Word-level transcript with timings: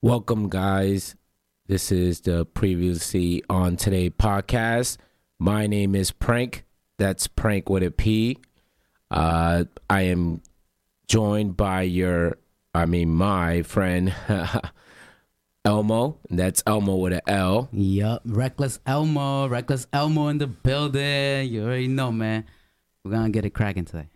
Welcome, 0.00 0.48
guys. 0.48 1.16
This 1.66 1.90
is 1.90 2.20
the 2.20 2.46
previously 2.46 3.42
on 3.50 3.76
today 3.76 4.10
podcast. 4.10 4.96
My 5.40 5.66
name 5.66 5.96
is 5.96 6.12
Prank. 6.12 6.64
That's 6.98 7.26
Prank 7.26 7.68
with 7.68 7.82
a 7.82 7.90
P. 7.90 8.38
Uh, 9.10 9.64
I 9.90 10.02
am 10.02 10.40
joined 11.08 11.56
by 11.56 11.82
your, 11.82 12.38
I 12.72 12.86
mean, 12.86 13.10
my 13.10 13.62
friend 13.62 14.14
Elmo. 15.64 16.20
That's 16.30 16.62
Elmo 16.64 16.94
with 16.94 17.14
an 17.14 17.22
L. 17.26 17.68
Yup, 17.72 18.22
Reckless 18.24 18.78
Elmo, 18.86 19.48
Reckless 19.48 19.88
Elmo 19.92 20.28
in 20.28 20.38
the 20.38 20.46
building. 20.46 21.48
You 21.48 21.64
already 21.64 21.88
know, 21.88 22.12
man. 22.12 22.44
We're 23.04 23.10
gonna 23.10 23.30
get 23.30 23.44
it 23.44 23.50
cracking 23.50 23.84
today. 23.84 24.06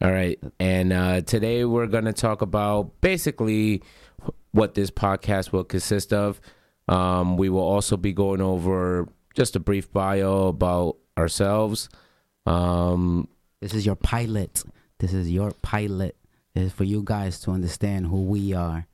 All 0.00 0.12
right. 0.12 0.38
And 0.60 0.92
uh, 0.92 1.22
today 1.22 1.64
we're 1.64 1.88
going 1.88 2.04
to 2.04 2.12
talk 2.12 2.40
about 2.40 3.00
basically 3.00 3.82
what 4.52 4.74
this 4.74 4.90
podcast 4.90 5.52
will 5.52 5.64
consist 5.64 6.12
of. 6.12 6.40
Um, 6.88 7.36
we 7.36 7.48
will 7.48 7.60
also 7.60 7.96
be 7.96 8.12
going 8.12 8.40
over 8.40 9.08
just 9.34 9.54
a 9.56 9.60
brief 9.60 9.92
bio 9.92 10.48
about 10.48 10.96
ourselves. 11.16 11.88
Um, 12.46 13.28
This 13.60 13.74
is 13.74 13.84
your 13.84 13.96
pilot. 13.96 14.64
This 14.98 15.12
is 15.12 15.30
your 15.30 15.52
pilot. 15.62 16.16
This 16.54 16.66
is 16.66 16.72
for 16.72 16.84
you 16.84 17.02
guys 17.04 17.38
to 17.40 17.50
understand 17.50 18.06
who 18.06 18.24
we 18.24 18.54
are 18.54 18.86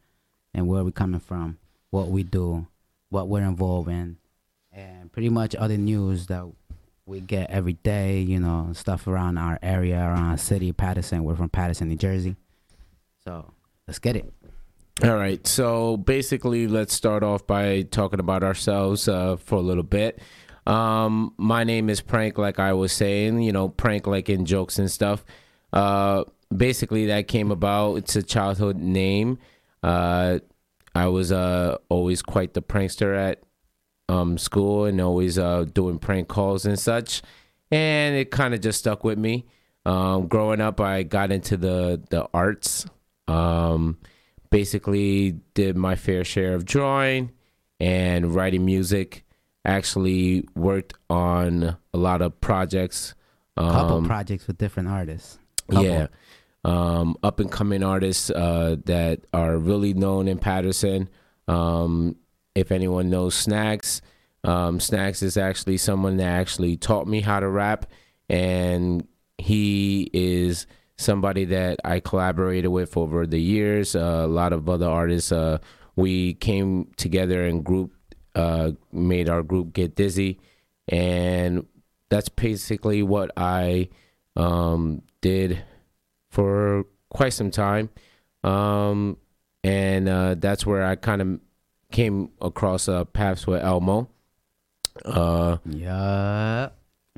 and 0.53 0.67
where 0.67 0.85
we're 0.85 0.91
coming 0.91 1.21
from, 1.21 1.59
what 1.91 2.09
we 2.09 2.25
do, 2.25 2.67
what 3.11 3.29
we're 3.29 3.43
involved 3.43 3.89
in, 3.89 4.19
and 4.73 5.13
pretty 5.13 5.29
much 5.29 5.55
other 5.55 5.77
news 5.77 6.27
that 6.27 6.45
we 7.07 7.21
get 7.21 7.49
every 7.49 7.75
day, 7.75 8.21
you 8.21 8.41
know, 8.41 8.73
stuff 8.75 9.07
around 9.07 9.39
our 9.39 9.59
area, 9.63 9.99
around 9.99 10.31
our 10.31 10.37
city, 10.37 10.73
Paterson. 10.73 11.23
We're 11.23 11.37
from 11.37 11.49
Paterson, 11.49 11.89
New 11.89 11.97
Jersey. 11.97 12.35
So 13.25 13.53
let's 13.87 14.01
get 14.01 14.17
it. 14.17 14.34
All 15.03 15.17
right. 15.17 15.45
So 15.47 15.97
basically, 15.97 16.69
let's 16.69 16.95
start 16.95 17.23
off 17.25 17.47
by 17.47 17.83
talking 17.83 18.21
about 18.21 18.45
ourselves 18.45 19.09
uh, 19.09 19.37
for 19.37 19.57
a 19.57 19.63
little 19.63 19.83
bit. 19.83 20.21
Um, 20.67 21.35
my 21.37 21.65
name 21.65 21.91
is 21.91 22.01
Prank, 22.01 22.39
like 22.39 22.59
I 22.59 22.73
was 22.73 22.93
saying, 22.93 23.43
you 23.43 23.53
know, 23.53 23.69
prank 23.69 24.07
like 24.07 24.29
in 24.29 24.47
jokes 24.47 24.79
and 24.79 24.91
stuff. 24.91 25.25
Uh, 25.73 26.25
basically, 26.57 27.07
that 27.07 27.27
came 27.27 27.51
about. 27.51 27.97
It's 27.97 28.15
a 28.17 28.23
childhood 28.23 28.77
name. 28.77 29.39
Uh, 29.83 30.39
I 30.95 31.09
was 31.09 31.33
uh, 31.33 31.79
always 31.89 32.23
quite 32.23 32.55
the 32.55 32.63
prankster 32.63 33.17
at 33.17 33.43
um, 34.09 34.39
school 34.39 34.85
and 34.85 35.01
always 35.01 35.39
uh, 35.39 35.65
doing 35.65 35.99
prank 35.99 36.29
calls 36.29 36.65
and 36.67 36.79
such. 36.79 37.21
And 37.71 38.15
it 38.15 38.31
kind 38.31 38.55
of 38.55 38.61
just 38.61 38.79
stuck 38.79 39.03
with 39.03 39.19
me. 39.19 39.47
Um, 39.85 40.29
growing 40.29 40.61
up, 40.61 40.81
I 40.81 41.03
got 41.03 41.33
into 41.33 41.57
the 41.57 42.01
the 42.11 42.29
arts. 42.33 42.87
Um, 43.27 43.99
basically, 44.55 45.33
did 45.55 45.77
my 45.77 45.97
fair 45.97 46.23
share 46.23 46.55
of 46.55 46.65
drawing 46.65 47.33
and 47.81 48.33
writing 48.33 48.65
music. 48.65 49.25
Actually, 49.65 50.47
worked 50.55 50.95
on 51.11 51.77
a 51.93 51.99
lot 51.99 52.23
of 52.23 52.41
projects. 52.41 53.17
Um, 53.57 53.71
Couple 53.71 54.03
projects 54.05 54.47
with 54.47 54.57
different 54.57 54.89
artists. 54.89 55.39
Couple. 55.69 55.85
yeah. 55.85 56.07
Um, 56.65 57.17
up 57.25 57.41
and 57.41 57.51
coming 57.51 57.83
artists 57.83 58.31
uh, 58.31 58.77
that 58.85 59.23
are 59.33 59.59
really 59.59 59.93
known 59.93 60.29
in 60.29 60.39
Paterson. 60.39 61.09
Um, 61.49 62.15
if 62.55 62.71
anyone 62.71 63.11
knows 63.11 63.35
Snacks, 63.35 64.03
um, 64.45 64.79
Snacks 64.79 65.23
is 65.23 65.37
actually 65.37 65.79
someone 65.79 66.19
that 66.19 66.29
actually 66.29 66.77
taught 66.77 67.09
me 67.09 67.23
how 67.23 67.41
to 67.41 67.49
rap, 67.49 67.87
and 68.29 69.07
he 69.37 70.09
is 70.13 70.67
somebody 70.97 71.45
that 71.47 71.81
I 71.85 72.01
collaborated 72.01 72.71
with 72.71 72.97
over 72.97 73.27
the 73.27 73.41
years. 73.41 73.95
Uh, 73.97 74.23
a 74.25 74.27
lot 74.27 74.53
of 74.53 74.69
other 74.69 74.89
artists. 74.89 75.33
Uh, 75.33 75.59
we 75.97 76.35
came 76.35 76.91
together 76.97 77.45
and 77.47 77.65
group 77.65 77.93
uh, 78.35 78.73
made 78.93 79.29
our 79.29 79.43
group 79.43 79.73
get 79.73 79.95
dizzy, 79.95 80.41
and 80.89 81.67
that's 82.11 82.29
basically 82.29 83.03
what 83.03 83.31
I 83.37 83.89
um, 84.37 85.03
did 85.21 85.63
for 86.31 86.85
quite 87.11 87.33
some 87.33 87.51
time. 87.53 87.91
Um, 88.43 89.17
and 89.63 90.09
uh, 90.09 90.35
that's 90.35 90.67
where 90.67 90.85
I 90.85 90.97
kind 90.97 91.23
of 91.23 91.41
came 91.93 92.31
across 92.41 92.89
uh, 92.89 93.05
paths 93.05 93.47
with 93.47 93.63
Elmo. 93.63 94.11
Uh, 95.05 95.59
Yeah. 95.65 96.71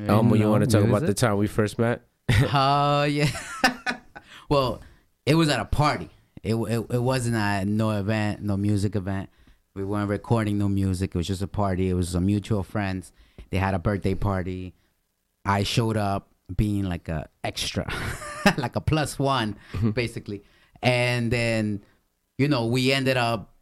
Elmo, 0.07 0.35
you 0.35 0.51
want 0.51 0.63
to 0.65 0.71
talk 0.71 0.87
about 0.87 1.07
the 1.07 1.15
time 1.15 1.39
we 1.39 1.47
first 1.47 1.79
met? 1.79 2.03
Oh 2.53 3.05
yeah. 3.05 3.31
Well, 4.49 4.81
it 5.25 5.35
was 5.35 5.49
at 5.49 5.61
a 5.61 5.65
party. 5.65 6.11
It, 6.43 6.55
it 6.55 6.87
it 6.91 7.03
wasn't 7.03 7.37
at 7.37 7.67
no 7.67 7.91
event, 7.91 8.43
no 8.43 8.57
music 8.57 8.95
event. 8.95 9.31
We 9.75 9.85
weren't 9.85 10.09
recording 10.09 10.59
no 10.59 10.69
music. 10.69 11.15
It 11.15 11.19
was 11.19 11.27
just 11.27 11.43
a 11.43 11.49
party. 11.49 11.91
It 11.91 11.95
was 11.95 12.15
a 12.15 12.21
mutual 12.21 12.63
friends. 12.63 13.13
They 13.51 13.59
had 13.59 13.75
a 13.75 13.79
birthday 13.79 14.15
party. 14.15 14.75
I 15.45 15.65
showed 15.65 15.97
up 15.97 16.29
being 16.57 16.85
like 16.85 17.09
a 17.09 17.29
extra, 17.45 17.93
like 18.57 18.77
a 18.77 18.81
plus 18.81 19.19
one, 19.19 19.57
mm-hmm. 19.73 19.91
basically. 19.91 20.45
And 20.83 21.31
then, 21.31 21.83
you 22.39 22.49
know, 22.49 22.67
we 22.67 22.93
ended 22.93 23.17
up 23.17 23.57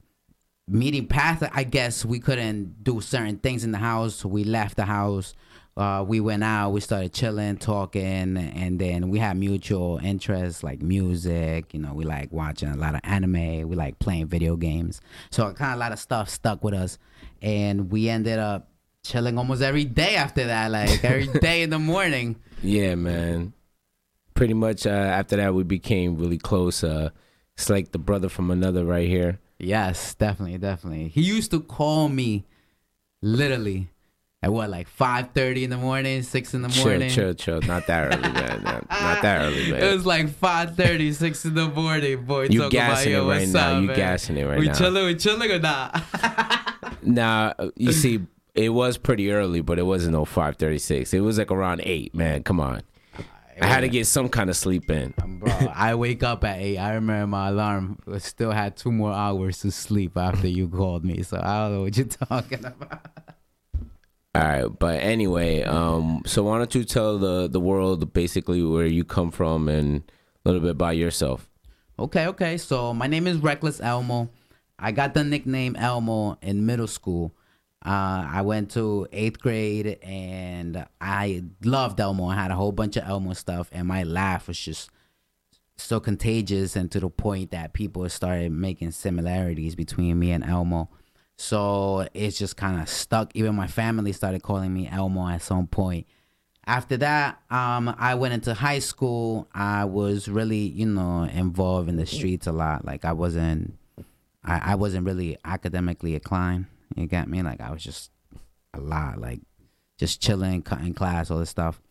meeting 0.67 1.07
path 1.07 1.47
i 1.53 1.63
guess 1.63 2.05
we 2.05 2.19
couldn't 2.19 2.83
do 2.83 3.01
certain 3.01 3.37
things 3.37 3.65
in 3.65 3.73
the 3.73 3.79
house 3.79 4.15
so 4.15 4.29
we 4.29 4.45
left 4.45 4.77
the 4.77 4.87
house 4.87 5.35
uh, 5.77 6.05
we 6.07 6.21
went 6.21 6.45
out 6.45 6.71
we 6.71 6.81
started 6.81 7.13
chilling 7.13 7.57
talking 7.57 8.37
and 8.37 8.79
then 8.79 9.09
we 9.09 9.19
had 9.19 9.37
mutual 9.37 9.99
interests 10.03 10.63
like 10.63 10.81
music 10.81 11.75
you 11.75 11.81
know 11.81 11.93
we 11.93 12.05
like 12.05 12.31
watching 12.33 12.69
a 12.69 12.77
lot 12.77 12.95
of 12.95 13.01
anime 13.05 13.69
we 13.69 13.75
like 13.75 13.99
playing 13.99 14.27
video 14.27 14.55
games 14.57 15.01
so 15.31 15.53
kind 15.53 15.73
of 15.73 15.77
a 15.77 15.81
lot 15.81 15.93
of 15.93 15.99
stuff 15.99 16.29
stuck 16.29 16.63
with 16.63 16.75
us 16.75 16.99
and 17.43 17.91
we 17.91 18.09
ended 18.09 18.39
up 18.39 18.69
chilling 19.03 19.37
almost 19.37 19.63
every 19.63 19.85
day 19.85 20.17
after 20.17 20.47
that 20.47 20.71
like 20.71 21.05
every 21.05 21.27
day 21.41 21.63
in 21.63 21.71
the 21.71 21.79
morning 21.79 22.37
Yeah, 22.63 22.95
man. 22.95 23.53
Pretty 24.33 24.55
much 24.55 24.87
uh, 24.87 24.91
after 24.91 25.37
that, 25.37 25.55
we 25.55 25.63
became 25.63 26.17
really 26.17 26.39
close. 26.39 26.83
Uh, 26.83 27.11
it's 27.57 27.69
like 27.71 27.93
the 27.93 27.99
brother 27.99 28.29
from 28.29 28.51
another 28.51 28.85
right 28.85 29.07
here. 29.07 29.39
Yes, 29.59 30.15
definitely, 30.15 30.59
definitely. 30.59 31.09
He 31.09 31.21
used 31.23 31.51
to 31.53 31.61
call 31.61 32.09
me 32.09 32.45
literally 33.23 33.91
at 34.45 34.53
what, 34.53 34.71
like 34.71 34.89
five 34.89 35.31
thirty 35.33 35.65
in 35.65 35.71
the 35.71 35.77
morning, 35.77 36.23
six 36.23 36.55
in 36.55 36.63
the 36.63 36.69
Chill, 36.69 36.85
morning. 36.87 37.11
chill, 37.11 37.35
chill. 37.35 37.61
Not 37.63 37.87
that 37.87 38.13
early, 38.15 38.33
man. 38.33 38.63
Not, 38.63 38.89
not 38.91 39.23
that 39.23 39.43
early, 39.43 39.73
man. 39.73 39.83
It 39.83 39.93
was 39.95 40.05
like 40.07 40.29
5 40.29 40.77
6 40.77 41.45
in 41.45 41.55
the 41.55 41.69
morning, 41.69 42.25
boy. 42.25 42.49
you 42.51 42.69
gassing 42.71 43.15
about, 43.15 43.25
it 43.25 43.39
right 43.41 43.49
now. 43.49 43.77
up, 43.77 43.81
You 43.81 43.87
man? 43.89 43.97
gassing 43.97 44.37
it 44.37 44.45
right 44.45 44.55
now. 44.55 44.61
we 44.61 44.67
now. 44.67 44.73
chilling, 44.75 45.07
we 45.07 45.15
chilling 45.17 45.51
or 45.51 45.59
not? 45.59 46.03
Nah, 47.03 47.53
you 47.77 47.93
see, 47.93 48.21
it 48.55 48.71
was 48.71 48.97
pretty 48.99 49.31
early, 49.31 49.61
but 49.61 49.79
it 49.79 49.83
wasn't 49.83 50.13
no 50.13 50.25
five 50.25 50.57
thirty 50.57 50.79
six. 50.79 51.13
It 51.13 51.21
was 51.21 51.37
like 51.39 51.51
around 51.51 51.83
eight. 51.85 52.15
Man, 52.15 52.43
come 52.43 52.61
on. 52.61 52.83
I 53.61 53.67
had 53.67 53.81
to 53.83 53.89
get 53.89 54.07
some 54.07 54.29
kind 54.31 54.51
of 54.51 54.57
sleep 54.57 54.91
in. 54.91 55.15
Um, 55.23 55.39
bro, 55.39 55.53
I 55.75 55.95
wake 55.95 56.23
up 56.25 56.43
at 56.45 56.59
8. 56.59 56.77
I 56.79 56.95
remember 56.95 57.27
my 57.29 57.49
alarm 57.51 57.99
still 58.19 58.51
had 58.51 58.77
two 58.77 58.91
more 58.91 59.13
hours 59.13 59.61
to 59.61 59.71
sleep 59.71 60.17
after 60.17 60.49
you 60.49 60.67
called 60.69 61.05
me. 61.05 61.23
So 61.23 61.37
I 61.41 61.63
don't 61.63 61.73
know 61.75 61.83
what 61.83 61.97
you're 61.97 62.07
talking 62.07 62.65
about. 62.65 63.07
All 64.35 64.43
right, 64.43 64.67
but 64.67 65.01
anyway, 65.01 65.63
um, 65.63 66.23
so 66.27 66.43
why 66.43 66.59
don't 66.59 66.75
you 66.75 66.83
tell 66.85 67.19
the 67.19 67.49
the 67.49 67.61
world 67.61 68.13
basically 68.13 68.63
where 68.65 68.87
you 68.87 69.05
come 69.05 69.31
from 69.31 69.69
and 69.69 70.03
a 70.45 70.49
little 70.49 70.61
bit 70.61 70.73
about 70.73 70.97
yourself? 70.97 71.49
Okay, 71.99 72.27
okay. 72.27 72.57
So 72.57 72.93
my 72.93 73.07
name 73.07 73.29
is 73.29 73.37
Reckless 73.39 73.81
Elmo. 73.81 74.31
I 74.77 74.91
got 74.91 75.15
the 75.15 75.23
nickname 75.23 75.77
Elmo 75.77 76.37
in 76.43 76.67
middle 76.67 76.89
school. 76.89 77.33
Uh, 77.87 78.27
I 78.29 78.43
went 78.43 78.73
to 78.73 79.07
eighth 79.13 79.41
grade 79.41 79.99
and 80.03 80.85
I 81.01 81.45
loved 81.63 82.01
Elmo. 82.01 82.27
I 82.27 82.35
had 82.35 82.51
a 82.51 82.57
whole 82.57 82.73
bunch 82.73 82.97
of 82.97 83.05
Elmo 83.07 83.35
stuff, 83.35 83.69
and 83.71 83.87
my 83.87 84.03
laugh 84.03 84.49
was 84.49 84.59
just 84.59 84.91
so 85.77 86.01
contagious 86.01 86.75
and 86.75 86.91
to 86.91 86.99
the 86.99 87.09
point 87.09 87.53
that 87.53 87.73
people 87.73 88.09
started 88.09 88.51
making 88.51 88.91
similarities 88.91 89.77
between 89.77 90.19
me 90.19 90.33
and 90.33 90.45
Elmo. 90.45 90.89
So 91.37 92.09
it's 92.15 92.39
just 92.39 92.57
kind 92.57 92.81
of 92.81 92.89
stuck. 92.89 93.31
Even 93.35 93.55
my 93.55 93.67
family 93.67 94.13
started 94.13 94.43
calling 94.43 94.73
me 94.73 94.89
Elmo 94.89 95.29
at 95.29 95.43
some 95.43 95.67
point. 95.67 96.07
After 96.67 96.97
that, 96.99 97.43
um, 97.51 97.95
I 97.99 98.15
went 98.15 98.35
into 98.35 98.55
high 98.55 98.79
school. 98.79 99.49
I 99.53 99.85
was 99.85 100.29
really, 100.29 100.59
you 100.59 100.87
know, 100.87 101.25
involved 101.25 101.89
in 101.89 101.97
the 101.97 102.07
streets 102.07 102.47
a 102.47 102.53
lot. 102.53 102.85
Like 102.85 103.05
I 103.05 103.13
wasn't, 103.13 103.77
I, 104.43 104.73
I 104.73 104.75
wasn't 104.77 105.07
really 105.07 105.37
academically 105.45 106.15
inclined. 106.15 106.67
You 106.97 107.07
get 107.07 107.29
me? 107.29 107.43
Like 107.43 107.61
I 107.61 107.71
was 107.71 107.83
just 107.83 108.11
a 108.73 108.81
lot, 108.81 109.21
like 109.21 109.41
just 109.99 110.23
chilling, 110.23 110.63
cutting 110.63 110.95
class, 110.95 111.31
all 111.31 111.39
this 111.39 111.51
stuff. 111.51 111.83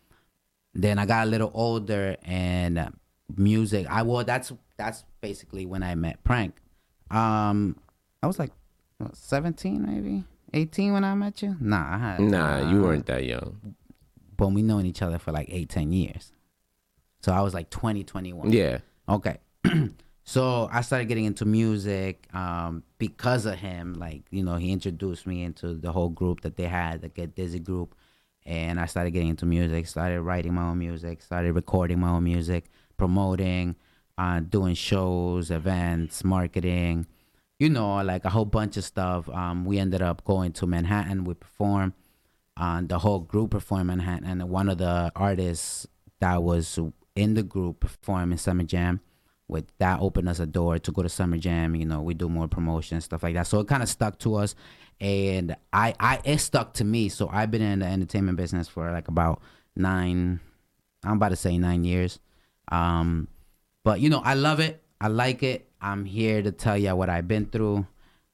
Then 0.73 0.97
I 0.97 1.05
got 1.05 1.27
a 1.27 1.29
little 1.29 1.51
older 1.53 2.17
and 2.23 2.93
music. 3.37 3.85
I 3.89 4.01
well, 4.01 4.23
that's 4.23 4.51
that's 4.77 5.03
basically 5.21 5.65
when 5.65 5.83
I 5.83 5.93
met 5.95 6.23
Prank. 6.23 6.55
Um, 7.11 7.77
I 8.23 8.27
was 8.27 8.39
like 8.39 8.51
what, 8.97 9.15
17 9.15 9.85
maybe 9.85 10.23
18 10.53 10.93
when 10.93 11.03
I 11.03 11.15
met 11.15 11.41
you. 11.41 11.55
Nah, 11.59 11.95
I 11.95 11.97
had 11.97 12.19
Nah, 12.19 12.69
you 12.69 12.79
uh, 12.79 12.87
weren't 12.87 13.05
that 13.07 13.25
young. 13.25 13.75
But 14.37 14.49
we 14.49 14.61
known 14.61 14.85
each 14.85 15.01
other 15.01 15.19
for 15.19 15.31
like 15.31 15.47
eight, 15.49 15.69
ten 15.69 15.91
years. 15.91 16.31
So 17.21 17.31
I 17.31 17.41
was 17.41 17.53
like 17.53 17.69
20, 17.69 18.03
21. 18.03 18.51
Yeah. 18.51 18.79
Okay. 19.09 19.37
So 20.25 20.69
I 20.71 20.81
started 20.81 21.09
getting 21.09 21.25
into 21.25 21.45
music 21.45 22.27
um, 22.33 22.83
because 22.97 23.45
of 23.45 23.55
him. 23.55 23.93
Like 23.95 24.23
you 24.31 24.43
know, 24.43 24.55
he 24.55 24.71
introduced 24.71 25.27
me 25.27 25.43
into 25.43 25.73
the 25.73 25.91
whole 25.91 26.09
group 26.09 26.41
that 26.41 26.55
they 26.55 26.63
had, 26.67 27.01
the 27.01 27.09
Get 27.09 27.35
Dizzy 27.35 27.59
group, 27.59 27.93
and 28.45 28.79
I 28.79 28.85
started 28.85 29.11
getting 29.11 29.29
into 29.29 29.45
music. 29.45 29.85
Started 29.87 30.21
writing 30.21 30.53
my 30.53 30.63
own 30.63 30.79
music. 30.79 31.21
Started 31.21 31.53
recording 31.53 31.99
my 31.99 32.09
own 32.09 32.23
music, 32.23 32.65
promoting, 32.95 33.75
uh, 34.17 34.39
doing 34.39 34.75
shows, 34.75 35.51
events, 35.51 36.23
marketing. 36.23 37.05
You 37.63 37.69
know, 37.69 38.03
like 38.03 38.25
a 38.25 38.29
whole 38.29 38.43
bunch 38.43 38.75
of 38.75 38.83
stuff. 38.83 39.29
Um, 39.29 39.63
we 39.63 39.79
ended 39.79 40.01
up 40.01 40.25
going 40.25 40.51
to 40.51 40.67
Manhattan. 40.67 41.23
We 41.23 41.33
performed. 41.33 41.93
Uh, 42.57 42.81
the 42.83 42.99
whole 42.99 43.21
group 43.21 43.51
performed 43.51 43.83
in 43.83 43.87
Manhattan, 43.87 44.41
and 44.41 44.49
one 44.49 44.67
of 44.67 44.79
the 44.79 45.13
artists 45.15 45.87
that 46.19 46.43
was 46.43 46.77
in 47.15 47.35
the 47.35 47.41
group 47.41 47.79
performing 47.79 48.37
Summer 48.37 48.63
Jam 48.63 48.99
with 49.47 49.65
that 49.77 50.01
opened 50.01 50.27
us 50.27 50.41
a 50.41 50.45
door 50.45 50.77
to 50.77 50.91
go 50.91 51.03
to 51.03 51.07
Summer 51.07 51.37
Jam. 51.37 51.73
You 51.73 51.85
know, 51.85 52.01
we 52.01 52.13
do 52.13 52.27
more 52.27 52.49
promotion 52.49 52.99
stuff 52.99 53.23
like 53.23 53.35
that. 53.35 53.47
So 53.47 53.61
it 53.61 53.69
kind 53.69 53.81
of 53.81 53.87
stuck 53.87 54.19
to 54.19 54.35
us, 54.35 54.55
and 54.99 55.55
I, 55.71 55.95
I 56.01 56.19
it 56.25 56.39
stuck 56.39 56.73
to 56.73 56.83
me. 56.83 57.07
So 57.07 57.29
I've 57.31 57.49
been 57.49 57.61
in 57.61 57.79
the 57.79 57.85
entertainment 57.85 58.35
business 58.37 58.67
for 58.67 58.91
like 58.91 59.07
about 59.07 59.41
nine. 59.73 60.41
I'm 61.05 61.13
about 61.13 61.29
to 61.29 61.37
say 61.37 61.57
nine 61.57 61.85
years. 61.85 62.19
Um, 62.69 63.29
but 63.85 64.01
you 64.01 64.09
know, 64.09 64.19
I 64.19 64.33
love 64.33 64.59
it. 64.59 64.83
I 64.99 65.07
like 65.07 65.43
it. 65.43 65.69
I'm 65.83 66.05
here 66.05 66.41
to 66.41 66.51
tell 66.51 66.77
you 66.77 66.95
what 66.95 67.09
I've 67.09 67.27
been 67.27 67.45
through, 67.45 67.85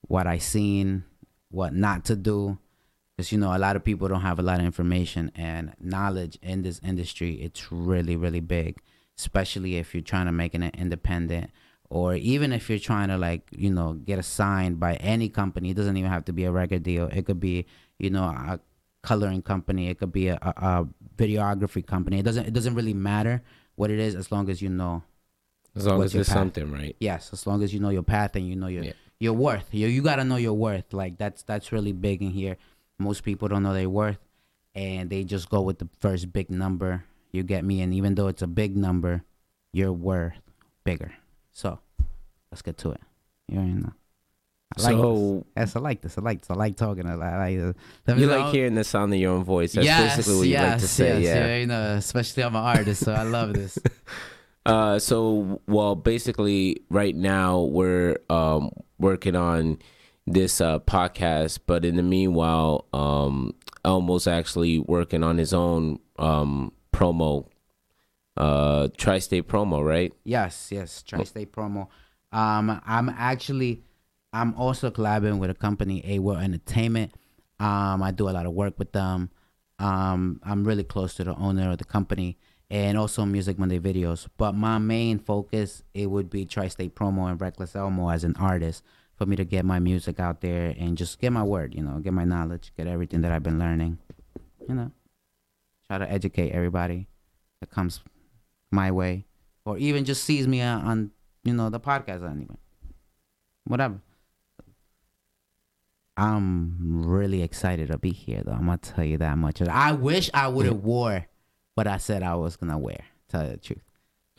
what 0.01 0.27
I 0.27 0.37
seen, 0.37 1.03
what 1.49 1.73
not 1.73 2.05
to 2.05 2.15
do. 2.15 2.57
Because 3.17 3.31
you 3.31 3.37
know, 3.37 3.55
a 3.55 3.59
lot 3.59 3.75
of 3.75 3.83
people 3.83 4.07
don't 4.07 4.21
have 4.21 4.39
a 4.39 4.43
lot 4.43 4.59
of 4.59 4.65
information 4.65 5.31
and 5.35 5.73
knowledge 5.79 6.37
in 6.41 6.61
this 6.61 6.79
industry. 6.83 7.33
It's 7.41 7.71
really, 7.71 8.15
really 8.15 8.39
big 8.39 8.79
especially 9.19 9.75
if 9.75 9.93
you're 9.93 10.01
trying 10.01 10.25
to 10.27 10.31
make 10.31 10.55
it 10.55 10.61
independent 10.75 11.51
or 11.89 12.15
even 12.15 12.53
if 12.53 12.69
you're 12.69 12.79
trying 12.79 13.09
to 13.09 13.17
like 13.17 13.41
you 13.51 13.69
know 13.69 13.93
get 13.93 14.17
assigned 14.17 14.79
by 14.79 14.95
any 14.95 15.27
company 15.27 15.71
it 15.71 15.75
doesn't 15.75 15.97
even 15.97 16.09
have 16.09 16.23
to 16.23 16.31
be 16.31 16.45
a 16.45 16.51
record 16.51 16.83
deal 16.83 17.07
it 17.11 17.25
could 17.25 17.39
be 17.39 17.65
you 17.97 18.09
know 18.09 18.23
a 18.23 18.59
coloring 19.01 19.41
company 19.41 19.89
it 19.89 19.99
could 19.99 20.11
be 20.11 20.29
a, 20.29 20.37
a, 20.41 20.49
a 20.49 20.87
videography 21.17 21.85
company 21.85 22.19
it 22.19 22.23
doesn't 22.23 22.45
it 22.45 22.53
doesn't 22.53 22.75
really 22.75 22.93
matter 22.93 23.43
what 23.75 23.91
it 23.91 23.99
is 23.99 24.15
as 24.15 24.31
long 24.31 24.49
as 24.49 24.61
you 24.61 24.69
know 24.69 25.03
as 25.79 25.87
long 25.87 26.03
as 26.03 26.15
it's 26.15 26.29
path. 26.29 26.37
something 26.37 26.71
right 26.71 26.95
yes 26.99 27.29
as 27.33 27.47
long 27.47 27.63
as 27.63 27.73
you 27.73 27.79
know 27.79 27.89
your 27.89 28.03
path 28.03 28.35
and 28.35 28.47
you 28.47 28.55
know 28.55 28.67
your 28.67 28.83
yeah. 28.83 28.93
your 29.19 29.33
worth 29.33 29.67
you, 29.71 29.87
you 29.87 30.01
got 30.01 30.17
to 30.17 30.23
know 30.23 30.35
your 30.35 30.53
worth 30.53 30.93
like 30.93 31.17
that's 31.17 31.43
that's 31.43 31.71
really 31.71 31.91
big 31.91 32.21
in 32.21 32.31
here 32.31 32.57
most 32.97 33.23
people 33.23 33.47
don't 33.47 33.63
know 33.63 33.73
their 33.73 33.89
worth 33.89 34.19
and 34.75 35.09
they 35.09 35.23
just 35.23 35.49
go 35.49 35.61
with 35.61 35.79
the 35.79 35.87
first 35.99 36.31
big 36.31 36.49
number 36.49 37.03
you 37.31 37.43
get 37.43 37.63
me? 37.63 37.81
And 37.81 37.93
even 37.93 38.15
though 38.15 38.27
it's 38.27 38.41
a 38.41 38.47
big 38.47 38.75
number, 38.75 39.23
you're 39.71 39.93
worth 39.93 40.41
bigger. 40.83 41.13
So 41.51 41.79
let's 42.51 42.61
get 42.61 42.77
to 42.79 42.91
it. 42.91 43.01
You 43.47 43.59
know. 43.59 43.93
I 44.77 44.81
like 44.83 44.91
so 44.91 45.33
this. 45.33 45.43
yes, 45.57 45.75
I 45.75 45.79
like 45.79 46.01
this. 46.01 46.17
I 46.17 46.21
like 46.21 46.41
this. 46.41 46.51
I 46.51 46.53
like 46.53 46.75
talking. 46.75 47.07
I 47.07 47.15
like. 47.15 47.33
I 47.33 47.37
like 47.37 48.19
you 48.19 48.27
like 48.27 48.53
hearing 48.53 48.75
the 48.75 48.83
sound 48.83 49.11
of 49.11 49.19
your 49.19 49.33
own 49.33 49.43
voice. 49.43 49.73
That's 49.73 49.85
yes, 49.85 50.15
basically 50.15 50.37
what 50.37 50.47
yes, 50.47 50.71
like 50.71 50.79
to 50.81 50.87
say. 50.87 51.21
Yes, 51.21 51.35
yeah. 51.35 51.57
you 51.57 51.65
know, 51.65 51.95
especially 51.95 52.43
I'm 52.43 52.55
an 52.55 52.63
artist, 52.63 53.03
so 53.03 53.13
I 53.13 53.23
love 53.23 53.53
this. 53.53 53.79
uh, 54.69 54.99
so 54.99 55.61
well, 55.67 55.95
basically, 55.95 56.83
right 56.89 57.15
now 57.15 57.61
we're 57.61 58.17
um 58.29 58.69
working 58.99 59.35
on 59.35 59.79
this 60.27 60.61
uh 60.61 60.79
podcast, 60.79 61.59
but 61.65 61.83
in 61.83 61.95
the 61.95 62.03
meanwhile, 62.03 62.85
um, 62.93 63.53
Elmo's 63.83 64.27
actually 64.27 64.79
working 64.79 65.23
on 65.23 65.37
his 65.39 65.53
own 65.53 65.99
um 66.19 66.71
promo, 66.93 67.47
uh, 68.37 68.89
Tri-State 68.95 69.47
promo, 69.47 69.83
right? 69.83 70.13
Yes, 70.23 70.69
yes, 70.71 71.01
Tri-State 71.01 71.51
promo. 71.51 71.87
Um, 72.31 72.79
I'm 72.85 73.09
actually, 73.09 73.83
I'm 74.33 74.53
also 74.53 74.91
collabing 74.91 75.39
with 75.39 75.49
a 75.49 75.55
company, 75.55 76.03
A 76.05 76.19
World 76.19 76.43
Entertainment. 76.43 77.13
Um, 77.59 78.03
I 78.03 78.11
do 78.11 78.29
a 78.29 78.31
lot 78.31 78.45
of 78.45 78.53
work 78.53 78.77
with 78.77 78.91
them. 78.91 79.31
Um, 79.79 80.39
I'm 80.43 80.63
really 80.63 80.83
close 80.83 81.15
to 81.15 81.23
the 81.23 81.35
owner 81.35 81.71
of 81.71 81.79
the 81.79 81.85
company 81.85 82.37
and 82.69 82.97
also 82.97 83.25
Music 83.25 83.57
Monday 83.57 83.79
videos. 83.79 84.27
But 84.37 84.53
my 84.53 84.77
main 84.77 85.19
focus 85.19 85.83
it 85.93 86.09
would 86.09 86.29
be 86.29 86.45
Tri-State 86.45 86.95
promo 86.95 87.29
and 87.29 87.39
Reckless 87.39 87.75
Elmo 87.75 88.09
as 88.09 88.23
an 88.23 88.35
artist 88.39 88.83
for 89.15 89.25
me 89.25 89.35
to 89.35 89.45
get 89.45 89.65
my 89.65 89.79
music 89.79 90.19
out 90.19 90.41
there 90.41 90.73
and 90.77 90.97
just 90.97 91.19
get 91.19 91.31
my 91.31 91.43
word, 91.43 91.75
you 91.75 91.83
know, 91.83 91.99
get 91.99 92.13
my 92.13 92.25
knowledge, 92.25 92.71
get 92.77 92.87
everything 92.87 93.21
that 93.21 93.31
I've 93.31 93.43
been 93.43 93.59
learning, 93.59 93.97
you 94.67 94.75
know. 94.75 94.91
Try 95.87 95.97
to 95.97 96.09
educate 96.09 96.51
everybody 96.51 97.07
that 97.59 97.69
comes 97.69 98.01
my 98.71 98.91
way 98.91 99.25
or 99.65 99.77
even 99.77 100.05
just 100.05 100.23
sees 100.23 100.47
me 100.47 100.61
on, 100.61 100.85
on 100.85 101.11
you 101.43 101.53
know 101.53 101.69
the 101.69 101.79
podcast 101.79 102.29
anyway 102.29 102.55
whatever. 103.69 104.01
I'm 106.17 107.05
really 107.05 107.43
excited 107.43 107.89
to 107.91 107.97
be 107.97 108.09
here 108.09 108.41
though. 108.43 108.51
I'm 108.51 108.65
gonna 108.65 108.77
tell 108.77 109.05
you 109.05 109.17
that 109.19 109.37
much. 109.37 109.61
I 109.61 109.93
wish 109.93 110.29
i 110.33 110.49
would 110.49 110.65
have 110.65 110.83
wore 110.83 111.27
what 111.79 111.87
i 111.87 111.95
said 111.97 112.23
i 112.23 112.35
was 112.35 112.57
gonna 112.57 112.77
wear 112.77 112.99
tell 113.29 113.43
you 113.45 113.51
the 113.51 113.57
truth 113.57 113.83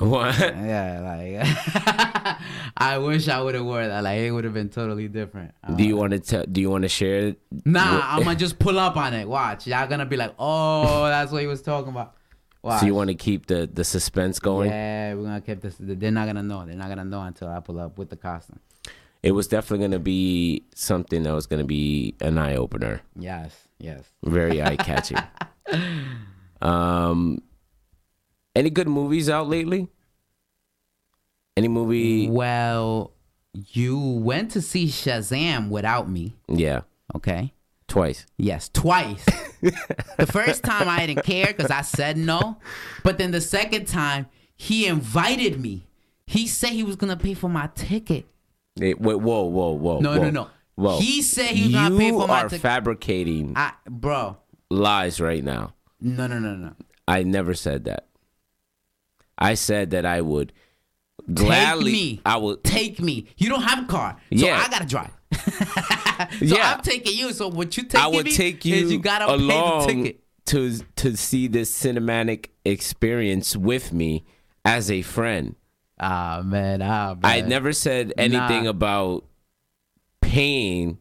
what? 0.00 0.38
Yeah, 0.40 1.00
like 1.04 2.38
I 2.76 2.98
wish 2.98 3.28
I 3.28 3.40
would 3.40 3.54
have 3.54 3.64
worn 3.64 3.88
that. 3.88 4.02
Like 4.02 4.20
it 4.20 4.30
would 4.30 4.44
have 4.44 4.54
been 4.54 4.68
totally 4.70 5.08
different. 5.08 5.52
Do 5.76 5.84
you 5.84 5.96
want 5.96 6.12
to 6.12 6.20
tell? 6.20 6.44
Do 6.44 6.60
you 6.60 6.70
want 6.70 6.82
to 6.82 6.88
share? 6.88 7.28
It? 7.28 7.40
Nah, 7.64 7.96
what? 7.96 8.04
I'm 8.04 8.22
gonna 8.24 8.36
just 8.46 8.58
pull 8.58 8.78
up 8.78 8.96
on 8.96 9.12
it. 9.12 9.28
Watch, 9.28 9.66
y'all 9.66 9.86
gonna 9.86 10.06
be 10.06 10.16
like, 10.16 10.34
oh, 10.38 11.04
that's 11.04 11.32
what 11.32 11.42
he 11.42 11.46
was 11.46 11.60
talking 11.62 11.90
about. 11.90 12.14
Watch. 12.62 12.80
So 12.80 12.86
you 12.86 12.94
want 12.94 13.08
to 13.08 13.14
keep 13.14 13.46
the 13.46 13.68
the 13.70 13.84
suspense 13.84 14.38
going? 14.38 14.70
Yeah, 14.70 15.14
we're 15.14 15.24
gonna 15.24 15.40
keep 15.40 15.60
this. 15.60 15.76
They're 15.78 16.10
not 16.10 16.26
gonna 16.26 16.42
know. 16.42 16.64
They're 16.64 16.76
not 16.76 16.88
gonna 16.88 17.04
know 17.04 17.22
until 17.22 17.48
I 17.48 17.60
pull 17.60 17.78
up 17.78 17.98
with 17.98 18.08
the 18.10 18.16
costume. 18.16 18.60
It 19.22 19.32
was 19.32 19.48
definitely 19.48 19.84
gonna 19.86 19.98
be 19.98 20.64
something 20.74 21.24
that 21.24 21.34
was 21.34 21.46
gonna 21.46 21.64
be 21.64 22.14
an 22.20 22.38
eye 22.38 22.56
opener. 22.56 23.02
Yes, 23.18 23.54
yes. 23.78 24.04
Very 24.24 24.62
eye 24.62 24.76
catching. 24.76 25.18
Um 26.62 27.42
any 28.54 28.70
good 28.70 28.88
movies 28.88 29.28
out 29.28 29.48
lately? 29.48 29.88
Any 31.56 31.68
movie? 31.68 32.28
Well, 32.28 33.12
you 33.52 33.98
went 33.98 34.52
to 34.52 34.62
see 34.62 34.86
Shazam 34.86 35.68
without 35.68 36.08
me. 36.08 36.36
Yeah. 36.48 36.82
Okay. 37.14 37.52
Twice. 37.88 38.24
Yes, 38.38 38.68
twice. 38.68 39.24
the 39.60 40.28
first 40.30 40.62
time 40.62 40.88
I 40.88 41.06
didn't 41.06 41.24
care 41.24 41.48
because 41.48 41.70
I 41.70 41.82
said 41.82 42.16
no, 42.16 42.58
but 43.02 43.18
then 43.18 43.32
the 43.32 43.40
second 43.40 43.88
time 43.88 44.26
he 44.56 44.86
invited 44.86 45.60
me. 45.60 45.86
He 46.26 46.46
said 46.46 46.70
he 46.70 46.84
was 46.84 46.94
gonna 46.94 47.16
pay 47.16 47.34
for 47.34 47.48
my 47.48 47.68
ticket. 47.74 48.26
Wait, 48.78 49.00
whoa, 49.00 49.16
whoa, 49.16 49.72
whoa. 49.72 49.98
No, 49.98 50.10
whoa. 50.12 50.22
no, 50.22 50.30
no. 50.30 50.50
Whoa. 50.76 50.98
He 50.98 51.22
said 51.22 51.48
he 51.48 51.64
was 51.64 51.72
gonna 51.72 51.98
pay 51.98 52.10
for 52.10 52.28
my 52.28 52.42
ticket. 52.42 52.52
You 52.52 52.56
are 52.56 52.60
fabricating, 52.60 53.52
I, 53.56 53.72
bro. 53.88 54.36
Lies 54.70 55.20
right 55.20 55.42
now. 55.42 55.74
No, 56.00 56.26
no, 56.26 56.38
no, 56.38 56.54
no. 56.54 56.72
I 57.06 57.22
never 57.22 57.54
said 57.54 57.84
that. 57.84 58.06
I 59.36 59.54
said 59.54 59.90
that 59.90 60.04
I 60.06 60.20
would 60.20 60.52
gladly. 61.32 61.92
Take 61.92 62.00
me. 62.00 62.20
I 62.24 62.36
would 62.36 62.64
take 62.64 63.00
me. 63.00 63.26
You 63.36 63.48
don't 63.48 63.62
have 63.62 63.84
a 63.84 63.86
car, 63.86 64.16
so 64.30 64.46
yeah. 64.46 64.62
I 64.64 64.68
gotta 64.68 64.86
drive. 64.86 65.10
so 65.32 66.44
yeah. 66.56 66.74
I'm 66.74 66.82
taking 66.82 67.16
you. 67.16 67.32
So 67.32 67.48
what 67.48 67.76
you 67.76 67.84
take? 67.84 68.00
I 68.00 68.06
would 68.06 68.26
me 68.26 68.32
take 68.32 68.64
you, 68.64 68.76
you 68.76 68.98
gotta 68.98 69.32
along 69.32 69.86
pay 69.86 69.94
the 69.94 70.02
ticket. 70.02 70.20
to 70.46 70.78
to 70.96 71.16
see 71.16 71.48
this 71.48 71.70
cinematic 71.70 72.48
experience 72.64 73.56
with 73.56 73.92
me 73.92 74.24
as 74.64 74.90
a 74.90 75.02
friend. 75.02 75.56
Ah 75.98 76.42
man, 76.44 76.82
ah 76.82 77.14
man. 77.14 77.20
I 77.24 77.40
never 77.40 77.72
said 77.72 78.12
anything 78.16 78.64
nah. 78.64 78.70
about 78.70 79.24
paying 80.20 80.98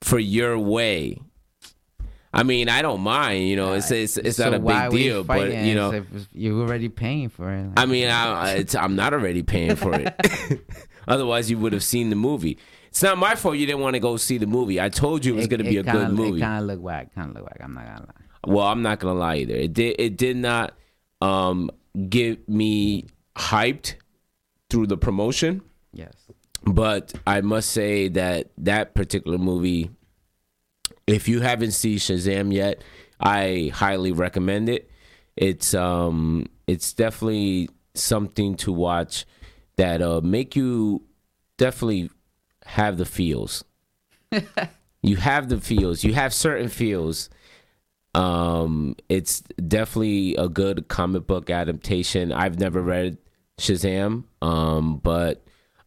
for 0.00 0.18
your 0.18 0.58
way. 0.58 1.20
I 2.32 2.44
mean, 2.44 2.68
I 2.68 2.80
don't 2.80 3.02
mind. 3.02 3.46
You 3.46 3.56
know, 3.56 3.74
it's 3.74 3.90
it's, 3.90 4.16
it's 4.16 4.36
so 4.38 4.50
not 4.50 4.54
a 4.54 4.90
big 4.90 4.98
deal, 4.98 5.24
but 5.24 5.52
you 5.52 5.74
know, 5.74 6.04
you're 6.32 6.60
already 6.60 6.88
paying 6.88 7.28
for 7.28 7.52
it. 7.52 7.72
I 7.76 7.86
mean, 7.86 8.08
I, 8.08 8.64
I'm 8.78 8.96
not 8.96 9.12
already 9.12 9.42
paying 9.42 9.76
for 9.76 9.94
it. 9.94 10.62
Otherwise, 11.08 11.50
you 11.50 11.58
would 11.58 11.72
have 11.72 11.84
seen 11.84 12.10
the 12.10 12.16
movie. 12.16 12.58
It's 12.88 13.02
not 13.02 13.18
my 13.18 13.34
fault 13.34 13.56
you 13.56 13.66
didn't 13.66 13.80
want 13.80 13.94
to 13.94 14.00
go 14.00 14.16
see 14.16 14.38
the 14.38 14.46
movie. 14.46 14.80
I 14.80 14.88
told 14.88 15.24
you 15.24 15.34
it 15.34 15.36
was 15.36 15.46
going 15.46 15.62
to 15.62 15.68
be 15.68 15.78
a 15.78 15.82
kinda, 15.82 16.06
good 16.06 16.12
movie. 16.12 16.38
It 16.38 16.42
kind 16.42 16.60
of 16.60 16.66
looked 16.66 16.82
whack. 16.82 17.14
Kind 17.14 17.30
of 17.30 17.36
looked 17.36 17.46
whack. 17.46 17.60
I'm 17.62 17.74
not 17.74 17.86
gonna 17.86 18.00
lie. 18.00 18.52
Well, 18.54 18.66
I'm 18.66 18.82
not 18.82 18.98
gonna 18.98 19.18
lie 19.18 19.36
either. 19.36 19.54
It 19.54 19.72
did. 19.72 19.96
It 19.98 20.16
did 20.16 20.36
not 20.36 20.74
um, 21.20 21.70
get 22.08 22.48
me 22.48 23.06
hyped 23.36 23.94
through 24.70 24.86
the 24.86 24.96
promotion. 24.96 25.62
Yes. 25.92 26.12
But 26.64 27.12
I 27.26 27.40
must 27.40 27.70
say 27.70 28.08
that 28.08 28.50
that 28.58 28.94
particular 28.94 29.38
movie 29.38 29.90
if 31.06 31.28
you 31.28 31.40
haven't 31.40 31.72
seen 31.72 31.98
Shazam 31.98 32.52
yet, 32.52 32.82
I 33.20 33.70
highly 33.74 34.12
recommend 34.12 34.68
it. 34.68 34.90
It's 35.36 35.74
um 35.74 36.46
it's 36.66 36.92
definitely 36.92 37.68
something 37.94 38.54
to 38.56 38.72
watch 38.72 39.26
that 39.76 40.02
uh 40.02 40.20
make 40.22 40.56
you 40.56 41.02
definitely 41.56 42.10
have 42.64 42.98
the 42.98 43.04
feels. 43.04 43.64
you 45.02 45.16
have 45.16 45.48
the 45.48 45.60
feels. 45.60 46.04
You 46.04 46.14
have 46.14 46.34
certain 46.34 46.68
feels. 46.68 47.30
Um 48.14 48.96
it's 49.08 49.40
definitely 49.40 50.36
a 50.36 50.48
good 50.48 50.88
comic 50.88 51.26
book 51.26 51.50
adaptation. 51.50 52.32
I've 52.32 52.58
never 52.58 52.82
read 52.82 53.18
Shazam, 53.58 54.24
um, 54.40 54.98
but 54.98 55.44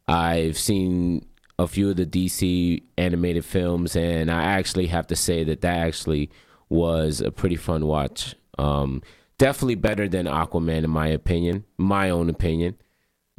I've 0.08 0.58
seen 0.58 1.26
a 1.58 1.68
few 1.68 1.90
of 1.90 1.96
the 1.98 2.06
DC 2.06 2.84
animated 2.98 3.46
films, 3.46 3.96
and 3.96 4.30
I 4.30 4.44
actually 4.44 4.88
have 4.88 5.08
to 5.08 5.16
say 5.16 5.44
that 5.46 5.62
that 5.62 5.78
actually 5.78 6.30
was 6.70 7.22
a 7.22 7.32
pretty 7.32 7.56
fun 7.56 7.86
watch. 7.86 8.36
Um, 8.58 9.02
definitely 9.38 9.76
better 9.76 10.08
than 10.08 10.26
Aquaman, 10.26 10.84
in 10.84 10.90
my 10.90 11.08
opinion, 11.08 11.64
my 11.78 12.10
own 12.10 12.30
opinion. 12.30 12.76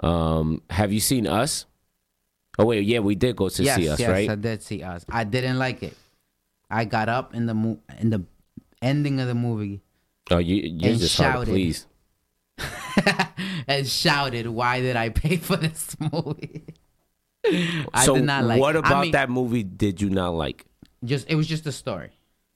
Um, 0.03 0.63
have 0.71 0.93
you 0.93 1.01
seen 1.01 1.27
Us? 1.27 1.67
Oh 2.59 2.65
wait, 2.65 2.85
yeah, 2.85 3.01
we 3.01 3.15
did 3.15 3.37
go 3.37 3.49
to 3.51 3.63
yes, 3.63 3.77
see 3.77 3.89
Us, 3.89 4.01
yes, 4.01 4.09
right? 4.11 4.31
I 4.31 4.35
did 4.35 4.63
see 4.63 4.83
us. 4.83 5.05
I 5.11 5.25
didn't 5.25 5.59
like 5.59 5.83
it. 5.83 5.95
I 6.71 6.85
got 6.87 7.09
up 7.09 7.35
in 7.35 7.47
the 7.47 7.55
mo- 7.55 7.81
in 7.99 8.11
the 8.11 8.25
ending 8.81 9.21
of 9.21 9.27
the 9.29 9.35
movie 9.35 9.83
Oh, 10.31 10.39
you 10.39 10.71
and 10.89 10.99
just 10.99 11.15
shouted. 11.15 11.49
please. 11.51 11.87
and 13.69 13.87
shouted, 13.87 14.47
"Why 14.49 14.81
did 14.81 14.97
I 14.97 15.11
pay 15.11 15.37
for 15.37 15.57
this 15.57 15.97
movie?" 16.13 16.65
I 17.95 18.05
so 18.05 18.15
did 18.15 18.25
not 18.25 18.45
like. 18.45 18.61
what 18.61 18.77
I 18.77 18.81
about 18.81 19.03
mean, 19.03 19.13
that 19.13 19.31
movie 19.31 19.63
did 19.63 20.01
you 20.01 20.11
not 20.11 20.31
like? 20.35 20.67
Just 21.05 21.29
it 21.29 21.35
was 21.37 21.47
just 21.47 21.67
a 21.67 21.73
story. 21.73 22.11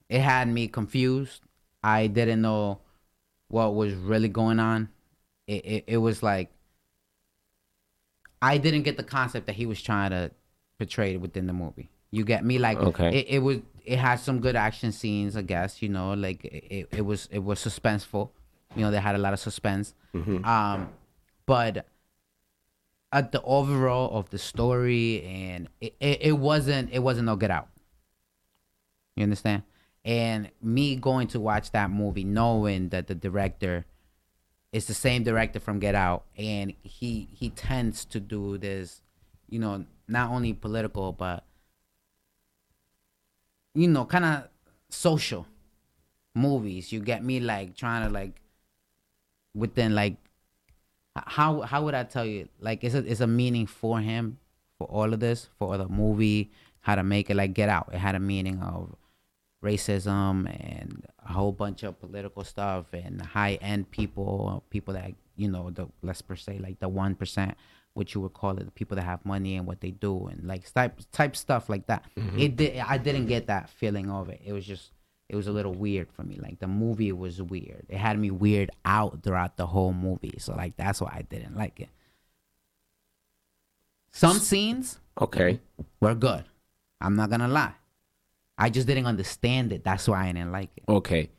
It 0.09 0.21
had 0.21 0.47
me 0.47 0.67
confused. 0.67 1.41
I 1.83 2.07
didn't 2.07 2.41
know 2.41 2.79
what 3.47 3.75
was 3.75 3.93
really 3.93 4.29
going 4.29 4.59
on. 4.59 4.89
It 5.47 5.65
it, 5.65 5.83
it 5.87 5.97
was 5.97 6.21
like 6.23 6.49
I 8.41 8.57
didn't 8.57 8.83
get 8.83 8.97
the 8.97 9.03
concept 9.03 9.45
that 9.47 9.55
he 9.55 9.65
was 9.65 9.81
trying 9.81 10.11
to 10.11 10.31
portray 10.77 11.17
within 11.17 11.47
the 11.47 11.53
movie. 11.53 11.89
You 12.11 12.25
get 12.25 12.43
me? 12.43 12.57
Like 12.59 12.77
Okay. 12.79 13.19
it, 13.19 13.25
it 13.35 13.39
was 13.39 13.59
it 13.85 13.97
had 13.97 14.15
some 14.19 14.39
good 14.39 14.55
action 14.55 14.91
scenes, 14.91 15.35
I 15.37 15.41
guess, 15.43 15.81
you 15.81 15.89
know, 15.89 16.13
like 16.13 16.43
it, 16.45 16.63
it, 16.69 16.87
it 16.97 17.05
was 17.05 17.27
it 17.31 17.39
was 17.39 17.59
suspenseful. 17.59 18.29
You 18.75 18.81
know, 18.83 18.91
they 18.91 18.99
had 18.99 19.15
a 19.15 19.19
lot 19.19 19.33
of 19.33 19.39
suspense. 19.39 19.93
Um 20.43 20.89
but 21.45 21.85
at 23.11 23.31
the 23.31 23.41
overall 23.41 24.17
of 24.17 24.29
the 24.29 24.37
story 24.37 25.23
and 25.23 25.67
it, 25.81 25.95
it, 25.99 26.21
it 26.21 26.31
wasn't 26.33 26.91
it 26.91 26.99
wasn't 26.99 27.25
no 27.25 27.35
get 27.35 27.51
out. 27.51 27.69
You 29.15 29.23
understand? 29.23 29.63
And 30.03 30.49
me 30.61 30.95
going 30.95 31.27
to 31.29 31.39
watch 31.39 31.71
that 31.71 31.91
movie 31.91 32.23
knowing 32.23 32.89
that 32.89 33.07
the 33.07 33.15
director 33.15 33.85
is 34.71 34.85
the 34.85 34.93
same 34.93 35.23
director 35.23 35.59
from 35.59 35.79
Get 35.79 35.95
Out 35.95 36.23
and 36.37 36.73
he 36.81 37.27
he 37.33 37.49
tends 37.49 38.05
to 38.05 38.19
do 38.19 38.57
this, 38.57 39.01
you 39.49 39.59
know, 39.59 39.85
not 40.07 40.31
only 40.31 40.53
political 40.53 41.11
but 41.11 41.45
you 43.73 43.87
know, 43.87 44.05
kind 44.05 44.25
of 44.25 44.47
social 44.89 45.45
movies. 46.33 46.91
You 46.91 46.99
get 47.01 47.23
me 47.23 47.39
like 47.39 47.75
trying 47.75 48.07
to 48.07 48.13
like 48.13 48.41
within 49.53 49.93
like 49.93 50.15
how 51.15 51.61
how 51.61 51.83
would 51.83 51.93
I 51.93 52.03
tell 52.03 52.25
you? 52.25 52.47
Like 52.59 52.83
it's 52.83 52.95
a 52.95 52.99
it's 52.99 53.21
a 53.21 53.27
meaning 53.27 53.67
for 53.67 53.99
him 53.99 54.37
for 54.77 54.87
all 54.87 55.13
of 55.13 55.19
this 55.19 55.49
for 55.57 55.77
the 55.77 55.87
movie 55.87 56.51
how 56.81 56.95
to 56.95 57.03
make 57.03 57.29
it 57.29 57.35
like 57.35 57.53
Get 57.53 57.69
Out. 57.69 57.89
It 57.93 57.97
had 57.97 58.15
a 58.15 58.19
meaning 58.19 58.59
of 58.59 58.95
racism 59.63 60.47
and 60.47 61.05
a 61.23 61.33
whole 61.33 61.51
bunch 61.51 61.83
of 61.83 61.99
political 61.99 62.43
stuff 62.43 62.87
and 62.93 63.21
high 63.21 63.59
end 63.61 63.91
people, 63.91 64.63
people 64.69 64.93
that 64.95 65.13
you 65.35 65.47
know 65.49 65.69
the 65.69 65.87
let's 66.01 66.21
per 66.21 66.35
se 66.35 66.59
like 66.59 66.79
the 66.79 66.89
one 66.89 67.15
percent, 67.15 67.55
what 67.93 68.13
you 68.13 68.21
would 68.21 68.33
call 68.33 68.57
it, 68.57 68.65
the 68.65 68.71
people 68.71 68.95
that 68.95 69.03
have 69.03 69.23
money 69.25 69.55
and 69.55 69.67
what 69.67 69.81
they 69.81 69.91
do 69.91 70.27
and 70.27 70.47
like 70.47 70.71
type 70.73 70.99
type 71.11 71.35
stuff 71.35 71.69
like 71.69 71.85
that. 71.87 72.05
Mm-hmm. 72.17 72.39
It 72.39 72.55
did. 72.55 72.77
I 72.79 72.97
didn't 72.97 73.27
get 73.27 73.47
that 73.47 73.69
feeling 73.69 74.09
of 74.09 74.29
it. 74.29 74.41
It 74.45 74.53
was 74.53 74.65
just. 74.65 74.91
It 75.31 75.37
was 75.37 75.47
a 75.47 75.51
little 75.53 75.73
weird 75.73 76.11
for 76.11 76.23
me. 76.23 76.37
Like 76.41 76.59
the 76.59 76.67
movie 76.67 77.13
was 77.13 77.41
weird. 77.41 77.85
It 77.87 77.95
had 77.97 78.19
me 78.19 78.31
weird 78.31 78.69
out 78.83 79.23
throughout 79.23 79.55
the 79.55 79.65
whole 79.65 79.93
movie. 79.93 80.35
So 80.39 80.53
like 80.53 80.75
that's 80.75 80.99
why 80.99 81.13
I 81.15 81.21
didn't 81.21 81.55
like 81.55 81.79
it. 81.79 81.87
Some 84.11 84.39
scenes 84.39 84.99
Okay. 85.21 85.61
were 86.01 86.15
good. 86.15 86.43
I'm 86.99 87.15
not 87.15 87.29
gonna 87.29 87.47
lie. 87.47 87.75
I 88.57 88.69
just 88.69 88.87
didn't 88.87 89.05
understand 89.05 89.71
it. 89.71 89.85
That's 89.85 90.05
why 90.05 90.27
I 90.27 90.31
didn't 90.33 90.51
like 90.51 90.69
it. 90.75 90.83
Okay. 90.89 91.29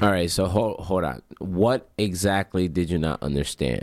All 0.00 0.10
right, 0.10 0.30
so 0.30 0.46
hold 0.46 0.78
hold 0.80 1.02
on. 1.02 1.20
What 1.38 1.90
exactly 1.98 2.68
did 2.68 2.90
you 2.90 2.98
not 2.98 3.22
understand? 3.24 3.82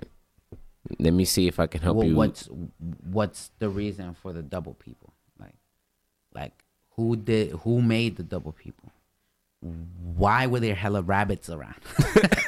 Let 1.00 1.13
me 1.13 1.25
see 1.25 1.48
if 1.48 1.60
I 1.60 1.68
can 1.68 1.82
help 1.82 1.98
Well, 1.98 2.08
you. 2.08 2.15
what's 2.15 2.48
what's 3.03 3.51
the 3.60 3.68
reason 3.70 4.13
for 4.13 4.32
the 4.32 4.41
double 4.41 4.74
people? 4.74 5.13
Like, 5.38 5.56
like 6.34 6.63
who 6.91 7.18
did 7.18 7.51
who 7.51 7.82
made 7.82 8.15
the 8.15 8.24
double 8.24 8.53
people? 8.53 8.89
Why 9.62 10.48
were 10.48 10.60
there 10.60 10.75
hella 10.75 11.01
rabbits 11.01 11.50
around? 11.50 11.75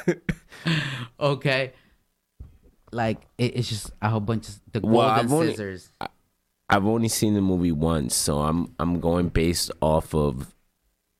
okay, 1.20 1.72
like 2.92 3.22
it, 3.38 3.56
it's 3.56 3.68
just 3.68 3.90
a 4.02 4.08
whole 4.10 4.20
bunch 4.20 4.48
of 4.48 4.60
the 4.72 4.80
golden 4.80 4.96
Well, 4.98 5.08
I've 5.08 5.32
only- 5.32 5.48
scissors. 5.50 5.90
I've 6.70 6.86
only 6.86 7.08
seen 7.08 7.34
the 7.34 7.42
movie 7.42 7.72
once, 7.72 8.14
so 8.16 8.38
I'm 8.38 8.74
I'm 8.78 8.98
going 8.98 9.28
based 9.28 9.70
off 9.82 10.14
of 10.14 10.54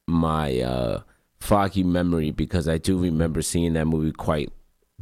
my 0.09 0.59
uh, 0.61 1.03
foggy 1.39 1.85
memory 1.85 2.31
because 2.31 2.67
I 2.67 2.79
do 2.79 2.97
remember 2.99 3.43
seeing 3.43 3.75
that 3.75 3.85
movie 3.87 4.11
quite 4.13 4.51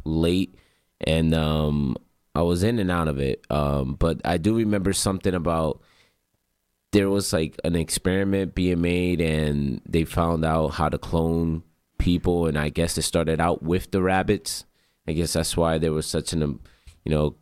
late, 0.03 0.53
and 0.99 1.33
um, 1.33 1.95
I 2.35 2.41
was 2.41 2.61
in 2.61 2.77
and 2.77 2.91
out 2.91 3.07
of 3.07 3.19
it. 3.19 3.45
Um, 3.49 3.95
but 3.95 4.19
I 4.25 4.37
do 4.37 4.53
remember 4.55 4.91
something 4.91 5.33
about 5.33 5.81
there 6.93 7.09
was 7.09 7.33
like 7.33 7.59
an 7.65 7.75
experiment 7.75 8.55
being 8.55 8.81
made, 8.81 9.19
and 9.19 9.81
they 9.85 10.05
found 10.05 10.45
out 10.45 10.69
how 10.69 10.87
to 10.87 10.97
clone 10.97 11.63
people, 11.97 12.47
and 12.47 12.57
I 12.57 12.69
guess 12.69 12.97
it 12.97 13.01
started 13.01 13.41
out 13.41 13.61
with 13.61 13.91
the 13.91 14.01
rabbits. 14.01 14.63
I 15.07 15.11
guess 15.11 15.33
that's 15.33 15.57
why 15.57 15.77
there 15.79 15.91
was 15.91 16.05
such 16.07 16.31
an 16.31 16.41
um, 16.43 16.61
you 17.03 17.11
know 17.11 17.35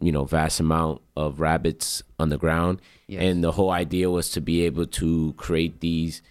you 0.00 0.10
know 0.12 0.24
vast 0.24 0.60
amount 0.60 1.02
of 1.16 1.40
rabbits 1.40 2.02
on 2.18 2.28
the 2.30 2.38
ground 2.38 2.80
Yes. 3.06 3.22
and 3.22 3.42
the 3.44 3.52
whole 3.52 3.70
idea 3.70 4.10
was 4.10 4.30
to 4.30 4.40
be 4.40 4.64
able 4.64 4.86
to 4.86 5.32
create 5.36 5.80
these 5.80 6.22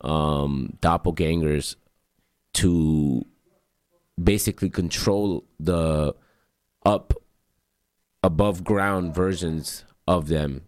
um 0.00 0.76
doppelgangers 0.80 1.76
to 2.54 3.24
basically 4.22 4.68
control 4.68 5.44
the 5.60 6.14
up 6.84 7.14
above 8.22 8.64
ground 8.64 9.14
versions 9.14 9.84
of 10.08 10.28
them 10.28 10.62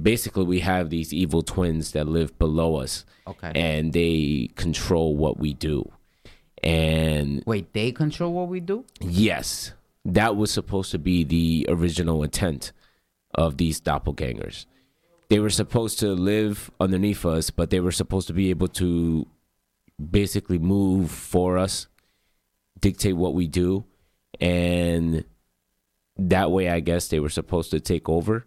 basically 0.00 0.44
we 0.44 0.60
have 0.60 0.90
these 0.90 1.12
evil 1.12 1.42
twins 1.42 1.92
that 1.92 2.06
live 2.06 2.38
below 2.38 2.76
us 2.76 3.04
Okay. 3.26 3.52
and 3.54 3.92
they 3.92 4.50
control 4.56 5.16
what 5.16 5.38
we 5.38 5.54
do 5.54 5.90
and 6.62 7.42
Wait, 7.46 7.72
they 7.72 7.92
control 7.92 8.32
what 8.32 8.48
we 8.48 8.60
do? 8.60 8.84
Yes, 9.00 9.72
that 10.04 10.36
was 10.36 10.50
supposed 10.50 10.90
to 10.90 10.98
be 10.98 11.22
the 11.24 11.66
original 11.68 12.22
intent 12.22 12.72
of 13.34 13.58
these 13.58 13.80
doppelgangers. 13.80 14.66
They 15.28 15.38
were 15.38 15.50
supposed 15.50 15.98
to 16.00 16.08
live 16.14 16.70
underneath 16.80 17.24
us, 17.26 17.50
but 17.50 17.70
they 17.70 17.80
were 17.80 17.92
supposed 17.92 18.26
to 18.28 18.32
be 18.32 18.50
able 18.50 18.68
to 18.68 19.26
basically 20.10 20.58
move 20.58 21.10
for 21.10 21.58
us, 21.58 21.86
dictate 22.80 23.16
what 23.16 23.34
we 23.34 23.46
do, 23.46 23.84
and 24.40 25.24
that 26.16 26.50
way, 26.50 26.68
I 26.68 26.80
guess 26.80 27.08
they 27.08 27.20
were 27.20 27.28
supposed 27.28 27.70
to 27.70 27.78
take 27.80 28.08
over. 28.08 28.46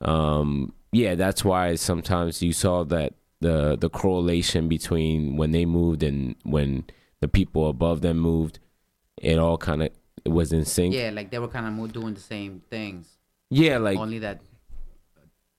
Um, 0.00 0.74
yeah, 0.96 1.14
that's 1.14 1.44
why 1.44 1.74
sometimes 1.74 2.42
you 2.42 2.52
saw 2.52 2.84
that 2.84 3.12
the 3.40 3.76
the 3.76 3.90
correlation 3.90 4.66
between 4.68 5.36
when 5.36 5.50
they 5.52 5.66
moved 5.66 6.02
and 6.02 6.36
when 6.42 6.84
the 7.20 7.28
people 7.28 7.68
above 7.68 8.00
them 8.00 8.18
moved, 8.18 8.58
it 9.18 9.38
all 9.38 9.58
kind 9.58 9.82
of 9.82 9.90
was 10.24 10.52
in 10.52 10.64
sync. 10.64 10.94
Yeah, 10.94 11.10
like 11.12 11.30
they 11.30 11.38
were 11.38 11.48
kind 11.48 11.66
of 11.66 11.92
doing 11.92 12.14
the 12.14 12.20
same 12.20 12.62
things. 12.70 13.18
Yeah, 13.50 13.76
like 13.78 13.98
only 13.98 14.20
that 14.20 14.40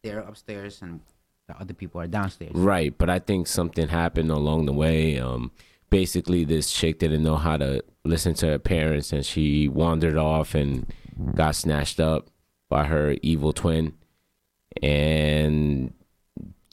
they're 0.04 0.20
upstairs 0.20 0.82
and 0.82 1.02
the 1.48 1.60
other 1.62 1.74
people 1.74 2.02
are 2.02 2.08
downstairs. 2.08 2.52
right, 2.54 2.98
but 2.98 3.10
I 3.10 3.20
think 3.20 3.48
something 3.48 3.88
happened 3.88 4.32
along 4.32 4.66
the 4.66 4.74
way. 4.74 5.20
Um, 5.20 5.52
basically, 5.90 6.44
this 6.46 6.72
chick 6.72 7.00
didn't 7.00 7.24
know 7.24 7.38
how 7.38 7.58
to 7.58 7.84
listen 8.04 8.34
to 8.36 8.48
her 8.48 8.60
parents, 8.60 9.14
and 9.14 9.26
she 9.26 9.68
wandered 9.68 10.18
off 10.18 10.56
and 10.56 10.92
got 11.36 11.56
snatched 11.56 12.00
up 12.00 12.30
by 12.70 12.86
her 12.86 13.16
evil 13.22 13.54
twin, 13.54 13.94
and 14.82 15.94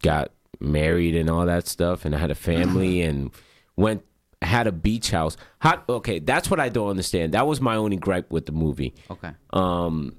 got 0.02 0.32
married 0.60 1.14
and 1.14 1.30
all 1.30 1.46
that 1.46 1.66
stuff, 1.66 2.04
and 2.04 2.14
I 2.14 2.18
had 2.18 2.30
a 2.30 2.34
family, 2.34 3.02
and 3.02 3.30
went 3.76 4.02
had 4.42 4.66
a 4.66 4.72
beach 4.72 5.10
house. 5.10 5.36
How, 5.58 5.82
okay, 5.88 6.18
that's 6.18 6.50
what 6.50 6.60
I 6.60 6.68
don't 6.68 6.90
understand. 6.90 7.32
That 7.32 7.46
was 7.46 7.60
my 7.60 7.76
only 7.76 7.96
gripe 7.96 8.30
with 8.30 8.46
the 8.46 8.52
movie. 8.52 8.94
Okay. 9.10 9.30
Um, 9.50 10.16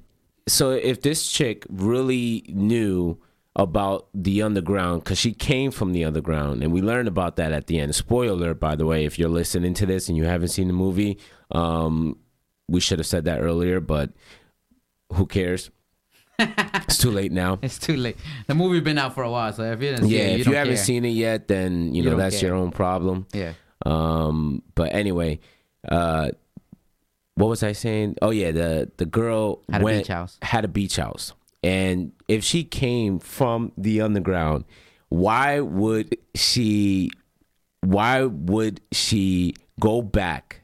so 0.48 0.72
if 0.72 1.02
this 1.02 1.32
chick 1.32 1.66
really 1.70 2.44
knew 2.50 3.20
about 3.56 4.08
the 4.14 4.42
underground, 4.42 5.04
because 5.04 5.18
she 5.18 5.32
came 5.32 5.72
from 5.72 5.94
the 5.94 6.04
underground, 6.04 6.62
and 6.62 6.74
we 6.74 6.82
learned 6.82 7.08
about 7.08 7.38
that 7.38 7.54
at 7.54 7.68
the 7.68 7.80
end. 7.80 7.96
Spoiler, 7.96 8.34
alert, 8.34 8.60
by 8.60 8.76
the 8.76 8.86
way, 8.86 9.06
if 9.06 9.18
you're 9.18 9.30
listening 9.30 9.74
to 9.76 9.86
this 9.86 10.10
and 10.10 10.18
you 10.18 10.26
haven't 10.26 10.50
seen 10.50 10.68
the 10.68 10.74
movie, 10.74 11.18
um, 11.52 12.18
we 12.68 12.82
should 12.82 13.00
have 13.00 13.08
said 13.08 13.26
that 13.26 13.40
earlier, 13.40 13.80
but 13.80 14.12
who 15.14 15.26
cares? 15.26 15.70
it's 16.40 16.98
too 16.98 17.12
late 17.12 17.32
now. 17.32 17.60
It's 17.62 17.78
too 17.80 17.96
late. 17.96 18.18
The 18.48 18.56
movie 18.56 18.80
been 18.80 18.98
out 18.98 19.14
for 19.16 19.24
a 19.24 19.30
while, 19.32 19.54
so 19.54 19.64
if 19.64 19.82
you 19.82 19.90
didn't 19.92 20.08
see 20.10 20.18
Yeah, 20.18 20.24
it, 20.24 20.32
you 20.34 20.40
if 20.42 20.48
you 20.48 20.56
haven't 20.56 20.76
care. 20.76 20.84
seen 20.84 21.06
it 21.06 21.10
yet, 21.10 21.48
then 21.48 21.94
you, 21.94 22.04
You 22.04 22.10
know 22.12 22.18
that's 22.18 22.40
care. 22.40 22.50
your 22.50 22.58
own 22.58 22.72
problem. 22.72 23.28
yeah. 23.34 23.54
Um, 23.86 24.62
but 24.74 24.94
anyway, 24.94 25.40
uh, 25.88 26.32
what 27.36 27.48
was 27.50 27.62
I 27.64 27.74
saying? 27.74 28.16
Oh 28.22 28.32
yeah, 28.32 28.52
the 28.52 28.90
the 28.98 29.06
girl 29.06 29.62
Had 29.70 29.82
a 29.82 29.84
went, 29.84 30.00
beach 30.00 30.08
house. 30.08 30.38
Had 30.42 30.66
a 30.66 30.70
beach 30.70 30.96
house, 30.96 31.34
and 31.64 32.12
if 32.28 32.44
she 32.44 32.64
came 32.64 33.20
from 33.20 33.72
the 33.78 34.02
underground, 34.02 34.64
why 35.10 35.60
would 35.60 36.18
she? 36.34 37.12
Why 37.82 38.24
would 38.24 38.82
she 38.92 39.54
go 39.80 40.02
back 40.02 40.62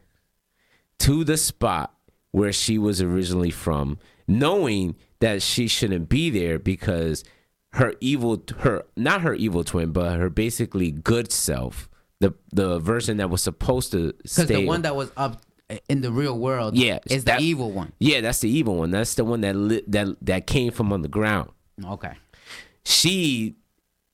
to 0.99 1.23
the 1.23 1.37
spot 1.37 1.93
where 2.31 2.53
she 2.53 2.77
was 2.79 3.01
originally 3.01 3.51
from, 3.51 3.99
knowing 4.27 4.95
that 5.21 5.41
she 5.41 5.67
shouldn't 5.67 6.09
be 6.09 6.29
there 6.29 6.59
because 6.59 7.23
her 7.73 7.93
evil, 8.01 8.43
her 8.59 8.83
not 8.97 9.21
her 9.21 9.33
evil 9.33 9.63
twin, 9.63 9.91
but 9.91 10.19
her 10.19 10.29
basically 10.29 10.91
good 10.91 11.31
self, 11.31 11.89
the 12.19 12.33
the 12.51 12.77
version 12.79 13.17
that 13.17 13.29
was 13.29 13.41
supposed 13.41 13.91
to 13.93 14.13
Because 14.21 14.31
stay. 14.45 14.55
the 14.55 14.65
one 14.67 14.81
that 14.81 14.95
was 14.95 15.11
up 15.15 15.41
in 15.87 16.01
the 16.01 16.11
real 16.11 16.37
world, 16.37 16.75
Yeah, 16.75 16.99
is 17.09 17.23
the 17.23 17.31
that- 17.31 17.41
evil 17.41 17.71
one. 17.71 17.93
yeah, 17.99 18.19
that's 18.19 18.39
the 18.39 18.49
evil 18.49 18.75
one. 18.75 18.91
That's 18.91 19.15
the 19.15 19.23
one 19.23 19.39
that 19.41 19.55
li- 19.55 19.83
that 19.87 20.17
that 20.23 20.45
came 20.47 20.71
from 20.73 20.91
on 20.91 21.01
the 21.01 21.07
ground. 21.07 21.49
Okay. 21.85 22.11
She 22.83 23.55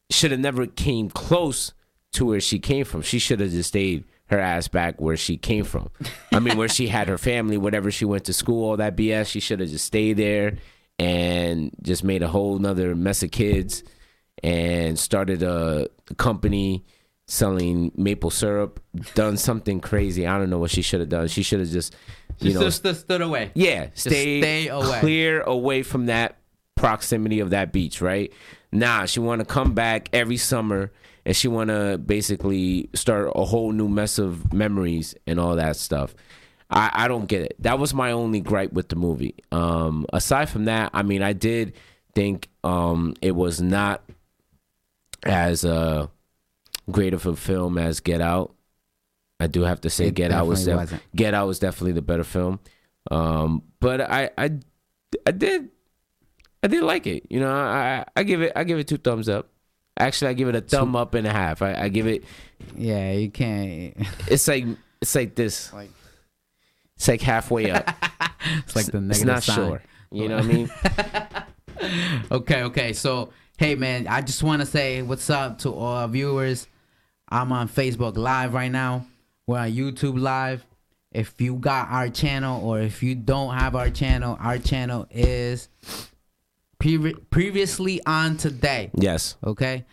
should 0.09 0.31
have 0.31 0.39
never 0.39 0.67
came 0.67 1.09
close 1.09 1.73
to 2.13 2.25
where 2.25 2.39
she 2.39 2.59
came 2.59 2.85
from. 2.85 3.01
She 3.01 3.19
should 3.19 3.39
have 3.39 3.51
just 3.51 3.69
stayed 3.69 4.03
her 4.27 4.39
ass 4.39 4.67
back 4.67 4.99
where 4.99 5.17
she 5.17 5.37
came 5.37 5.63
from. 5.63 5.89
I 6.33 6.39
mean, 6.39 6.57
where 6.57 6.67
she 6.69 6.87
had 6.87 7.07
her 7.07 7.17
family, 7.17 7.57
whatever 7.57 7.91
she 7.91 8.05
went 8.05 8.25
to 8.25 8.33
school, 8.33 8.69
all 8.69 8.77
that 8.77 8.95
BS. 8.95 9.27
She 9.27 9.39
should 9.39 9.59
have 9.61 9.69
just 9.69 9.85
stayed 9.85 10.17
there 10.17 10.55
and 10.99 11.71
just 11.81 12.03
made 12.03 12.23
a 12.23 12.27
whole 12.27 12.57
nother 12.59 12.95
mess 12.95 13.23
of 13.23 13.31
kids 13.31 13.83
and 14.43 14.97
started 14.97 15.43
a 15.43 15.87
company 16.17 16.85
selling 17.27 17.91
maple 17.95 18.29
syrup. 18.29 18.81
Done 19.13 19.37
something 19.37 19.79
crazy. 19.79 20.25
I 20.25 20.37
don't 20.37 20.49
know 20.49 20.59
what 20.59 20.71
she 20.71 20.81
should 20.81 20.99
have 20.99 21.09
done. 21.09 21.27
She 21.27 21.43
should 21.43 21.59
have 21.59 21.69
just, 21.69 21.95
you 22.39 22.53
know, 22.53 22.61
just, 22.61 22.83
just 22.83 23.01
stood 23.01 23.21
away. 23.21 23.51
yeah, 23.53 23.89
stay, 23.93 24.41
stay 24.41 24.67
away. 24.67 24.99
clear 24.99 25.41
away 25.41 25.83
from 25.83 26.07
that 26.07 26.37
proximity 26.75 27.39
of 27.39 27.49
that 27.51 27.71
beach, 27.71 28.01
right? 28.01 28.31
Nah, 28.71 29.05
she 29.05 29.19
want 29.19 29.39
to 29.39 29.45
come 29.45 29.73
back 29.73 30.09
every 30.13 30.37
summer 30.37 30.91
and 31.25 31.35
she 31.35 31.47
want 31.47 31.69
to 31.69 31.97
basically 31.97 32.89
start 32.93 33.31
a 33.35 33.45
whole 33.45 33.71
new 33.71 33.89
mess 33.89 34.17
of 34.17 34.53
memories 34.53 35.15
and 35.25 35.39
all 35.39 35.55
that 35.55 35.75
stuff. 35.75 36.15
I, 36.69 36.91
I 36.93 37.07
don't 37.07 37.25
get 37.27 37.41
it. 37.43 37.55
That 37.59 37.79
was 37.79 37.93
my 37.93 38.11
only 38.11 38.39
gripe 38.41 38.73
with 38.73 38.89
the 38.89 38.95
movie. 38.97 39.35
Um, 39.51 40.05
aside 40.11 40.49
from 40.49 40.65
that, 40.65 40.91
I 40.93 41.01
mean, 41.03 41.21
I 41.23 41.33
did 41.33 41.73
think 42.13 42.49
um, 42.63 43.13
it 43.21 43.31
was 43.35 43.61
not 43.61 44.03
as 45.23 45.63
uh, 45.65 46.07
great 46.91 47.13
of 47.13 47.25
a 47.25 47.35
film 47.35 47.77
as 47.77 47.99
Get 47.99 48.21
Out. 48.21 48.53
I 49.39 49.47
do 49.47 49.61
have 49.61 49.81
to 49.81 49.89
say, 49.89 50.07
It 50.07 50.15
Get 50.15 50.31
Out 50.31 50.47
was 50.47 50.65
definitely 50.65 50.97
def- 50.97 51.07
Get 51.15 51.33
Out 51.33 51.47
was 51.47 51.59
definitely 51.59 51.91
the 51.93 52.01
better 52.01 52.23
film. 52.23 52.59
Um, 53.11 53.63
but 53.79 54.01
I, 54.01 54.29
I, 54.37 54.51
I 55.25 55.31
did, 55.31 55.69
I 56.63 56.67
did 56.67 56.83
like 56.83 57.07
it. 57.07 57.27
You 57.29 57.39
know, 57.39 57.51
I, 57.53 58.03
I 58.15 58.23
give 58.23 58.41
it, 58.41 58.51
I 58.55 58.63
give 58.63 58.79
it 58.79 58.87
two 58.87 58.97
thumbs 58.97 59.29
up. 59.29 59.47
Actually, 59.99 60.29
I 60.29 60.33
give 60.33 60.47
it 60.49 60.55
a 60.55 60.61
thumb 60.61 60.95
up 60.95 61.13
and 61.13 61.25
a 61.25 61.31
half. 61.31 61.61
I, 61.61 61.73
I 61.83 61.89
give 61.89 62.07
it. 62.07 62.23
Yeah, 62.75 63.13
you 63.13 63.29
can't. 63.31 63.95
It's 64.27 64.47
like 64.47 64.65
it's 65.01 65.15
like 65.15 65.33
this. 65.35 65.71
Like- 65.73 65.89
It's 66.97 67.07
like 67.07 67.21
halfway 67.21 67.71
up. 67.71 67.89
It's 68.59 68.75
like 68.75 68.85
the 68.85 69.05
it's 69.09 69.23
not 69.23 69.43
sign. 69.43 69.55
sure. 69.55 69.81
You 70.11 70.29
know 70.29 70.35
what 70.37 70.45
I 70.45 70.47
mean? 70.47 70.69
Okay, 72.31 72.63
okay. 72.63 72.93
So, 72.93 73.31
hey, 73.57 73.75
man, 73.75 74.07
I 74.07 74.21
just 74.21 74.41
want 74.41 74.61
to 74.61 74.65
say 74.65 75.01
what's 75.01 75.29
up 75.29 75.59
to 75.59 75.73
all 75.73 75.93
our 75.97 76.07
viewers. 76.07 76.67
I'm 77.29 77.51
on 77.51 77.67
Facebook 77.69 78.15
Live 78.17 78.53
right 78.53 78.71
now. 78.71 79.05
We're 79.47 79.59
on 79.59 79.71
YouTube 79.71 80.19
Live. 80.19 80.65
If 81.11 81.39
you 81.39 81.55
got 81.55 81.89
our 81.89 82.09
channel 82.09 82.67
or 82.67 82.79
if 82.79 83.03
you 83.03 83.15
don't 83.15 83.53
have 83.55 83.75
our 83.75 83.89
channel, 83.89 84.37
our 84.39 84.57
channel 84.57 85.07
is 85.11 85.69
pre- 86.79 87.13
previously 87.29 88.01
on 88.05 88.37
today. 88.37 88.91
Yes. 88.93 89.35
Okay. 89.43 89.85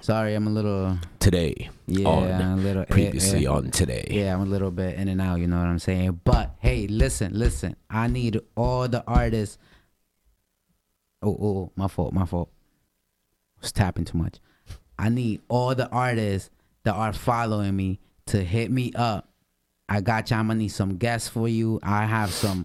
Sorry, 0.00 0.34
I'm 0.34 0.46
a 0.46 0.50
little 0.50 0.98
Today. 1.18 1.68
yeah, 1.86 2.08
On 2.08 2.28
a 2.28 2.56
little 2.56 2.84
previously 2.86 3.46
eh, 3.46 3.50
eh. 3.50 3.52
on 3.52 3.70
today. 3.70 4.06
Yeah, 4.10 4.34
I'm 4.34 4.40
a 4.40 4.46
little 4.46 4.70
bit 4.70 4.94
in 4.98 5.08
and 5.08 5.20
out, 5.20 5.40
you 5.40 5.46
know 5.46 5.58
what 5.58 5.66
I'm 5.66 5.78
saying? 5.78 6.20
But 6.24 6.54
hey, 6.58 6.86
listen, 6.86 7.38
listen. 7.38 7.76
I 7.90 8.06
need 8.06 8.40
all 8.56 8.88
the 8.88 9.04
artists. 9.06 9.58
Oh, 11.22 11.36
oh, 11.38 11.46
oh, 11.46 11.72
my 11.76 11.88
fault, 11.88 12.14
my 12.14 12.24
fault. 12.24 12.50
was 13.60 13.72
tapping 13.72 14.06
too 14.06 14.16
much. 14.16 14.38
I 14.98 15.10
need 15.10 15.42
all 15.48 15.74
the 15.74 15.88
artists 15.90 16.50
that 16.84 16.94
are 16.94 17.12
following 17.12 17.76
me 17.76 18.00
to 18.26 18.42
hit 18.42 18.70
me 18.70 18.92
up. 18.94 19.28
I 19.88 20.00
got 20.00 20.30
you. 20.30 20.36
I'm 20.36 20.46
gonna 20.46 20.60
need 20.60 20.68
some 20.68 20.96
guests 20.96 21.28
for 21.28 21.48
you. 21.48 21.80
I 21.82 22.06
have 22.06 22.30
some 22.30 22.64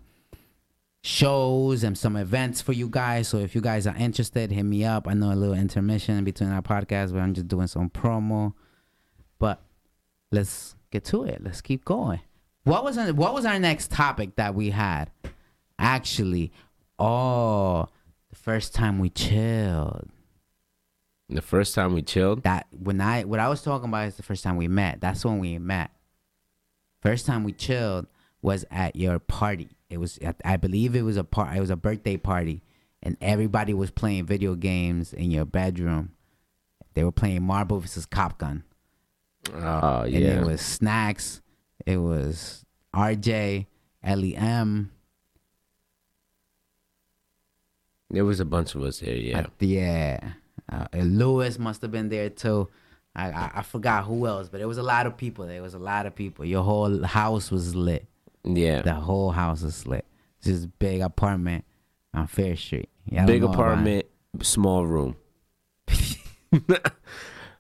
shows 1.06 1.84
and 1.84 1.96
some 1.96 2.16
events 2.16 2.64
for 2.64 2.74
you 2.74 2.90
guys. 2.90 3.28
So 3.28 3.38
if 3.38 3.54
you 3.54 3.62
guys 3.62 3.86
are 3.86 3.96
interested, 3.96 4.52
hit 4.52 4.64
me 4.64 4.84
up. 4.84 5.08
I 5.08 5.14
know 5.14 5.32
a 5.32 5.36
little 5.36 5.54
intermission 5.54 6.24
between 6.24 6.50
our 6.50 6.64
podcast 6.64 7.14
but 7.14 7.20
I'm 7.20 7.36
just 7.36 7.48
doing 7.48 7.68
some 7.68 7.92
promo. 7.92 8.54
But 9.38 9.62
let's 10.32 10.76
get 10.90 11.06
to 11.06 11.24
it. 11.24 11.44
Let's 11.44 11.62
keep 11.62 11.86
going. 11.86 12.22
What 12.64 12.84
was 12.84 12.98
our, 12.98 13.14
what 13.14 13.36
was 13.36 13.46
our 13.46 13.60
next 13.60 13.92
topic 13.92 14.36
that 14.38 14.56
we 14.56 14.72
had? 14.72 15.12
Actually, 15.78 16.52
oh, 16.98 17.88
the 18.32 18.36
first 18.36 18.74
time 18.74 18.98
we 18.98 19.12
chilled. 19.12 20.10
The 21.30 21.44
first 21.44 21.76
time 21.76 21.94
we 21.94 22.02
chilled. 22.02 22.42
That 22.44 22.66
when 22.72 23.00
I 23.00 23.26
what 23.26 23.40
I 23.40 23.48
was 23.48 23.62
talking 23.62 23.90
about 23.90 24.08
is 24.08 24.18
the 24.18 24.24
first 24.24 24.44
time 24.44 24.58
we 24.58 24.68
met. 24.68 25.02
That's 25.02 25.24
when 25.24 25.38
we 25.38 25.60
met. 25.60 25.92
First 27.04 27.28
time 27.28 27.44
we 27.44 27.52
chilled 27.54 28.08
was 28.42 28.66
at 28.72 28.96
your 28.96 29.20
party. 29.20 29.75
It 29.90 29.98
was 30.00 30.20
I 30.44 30.58
believe 30.58 30.96
it 30.96 31.04
was 31.04 31.18
a 31.18 31.24
part. 31.24 31.56
It 31.56 31.60
was 31.60 31.70
a 31.70 31.76
birthday 31.76 32.18
party, 32.18 32.64
and 33.04 33.18
everybody 33.22 33.74
was 33.74 33.92
playing 33.92 34.26
video 34.26 34.56
games 34.56 35.14
in 35.14 35.32
your 35.32 35.46
bedroom. 35.46 36.12
They 36.96 37.04
were 37.04 37.12
playing 37.12 37.44
Marvel 37.44 37.80
versus 37.80 38.06
Capcom. 38.06 38.64
Oh 39.54 40.02
and 40.02 40.14
yeah. 40.14 40.40
it 40.40 40.46
was 40.46 40.62
snacks. 40.62 41.42
It 41.86 41.98
was 41.98 42.66
RJ, 42.96 43.68
Lem. 44.04 44.92
there 48.10 48.26
was 48.26 48.40
a 48.40 48.46
bunch 48.46 48.76
of 48.76 48.82
us 48.82 49.00
here. 49.00 49.16
Yeah. 49.16 49.46
Yeah. 49.60 50.20
Uh, 50.72 50.88
Lewis 50.96 51.60
must 51.60 51.82
have 51.82 51.92
been 51.92 52.10
there 52.10 52.30
too. 52.30 52.70
I, 53.16 53.30
I 53.30 53.52
I 53.56 53.62
forgot 53.62 54.06
who 54.06 54.26
else, 54.26 54.50
but 54.50 54.62
it 54.62 54.66
was 54.66 54.78
a 54.78 54.84
lot 54.84 55.06
of 55.06 55.16
people. 55.16 55.46
There 55.46 55.62
was 55.62 55.74
a 55.74 55.80
lot 55.80 56.06
of 56.06 56.16
people. 56.16 56.44
Your 56.44 56.64
whole 56.64 57.04
house 57.04 57.52
was 57.52 57.76
lit. 57.76 58.08
Yeah. 58.46 58.82
The 58.82 58.94
whole 58.94 59.32
house 59.32 59.62
is 59.64 59.86
lit. 59.88 60.06
It's 60.40 60.48
this 60.48 60.66
big 60.66 61.02
apartment 61.02 61.66
on 62.14 62.28
Fair 62.28 62.56
Street. 62.56 62.90
Y'all 63.06 63.26
Big 63.28 63.42
know 63.42 63.48
about 63.50 63.56
apartment, 63.60 64.06
small 64.42 64.86
room. 64.86 65.16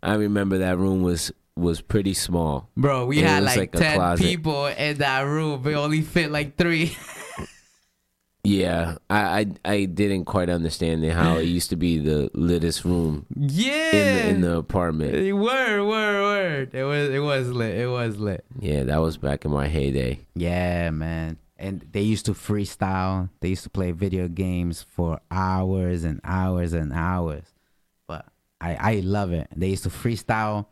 I 0.04 0.15
remember 0.15 0.60
that 0.60 0.78
room 0.78 1.02
was 1.02 1.32
was 1.56 1.82
pretty 1.82 2.13
small. 2.13 2.69
Bro, 2.76 3.06
we 3.08 3.19
It 3.19 3.26
had 3.26 3.43
like, 3.43 3.58
like 3.58 3.71
ten 3.71 3.95
closet. 3.98 4.24
people 4.24 4.67
in 4.67 4.98
that 4.98 5.21
room. 5.21 5.63
We 5.63 5.76
only 5.76 6.02
fit 6.02 6.32
like 6.32 6.58
three. 6.58 6.95
Yeah, 8.45 8.97
I, 9.10 9.39
I 9.39 9.71
I 9.73 9.86
didn't 9.86 10.25
quite 10.25 10.49
understand 10.49 11.03
it, 11.03 11.13
how 11.13 11.38
it 11.38 11.43
used 11.43 11.69
to 11.71 11.75
be 11.75 11.97
the 11.97 12.29
littest 12.34 12.86
room 12.86 13.25
yeah. 13.36 13.73
in 13.73 14.15
the, 14.15 14.29
in 14.29 14.41
the 14.41 14.58
apartment. 14.58 15.13
Word, 15.13 15.86
word, 15.86 16.21
word. 16.21 16.75
It 16.75 16.84
was 16.84 17.10
it 17.10 17.19
was 17.19 17.49
lit. 17.49 17.75
It 17.77 17.88
was 17.88 18.17
lit. 18.17 18.45
Yeah, 18.60 18.84
that 18.84 18.97
was 18.97 19.17
back 19.17 19.45
in 19.45 19.51
my 19.51 19.67
heyday. 19.67 20.19
Yeah, 20.36 20.89
man. 20.91 21.38
And 21.58 21.88
they 21.91 22.01
used 22.01 22.25
to 22.25 22.34
freestyle. 22.34 23.29
They 23.39 23.49
used 23.49 23.63
to 23.63 23.69
play 23.69 23.91
video 23.91 24.27
games 24.27 24.86
for 24.89 25.21
hours 25.31 26.03
and 26.03 26.19
hours 26.23 26.73
and 26.73 26.91
hours. 26.93 27.45
But 28.08 28.25
I 28.62 28.75
I 28.75 28.99
love 28.99 29.31
it. 29.31 29.47
They 29.55 29.69
used 29.69 29.84
to 29.84 29.89
freestyle 29.89 30.65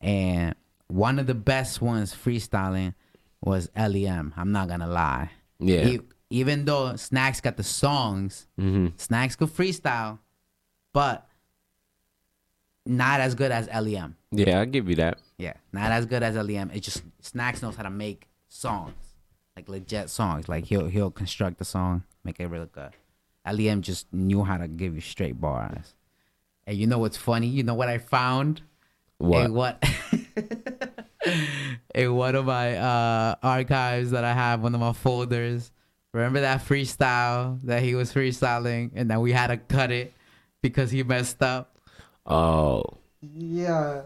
and 0.00 0.54
one 0.88 1.18
of 1.18 1.26
the 1.26 1.34
best 1.34 1.80
ones 1.80 2.14
freestyling 2.14 2.94
was 3.40 3.70
LEM. 3.76 4.34
I'm 4.36 4.52
not 4.52 4.68
gonna 4.68 4.86
lie. 4.86 5.30
Yeah. 5.58 5.86
E- 5.86 6.00
even 6.30 6.64
though 6.64 6.96
Snacks 6.96 7.40
got 7.40 7.56
the 7.56 7.62
songs, 7.62 8.46
hmm 8.58 8.88
Snacks 8.96 9.36
could 9.36 9.48
freestyle, 9.48 10.18
but 10.92 11.26
not 12.86 13.20
as 13.20 13.34
good 13.34 13.50
as 13.50 13.68
LEM. 13.68 14.16
Yeah, 14.30 14.60
I'll 14.60 14.66
give 14.66 14.88
you 14.88 14.96
that. 14.96 15.18
Yeah, 15.38 15.54
not 15.72 15.90
as 15.90 16.06
good 16.06 16.22
as 16.22 16.36
LEM. 16.36 16.70
It 16.70 16.80
just 16.80 17.02
Snacks 17.20 17.62
knows 17.62 17.76
how 17.76 17.82
to 17.82 17.90
make 17.90 18.28
songs, 18.48 18.94
like 19.56 19.68
legit 19.68 20.10
songs. 20.10 20.48
Like 20.48 20.64
he'll 20.66 20.86
he'll 20.88 21.10
construct 21.10 21.58
the 21.58 21.64
song, 21.64 22.04
make 22.24 22.40
it 22.40 22.46
really 22.46 22.68
good. 22.70 22.90
LEM 23.50 23.82
just 23.82 24.12
knew 24.12 24.44
how 24.44 24.56
to 24.56 24.68
give 24.68 24.94
you 24.94 25.00
straight 25.00 25.40
bars. 25.40 25.94
And 26.66 26.76
you 26.76 26.86
know 26.86 26.98
what's 26.98 27.16
funny? 27.18 27.46
You 27.46 27.62
know 27.62 27.74
what 27.74 27.88
I 27.88 27.98
found? 27.98 28.62
What? 29.18 29.44
In 29.46 29.54
what? 29.54 29.84
in 31.94 32.14
one 32.14 32.34
of 32.34 32.46
my 32.46 32.76
uh, 32.76 33.34
archives 33.42 34.10
that 34.12 34.24
I 34.24 34.32
have, 34.32 34.62
one 34.62 34.74
of 34.74 34.80
my 34.80 34.92
folders. 34.92 35.70
Remember 36.14 36.40
that 36.42 36.60
freestyle 36.64 37.58
that 37.64 37.82
he 37.82 37.96
was 37.96 38.12
freestyling, 38.14 38.92
and 38.94 39.10
then 39.10 39.20
we 39.20 39.32
had 39.32 39.48
to 39.48 39.56
cut 39.56 39.90
it 39.90 40.14
because 40.62 40.92
he 40.92 41.02
messed 41.02 41.42
up. 41.42 41.76
Oh, 42.24 42.84
Yeah. 43.20 44.02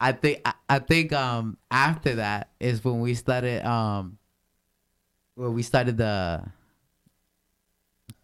I 0.00 0.12
think 0.12 0.40
I, 0.44 0.52
I 0.68 0.78
think 0.78 1.12
um 1.12 1.58
after 1.72 2.14
that 2.14 2.50
is 2.60 2.84
when 2.84 3.00
we 3.00 3.14
started 3.14 3.66
um 3.66 4.18
well, 5.34 5.50
we 5.52 5.62
started 5.64 5.96
the 5.96 6.44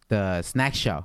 the 0.09 0.43
snack 0.43 0.75
show 0.75 1.05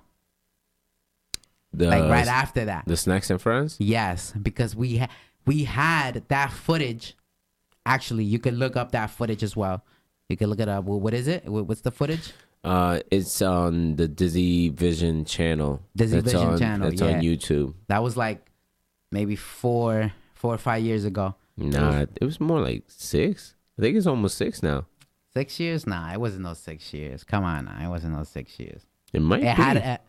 The 1.73 1.87
like 1.87 2.03
right 2.11 2.27
after 2.27 2.65
that. 2.65 2.83
the 2.85 2.95
snacks 2.97 3.31
and 3.31 3.41
friends. 3.41 3.77
Yes, 3.79 4.31
because 4.39 4.75
we 4.75 4.97
ha- 4.97 5.09
we 5.47 5.63
had 5.63 6.23
that 6.27 6.51
footage. 6.51 7.15
Actually, 7.87 8.25
you 8.25 8.37
could 8.37 8.53
look 8.53 8.75
up 8.75 8.91
that 8.91 9.09
footage 9.09 9.41
as 9.41 9.55
well. 9.55 9.83
You 10.29 10.37
can 10.37 10.49
look 10.49 10.59
it 10.59 10.69
up. 10.69 10.83
What 10.85 11.13
is 11.13 11.27
it? 11.27 11.45
What's 11.47 11.81
the 11.81 11.91
footage? 11.91 12.31
Uh, 12.63 12.99
it's 13.09 13.41
on 13.41 13.95
the 13.95 14.07
Dizzy 14.07 14.69
Vision 14.69 15.25
channel. 15.25 15.81
Dizzy 15.95 16.19
That's 16.19 16.33
Vision 16.33 16.47
on, 16.49 16.59
channel, 16.59 16.87
It's 16.89 17.01
yeah. 17.01 17.07
on 17.15 17.21
YouTube. 17.21 17.73
That 17.87 18.03
was 18.03 18.15
like 18.15 18.45
maybe 19.11 19.35
four, 19.35 20.11
four 20.35 20.53
or 20.53 20.57
five 20.57 20.83
years 20.83 21.03
ago. 21.05 21.35
Nah, 21.57 22.01
it 22.15 22.23
was 22.23 22.39
more 22.39 22.61
like 22.61 22.83
six. 22.87 23.55
I 23.77 23.81
think 23.81 23.97
it's 23.97 24.07
almost 24.07 24.37
six 24.37 24.61
now. 24.61 24.85
Six 25.33 25.59
years? 25.59 25.87
Nah, 25.87 26.13
it 26.13 26.19
wasn't 26.19 26.43
those 26.43 26.59
six 26.59 26.93
years. 26.93 27.23
Come 27.23 27.43
on, 27.43 27.65
nah, 27.65 27.83
it 27.85 27.89
wasn't 27.89 28.15
those 28.15 28.29
six 28.29 28.59
years. 28.59 28.85
It 29.13 29.21
might 29.21 29.39
It 29.39 29.43
be 29.43 29.47
had 29.47 29.77
a, 29.77 29.99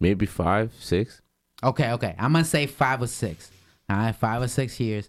maybe 0.00 0.26
five, 0.26 0.72
six. 0.78 1.20
okay, 1.62 1.92
okay. 1.92 2.14
I'm 2.18 2.32
gonna 2.32 2.44
say 2.44 2.66
five 2.66 3.02
or 3.02 3.06
six. 3.06 3.50
All 3.88 3.96
right, 3.96 4.14
five 4.14 4.42
or 4.42 4.48
six 4.48 4.78
years, 4.80 5.08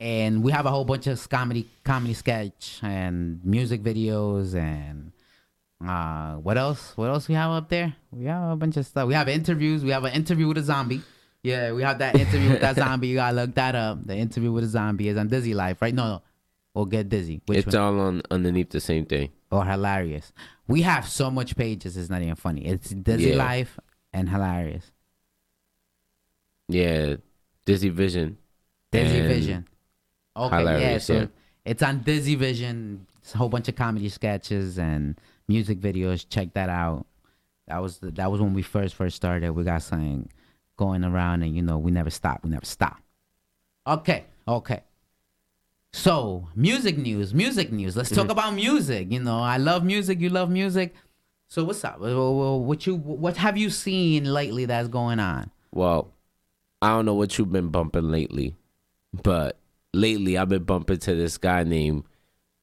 and 0.00 0.42
we 0.42 0.52
have 0.52 0.66
a 0.66 0.70
whole 0.70 0.84
bunch 0.84 1.06
of 1.06 1.28
comedy, 1.28 1.66
comedy 1.84 2.14
sketch 2.14 2.80
and 2.82 3.44
music 3.44 3.82
videos 3.82 4.54
and 4.54 5.12
uh, 5.86 6.36
what 6.36 6.56
else? 6.56 6.92
What 6.96 7.08
else 7.10 7.28
we 7.28 7.34
have 7.34 7.50
up 7.50 7.68
there? 7.68 7.94
We 8.10 8.24
have 8.26 8.50
a 8.52 8.56
bunch 8.56 8.76
of 8.76 8.86
stuff. 8.86 9.06
We 9.08 9.14
have 9.14 9.28
interviews. 9.28 9.84
We 9.84 9.90
have 9.90 10.04
an 10.04 10.12
interview 10.14 10.48
with 10.48 10.58
a 10.58 10.62
zombie. 10.62 11.02
Yeah, 11.42 11.72
we 11.72 11.82
have 11.82 11.98
that 11.98 12.14
interview 12.14 12.50
with 12.50 12.60
that 12.62 12.76
zombie. 12.84 13.08
You 13.08 13.16
gotta 13.16 13.36
look 13.36 13.54
that 13.54 13.74
up. 13.74 14.06
The 14.06 14.16
interview 14.16 14.50
with 14.52 14.64
a 14.64 14.68
zombie 14.68 15.08
is 15.08 15.16
on 15.16 15.28
Dizzy 15.28 15.54
Life, 15.54 15.80
right? 15.82 15.94
No, 15.94 16.04
no. 16.08 16.22
Or 16.74 16.86
Get 16.86 17.08
Dizzy. 17.08 17.40
Which 17.46 17.58
it's 17.58 17.74
one? 17.74 17.76
all 17.76 18.00
on 18.00 18.22
underneath 18.30 18.70
the 18.70 18.80
same 18.80 19.06
thing. 19.06 19.30
or 19.50 19.64
hilarious. 19.64 20.32
We 20.68 20.82
have 20.82 21.08
so 21.08 21.30
much 21.30 21.56
pages. 21.56 21.96
It's 21.96 22.10
not 22.10 22.20
even 22.22 22.34
funny. 22.36 22.66
It's 22.66 22.90
Dizzy 22.90 23.30
Yeah. 23.30 23.36
Life 23.36 23.78
and 24.12 24.28
hilarious. 24.28 24.90
Yeah, 26.68 27.16
Dizzy 27.64 27.88
Vision. 27.90 28.38
Dizzy 28.90 29.18
And 29.18 29.28
Vision. 29.28 29.68
Okay, 30.36 30.62
yeah. 30.80 30.98
So 30.98 31.14
yeah. 31.14 31.26
it's 31.64 31.82
on 31.82 32.00
Dizzy 32.00 32.34
Vision. 32.34 33.06
It's 33.22 33.34
a 33.34 33.38
whole 33.38 33.48
bunch 33.48 33.68
of 33.68 33.74
comedy 33.76 34.08
sketches 34.08 34.78
and 34.78 35.18
music 35.48 35.80
videos. 35.80 36.26
Check 36.28 36.52
that 36.54 36.68
out. 36.68 37.06
That 37.68 37.78
was 37.82 37.98
the, 37.98 38.10
that 38.12 38.30
was 38.30 38.40
when 38.40 38.54
we 38.54 38.62
first 38.62 38.94
first 38.94 39.16
started. 39.16 39.50
We 39.52 39.64
got 39.64 39.82
something 39.82 40.28
going 40.76 41.04
around, 41.04 41.42
and 41.42 41.56
you 41.56 41.62
know 41.62 41.78
we 41.78 41.90
never 41.90 42.10
stop. 42.10 42.44
We 42.44 42.50
never 42.50 42.66
stop. 42.66 42.98
Okay, 43.86 44.24
okay. 44.46 44.82
So 45.92 46.48
music 46.54 46.98
news, 46.98 47.32
music 47.32 47.72
news. 47.72 47.96
Let's 47.96 48.10
Mm-hmm. 48.10 48.20
talk 48.22 48.30
about 48.30 48.54
music. 48.54 49.10
You 49.10 49.20
know, 49.20 49.40
I 49.40 49.56
love 49.56 49.82
music. 49.84 50.20
You 50.20 50.28
love 50.28 50.50
music. 50.50 50.94
So 51.48 51.64
what's 51.64 51.84
up? 51.84 51.98
What 52.00 52.86
you 52.86 52.96
what 52.96 53.36
have 53.38 53.56
you 53.56 53.70
seen 53.70 54.24
lately 54.32 54.66
that's 54.66 54.88
going 54.88 55.18
on? 55.20 55.50
Well, 55.72 56.12
I 56.82 56.88
don't 56.90 57.06
know 57.06 57.14
what 57.14 57.38
you've 57.38 57.52
been 57.52 57.68
bumping 57.68 58.10
lately, 58.10 58.56
but 59.22 59.56
lately 59.96 60.36
I've 60.38 60.48
been 60.48 60.64
bumping 60.64 60.98
to 60.98 61.14
this 61.14 61.38
guy 61.38 61.64
named 61.64 62.04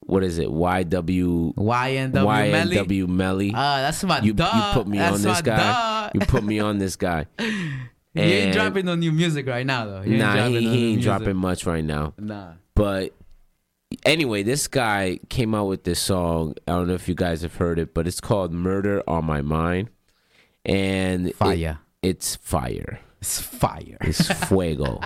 what 0.06 0.24
is 0.24 0.38
it? 0.38 0.50
YW 0.50 1.56
YNW 1.56 3.08
Melly. 3.08 3.52
Ah, 3.56 3.78
that's 3.78 4.04
my 4.04 4.20
you 4.20 4.34
you 4.38 4.62
put 4.74 4.88
me 4.88 4.98
That's 4.98 5.16
on 5.16 5.22
this 5.22 5.42
guy. 5.42 6.12
You 6.14 6.20
put 6.22 6.44
me 6.44 6.60
on 6.60 6.78
this 6.78 6.96
guy. 6.96 7.26
he 7.38 8.22
ain't 8.22 8.54
dropping 8.54 8.86
no 8.86 8.96
new 8.96 9.12
music 9.12 9.48
right 9.48 9.66
now 9.66 9.86
though. 9.86 10.02
He 10.02 10.18
Nah, 10.18 10.34
dropping 10.36 10.54
he, 10.54 10.66
no 10.66 10.72
he 10.72 10.78
ain't 10.78 10.96
music. 10.96 11.04
dropping 11.04 11.36
much 11.38 11.66
right 11.66 11.84
now. 11.84 12.14
Nah. 12.18 12.54
But 12.76 13.14
anyway, 14.06 14.44
this 14.44 14.68
guy 14.68 15.20
came 15.30 15.56
out 15.56 15.66
with 15.68 15.84
this 15.86 16.00
song. 16.00 16.56
I 16.68 16.74
don't 16.74 16.88
know 16.88 16.96
if 16.96 17.08
you 17.08 17.16
guys 17.16 17.42
have 17.42 17.56
heard 17.56 17.80
it, 17.80 17.94
but 17.94 18.06
it's 18.08 18.20
called 18.20 18.52
"Murder 18.52 19.04
on 19.08 19.24
My 19.26 19.42
Mind," 19.42 19.90
and 20.66 21.28
it- 21.28 21.36
Fire. 21.36 21.80
it's 22.02 22.36
fire. 22.36 23.00
It's 23.22 23.40
fire. 23.40 23.98
It's 24.02 24.28
fuego. 24.50 25.00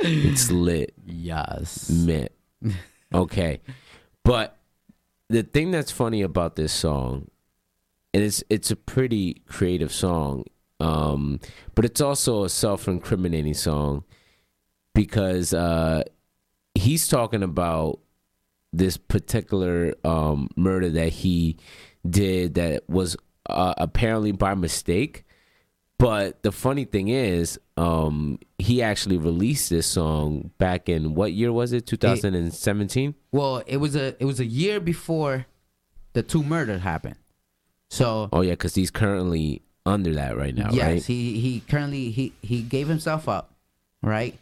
It's 0.00 0.50
lit. 0.50 0.94
yes. 1.06 1.90
Mint. 1.90 2.32
Okay. 3.12 3.60
But 4.24 4.56
the 5.28 5.42
thing 5.42 5.70
that's 5.70 5.90
funny 5.90 6.22
about 6.22 6.56
this 6.56 6.72
song, 6.72 7.28
and 8.12 8.22
it's 8.22 8.42
it's 8.50 8.70
a 8.70 8.76
pretty 8.76 9.42
creative 9.46 9.92
song, 9.92 10.44
um, 10.80 11.40
but 11.74 11.84
it's 11.84 12.00
also 12.00 12.44
a 12.44 12.48
self 12.48 12.88
incriminating 12.88 13.54
song 13.54 14.04
because 14.94 15.54
uh, 15.54 16.02
he's 16.74 17.08
talking 17.08 17.42
about 17.42 18.00
this 18.72 18.96
particular 18.96 19.94
um, 20.04 20.48
murder 20.56 20.90
that 20.90 21.08
he 21.08 21.56
did 22.08 22.54
that 22.54 22.88
was 22.88 23.16
uh, 23.48 23.74
apparently 23.78 24.32
by 24.32 24.54
mistake. 24.54 25.24
But 26.00 26.42
the 26.42 26.50
funny 26.50 26.86
thing 26.86 27.08
is, 27.08 27.60
um, 27.76 28.38
he 28.58 28.82
actually 28.82 29.18
released 29.18 29.68
this 29.68 29.86
song 29.86 30.50
back 30.56 30.88
in 30.88 31.14
what 31.14 31.32
year 31.32 31.52
was 31.52 31.74
it? 31.74 31.86
2017. 31.86 33.14
Well, 33.32 33.62
it 33.66 33.76
was 33.76 33.94
a 33.94 34.16
it 34.18 34.24
was 34.24 34.40
a 34.40 34.46
year 34.46 34.80
before 34.80 35.46
the 36.14 36.22
two 36.22 36.42
murders 36.42 36.80
happened. 36.80 37.16
So 37.90 38.30
Oh 38.32 38.40
yeah, 38.40 38.52
because 38.52 38.74
he's 38.74 38.90
currently 38.90 39.62
under 39.84 40.14
that 40.14 40.36
right 40.38 40.54
now, 40.54 40.70
yes, 40.72 40.86
right? 40.86 41.04
he 41.04 41.38
he 41.38 41.60
currently 41.60 42.10
he 42.10 42.32
he 42.40 42.62
gave 42.62 42.88
himself 42.88 43.28
up, 43.28 43.52
right? 44.02 44.38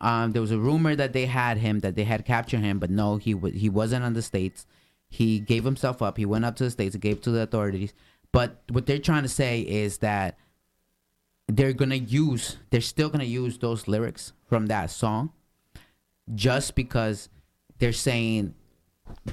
Um, 0.00 0.32
there 0.32 0.42
was 0.42 0.50
a 0.50 0.58
rumor 0.58 0.94
that 0.94 1.12
they 1.12 1.26
had 1.26 1.58
him, 1.58 1.80
that 1.80 1.94
they 1.94 2.04
had 2.04 2.24
captured 2.24 2.60
him, 2.60 2.78
but 2.78 2.90
no, 2.90 3.16
he 3.16 3.32
wa 3.34 3.48
he 3.50 3.70
wasn't 3.70 4.04
on 4.04 4.12
the 4.12 4.22
states. 4.22 4.66
He 5.08 5.38
gave 5.38 5.64
himself 5.64 6.02
up. 6.02 6.18
He 6.18 6.26
went 6.26 6.44
up 6.44 6.56
to 6.56 6.64
the 6.64 6.70
states, 6.70 6.94
and 6.94 7.00
gave 7.00 7.22
to 7.22 7.30
the 7.30 7.40
authorities. 7.40 7.94
But 8.30 8.60
what 8.70 8.84
they're 8.84 8.98
trying 8.98 9.22
to 9.22 9.28
say 9.28 9.60
is 9.60 9.98
that 9.98 10.36
they're 11.48 11.72
gonna 11.72 11.96
use, 11.96 12.58
they're 12.70 12.80
still 12.80 13.08
gonna 13.08 13.24
use 13.24 13.58
those 13.58 13.88
lyrics 13.88 14.32
from 14.46 14.66
that 14.66 14.90
song, 14.90 15.30
just 16.34 16.74
because 16.74 17.28
they're 17.78 17.92
saying 17.92 18.54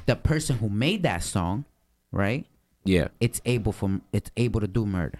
the 0.05 0.15
person 0.15 0.57
who 0.57 0.69
made 0.69 1.03
that 1.03 1.23
song, 1.23 1.65
right? 2.11 2.47
Yeah. 2.85 3.07
it's 3.19 3.41
able 3.45 3.71
for 3.71 3.99
it's 4.13 4.29
able 4.37 4.61
to 4.61 4.67
do 4.67 4.85
murder. 4.85 5.19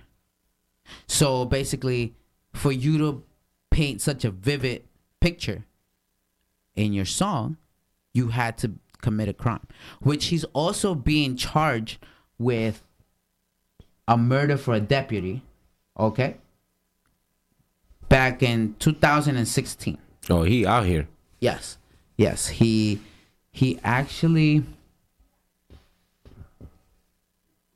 So 1.08 1.45
basically, 1.45 2.13
for 2.53 2.71
you 2.71 2.97
to 2.99 3.23
paint 3.71 4.01
such 4.01 4.23
a 4.23 4.31
vivid 4.31 4.84
picture 5.19 5.65
in 6.75 6.93
your 6.93 7.05
song, 7.05 7.58
you 8.13 8.27
had 8.27 8.58
to 8.60 8.73
commit 9.01 9.27
a 9.27 9.34
crime, 9.34 9.65
which 9.99 10.27
he's 10.27 10.43
also 10.53 10.95
being 10.95 11.36
charged 11.36 11.97
with 12.38 12.84
a 14.08 14.15
murder 14.15 14.58
for 14.58 14.75
a 14.75 14.79
deputy. 14.79 15.41
Okay. 15.99 16.38
Back 18.09 18.43
in 18.43 18.75
2016. 18.79 19.97
Oh, 20.29 20.43
he 20.43 20.65
out 20.65 20.85
here. 20.85 21.07
Yes. 21.39 21.77
Yes. 22.17 22.47
He 22.47 23.01
he 23.51 23.79
actually 23.83 24.63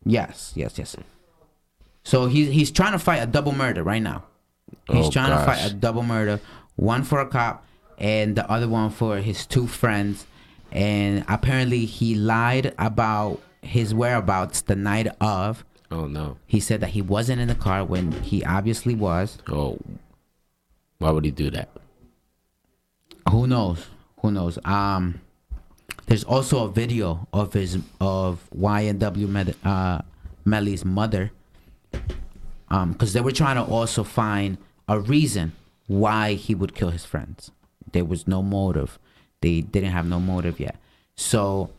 Yes, 0.05 0.53
yes, 0.55 0.77
yes. 0.77 0.95
So 2.03 2.27
he's 2.27 2.49
he's 2.51 2.71
trying 2.71 2.93
to 2.93 2.99
fight 2.99 3.17
a 3.17 3.27
double 3.27 3.51
murder 3.51 3.83
right 3.83 4.01
now. 4.01 4.23
He's 4.91 5.07
Oh, 5.07 5.11
trying 5.11 5.37
to 5.37 5.43
fight 5.45 5.63
a 5.69 5.73
double 5.73 6.03
murder, 6.03 6.39
one 6.75 7.03
for 7.03 7.19
a 7.19 7.27
cop 7.27 7.65
and 7.97 8.35
the 8.35 8.49
other 8.49 8.67
one 8.67 8.89
for 8.89 9.17
his 9.17 9.45
two 9.45 9.67
friends. 9.67 10.25
And 10.71 11.25
apparently 11.27 11.85
he 11.85 12.15
lied 12.15 12.73
about 12.77 13.41
his 13.61 13.93
whereabouts 13.93 14.61
the 14.61 14.75
night 14.75 15.07
of. 15.19 15.65
Oh 15.91 16.05
no. 16.07 16.37
He 16.47 16.59
said 16.59 16.81
that 16.81 16.91
he 16.91 17.01
wasn't 17.01 17.41
in 17.41 17.47
the 17.47 17.55
car 17.55 17.83
when 17.83 18.11
he 18.23 18.43
obviously 18.45 18.95
was. 18.95 19.37
Oh, 19.47 19.77
why 20.99 21.11
would 21.11 21.25
he 21.25 21.31
do 21.31 21.49
that? 21.49 21.69
Who 23.29 23.47
knows? 23.47 23.87
Who 24.21 24.31
knows? 24.31 24.59
Um, 24.65 25.21
there's 26.05 26.23
also 26.23 26.65
a 26.65 26.69
video 26.69 27.27
of 27.33 27.53
his 27.53 27.77
of 28.01 28.47
YNW 28.55 29.27
Med, 29.29 29.55
uh, 29.63 30.01
Melly's 30.45 30.85
mother. 30.85 31.31
Um, 32.71 32.91
because 32.91 33.13
they 33.13 33.21
were 33.21 33.31
trying 33.31 33.55
to 33.55 33.63
also 33.63 34.03
find 34.03 34.57
a 34.87 34.99
reason 34.99 35.53
why 35.87 36.33
he 36.33 36.53
would 36.53 36.75
kill 36.75 36.91
his 36.91 37.05
friends. 37.05 37.51
There 37.91 38.05
was 38.05 38.27
no 38.27 38.43
motive. 38.43 38.99
They 39.41 39.61
didn't 39.61 39.91
have 39.91 40.05
no 40.05 40.19
motive 40.19 40.59
yet. 40.59 40.75
So 41.15 41.71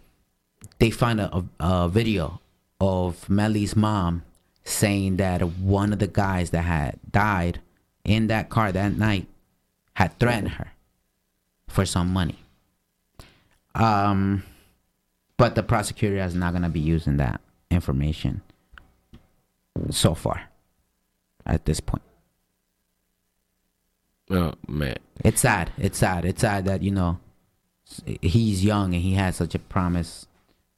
they 0.78 0.90
find 0.90 1.20
a, 1.20 1.37
a, 1.37 1.44
a 1.61 1.88
video 1.88 2.40
of 2.80 3.28
Melly's 3.28 3.76
mom 3.76 4.24
saying 4.64 5.16
that 5.18 5.42
one 5.42 5.92
of 5.92 5.98
the 5.98 6.06
guys 6.06 6.50
that 6.50 6.62
had 6.62 6.98
died 7.11 7.61
in 8.04 8.26
that 8.28 8.48
car 8.48 8.72
that 8.72 8.96
night 8.96 9.26
had 9.94 10.18
threatened 10.18 10.50
her 10.52 10.72
for 11.68 11.84
some 11.86 12.12
money. 12.12 12.38
Um, 13.74 14.42
but 15.36 15.54
the 15.54 15.62
prosecutor 15.62 16.16
is 16.18 16.34
not 16.34 16.52
gonna 16.52 16.68
be 16.68 16.80
using 16.80 17.16
that 17.18 17.40
information 17.70 18.42
so 19.90 20.14
far 20.14 20.42
at 21.46 21.64
this 21.64 21.80
point. 21.80 22.02
Oh 24.30 24.52
man. 24.68 24.96
It's 25.24 25.40
sad. 25.40 25.72
It's 25.76 25.98
sad. 25.98 26.24
It's 26.24 26.40
sad 26.40 26.64
that 26.66 26.82
you 26.82 26.90
know 26.90 27.18
he's 28.22 28.64
young 28.64 28.94
and 28.94 29.02
he 29.02 29.14
has 29.14 29.36
such 29.36 29.54
a 29.54 29.58
promise 29.58 30.26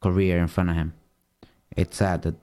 career 0.00 0.38
in 0.38 0.46
front 0.48 0.70
of 0.70 0.76
him. 0.76 0.94
It's 1.76 1.96
sad 1.96 2.22
that 2.22 2.34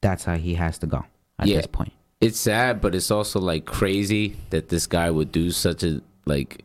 that's 0.00 0.24
how 0.24 0.36
he 0.36 0.54
has 0.54 0.78
to 0.78 0.86
go 0.86 1.04
at 1.38 1.46
Yeah. 1.48 1.56
this 1.56 1.66
point. 1.66 1.92
It's 2.20 2.40
sad, 2.40 2.80
but 2.80 2.94
it's 2.94 3.10
also 3.10 3.38
like 3.40 3.66
crazy 3.66 4.36
that 4.50 4.68
this 4.70 4.86
guy 4.86 5.10
would 5.10 5.30
do 5.32 5.50
such 5.50 5.82
a 5.82 6.00
like 6.24 6.64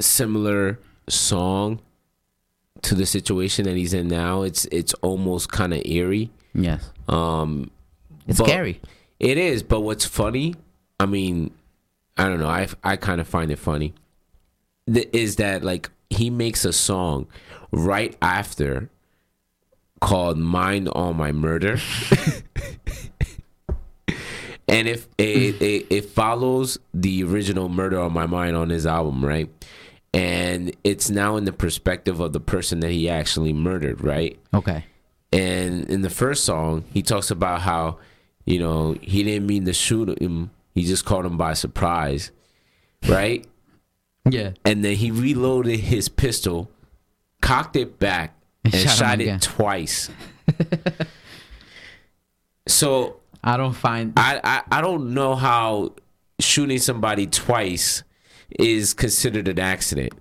similar 0.00 0.78
song 1.08 1.80
to 2.82 2.94
the 2.94 3.06
situation 3.06 3.64
that 3.64 3.76
he's 3.76 3.94
in 3.94 4.08
now. 4.08 4.42
It's 4.42 4.64
it's 4.66 4.94
almost 4.94 5.50
kind 5.50 5.72
of 5.74 5.82
eerie. 5.84 6.30
Yes, 6.54 6.90
Um, 7.08 7.70
it's 8.26 8.38
scary. 8.38 8.80
It 9.20 9.38
is, 9.38 9.62
but 9.62 9.80
what's 9.80 10.04
funny, 10.04 10.54
I 10.98 11.06
mean, 11.06 11.52
I 12.16 12.24
don't 12.28 12.40
know, 12.40 12.48
I 12.48 12.68
I 12.82 12.96
kind 12.96 13.20
of 13.20 13.28
find 13.28 13.50
it 13.50 13.58
funny, 13.58 13.94
th- 14.92 15.08
is 15.12 15.36
that 15.36 15.62
like 15.62 15.90
he 16.10 16.30
makes 16.30 16.64
a 16.64 16.72
song 16.72 17.26
right 17.70 18.16
after 18.22 18.90
called 20.00 20.38
"Mind 20.38 20.88
on 20.90 21.16
My 21.16 21.32
Murder," 21.32 21.78
and 24.68 24.86
if 24.86 25.08
it, 25.16 25.58
mm. 25.58 25.60
it 25.60 25.86
it 25.90 26.04
follows 26.10 26.78
the 26.92 27.24
original 27.24 27.68
"Murder 27.68 28.00
on 28.00 28.12
My 28.12 28.26
Mind" 28.26 28.56
on 28.56 28.68
his 28.68 28.86
album, 28.86 29.24
right? 29.24 29.50
And 30.14 30.74
it's 30.84 31.10
now 31.10 31.36
in 31.36 31.44
the 31.44 31.52
perspective 31.52 32.20
of 32.20 32.32
the 32.32 32.40
person 32.40 32.80
that 32.80 32.90
he 32.90 33.08
actually 33.08 33.52
murdered, 33.52 34.02
right? 34.02 34.38
Okay. 34.54 34.84
And 35.32 35.88
in 35.90 36.00
the 36.00 36.10
first 36.10 36.44
song, 36.44 36.84
he 36.92 37.02
talks 37.02 37.30
about 37.30 37.60
how, 37.60 37.98
you 38.46 38.58
know, 38.58 38.96
he 39.02 39.22
didn't 39.22 39.46
mean 39.46 39.66
to 39.66 39.74
shoot 39.74 40.20
him. 40.20 40.50
He 40.74 40.84
just 40.84 41.04
caught 41.04 41.26
him 41.26 41.36
by 41.36 41.54
surprise. 41.54 42.30
Right? 43.08 43.46
Yeah. 44.30 44.50
And 44.62 44.84
then 44.84 44.96
he 44.96 45.10
reloaded 45.10 45.80
his 45.80 46.10
pistol, 46.10 46.70
cocked 47.40 47.76
it 47.76 47.98
back, 47.98 48.34
and 48.62 48.74
Shot 48.74 48.98
shot, 48.98 49.20
it 49.22 49.40
twice. 49.40 50.10
so 52.68 53.20
I 53.48 53.56
don't 53.56 53.72
find. 53.72 54.12
I, 54.14 54.40
I 54.44 54.62
I 54.70 54.80
don't 54.82 55.14
know 55.14 55.34
how 55.34 55.94
shooting 56.38 56.78
somebody 56.78 57.26
twice 57.26 58.02
is 58.50 58.92
considered 58.92 59.48
an 59.48 59.58
accident. 59.58 60.12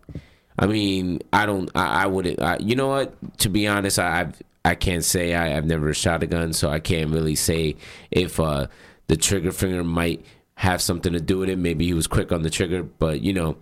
I 0.58 0.66
mean, 0.68 1.20
I 1.34 1.46
don't. 1.46 1.70
I, 1.76 2.04
I 2.04 2.08
wouldn't. 2.08 2.42
I, 2.42 2.58
you 2.60 2.78
know 2.78 2.88
what? 2.88 3.38
To 3.40 3.50
be 3.50 3.68
honest, 3.68 4.00
I 4.00 4.22
I've, 4.22 4.42
I 4.63 4.76
can't 4.76 5.04
say 5.04 5.36
I, 5.36 5.58
I've 5.58 5.66
never 5.66 5.94
shot 5.94 6.24
a 6.24 6.26
gun, 6.26 6.54
so 6.54 6.70
I 6.70 6.80
can't 6.80 7.12
really 7.12 7.36
say 7.36 7.76
if 8.12 8.40
uh, 8.40 8.68
the 9.08 9.18
trigger 9.18 9.52
finger 9.52 9.84
might 9.84 10.26
have 10.56 10.82
something 10.82 11.12
to 11.12 11.20
do 11.20 11.40
with 11.40 11.50
it. 11.50 11.58
Maybe 11.58 11.86
he 11.86 11.94
was 11.94 12.08
quick 12.08 12.32
on 12.32 12.44
the 12.44 12.50
trigger, 12.50 12.82
but 12.82 13.20
you 13.20 13.34
know, 13.34 13.58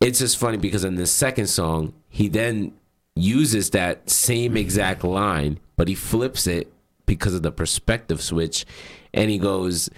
it's 0.00 0.20
just 0.20 0.38
funny 0.38 0.58
because 0.58 0.84
in 0.84 0.94
the 0.94 1.08
second 1.08 1.48
song, 1.48 1.92
he 2.08 2.28
then 2.28 2.72
uses 3.16 3.70
that 3.70 4.08
same 4.08 4.56
exact 4.56 5.02
line, 5.02 5.58
but 5.76 5.88
he 5.88 5.96
flips 5.96 6.46
it 6.46 6.72
because 7.06 7.34
of 7.34 7.42
the 7.42 7.52
perspective 7.52 8.22
switch, 8.22 8.64
and 9.12 9.30
he 9.30 9.38
goes. 9.38 9.90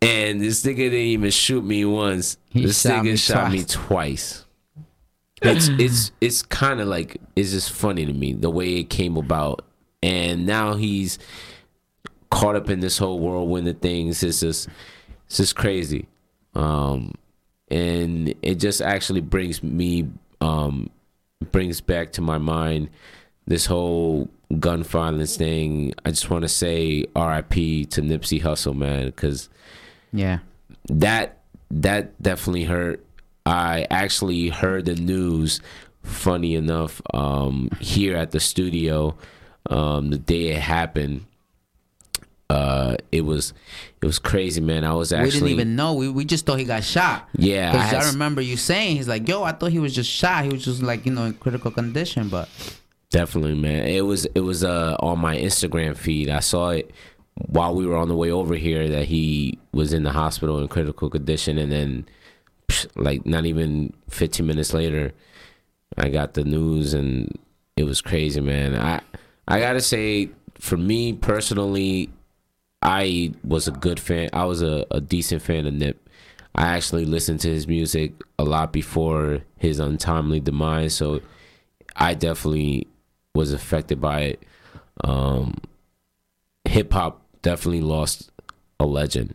And 0.00 0.40
this 0.40 0.64
nigga 0.64 0.76
didn't 0.76 0.98
even 0.98 1.30
shoot 1.30 1.64
me 1.64 1.84
once. 1.84 2.36
He 2.48 2.66
this 2.66 2.82
shot 2.82 3.04
nigga 3.04 3.04
me 3.04 3.16
shot 3.16 3.52
me 3.52 3.64
twice. 3.64 4.44
It's 5.42 5.68
it's 5.68 6.12
it's 6.20 6.42
kind 6.42 6.80
of 6.80 6.88
like 6.88 7.20
it's 7.36 7.50
just 7.50 7.72
funny 7.72 8.06
to 8.06 8.12
me 8.12 8.32
the 8.32 8.50
way 8.50 8.78
it 8.78 8.90
came 8.90 9.16
about, 9.16 9.64
and 10.02 10.46
now 10.46 10.74
he's 10.74 11.18
caught 12.30 12.56
up 12.56 12.70
in 12.70 12.80
this 12.80 12.98
whole 12.98 13.18
whirlwind 13.18 13.68
of 13.68 13.78
things. 13.80 14.22
It's 14.22 14.40
just 14.40 14.68
it's 15.26 15.36
just 15.36 15.56
crazy, 15.56 16.06
um, 16.54 17.12
and 17.68 18.34
it 18.42 18.56
just 18.56 18.80
actually 18.80 19.20
brings 19.20 19.62
me 19.62 20.08
um, 20.40 20.90
brings 21.50 21.80
back 21.80 22.12
to 22.12 22.20
my 22.20 22.38
mind 22.38 22.88
this 23.46 23.66
whole 23.66 24.28
gun 24.58 24.82
violence 24.82 25.36
thing. 25.36 25.94
I 26.04 26.10
just 26.10 26.30
want 26.30 26.42
to 26.42 26.48
say 26.48 27.04
R.I.P. 27.14 27.86
to 27.86 28.02
Nipsey 28.02 28.42
Hussle, 28.42 28.76
man, 28.76 29.06
because 29.06 29.48
yeah. 30.12 30.38
that 30.88 31.38
that 31.70 32.20
definitely 32.22 32.64
hurt. 32.64 33.04
I 33.44 33.86
actually 33.90 34.48
heard 34.48 34.84
the 34.84 34.94
news. 34.94 35.60
Funny 36.02 36.56
enough, 36.56 37.00
um, 37.14 37.70
here 37.78 38.16
at 38.16 38.32
the 38.32 38.40
studio, 38.40 39.16
um, 39.70 40.10
the 40.10 40.18
day 40.18 40.48
it 40.48 40.60
happened, 40.60 41.26
uh, 42.52 42.96
it 43.10 43.20
was 43.22 43.54
it 44.02 44.06
was 44.06 44.18
crazy, 44.18 44.60
man. 44.60 44.84
I 44.84 44.92
was 44.92 45.12
actually 45.12 45.26
we 45.26 45.30
didn't 45.30 45.48
even 45.48 45.76
know. 45.76 45.94
We, 45.94 46.08
we 46.08 46.24
just 46.24 46.44
thought 46.44 46.58
he 46.58 46.64
got 46.64 46.84
shot. 46.84 47.28
Yeah, 47.36 47.70
I 47.70 47.72
Because 47.72 48.06
I, 48.06 48.10
remember 48.10 48.42
you 48.42 48.56
saying 48.56 48.96
he's 48.96 49.08
like, 49.08 49.26
yo, 49.26 49.42
I 49.42 49.52
thought 49.52 49.70
he 49.70 49.78
was 49.78 49.94
just 49.94 50.10
shot. 50.10 50.44
He 50.44 50.50
was 50.50 50.64
just 50.64 50.82
like, 50.82 51.06
you 51.06 51.12
know, 51.12 51.24
in 51.24 51.34
critical 51.34 51.70
condition. 51.70 52.28
But 52.28 52.48
Definitely, 53.12 53.54
man. 53.56 53.86
It 53.86 54.06
was 54.06 54.24
it 54.34 54.40
was 54.40 54.64
uh 54.64 54.96
on 55.00 55.18
my 55.18 55.36
Instagram 55.36 55.94
feed. 55.94 56.30
I 56.30 56.40
saw 56.40 56.70
it 56.70 56.90
while 57.34 57.74
we 57.74 57.86
were 57.86 57.96
on 57.96 58.08
the 58.08 58.16
way 58.16 58.30
over 58.30 58.54
here 58.54 58.88
that 58.88 59.04
he 59.04 59.58
was 59.72 59.92
in 59.92 60.02
the 60.02 60.12
hospital 60.12 60.58
in 60.60 60.68
critical 60.68 61.10
condition, 61.10 61.58
and 61.58 61.70
then 61.70 62.06
like 62.96 63.26
not 63.26 63.44
even 63.44 63.92
15 64.08 64.46
minutes 64.46 64.72
later, 64.72 65.12
I 65.98 66.08
got 66.08 66.32
the 66.32 66.44
news, 66.44 66.94
and 66.94 67.38
it 67.76 67.84
was 67.84 68.00
crazy, 68.00 68.40
man. 68.40 68.74
I 68.74 69.02
I 69.46 69.60
gotta 69.60 69.82
say, 69.82 70.30
for 70.54 70.78
me 70.78 71.12
personally, 71.12 72.08
I 72.80 73.34
was 73.44 73.68
a 73.68 73.72
good 73.72 74.00
fan. 74.00 74.30
I 74.32 74.46
was 74.46 74.62
a, 74.62 74.86
a 74.90 75.02
decent 75.02 75.42
fan 75.42 75.66
of 75.66 75.74
Nip. 75.74 76.08
I 76.54 76.68
actually 76.68 77.04
listened 77.04 77.40
to 77.40 77.50
his 77.50 77.68
music 77.68 78.14
a 78.38 78.44
lot 78.44 78.72
before 78.72 79.42
his 79.58 79.80
untimely 79.80 80.40
demise, 80.40 80.94
so 80.94 81.20
I 81.94 82.14
definitely 82.14 82.86
was 83.34 83.52
affected 83.52 84.00
by 84.00 84.20
it. 84.22 84.42
Um, 85.04 85.54
Hip 86.66 86.92
hop 86.92 87.22
definitely 87.42 87.80
lost 87.82 88.30
a 88.80 88.86
legend 88.86 89.34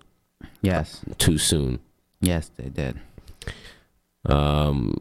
yes, 0.61 1.01
too 1.17 1.37
soon. 1.37 1.79
yes, 2.21 2.49
they 2.57 2.69
did. 2.69 2.99
Um, 4.25 4.99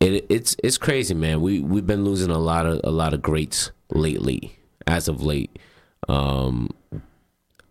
it, 0.00 0.26
it's 0.28 0.56
it's 0.62 0.78
crazy, 0.78 1.14
man. 1.14 1.40
We 1.40 1.60
we've 1.60 1.86
been 1.86 2.04
losing 2.04 2.30
a 2.30 2.38
lot 2.38 2.66
of 2.66 2.80
a 2.84 2.90
lot 2.90 3.12
of 3.14 3.22
greats 3.22 3.70
lately, 3.90 4.56
as 4.86 5.08
of 5.08 5.22
late. 5.22 5.58
Um, 6.08 6.70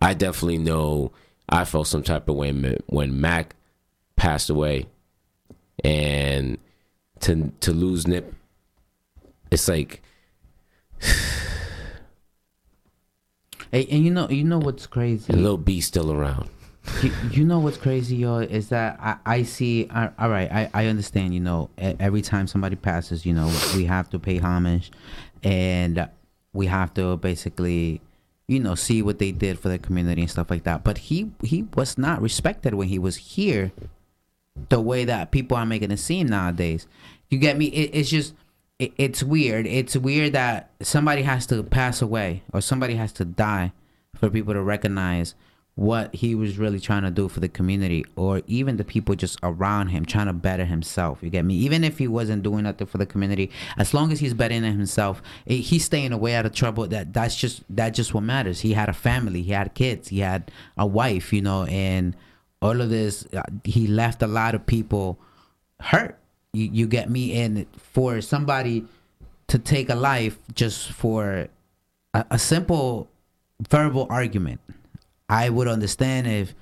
I 0.00 0.14
definitely 0.14 0.58
know 0.58 1.12
I 1.48 1.64
felt 1.64 1.86
some 1.88 2.02
type 2.02 2.28
of 2.28 2.36
way 2.36 2.52
when- 2.52 2.78
when 2.86 3.20
Mac 3.20 3.54
passed 4.16 4.48
away, 4.50 4.86
and 5.84 6.58
to 7.20 7.52
to 7.60 7.72
lose 7.72 8.06
Nip, 8.06 8.34
it's 9.50 9.68
like 9.68 10.02
Hey, 13.72 13.86
and 13.88 14.04
you 14.04 14.10
know, 14.10 14.28
you 14.28 14.42
know 14.42 14.58
what's 14.58 14.86
crazy? 14.86 15.32
little 15.32 15.56
B 15.56 15.80
still 15.80 16.10
around. 16.10 16.48
you, 17.02 17.12
you 17.30 17.44
know 17.44 17.60
what's 17.60 17.76
crazy, 17.76 18.16
yo, 18.16 18.38
is 18.38 18.70
that 18.70 18.98
I, 19.00 19.16
I 19.24 19.42
see. 19.44 19.86
Uh, 19.88 20.08
all 20.18 20.28
right, 20.28 20.50
I, 20.50 20.70
I 20.74 20.86
understand. 20.86 21.34
You 21.34 21.40
know, 21.40 21.70
every 21.78 22.22
time 22.22 22.48
somebody 22.48 22.74
passes, 22.74 23.24
you 23.24 23.32
know, 23.32 23.46
we 23.76 23.84
have 23.84 24.10
to 24.10 24.18
pay 24.18 24.38
homage, 24.38 24.90
and 25.44 26.08
we 26.52 26.66
have 26.66 26.92
to 26.94 27.16
basically, 27.18 28.00
you 28.48 28.58
know, 28.58 28.74
see 28.74 29.02
what 29.02 29.20
they 29.20 29.30
did 29.30 29.60
for 29.60 29.68
the 29.68 29.78
community 29.78 30.22
and 30.22 30.30
stuff 30.30 30.50
like 30.50 30.64
that. 30.64 30.82
But 30.82 30.98
he 30.98 31.30
he 31.42 31.68
was 31.74 31.96
not 31.96 32.20
respected 32.20 32.74
when 32.74 32.88
he 32.88 32.98
was 32.98 33.16
here, 33.16 33.70
the 34.68 34.80
way 34.80 35.04
that 35.04 35.30
people 35.30 35.56
are 35.56 35.66
making 35.66 35.92
it 35.92 35.98
seem 35.98 36.26
nowadays. 36.26 36.88
You 37.28 37.38
get 37.38 37.56
me? 37.56 37.66
It, 37.66 37.90
it's 37.94 38.10
just. 38.10 38.34
It, 38.80 38.92
it's 38.96 39.22
weird. 39.22 39.66
It's 39.66 39.94
weird 39.94 40.32
that 40.32 40.70
somebody 40.80 41.22
has 41.22 41.46
to 41.48 41.62
pass 41.62 42.00
away 42.00 42.42
or 42.52 42.62
somebody 42.62 42.94
has 42.94 43.12
to 43.14 43.24
die 43.26 43.72
for 44.16 44.30
people 44.30 44.54
to 44.54 44.62
recognize 44.62 45.34
what 45.74 46.14
he 46.14 46.34
was 46.34 46.58
really 46.58 46.80
trying 46.80 47.02
to 47.02 47.10
do 47.10 47.28
for 47.28 47.40
the 47.40 47.48
community 47.48 48.04
or 48.16 48.42
even 48.46 48.76
the 48.76 48.84
people 48.84 49.14
just 49.14 49.38
around 49.42 49.88
him 49.88 50.04
trying 50.04 50.26
to 50.26 50.32
better 50.32 50.64
himself. 50.64 51.18
You 51.22 51.28
get 51.28 51.44
me? 51.44 51.54
Even 51.56 51.84
if 51.84 51.98
he 51.98 52.08
wasn't 52.08 52.42
doing 52.42 52.64
nothing 52.64 52.86
for 52.86 52.98
the 52.98 53.06
community 53.06 53.50
as 53.76 53.92
long 53.92 54.12
as 54.12 54.20
he's 54.20 54.34
bettering 54.34 54.62
himself 54.62 55.22
eh, 55.46 55.56
he's 55.56 55.84
staying 55.84 56.12
away 56.12 56.34
out 56.34 56.46
of 56.46 56.52
trouble. 56.52 56.86
That 56.86 57.12
that's 57.12 57.36
just 57.36 57.62
that 57.70 57.90
just 57.90 58.14
what 58.14 58.22
matters. 58.22 58.60
He 58.60 58.72
had 58.72 58.88
a 58.88 58.94
family. 58.94 59.42
He 59.42 59.52
had 59.52 59.74
kids. 59.74 60.08
He 60.08 60.20
had 60.20 60.50
a 60.76 60.86
wife 60.86 61.32
you 61.32 61.42
know 61.42 61.64
and 61.64 62.16
all 62.62 62.80
of 62.80 62.90
this 62.90 63.26
uh, 63.34 63.42
he 63.64 63.86
left 63.86 64.22
a 64.22 64.26
lot 64.26 64.54
of 64.54 64.66
people 64.66 65.18
hurt 65.80 66.18
you, 66.52 66.68
you 66.72 66.86
get 66.86 67.10
me 67.10 67.40
and 67.40 67.66
for 67.76 68.20
somebody 68.20 68.84
to 69.48 69.58
take 69.58 69.88
a 69.88 69.94
life 69.94 70.38
just 70.54 70.92
for 70.92 71.48
a, 72.14 72.24
a 72.30 72.38
simple 72.38 73.08
verbal 73.68 74.06
argument. 74.10 74.60
I 75.28 75.48
would 75.48 75.68
understand 75.68 76.26
if 76.26 76.54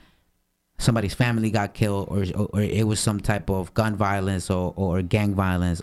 somebody's 0.78 1.14
family 1.14 1.50
got 1.50 1.74
killed 1.74 2.08
or 2.08 2.24
or, 2.40 2.48
or 2.52 2.60
it 2.60 2.86
was 2.86 3.00
some 3.00 3.20
type 3.20 3.50
of 3.50 3.74
gun 3.74 3.96
violence 3.96 4.50
or, 4.50 4.72
or 4.76 5.02
gang 5.02 5.34
violence. 5.34 5.82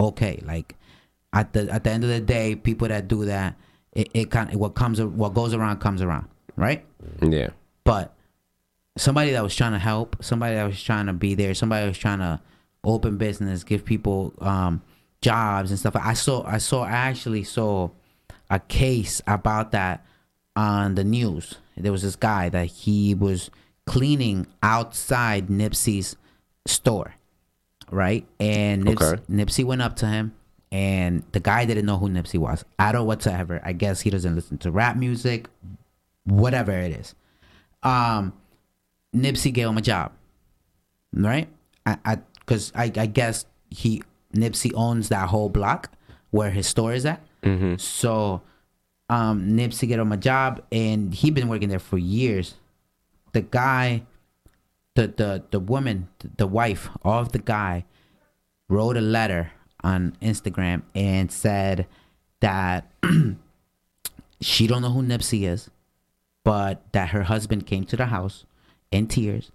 Okay 0.00 0.42
like 0.44 0.74
at 1.32 1.52
the 1.52 1.70
at 1.72 1.84
the 1.84 1.90
end 1.90 2.04
of 2.04 2.10
the 2.10 2.20
day 2.20 2.54
people 2.54 2.88
that 2.88 3.08
do 3.08 3.24
that 3.24 3.54
it, 3.92 4.08
it 4.12 4.30
kind 4.30 4.52
of 4.52 4.60
what 4.60 4.74
comes 4.74 5.00
what 5.00 5.32
goes 5.32 5.54
around 5.54 5.78
comes 5.78 6.02
around 6.02 6.28
right? 6.56 6.84
Yeah, 7.22 7.50
but 7.84 8.14
somebody 8.96 9.32
that 9.32 9.42
was 9.42 9.54
trying 9.54 9.72
to 9.72 9.78
help, 9.78 10.16
somebody 10.20 10.54
that 10.54 10.64
was 10.64 10.82
trying 10.82 11.06
to 11.06 11.12
be 11.12 11.34
there, 11.34 11.54
somebody 11.54 11.82
that 11.82 11.88
was 11.88 11.98
trying 11.98 12.18
to 12.18 12.40
open 12.86 13.18
business, 13.18 13.64
give 13.64 13.84
people 13.84 14.32
um, 14.40 14.80
jobs 15.20 15.70
and 15.70 15.78
stuff. 15.78 15.96
I 15.96 16.14
saw 16.14 16.44
I 16.46 16.58
saw 16.58 16.84
I 16.84 16.90
actually 16.92 17.44
saw 17.44 17.90
a 18.48 18.60
case 18.60 19.20
about 19.26 19.72
that 19.72 20.06
on 20.54 20.94
the 20.94 21.04
news. 21.04 21.56
There 21.76 21.92
was 21.92 22.02
this 22.02 22.16
guy 22.16 22.48
that 22.48 22.66
he 22.66 23.14
was 23.14 23.50
cleaning 23.86 24.46
outside 24.62 25.48
Nipsey's 25.48 26.16
store, 26.66 27.14
right? 27.90 28.24
And 28.40 28.84
Nips, 28.84 29.02
Okay. 29.02 29.22
Nipsey 29.30 29.64
went 29.64 29.82
up 29.82 29.96
to 29.96 30.06
him, 30.06 30.34
and 30.72 31.22
the 31.32 31.40
guy 31.40 31.64
didn't 31.66 31.84
know 31.86 31.98
who 31.98 32.08
Nipsey 32.08 32.38
was 32.38 32.64
at 32.78 32.94
all 32.94 33.06
whatsoever. 33.06 33.60
I 33.64 33.72
guess 33.74 34.00
he 34.00 34.10
doesn't 34.10 34.34
listen 34.34 34.58
to 34.58 34.70
rap 34.70 34.96
music, 34.96 35.48
whatever 36.24 36.72
it 36.72 36.92
is. 36.92 37.14
Um, 37.82 38.32
Nipsey 39.14 39.52
gave 39.52 39.68
him 39.68 39.76
a 39.76 39.82
job, 39.82 40.12
right? 41.12 41.48
I, 41.84 41.98
I, 42.04 42.18
cause 42.46 42.72
I, 42.74 42.84
I 42.96 43.06
guess 43.06 43.46
he 43.70 44.02
Nipsey 44.34 44.72
owns 44.74 45.08
that 45.08 45.28
whole 45.28 45.48
block 45.48 45.90
where 46.30 46.50
his 46.50 46.66
store 46.66 46.92
is 46.92 47.06
at. 47.06 47.20
So, 47.80 48.42
um, 49.08 49.50
Nipsey 49.50 49.86
get 49.86 50.00
him 50.00 50.10
a 50.12 50.16
job, 50.16 50.62
and 50.72 51.14
he 51.14 51.30
been 51.30 51.48
working 51.48 51.68
there 51.68 51.78
for 51.78 51.96
years. 51.98 52.54
The 53.32 53.42
guy, 53.42 54.02
the 54.94 55.06
the 55.08 55.44
the 55.50 55.60
woman, 55.60 56.08
the 56.36 56.46
wife 56.46 56.88
of 57.02 57.32
the 57.32 57.38
guy, 57.38 57.84
wrote 58.68 58.96
a 58.96 59.00
letter 59.00 59.52
on 59.84 60.16
Instagram 60.20 60.82
and 60.94 61.30
said 61.30 61.86
that 62.40 62.90
she 64.40 64.66
don't 64.66 64.82
know 64.82 64.90
who 64.90 65.02
Nipsey 65.02 65.48
is, 65.48 65.70
but 66.42 66.82
that 66.92 67.10
her 67.10 67.24
husband 67.24 67.66
came 67.66 67.84
to 67.84 67.96
the 67.96 68.06
house 68.06 68.44
in 68.90 69.06
tears, 69.06 69.52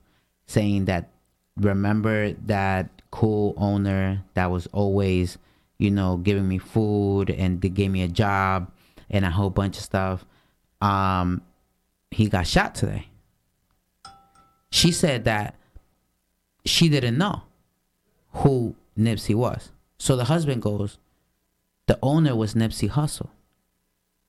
saying 0.48 0.86
that 0.86 1.10
remember 1.58 2.34
that 2.46 2.90
cool 3.12 3.54
owner 3.58 4.24
that 4.34 4.52
was 4.52 4.68
always, 4.72 5.38
you 5.78 5.92
know, 5.92 6.18
giving 6.18 6.48
me 6.48 6.58
food 6.58 7.30
and 7.30 7.62
they 7.62 7.70
gave 7.70 7.92
me 7.92 8.04
a 8.04 8.08
job 8.08 8.72
and 9.10 9.26
a 9.26 9.30
whole 9.30 9.50
bunch 9.50 9.78
of 9.78 9.84
stuff. 9.84 10.26
Um, 10.82 11.42
he 12.10 12.30
got 12.30 12.48
shot 12.48 12.76
today. 12.76 13.08
She 14.72 14.92
said 14.92 15.26
that 15.26 15.56
she 16.66 16.90
didn't 16.90 17.18
know 17.18 17.44
who 18.34 18.76
Nipsey 18.98 19.36
was. 19.36 19.72
So 19.98 20.16
the 20.16 20.26
husband 20.26 20.62
goes, 20.62 20.98
the 21.88 22.00
owner 22.02 22.36
was 22.36 22.54
Nipsey 22.54 22.90
Hussle. 22.90 23.30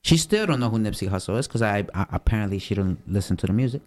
She 0.01 0.17
still 0.17 0.45
don't 0.45 0.59
know 0.59 0.69
who 0.69 0.79
Nipsey 0.79 1.09
Hussle 1.09 1.37
is 1.39 1.47
because 1.47 1.61
I, 1.61 1.85
I 1.93 2.05
apparently 2.11 2.59
she 2.59 2.75
don't 2.75 2.99
listen 3.07 3.37
to 3.37 3.47
the 3.47 3.53
music. 3.53 3.81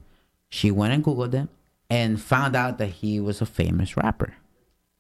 She 0.49 0.71
went 0.71 0.95
and 0.95 1.05
googled 1.05 1.35
him 1.35 1.51
and 1.89 2.21
found 2.21 2.57
out 2.57 2.79
that 2.79 2.87
he 2.87 3.21
was 3.21 3.41
a 3.41 3.47
famous 3.47 3.97
rapper. 3.97 4.35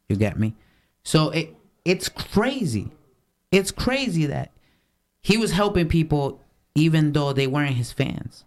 You 0.09 0.17
get 0.17 0.39
me? 0.39 0.55
So 1.03 1.31
it 1.31 1.55
it's 1.85 2.09
crazy. 2.09 2.91
It's 3.53 3.71
crazy 3.71 4.27
that 4.27 4.51
he 5.23 5.37
was 5.37 5.53
helping 5.53 5.89
people 5.89 6.41
even 6.75 7.13
though 7.13 7.33
they 7.33 7.47
weren't 7.47 7.75
his 7.75 7.93
fans. 7.93 8.45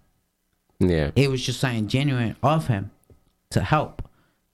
Yeah. 0.80 1.12
It 1.16 1.30
was 1.30 1.46
just 1.46 1.60
something 1.60 1.88
genuine 1.88 2.36
of 2.42 2.68
him 2.68 2.92
to 3.50 3.62
help. 3.62 4.04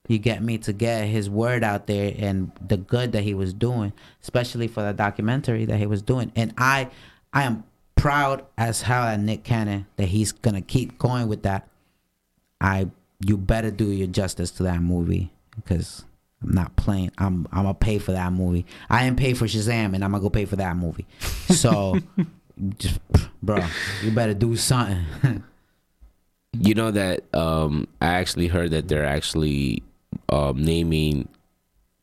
You 0.08 0.18
get 0.18 0.42
me 0.42 0.58
to 0.58 0.72
get 0.72 1.06
his 1.06 1.28
word 1.28 1.64
out 1.64 1.86
there 1.86 2.14
and 2.16 2.52
the 2.64 2.76
good 2.76 3.12
that 3.12 3.22
he 3.22 3.34
was 3.34 3.52
doing, 3.52 3.92
especially 4.22 4.68
for 4.68 4.82
the 4.82 4.92
documentary 4.92 5.64
that 5.64 5.78
he 5.78 5.86
was 5.86 6.02
doing. 6.02 6.30
And 6.36 6.54
I, 6.56 6.90
I 7.32 7.42
am 7.42 7.64
proud 7.96 8.44
as 8.56 8.82
hell 8.82 9.04
at 9.04 9.20
Nick 9.20 9.42
Cannon 9.42 9.86
that 9.96 10.06
he's 10.06 10.32
gonna 10.32 10.60
keep 10.60 10.98
going 10.98 11.28
with 11.28 11.42
that. 11.42 11.68
I, 12.60 12.88
you 13.20 13.36
better 13.36 13.70
do 13.70 13.90
your 13.90 14.06
justice 14.06 14.50
to 14.52 14.62
that 14.64 14.80
movie 14.80 15.32
because 15.54 16.04
I'm 16.42 16.52
not 16.52 16.76
playing. 16.76 17.12
I'm, 17.18 17.46
I'm 17.52 17.62
gonna 17.64 17.74
pay 17.74 17.98
for 17.98 18.12
that 18.12 18.32
movie. 18.32 18.66
I 18.90 19.04
didn't 19.04 19.18
pay 19.18 19.34
for 19.34 19.46
Shazam, 19.46 19.94
and 19.94 20.04
I'm 20.04 20.12
gonna 20.12 20.22
go 20.22 20.30
pay 20.30 20.44
for 20.44 20.56
that 20.56 20.76
movie. 20.76 21.06
So, 21.50 21.98
just, 22.78 23.00
bro, 23.42 23.64
you 24.02 24.10
better 24.10 24.34
do 24.34 24.56
something. 24.56 25.04
You 26.58 26.72
know 26.72 26.90
that 26.90 27.22
um, 27.34 27.86
I 28.00 28.06
actually 28.14 28.46
heard 28.46 28.70
that 28.70 28.88
they're 28.88 29.04
actually 29.04 29.82
um, 30.30 30.62
naming 30.62 31.28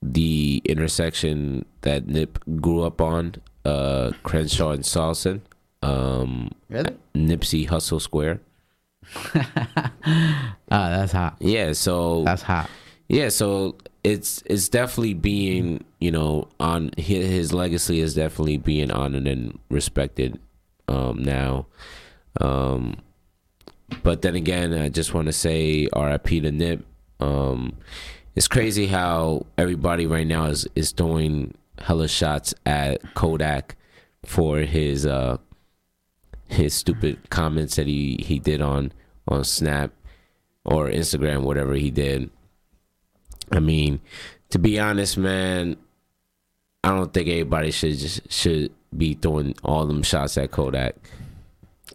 the 0.03 0.61
intersection 0.65 1.65
that 1.81 2.07
Nip 2.07 2.37
grew 2.61 2.83
up 2.83 3.01
on, 3.01 3.35
uh, 3.65 4.11
Crenshaw 4.21 4.71
and 4.71 4.83
Slauson, 4.83 5.41
um, 5.81 6.51
really? 6.69 6.95
Nipsey 7.15 7.67
Hussle 7.67 8.01
Square. 8.01 8.39
Ah, 10.05 10.89
that's 10.89 11.11
hot. 11.11 11.35
Yeah, 11.39 11.73
so 11.73 12.23
That's 12.23 12.41
hot. 12.41 12.69
yeah, 13.07 13.29
so 13.29 13.75
it's 14.03 14.41
it's 14.47 14.67
definitely 14.69 15.13
being 15.13 15.83
you 15.99 16.11
know 16.11 16.47
on 16.59 16.91
his, 16.97 17.27
his 17.27 17.53
legacy 17.53 17.99
is 17.99 18.15
definitely 18.15 18.57
being 18.57 18.91
honored 18.91 19.27
and 19.27 19.59
respected 19.69 20.39
um, 20.87 21.21
now. 21.23 21.67
Um, 22.41 22.97
but 24.01 24.23
then 24.23 24.35
again, 24.35 24.73
I 24.73 24.89
just 24.89 25.13
want 25.13 25.27
to 25.27 25.33
say 25.33 25.87
R.I.P. 25.93 26.41
to 26.41 26.51
Nip. 26.51 26.83
Um, 27.19 27.77
it's 28.35 28.47
crazy 28.47 28.87
how 28.87 29.45
everybody 29.57 30.07
right 30.07 30.25
now 30.25 30.45
is 30.45 30.67
is 30.75 30.91
throwing 30.91 31.53
hella 31.77 32.07
shots 32.07 32.53
at 32.65 33.13
Kodak 33.13 33.75
for 34.25 34.59
his 34.59 35.05
uh 35.05 35.37
his 36.53 36.73
stupid 36.73 37.29
comments 37.29 37.75
that 37.75 37.87
he 37.87 38.17
he 38.23 38.39
did 38.39 38.61
on 38.61 38.91
on 39.27 39.43
Snap 39.43 39.91
or 40.65 40.87
Instagram, 40.87 41.41
whatever 41.41 41.73
he 41.73 41.91
did. 41.91 42.29
I 43.51 43.59
mean, 43.59 44.01
to 44.49 44.59
be 44.59 44.79
honest, 44.79 45.17
man, 45.17 45.77
I 46.83 46.89
don't 46.89 47.13
think 47.13 47.27
everybody 47.27 47.71
should 47.71 47.97
just 47.97 48.31
should 48.31 48.71
be 48.95 49.15
throwing 49.15 49.55
all 49.63 49.85
them 49.85 50.03
shots 50.03 50.37
at 50.37 50.51
Kodak. 50.51 50.95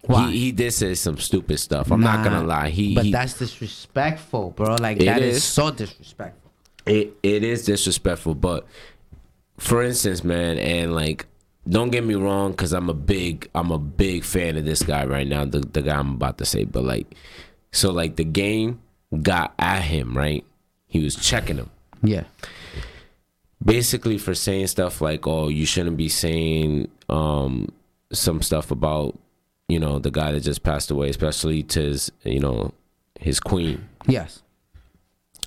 Why? 0.03 0.31
He, 0.31 0.39
he 0.39 0.53
did 0.53 0.73
say 0.73 0.95
some 0.95 1.19
stupid 1.19 1.59
stuff. 1.59 1.91
I'm 1.91 2.01
not 2.01 2.25
gonna 2.25 2.45
lie. 2.45 2.71
He, 2.71 2.95
but 2.95 3.05
he 3.05 3.13
that's 3.13 3.35
disrespectful, 3.35 4.51
bro. 4.51 4.77
Like 4.77 4.99
that 4.99 5.23
is 5.23 5.37
is. 5.37 5.45
so 5.45 5.71
disrespectful. 5.71 6.51
it, 6.87 7.15
it 7.23 7.45
is 7.45 7.65
disrespectful. 7.65 8.35
But 8.35 8.67
for 9.59 9.83
instance, 9.83 10.25
man, 10.25 10.59
and 10.59 10.95
like, 10.95 11.27
don't 11.69 11.91
get 11.91 12.05
me 12.05 12.15
wrong, 12.15 12.53
because 12.53 12.73
I'm 12.73 12.89
a 12.89 12.95
big 12.95 13.49
I'm 13.55 13.71
a 13.71 13.79
big 13.79 14.25
fan 14.25 14.57
of 14.57 14.65
this 14.65 14.83
guy 14.83 15.05
right 15.05 15.27
now. 15.27 15.45
The 15.45 15.61
the 15.61 15.83
guy 15.83 15.97
I'm 15.99 16.15
about 16.15 16.39
to 16.39 16.45
say, 16.45 16.65
but 16.65 16.85
like, 16.85 17.07
so 17.73 17.91
like 17.93 18.17
the 18.17 18.25
game 18.25 18.81
got 19.23 19.55
at 19.59 19.83
him, 19.83 20.17
right? 20.17 20.45
He 20.87 21.03
was 21.05 21.15
checking 21.17 21.57
him. 21.57 21.71
Yeah. 22.03 22.25
basically 23.65 24.19
for 24.19 24.35
saying 24.35 24.69
stuff 24.69 25.01
like 25.01 25.27
oh 25.27 25.49
you 25.49 25.67
shouldn't 25.67 25.97
be 25.97 26.09
saying 26.09 26.89
um 27.09 27.67
some 28.13 28.41
stuff 28.41 28.71
about 28.71 29.19
you 29.69 29.81
know 29.81 29.99
the 29.99 30.11
guy 30.13 30.31
that 30.31 30.41
just 30.41 30.63
passed 30.63 30.91
away 30.93 31.09
especially 31.11 31.65
to 31.65 31.81
his 31.83 32.13
you 32.23 32.39
know 32.39 32.73
his 33.19 33.41
queen 33.41 33.89
Yes. 34.07 34.43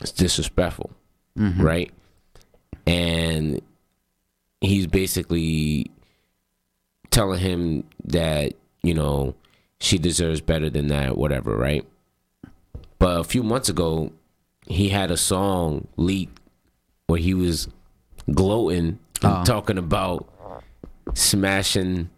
it's 0.01 0.11
disrespectful 0.11 0.91
right 1.37 1.89
and 2.85 3.61
he's 4.59 4.87
basically 4.87 5.89
telling 7.11 7.39
him 7.39 7.83
that 8.05 8.53
you 8.83 8.93
know 8.93 9.35
she 9.79 9.97
deserves 9.97 10.41
better 10.41 10.69
than 10.69 10.87
that 10.87 11.17
whatever 11.17 11.55
right 11.55 11.85
but 12.99 13.19
a 13.19 13.23
few 13.23 13.43
months 13.43 13.69
ago 13.69 14.11
he 14.65 14.89
had 14.89 15.11
a 15.11 15.17
song 15.17 15.87
leaked 15.97 16.39
where 17.07 17.19
he 17.19 17.33
was 17.33 17.67
gloating 18.33 18.99
and 19.23 19.33
Oh. 19.33 19.43
talking 19.43 19.77
about 19.77 20.27
smashing 21.13 22.09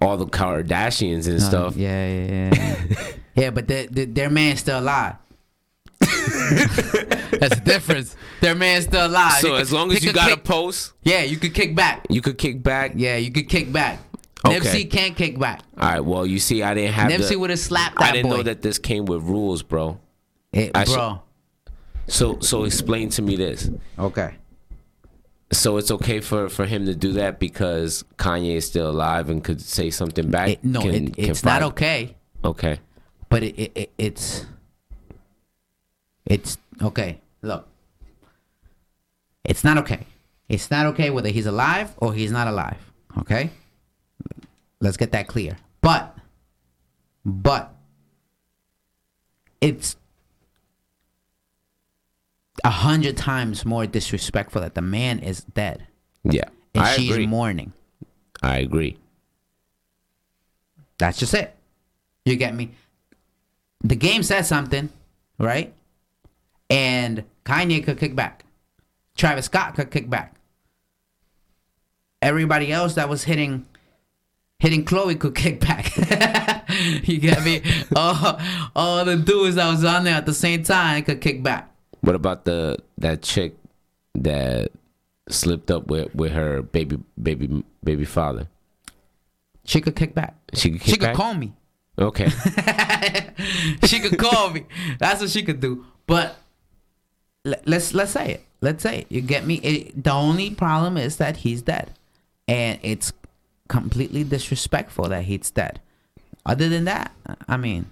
all 0.00 0.16
the 0.16 0.26
Kardashians 0.26 1.26
and 1.26 1.38
uh-huh. 1.38 1.48
stuff. 1.48 1.76
Yeah, 1.76 2.06
yeah, 2.06 2.54
yeah. 2.54 2.96
Yeah, 3.36 3.50
but 3.50 3.68
the, 3.68 3.86
the, 3.90 4.04
their 4.06 4.30
man's 4.30 4.60
still 4.60 4.80
alive. 4.80 5.16
That's 6.00 7.54
the 7.56 7.62
difference. 7.64 8.16
Their 8.40 8.54
man's 8.54 8.84
still 8.84 9.06
alive. 9.06 9.40
So 9.40 9.56
He 9.56 9.60
as 9.60 9.72
long 9.72 9.92
as 9.92 10.02
you 10.02 10.08
could 10.10 10.16
got 10.16 10.32
a 10.32 10.38
post, 10.38 10.92
yeah, 11.02 11.22
you 11.22 11.36
could 11.36 11.52
kick 11.52 11.74
back. 11.74 12.06
you 12.08 12.22
could 12.22 12.38
kick 12.38 12.62
back. 12.62 12.92
Yeah, 12.94 13.16
you 13.16 13.30
could 13.30 13.48
kick 13.48 13.70
back. 13.70 13.98
Okay. 14.46 14.58
Nipsey 14.58 14.90
can't 14.90 15.16
kick 15.16 15.38
back. 15.38 15.62
All 15.78 15.88
right. 15.88 16.00
Well, 16.04 16.26
you 16.26 16.38
see, 16.38 16.62
I 16.62 16.74
didn't 16.74 16.94
have. 16.94 17.10
Nipsey 17.10 17.36
would 17.38 17.50
have 17.50 17.58
slapped 17.58 17.98
That 17.98 18.10
I 18.10 18.12
didn't 18.12 18.30
boy. 18.30 18.36
know 18.38 18.42
that 18.44 18.62
this 18.62 18.78
came 18.78 19.04
with 19.06 19.22
rules, 19.22 19.62
bro. 19.62 19.98
It- 20.52 20.72
I 20.76 20.84
should- 20.84 20.94
bro. 20.94 21.22
So, 22.08 22.38
so 22.40 22.64
explain 22.64 23.08
to 23.10 23.22
me 23.22 23.34
this. 23.36 23.68
Okay. 23.98 24.34
So 25.52 25.76
it's 25.76 25.90
okay 25.90 26.20
for 26.20 26.48
for 26.48 26.64
him 26.66 26.86
to 26.86 26.94
do 26.94 27.12
that 27.14 27.38
because 27.38 28.04
Kanye 28.16 28.56
is 28.56 28.66
still 28.66 28.90
alive 28.90 29.28
and 29.30 29.42
could 29.42 29.60
say 29.60 29.90
something 29.90 30.30
back. 30.30 30.48
It, 30.50 30.64
no, 30.64 30.80
Can- 30.80 30.94
it, 31.08 31.16
can 31.16 31.30
it's 31.30 31.44
not 31.44 31.62
okay. 31.62 32.14
Okay. 32.44 32.78
But 33.28 33.42
it, 33.42 33.58
it, 33.58 33.72
it 33.74 33.90
it's 33.98 34.46
it's 36.24 36.58
okay. 36.82 37.20
Look, 37.42 37.66
it's 39.44 39.64
not 39.64 39.78
okay. 39.78 40.06
It's 40.48 40.70
not 40.70 40.86
okay 40.86 41.10
whether 41.10 41.28
he's 41.28 41.46
alive 41.46 41.94
or 41.98 42.12
he's 42.14 42.30
not 42.30 42.46
alive. 42.48 42.78
Okay, 43.18 43.50
let's 44.86 44.96
get 44.96 45.12
that 45.12 45.26
clear. 45.26 45.56
But 45.80 46.16
but 47.24 47.74
it's 49.60 49.96
a 52.64 52.70
hundred 52.70 53.16
times 53.16 53.64
more 53.64 53.86
disrespectful 53.86 54.62
that 54.62 54.74
the 54.74 54.82
man 54.82 55.18
is 55.18 55.40
dead. 55.42 55.86
Yeah. 56.24 56.48
and 56.74 56.84
I 56.84 56.96
she's 56.96 57.10
agree. 57.10 57.26
mourning. 57.26 57.72
I 58.42 58.58
agree. 58.58 58.96
That's 60.98 61.18
just 61.18 61.34
it. 61.34 61.54
You 62.24 62.36
get 62.36 62.54
me? 62.54 62.70
The 63.82 63.96
game 63.96 64.22
says 64.22 64.48
something, 64.48 64.88
right? 65.38 65.72
And 66.70 67.24
Kanye 67.44 67.84
could 67.84 67.98
kick 67.98 68.16
back. 68.16 68.44
Travis 69.16 69.46
Scott 69.46 69.74
could 69.74 69.90
kick 69.90 70.08
back. 70.10 70.34
Everybody 72.22 72.72
else 72.72 72.94
that 72.94 73.08
was 73.08 73.24
hitting 73.24 73.66
hitting 74.58 74.84
Khloé 74.84 75.18
could 75.18 75.34
kick 75.34 75.60
back. 75.60 75.96
you 77.04 77.18
get 77.18 77.42
me? 77.44 77.62
all, 77.94 78.38
all 78.74 79.04
the 79.04 79.16
dudes 79.16 79.56
that 79.56 79.68
was 79.68 79.84
on 79.84 80.04
there 80.04 80.14
at 80.14 80.26
the 80.26 80.34
same 80.34 80.62
time 80.62 81.02
could 81.04 81.20
kick 81.20 81.42
back. 81.42 81.70
What 82.00 82.14
about 82.14 82.44
the 82.44 82.78
that 82.98 83.22
chick 83.22 83.56
that 84.14 84.70
slipped 85.28 85.70
up 85.70 85.88
with 85.88 86.14
with 86.14 86.32
her 86.32 86.62
baby 86.62 86.98
baby 87.20 87.64
baby 87.82 88.04
father? 88.04 88.48
She 89.64 89.80
could 89.80 89.96
kick 89.96 90.14
back. 90.14 90.36
She 90.54 90.70
could 90.70 90.80
kick 90.80 90.94
She 90.94 90.96
could 90.98 91.16
call 91.16 91.34
me. 91.34 91.52
Okay. 91.98 92.28
she 93.84 94.00
could 94.00 94.18
call 94.18 94.50
me. 94.50 94.66
That's 94.98 95.20
what 95.20 95.30
she 95.30 95.42
could 95.42 95.60
do. 95.60 95.84
But 96.06 96.36
le- 97.44 97.56
let's 97.64 97.92
let's 97.94 98.12
say 98.12 98.32
it. 98.32 98.44
Let's 98.60 98.82
say 98.82 99.00
it. 99.00 99.06
You 99.10 99.20
get 99.20 99.46
me? 99.46 99.56
It, 99.56 100.04
the 100.04 100.12
only 100.12 100.54
problem 100.54 100.96
is 100.96 101.16
that 101.16 101.38
he's 101.38 101.62
dead, 101.62 101.92
and 102.46 102.78
it's 102.82 103.12
completely 103.68 104.24
disrespectful 104.24 105.08
that 105.08 105.24
he's 105.24 105.50
dead. 105.50 105.80
Other 106.44 106.68
than 106.68 106.84
that, 106.84 107.12
I 107.48 107.56
mean, 107.56 107.86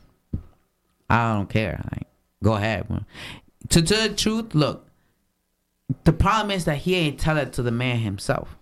I 1.11 1.35
don't 1.35 1.49
care. 1.49 1.83
Like, 1.93 2.07
go 2.43 2.55
ahead. 2.55 2.87
To 3.71 3.83
tell 3.83 4.09
the 4.09 4.15
truth, 4.15 4.55
look. 4.55 4.87
The 6.05 6.13
problem 6.13 6.51
is 6.51 6.65
that 6.65 6.79
he 6.79 6.95
ain't 6.95 7.21
tell 7.21 7.37
it 7.37 7.53
to 7.55 7.63
the 7.63 7.71
man 7.71 7.99
himself. 7.99 8.57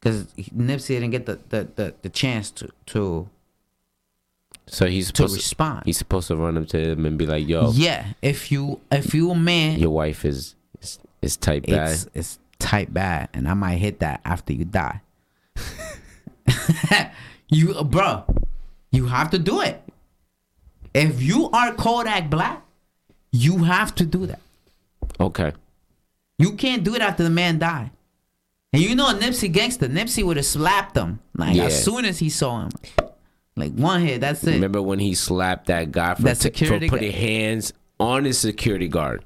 Because 0.00 0.24
Nipsey 0.34 0.88
didn't 0.88 1.10
get 1.10 1.26
the, 1.26 1.38
the, 1.48 1.68
the, 1.74 1.94
the 2.02 2.08
chance 2.08 2.50
to, 2.52 2.68
to 2.86 3.28
So 4.66 4.86
he's 4.86 5.08
supposed 5.08 5.34
to, 5.34 5.38
respond. 5.38 5.82
he's 5.86 5.98
supposed 5.98 6.28
to 6.28 6.36
run 6.36 6.56
up 6.58 6.66
to 6.68 6.78
him 6.78 7.06
and 7.06 7.16
be 7.16 7.26
like, 7.26 7.46
"Yo, 7.46 7.70
Yeah, 7.72 8.06
if 8.22 8.50
you 8.52 8.80
if 8.90 9.14
you 9.14 9.30
a 9.30 9.34
man, 9.34 9.78
your 9.78 9.90
wife 9.90 10.24
is 10.24 10.54
is, 10.80 10.98
is 11.22 11.36
tight 11.36 11.66
bad." 11.66 11.92
it's 11.92 12.08
it's 12.14 12.38
tight 12.58 12.92
bad, 12.92 13.28
and 13.32 13.48
I 13.48 13.54
might 13.54 13.76
hit 13.76 14.00
that 14.00 14.20
after 14.24 14.52
you 14.52 14.64
die. 14.64 15.00
you, 17.48 17.74
bro, 17.84 18.24
you 18.90 19.06
have 19.06 19.30
to 19.30 19.38
do 19.38 19.60
it. 19.60 19.82
If 20.94 21.22
you 21.22 21.50
are 21.50 21.74
Kodak 21.74 22.30
Black, 22.30 22.62
you 23.32 23.64
have 23.64 23.94
to 23.96 24.06
do 24.06 24.26
that. 24.26 24.40
Okay. 25.20 25.52
You 26.38 26.52
can't 26.52 26.84
do 26.84 26.94
it 26.94 27.02
after 27.02 27.22
the 27.22 27.30
man 27.30 27.58
died. 27.58 27.90
And 28.72 28.82
you 28.82 28.94
know 28.94 29.06
Nipsey 29.14 29.50
gangster, 29.50 29.88
Nipsey 29.88 30.22
would 30.22 30.36
have 30.36 30.46
slapped 30.46 30.96
him 30.96 31.20
like 31.36 31.56
Yeah. 31.56 31.64
as 31.64 31.82
soon 31.84 32.04
as 32.04 32.18
he 32.18 32.28
saw 32.28 32.62
him. 32.62 32.70
Like 33.56 33.72
one 33.72 34.02
hit, 34.02 34.20
that's 34.20 34.44
it. 34.44 34.52
Remember 34.52 34.82
when 34.82 34.98
he 34.98 35.14
slapped 35.14 35.66
that 35.68 35.90
guy 35.92 36.14
for, 36.14 36.22
That 36.22 36.36
t- 36.36 36.42
security 36.42 36.88
for 36.88 36.96
putting 36.96 37.12
guy. 37.12 37.16
hands 37.18 37.72
on 37.98 38.24
his 38.24 38.38
security 38.38 38.88
guard? 38.88 39.24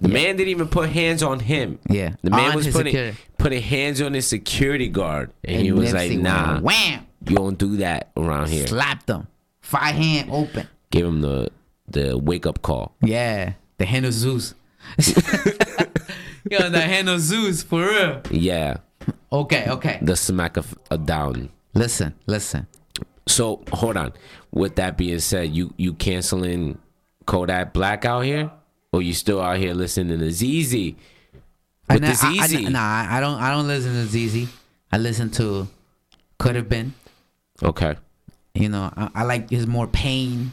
The 0.00 0.08
man 0.08 0.36
didn't 0.36 0.48
even 0.50 0.68
put 0.68 0.88
hands 0.88 1.22
on 1.22 1.40
him. 1.40 1.78
Yeah, 1.88 2.14
The 2.22 2.30
man 2.30 2.50
on 2.50 2.56
was 2.56 2.66
putting 2.68 2.92
security. 2.92 3.18
Putting 3.40 3.62
hands 3.62 4.00
on 4.00 4.12
his 4.14 4.26
security 4.26 4.88
guard, 4.88 5.32
and, 5.44 5.62
he 5.62 5.72
was 5.72 5.92
Nipsey 5.92 5.94
like, 5.94 6.18
"Nah, 6.18 6.60
wham, 6.60 7.06
you 7.26 7.36
don't 7.36 7.58
do 7.58 7.78
that 7.78 8.10
around 8.16 8.48
here." 8.48 8.66
slapped 8.66 9.08
him, 9.08 9.26
five 9.60 9.94
hand 9.94 10.30
open. 10.30 10.68
Give 10.90 11.06
him 11.06 11.20
the 11.20 11.48
the 11.88 12.16
wake 12.18 12.46
up 12.46 12.62
call. 12.62 12.94
Yeah, 13.02 13.54
the 13.78 13.86
hand 13.86 14.06
of 14.06 14.12
Zeus. 14.12 14.54
Yo, 16.50 16.70
the 16.70 16.80
hand 16.80 17.08
of 17.08 17.20
Zeus 17.20 17.62
for 17.62 17.82
real. 17.86 18.22
Yeah, 18.30 18.78
Okay, 19.32 19.66
okay. 19.68 19.98
the 20.02 20.16
smack 20.16 20.56
of 20.56 20.76
a 20.90 20.98
down. 20.98 21.50
Listen, 21.74 22.14
listen. 22.26 22.66
So 23.28 23.62
hold 23.72 23.96
on. 23.96 24.12
With 24.50 24.76
that 24.76 24.96
being 24.96 25.20
said, 25.20 25.54
you 25.54 25.72
you 25.76 25.94
canceling 25.94 26.78
Kodak 27.26 27.72
Black 27.72 28.04
out 28.04 28.24
here, 28.24 28.50
or 28.92 29.02
you 29.02 29.12
still 29.14 29.40
out 29.40 29.58
here 29.58 29.74
listening 29.74 30.18
to 30.18 30.30
ZZ? 30.32 30.94
With 31.94 32.04
I, 32.04 32.08
this 32.08 32.24
I, 32.24 32.56
I, 32.58 32.68
nah, 32.68 32.78
I 32.80 33.16
I 33.16 33.20
don't. 33.20 33.40
I 33.40 33.50
don't 33.50 33.66
listen 33.66 33.92
to 33.92 34.06
ZZ. 34.06 34.48
I 34.92 34.98
listen 34.98 35.30
to 35.32 35.68
could 36.38 36.56
have 36.56 36.68
been. 36.68 36.94
Okay. 37.62 37.96
You 38.54 38.68
know, 38.68 38.92
I, 38.96 39.10
I 39.14 39.22
like 39.24 39.50
his 39.50 39.66
more 39.66 39.86
pain 39.86 40.52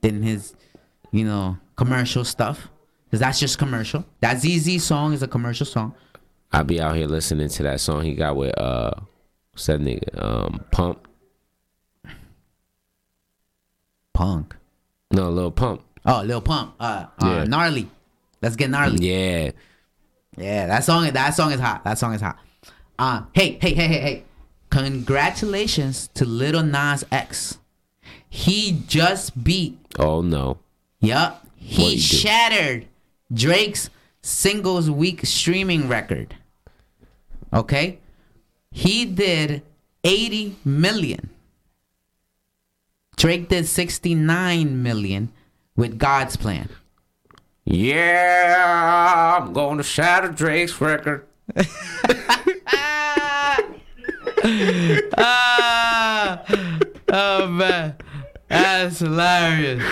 than 0.00 0.22
his, 0.22 0.54
you 1.12 1.24
know, 1.24 1.58
commercial 1.76 2.24
stuff. 2.24 2.68
Cause 3.10 3.20
that's 3.20 3.38
just 3.38 3.58
commercial. 3.58 4.04
That 4.20 4.40
ZZ 4.40 4.82
song 4.82 5.12
is 5.12 5.22
a 5.22 5.28
commercial 5.28 5.66
song. 5.66 5.94
I'll 6.52 6.64
be 6.64 6.80
out 6.80 6.96
here 6.96 7.06
listening 7.06 7.48
to 7.50 7.62
that 7.64 7.80
song 7.80 8.02
he 8.02 8.14
got 8.14 8.36
with 8.36 8.56
uh 8.58 8.92
what's 9.52 9.66
that 9.66 9.80
nigga? 9.80 10.22
Um 10.22 10.64
Pump. 10.70 11.06
Punk. 14.14 14.56
No, 15.10 15.30
Lil 15.30 15.50
Pump. 15.50 15.82
Oh, 16.04 16.22
Lil 16.24 16.40
Pump. 16.40 16.74
Uh, 16.80 17.06
uh 17.20 17.26
Yeah. 17.26 17.44
gnarly. 17.44 17.88
Let's 18.42 18.56
get 18.56 18.70
gnarly. 18.70 18.98
Yeah. 19.06 19.50
Yeah, 20.36 20.66
that 20.66 20.84
song 20.84 21.10
that 21.10 21.30
song 21.30 21.52
is 21.52 21.60
hot. 21.60 21.84
That 21.84 21.98
song 21.98 22.14
is 22.14 22.20
hot. 22.20 22.38
Uh 22.98 23.22
hey, 23.32 23.58
hey, 23.60 23.74
hey, 23.74 23.88
hey, 23.88 24.00
hey. 24.00 24.24
Congratulations 24.70 26.08
to 26.14 26.24
Lil 26.24 26.62
Nas 26.62 27.04
X. 27.10 27.58
He 28.28 28.82
just 28.86 29.42
beat 29.42 29.78
Oh 29.98 30.20
no. 30.20 30.58
Yup. 31.00 31.46
He 31.56 31.98
shattered 31.98 32.86
Drake's 33.32 33.90
singles 34.22 34.90
week 34.90 35.24
streaming 35.24 35.88
record. 35.88 36.36
Okay? 37.52 37.98
He 38.70 39.04
did 39.04 39.62
80 40.04 40.56
million. 40.64 41.30
Drake 43.16 43.48
did 43.48 43.66
69 43.66 44.82
million 44.82 45.32
with 45.74 45.98
God's 45.98 46.36
plan. 46.36 46.68
Yeah, 47.68 49.40
I'm 49.40 49.52
going 49.52 49.78
to 49.78 49.82
shatter 49.82 50.28
Drake's 50.28 50.80
record. 50.80 51.26
ah, 55.18 56.44
oh 57.08 57.48
man, 57.48 57.96
that's 58.46 59.00
hilarious. 59.00 59.82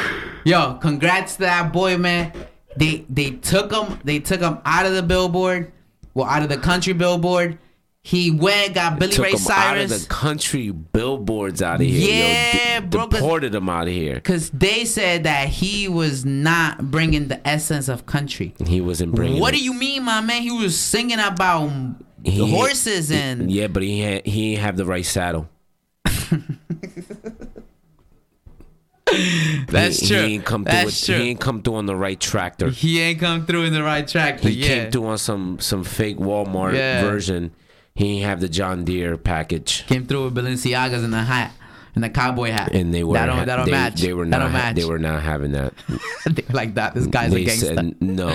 Yo, 0.44 0.74
congrats 0.74 1.34
to 1.34 1.40
that 1.40 1.72
boy, 1.72 1.98
man. 1.98 2.32
They 2.76 3.04
they 3.10 3.30
took 3.32 3.72
him 3.72 3.98
they 4.04 4.20
took 4.20 4.40
him 4.40 4.58
out 4.64 4.86
of 4.86 4.92
the 4.92 5.02
billboard, 5.02 5.72
well 6.14 6.28
out 6.28 6.44
of 6.44 6.50
the 6.50 6.58
country 6.58 6.92
billboard. 6.92 7.58
He 8.06 8.30
went 8.30 8.74
got 8.74 8.98
Billy 8.98 9.16
Ray 9.16 9.30
him 9.30 9.34
out 9.50 9.78
of 9.78 9.88
Cyrus 9.88 10.02
the 10.02 10.08
country 10.10 10.70
billboards 10.70 11.62
out 11.62 11.76
of 11.80 11.86
here. 11.86 12.12
Yeah, 12.12 12.74
Yo, 12.74 12.80
de- 12.82 12.86
bro, 12.88 13.06
deported 13.08 13.54
him 13.54 13.66
out 13.70 13.88
of 13.88 13.94
here. 13.94 14.16
because 14.16 14.50
they 14.50 14.84
said 14.84 15.24
that 15.24 15.48
he 15.48 15.88
was 15.88 16.22
not 16.22 16.90
bringing 16.90 17.28
the 17.28 17.48
essence 17.48 17.88
of 17.88 18.04
country. 18.04 18.54
He 18.66 18.82
wasn't 18.82 19.14
bringing. 19.14 19.40
What 19.40 19.54
it. 19.54 19.56
do 19.56 19.64
you 19.64 19.72
mean, 19.72 20.02
my 20.04 20.20
man? 20.20 20.42
He 20.42 20.52
was 20.52 20.78
singing 20.78 21.18
about 21.18 21.70
He- 22.22 22.50
horses 22.50 23.10
and 23.10 23.50
Yeah, 23.50 23.68
but 23.68 23.82
he 23.82 24.00
had, 24.00 24.26
he 24.26 24.50
didn't 24.50 24.64
have 24.64 24.76
the 24.76 24.84
right 24.84 25.06
saddle. 25.06 25.48
that's 29.68 30.00
he, 30.00 30.08
true. 30.08 30.16
He 30.26 30.34
ain't 30.34 30.44
come 30.44 30.64
through. 30.64 30.72
that's 30.72 30.86
with, 30.86 31.04
true. 31.06 31.16
He 31.16 31.30
ain't 31.30 31.40
come 31.40 31.62
through 31.62 31.76
on 31.76 31.86
the 31.86 31.96
right 31.96 32.20
tractor. 32.20 32.68
He 32.68 33.00
ain't 33.00 33.20
come 33.20 33.46
through 33.46 33.62
in 33.62 33.72
the 33.72 33.82
right 33.82 34.06
track. 34.06 34.40
He 34.40 34.50
yeah. 34.50 34.66
came 34.66 34.90
through 34.90 35.06
on 35.06 35.16
some 35.18 35.58
some 35.60 35.84
fake 35.84 36.18
Walmart 36.18 36.74
Yeah. 36.74 37.02
version. 37.02 37.52
He 37.94 38.14
didn't 38.14 38.28
have 38.28 38.40
the 38.40 38.48
John 38.48 38.84
Deere 38.84 39.16
package, 39.16 39.86
Came 39.86 40.04
through 40.06 40.24
with 40.24 40.34
Balenciagas 40.34 41.04
in 41.04 41.12
the 41.12 41.22
hat, 41.22 41.52
in 41.94 42.02
the 42.02 42.10
cowboy 42.10 42.50
hat. 42.50 42.72
and 42.74 42.92
they 42.92 43.04
were 43.04 43.14
that 43.14 43.26
don't, 43.26 43.46
that 43.46 43.56
don't 43.56 43.66
they, 43.66 43.70
match. 43.70 44.00
They 44.00 44.12
were 44.12 44.26
not. 44.26 44.50
match. 44.52 44.74
They 44.74 44.84
were 44.84 44.98
not 44.98 45.22
having 45.22 45.52
that. 45.52 45.74
They 46.26 46.42
were 46.48 46.54
like 46.54 46.74
that. 46.74 46.94
This 46.94 47.06
guy's 47.06 47.30
a 47.30 47.34
they 47.36 47.44
gangster. 47.44 47.74
said 47.74 48.02
no. 48.02 48.30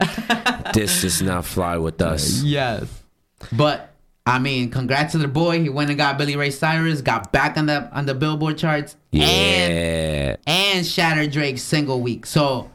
this 0.74 1.02
does 1.02 1.20
not 1.22 1.44
fly 1.44 1.76
with 1.76 2.00
us. 2.02 2.42
yes, 2.42 2.84
but 3.50 3.92
I 4.26 4.38
mean, 4.38 4.70
congrats 4.70 5.12
to 5.12 5.18
the 5.18 5.26
boy. 5.26 5.60
He 5.60 5.68
went 5.70 5.90
and 5.90 5.98
got 5.98 6.16
Billy 6.16 6.36
Ray 6.36 6.50
Cyrus, 6.50 7.00
got 7.02 7.32
back 7.32 7.56
on 7.56 7.66
the 7.66 7.90
on 7.92 8.06
the 8.06 8.14
Billboard 8.14 8.58
charts, 8.58 8.94
and 9.12 9.22
Yeah, 9.22 10.36
and 10.46 10.86
shattered 10.86 11.32
Drake's 11.32 11.62
single 11.62 12.00
week. 12.00 12.26
So, 12.26 12.70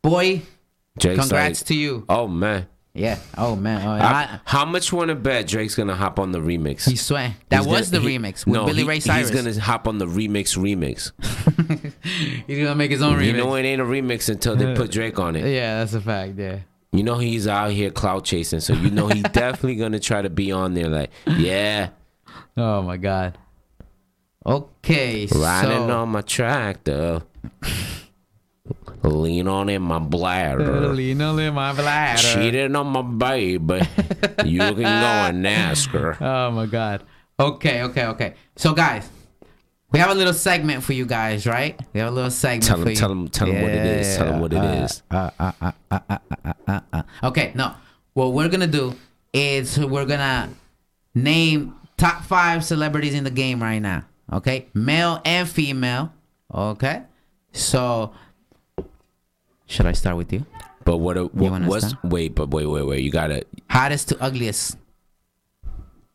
boy, 0.00 0.42
Drake's 0.98 1.20
congrats 1.20 1.60
like, 1.60 1.66
to 1.66 1.74
you. 1.74 2.04
oh 2.08 2.26
man. 2.26 2.68
Yeah. 2.94 3.18
Oh 3.38 3.56
man. 3.56 3.86
Oh, 3.86 3.90
I- 3.92 4.22
I, 4.24 4.40
how 4.44 4.64
much 4.66 4.92
want 4.92 5.08
to 5.08 5.14
bet 5.14 5.46
Drake's 5.46 5.74
gonna 5.74 5.94
hop 5.94 6.18
on 6.18 6.32
the 6.32 6.40
remix? 6.40 6.88
he 6.88 6.96
swear 6.96 7.34
that 7.48 7.58
He's 7.60 7.66
was 7.66 7.90
gonna- 7.90 8.02
the 8.04 8.10
he- 8.10 8.18
remix 8.18 8.44
with 8.44 8.54
no, 8.54 8.66
Billy 8.66 8.82
he- 8.82 8.88
Ray 8.88 9.00
Cyrus. 9.00 9.30
He's 9.30 9.42
gonna 9.42 9.58
hop 9.60 9.88
on 9.88 9.96
the 9.98 10.06
remix 10.06 10.56
remix. 10.58 11.12
He's 12.46 12.58
gonna 12.58 12.74
make 12.74 12.90
his 12.90 13.00
own 13.00 13.16
remix. 13.18 13.24
You 13.26 13.32
know 13.32 13.54
it 13.54 13.62
ain't 13.64 13.80
a 13.80 13.84
remix 13.84 14.28
until 14.28 14.56
they 14.56 14.74
put 14.74 14.90
Drake 14.90 15.18
on 15.18 15.36
it. 15.36 15.46
yeah, 15.50 15.78
that's 15.78 15.94
a 15.94 16.00
fact. 16.02 16.34
Yeah. 16.38 16.58
You 16.92 17.02
know 17.02 17.16
he's 17.16 17.46
out 17.48 17.70
here 17.70 17.90
clout 17.90 18.24
chasing, 18.24 18.60
so 18.60 18.74
you 18.74 18.90
know 18.90 19.08
he's 19.08 19.22
definitely 19.32 19.76
gonna 19.76 19.98
try 19.98 20.20
to 20.20 20.28
be 20.28 20.52
on 20.52 20.74
there. 20.74 20.88
Like, 20.88 21.10
yeah, 21.26 21.88
Oh 22.58 22.82
my 22.82 22.98
god. 22.98 23.38
Okay. 24.44 25.26
riding 25.34 25.88
so, 25.88 25.90
on 25.90 26.10
my 26.10 26.20
tractor. 26.20 27.22
Lean 29.02 29.48
on 29.48 29.68
in 29.68 29.82
my 29.82 29.98
bladder. 29.98 30.88
Lean 30.94 31.20
on 31.20 31.38
in 31.38 31.54
my 31.54 31.72
bladder. 31.72 32.18
Cheating 32.22 32.76
on 32.76 32.86
my 32.86 33.02
baby. 33.02 33.80
you 34.44 34.58
can 34.60 34.76
go 34.76 34.84
and 34.84 35.46
ask 35.46 35.90
her. 35.90 36.16
Oh 36.20 36.50
my 36.52 36.66
god. 36.66 37.02
Okay, 37.38 37.82
okay, 37.82 38.06
okay. 38.06 38.34
So 38.56 38.72
guys, 38.74 39.08
we 39.90 39.98
have 39.98 40.10
a 40.10 40.14
little 40.14 40.32
segment 40.34 40.84
for 40.84 40.92
you 40.92 41.04
guys, 41.06 41.46
right? 41.46 41.78
We 41.92 42.00
have 42.00 42.10
a 42.12 42.14
little 42.14 42.30
segment 42.30 42.64
Tell 42.64 42.78
for 42.78 42.84
them, 42.84 42.90
you. 42.90 42.96
tell 42.96 43.08
them, 43.08 43.28
tell 43.28 43.46
them 43.48 43.62
what 43.62 43.70
it 43.70 43.86
is. 43.86 44.16
Tell 44.16 44.26
them 44.26 44.40
what 44.40 44.52
it 44.52 44.58
uh, 44.58 44.84
is. 44.84 45.02
uh, 45.10 45.30
uh, 45.38 45.52
uh, 45.60 45.72
uh, 45.90 46.18
uh, 46.68 46.80
uh. 46.92 47.02
Okay, 47.24 47.52
no. 47.54 47.74
What 48.14 48.32
we're 48.32 48.48
gonna 48.48 48.66
do 48.66 48.94
is 49.32 49.78
we're 49.78 50.04
gonna 50.06 50.50
name 51.14 51.74
top 51.96 52.24
five 52.24 52.64
celebrities 52.64 53.14
in 53.14 53.24
the 53.24 53.30
game 53.30 53.62
right 53.62 53.80
now. 53.80 54.04
Okay, 54.32 54.66
male 54.74 55.20
and 55.24 55.48
female. 55.48 56.12
Okay, 56.54 57.02
so 57.52 58.12
should 59.72 59.86
I 59.86 59.92
start 59.92 60.16
with 60.16 60.32
you? 60.32 60.44
But 60.84 60.98
what? 60.98 61.16
Uh, 61.16 61.22
A, 61.22 61.24
what 61.26 61.50
wanna 61.52 61.68
what's? 61.68 61.88
start? 61.88 62.04
Wait, 62.04 62.34
but 62.34 62.50
wait, 62.50 62.66
wait, 62.66 62.82
wait. 62.86 63.02
You 63.02 63.10
gotta. 63.10 63.44
Hottest 63.70 64.08
to 64.10 64.22
ugliest. 64.22 64.76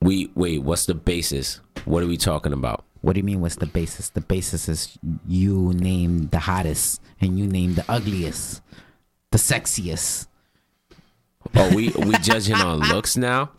We 0.02 0.32
wait. 0.36 0.60
What's 0.64 0.86
the 0.86 0.94
basis? 0.96 1.60
What 1.86 2.04
are 2.04 2.08
we 2.08 2.18
talking 2.18 2.54
about? 2.54 2.86
What 3.02 3.14
do 3.14 3.20
you 3.20 3.24
mean? 3.24 3.42
What's 3.42 3.56
the 3.56 3.66
basis? 3.66 4.10
The 4.10 4.22
basis 4.22 4.68
is 4.68 4.98
you 5.28 5.74
name 5.76 6.28
the 6.28 6.40
hottest 6.40 7.02
and 7.22 7.38
you 7.40 7.48
name 7.48 7.76
the 7.76 7.86
ugliest, 7.90 8.62
the 9.32 9.38
sexiest. 9.38 10.28
Oh, 11.56 11.74
we 11.76 11.90
we 11.90 12.18
judging 12.20 12.56
on 12.56 12.80
looks 12.94 13.16
now? 13.18 13.52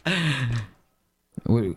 What, 1.45 1.77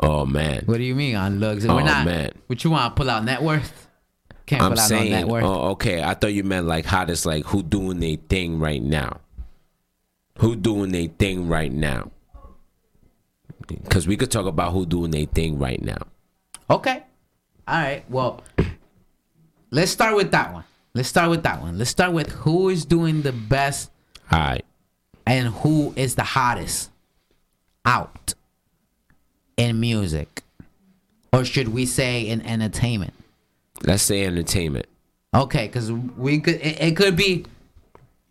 Oh 0.00 0.26
man. 0.26 0.62
what 0.66 0.76
do 0.76 0.84
you 0.84 0.94
mean 0.94 1.16
on 1.16 1.40
looks? 1.40 1.64
Oh, 1.64 1.74
We're 1.74 1.82
not. 1.82 2.04
man. 2.04 2.32
What 2.46 2.62
you 2.62 2.70
want 2.70 2.94
to 2.94 3.00
pull 3.00 3.10
out 3.10 3.24
net 3.24 3.42
worth? 3.42 3.87
Can't 4.48 4.62
I'm 4.62 4.76
saying. 4.76 5.10
no 5.12 5.18
net 5.18 5.28
worth. 5.28 5.44
Oh, 5.44 5.68
okay. 5.72 6.02
I 6.02 6.14
thought 6.14 6.32
you 6.32 6.42
meant 6.42 6.66
like 6.66 6.86
hottest, 6.86 7.26
like 7.26 7.44
who 7.44 7.62
doing 7.62 8.00
their 8.00 8.16
thing 8.16 8.58
right 8.58 8.82
now. 8.82 9.20
Who 10.38 10.56
doing 10.56 10.90
their 10.90 11.08
thing 11.08 11.48
right 11.48 11.70
now? 11.70 12.10
Because 13.66 14.06
we 14.06 14.16
could 14.16 14.30
talk 14.30 14.46
about 14.46 14.72
who 14.72 14.86
doing 14.86 15.10
their 15.10 15.26
thing 15.26 15.58
right 15.58 15.82
now. 15.82 15.98
Okay. 16.70 17.02
All 17.66 17.74
right. 17.78 18.04
Well, 18.08 18.42
let's 19.70 19.90
start 19.90 20.16
with 20.16 20.30
that 20.30 20.54
one. 20.54 20.64
Let's 20.94 21.10
start 21.10 21.28
with 21.28 21.42
that 21.42 21.60
one. 21.60 21.76
Let's 21.76 21.90
start 21.90 22.14
with 22.14 22.30
who 22.30 22.70
is 22.70 22.86
doing 22.86 23.20
the 23.20 23.32
best 23.32 23.90
All 24.32 24.38
right. 24.38 24.64
and 25.26 25.48
who 25.48 25.92
is 25.94 26.14
the 26.14 26.22
hottest 26.24 26.90
out 27.84 28.32
in 29.58 29.78
music, 29.78 30.42
or 31.34 31.44
should 31.44 31.68
we 31.68 31.84
say 31.84 32.22
in 32.26 32.40
entertainment? 32.40 33.12
Let's 33.84 34.02
say 34.02 34.24
entertainment. 34.24 34.86
Okay, 35.34 35.66
because 35.66 35.92
we 35.92 36.40
could. 36.40 36.56
It, 36.56 36.80
it 36.80 36.96
could 36.96 37.16
be 37.16 37.44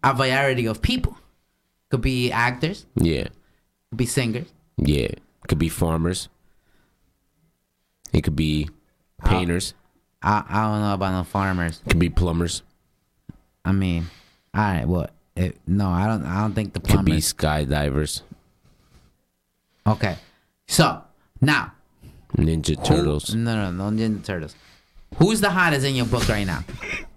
a 0.04 0.14
variety 0.14 0.66
of 0.66 0.82
people. 0.82 1.18
Could 1.90 2.02
be 2.02 2.32
actors. 2.32 2.86
Yeah. 2.96 3.28
Could 3.92 3.98
be 3.98 4.06
singers. 4.06 4.48
Yeah. 4.78 5.10
Could 5.48 5.60
be 5.60 5.70
farmers. 5.70 6.28
It 8.14 8.22
could 8.24 8.36
be 8.36 8.70
uh, 9.24 9.30
painters. 9.30 9.74
I 10.22 10.44
I 10.50 10.64
don't 10.64 10.82
know 10.82 10.94
about 10.94 11.12
no 11.14 11.24
farmers. 11.24 11.82
Could 11.88 12.00
be 12.00 12.10
plumbers. 12.10 12.64
I 13.64 13.72
mean, 13.72 14.08
all 14.54 14.62
right. 14.62 14.88
Well, 14.88 15.10
it, 15.36 15.58
no, 15.68 15.90
I 15.90 16.08
don't. 16.08 16.24
I 16.26 16.42
don't 16.42 16.54
think 16.54 16.74
the 16.74 16.80
plumbers. 16.80 17.32
Could 17.34 17.38
be 17.42 17.66
skydivers. 17.68 18.22
Okay, 19.86 20.18
so 20.68 21.02
now 21.40 21.72
Ninja 22.36 22.76
who- 22.78 22.84
Turtles. 22.84 23.34
no, 23.34 23.72
no, 23.72 23.72
no 23.72 23.96
Ninja 23.96 24.24
Turtles. 24.26 24.56
Who's 25.16 25.42
the 25.42 25.50
hottest 25.50 25.86
in 25.86 25.96
your 25.96 26.06
book 26.06 26.28
right 26.30 26.46
now? 26.46 26.64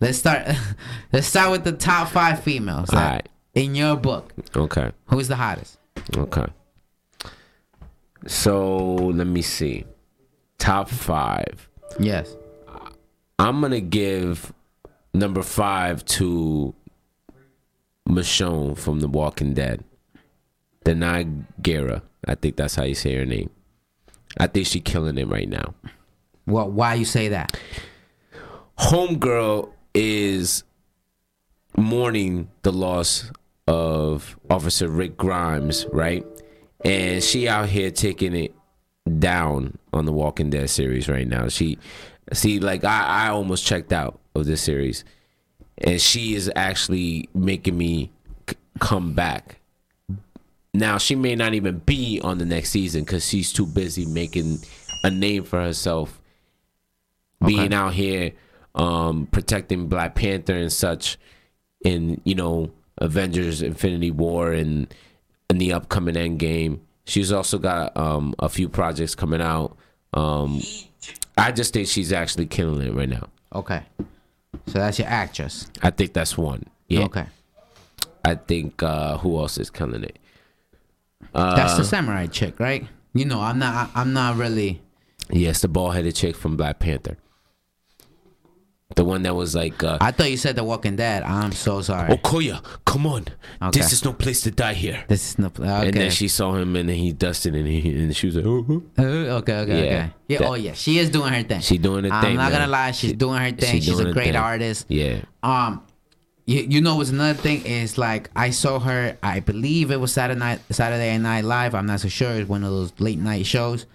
Let's 0.01 0.19
start. 0.19 0.49
let's 1.13 1.27
start 1.27 1.51
with 1.51 1.65
the 1.65 1.73
top 1.73 2.09
five 2.09 2.43
females 2.43 2.91
Alright. 2.91 3.29
in 3.55 3.75
your 3.75 3.97
book. 3.97 4.33
Okay. 4.57 4.93
Who's 5.07 5.29
the 5.29 5.37
hottest? 5.37 5.79
Okay. 6.17 6.47
So 8.27 8.95
let 8.95 9.27
me 9.27 9.43
see. 9.43 9.85
Top 10.59 10.89
five. 10.89 11.69
Yes. 11.99 12.35
I'm 13.39 13.61
gonna 13.61 13.81
give 13.81 14.53
number 15.15 15.43
five 15.43 16.05
to 16.07 16.75
Michonne 18.09 18.77
from 18.79 19.01
The 19.01 19.09
Walking 19.09 19.55
Dead. 19.55 19.85
Danai 20.85 21.45
Guerra. 21.63 22.03
I 22.27 22.35
think 22.35 22.57
that's 22.57 22.75
how 22.75 22.85
you 22.85 22.95
say 22.95 23.15
her 23.17 23.27
name. 23.27 23.51
I 24.39 24.47
think 24.47 24.67
she 24.67 24.81
killing 24.81 25.19
it 25.19 25.29
right 25.29 25.49
now. 25.49 25.75
What? 26.45 26.73
Why 26.73 26.95
you 26.95 27.05
say 27.05 27.29
that? 27.29 27.59
Homegirl 28.79 29.71
is 29.95 30.65
mourning 31.77 32.49
the 32.63 32.73
loss 32.73 33.31
of 33.67 34.39
Officer 34.49 34.89
Rick 34.89 35.17
Grimes, 35.17 35.87
right? 35.93 36.25
And 36.85 37.23
she 37.23 37.49
out 37.49 37.69
here 37.69 37.91
taking 37.91 38.35
it 38.35 38.55
down 39.19 39.79
on 39.93 40.07
the 40.07 40.13
Walking 40.13 40.51
Dead 40.51 40.71
series 40.71 41.09
right 41.09 41.27
now. 41.27 41.49
She 41.49 41.79
see 42.33 42.59
like 42.59 42.85
I, 42.85 43.27
I 43.27 43.29
almost 43.29 43.67
checked 43.67 43.93
out 43.93 44.19
of 44.35 44.47
this 44.47 44.63
series. 44.63 45.05
And 45.79 46.01
she 46.01 46.35
is 46.35 46.51
actually 46.57 47.29
making 47.35 47.77
me 47.77 48.11
c- 48.49 48.57
come 48.79 49.15
back. 49.15 49.61
Now 50.73 50.99
she 50.99 51.15
may 51.15 51.35
not 51.35 51.55
even 51.55 51.79
be 51.79 52.21
on 52.23 52.39
the 52.39 52.45
next 52.45 52.71
season 52.71 53.05
cuz 53.05 53.27
she's 53.27 53.53
too 53.53 53.67
busy 53.67 54.07
making 54.07 54.59
a 55.03 55.11
name 55.11 55.45
for 55.45 55.61
herself 55.61 56.20
being 57.45 57.73
out 57.75 57.95
here 57.95 58.33
um 58.75 59.27
protecting 59.27 59.89
Black 59.89 60.15
Panther 60.15 60.55
and 60.57 60.73
such 60.73 61.19
in 61.85 62.21
you 62.25 62.35
know 62.35 62.71
Avengers 62.99 63.63
Infinity 63.63 64.11
War 64.11 64.53
and 64.53 64.93
in 65.49 65.59
the 65.59 65.73
upcoming 65.73 66.17
end 66.17 66.39
game. 66.39 66.81
She's 67.05 67.33
also 67.33 67.59
got 67.59 67.97
um 67.97 68.35
a 68.39 68.49
few 68.49 68.69
projects 68.69 69.15
coming 69.15 69.41
out. 69.41 69.77
Um 70.15 70.61
I 71.39 71.53
just 71.53 71.73
think 71.73 71.89
she's 71.89 72.13
actually 72.13 72.47
killing 72.47 72.87
it 72.87 72.93
right 72.95 73.09
now. 73.09 73.29
Okay. 73.55 73.83
So 74.67 74.79
that's 74.79 74.99
your 74.99 75.09
actress. 75.09 75.67
I 75.83 75.91
think 75.91 76.13
that's 76.13 76.37
one. 76.37 76.65
Yeah. 76.89 77.05
Okay. 77.05 77.27
I 78.25 78.35
think 78.35 78.83
uh 78.83 79.19
who 79.19 79.39
else 79.39 79.57
is 79.59 79.71
killing 79.71 80.05
it? 80.05 80.19
that's 81.33 81.73
Uh, 81.75 81.79
the 81.79 81.85
samurai 81.85 82.27
chick, 82.27 82.61
right? 82.61 82.87
You 83.15 83.25
know, 83.25 83.41
I'm 83.41 83.59
not. 83.59 83.91
I'm 83.95 84.13
not 84.13 84.37
really. 84.37 84.81
Yes, 85.31 85.61
the 85.63 85.69
bald 85.69 85.95
headed 85.95 86.15
chick 86.15 86.37
from 86.37 86.57
Black 86.57 86.79
Panther. 86.79 87.17
The 88.97 89.05
one 89.05 89.23
that 89.23 89.35
was 89.35 89.55
like 89.55 89.83
uh 89.85 89.99
I 90.01 90.11
thought 90.11 90.31
you 90.31 90.37
said 90.37 90.57
The 90.57 90.65
Walking 90.65 90.97
Dead. 90.97 91.23
I'm 91.23 91.53
so 91.53 91.81
sorry. 91.81 92.11
Okoye, 92.11 92.61
come 92.85 93.07
on. 93.07 93.27
Okay. 93.63 93.71
This 93.81 93.93
is 93.93 94.05
no 94.05 94.13
place 94.13 94.41
to 94.43 94.51
die 94.51 94.75
here. 94.75 95.05
This 95.09 95.31
is 95.31 95.39
no. 95.39 95.47
Okay. 95.47 95.87
And 95.89 95.95
then 95.95 96.11
she 96.11 96.27
saw 96.29 96.55
him 96.55 96.75
and 96.77 96.89
then 96.89 96.97
he 96.97 97.13
dusted 97.13 97.55
and 97.55 97.67
he 97.67 97.89
and 97.95 98.15
she 98.17 98.27
was 98.27 98.37
like, 98.37 98.45
oh, 98.47 98.67
oh. 98.69 98.83
Uh, 98.99 99.03
okay, 99.39 99.59
okay, 99.61 99.69
Yeah, 99.69 99.85
okay. 99.85 100.13
Yeah. 100.29 100.39
that- 100.39 100.49
oh 100.49 100.55
yeah, 100.55 100.73
she 100.73 100.99
is 100.99 101.09
doing 101.09 101.33
her 101.33 101.43
thing. 101.45 101.61
She 101.61 101.79
doing 101.79 102.05
her 102.05 102.11
I'm 102.13 102.23
thing, 102.25 102.37
not 102.37 102.51
gonna 102.51 102.67
lie, 102.67 102.91
she's 102.91 103.11
She- 103.11 103.17
doing 103.17 103.39
her 103.41 103.53
thing. 103.53 103.81
she 103.81 103.81
She's 103.81 103.99
a 104.01 104.13
great 104.13 104.27
thing. 104.27 104.37
artist. 104.37 104.87
Yeah. 104.89 105.21
Um, 105.43 105.83
you, 106.47 106.63
you 106.69 106.81
know 106.81 106.97
what's 106.97 107.11
another 107.11 107.35
thing 107.39 107.65
is 107.65 107.97
like 107.97 108.29
I 108.35 108.51
saw 108.51 108.81
her. 108.81 109.17
I 109.23 109.39
believe 109.39 109.93
it 109.93 110.01
was 110.01 110.13
Saturday 110.13 110.41
night, 110.41 110.61
Saturday 110.71 111.17
Night 111.17 111.45
Live. 111.45 111.77
I'm 111.77 111.87
not 111.87 112.01
so 112.01 112.09
sure. 112.09 112.33
It's 112.33 112.49
one 112.49 112.65
of 112.65 112.71
those 112.71 112.93
late 112.99 113.21
night 113.21 113.47
shows, 113.47 113.87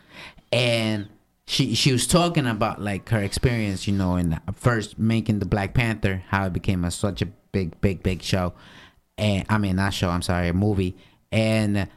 and 0.53 1.09
she 1.47 1.75
she 1.75 1.91
was 1.91 2.07
talking 2.07 2.47
about 2.47 2.81
like 2.81 3.07
her 3.09 3.21
experience. 3.21 3.87
You 3.87 3.93
know, 3.93 4.15
in 4.15 4.39
first 4.53 4.97
making 4.97 5.39
the 5.39 5.45
Black 5.45 5.73
Panther, 5.73 6.23
how 6.29 6.45
it 6.45 6.53
became 6.53 6.83
a 6.83 6.91
such 6.91 7.21
a 7.21 7.27
big, 7.51 7.79
big, 7.81 8.03
big 8.03 8.21
show, 8.21 8.53
and 9.17 9.45
I 9.49 9.57
mean 9.57 9.75
not 9.75 9.93
show. 9.93 10.09
I'm 10.09 10.21
sorry, 10.21 10.47
a 10.49 10.53
movie, 10.53 10.95
and 11.31 11.87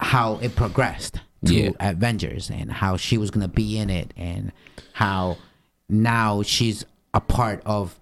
how 0.00 0.36
it 0.38 0.56
progressed 0.56 1.20
to 1.44 1.54
Yeah. 1.54 1.70
Avengers 1.80 2.50
and 2.50 2.70
how 2.70 2.96
she 2.96 3.18
was 3.18 3.30
gonna 3.30 3.48
be 3.48 3.78
in 3.78 3.90
it 3.90 4.12
and 4.16 4.52
how 4.92 5.38
now 5.88 6.42
she's 6.42 6.84
a 7.14 7.20
part 7.20 7.62
of 7.66 7.98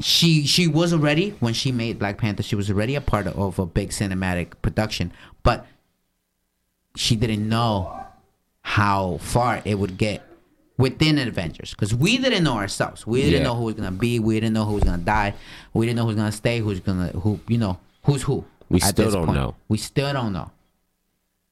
she 0.00 0.46
she 0.46 0.66
was 0.66 0.92
already 0.92 1.30
when 1.40 1.54
she 1.54 1.72
made 1.72 1.98
Black 1.98 2.18
Panther 2.18 2.42
she 2.42 2.56
was 2.56 2.70
already 2.70 2.94
a 2.94 3.00
part 3.00 3.26
of 3.26 3.58
a 3.58 3.66
big 3.66 3.90
cinematic 3.90 4.52
production 4.60 5.12
but 5.42 5.66
she 6.96 7.16
didn't 7.16 7.48
know 7.48 8.03
how 8.66 9.18
far 9.18 9.60
it 9.64 9.74
would 9.78 9.96
get 9.98 10.22
within 10.78 11.18
Avengers 11.18 11.70
because 11.70 11.94
we 11.94 12.16
didn't 12.18 12.42
know 12.42 12.54
ourselves 12.56 13.06
we 13.06 13.20
didn't 13.22 13.42
Yeah. 13.42 13.48
know 13.48 13.54
who 13.54 13.64
was 13.64 13.74
gonna 13.74 13.92
be 13.92 14.18
we 14.18 14.34
didn't 14.40 14.54
know 14.54 14.64
who 14.64 14.74
was 14.74 14.82
gonna 14.84 14.98
die 14.98 15.34
we 15.74 15.86
didn't 15.86 15.96
know 15.98 16.06
who's 16.06 16.16
gonna 16.16 16.32
stay 16.32 16.58
who's 16.60 16.80
gonna 16.80 17.08
who 17.08 17.38
you 17.46 17.58
know 17.58 17.78
who's 18.04 18.22
who 18.22 18.44
We 18.70 18.80
still 18.80 19.10
don't 19.10 19.32
know. 19.34 19.54
we 19.68 19.76
still 19.78 20.12
don't 20.12 20.32
know 20.32 20.50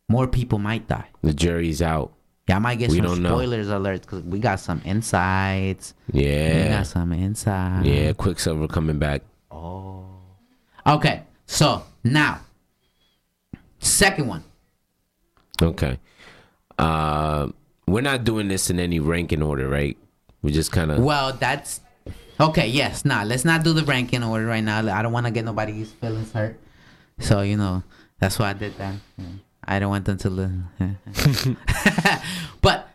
more 0.08 0.26
people 0.26 0.58
might 0.58 0.88
die 0.88 1.06
The 1.22 1.34
jury's 1.34 1.82
out. 1.82 2.12
yeah 2.48 2.56
I 2.56 2.58
might 2.58 2.78
get 2.80 2.90
We 2.90 2.96
some 2.96 3.06
don't 3.06 3.22
know. 3.22 3.28
spoilers 3.36 3.68
alerts 3.68 4.00
because 4.00 4.22
we 4.22 4.38
got 4.40 4.58
some 4.58 4.80
insights 4.84 5.94
Yeah, 6.12 6.62
we 6.64 6.68
got 6.70 6.86
some 6.86 7.12
insights 7.12 7.86
Yeah, 7.86 8.12
Quicksilver 8.14 8.66
coming 8.68 8.98
back. 8.98 9.20
Oh, 9.52 10.06
okay, 10.86 11.22
so 11.46 11.84
now, 12.02 12.40
second 13.78 14.26
one. 14.26 14.42
Okay. 15.62 15.98
Uh, 16.78 17.48
we're 17.86 18.00
not 18.00 18.24
doing 18.24 18.48
this 18.48 18.70
in 18.70 18.78
any 18.80 19.00
ranking 19.00 19.42
order, 19.42 19.68
right? 19.68 19.96
We 20.42 20.52
just 20.52 20.72
kind 20.72 20.90
of 20.90 20.98
Well, 20.98 21.32
that's 21.34 21.80
Okay, 22.40 22.66
yes. 22.66 23.04
Nah, 23.04 23.22
let's 23.22 23.44
not 23.44 23.62
do 23.62 23.72
the 23.72 23.84
ranking 23.84 24.24
order 24.24 24.46
right 24.46 24.64
now. 24.64 24.78
I 24.78 25.02
don't 25.02 25.12
want 25.12 25.26
to 25.26 25.32
get 25.32 25.44
nobody's 25.44 25.92
feelings 25.92 26.32
hurt. 26.32 26.58
So 27.20 27.42
you 27.42 27.56
know 27.56 27.82
that's 28.18 28.38
why 28.38 28.50
I 28.50 28.52
did 28.54 28.76
that. 28.78 28.94
I 29.64 29.78
don't 29.78 29.90
want 29.90 30.04
them 30.06 30.18
to 30.18 30.30
listen. 30.30 30.66
but 32.60 32.88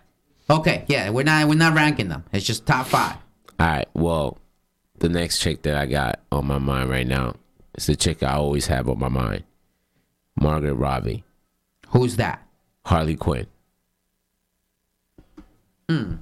okay, 0.50 0.84
yeah, 0.88 1.10
we're 1.12 1.24
not 1.24 1.48
we're 1.48 1.56
not 1.56 1.76
ranking 1.76 2.10
them. 2.10 2.26
It's 2.34 2.46
just 2.46 2.66
top 2.66 2.88
five. 2.88 3.16
All 3.60 3.68
right. 3.68 3.88
Well, 3.94 4.38
the 5.00 5.08
next 5.10 5.40
chick 5.40 5.62
that 5.62 5.76
I 5.76 5.86
got 5.86 6.20
on 6.32 6.48
my 6.48 6.58
mind 6.58 6.90
right 6.90 7.08
now 7.08 7.36
is 7.76 7.86
the 7.86 7.96
chick 7.96 8.24
I 8.24 8.34
always 8.34 8.68
have 8.68 8.90
on 8.90 9.00
my 9.00 9.08
mind, 9.08 9.44
Margaret 10.40 10.74
Robbie, 10.74 11.24
Who's 11.90 12.18
that? 12.18 12.46
Harley 12.86 13.16
Quinn. 13.16 13.48
Mm. 15.90 16.20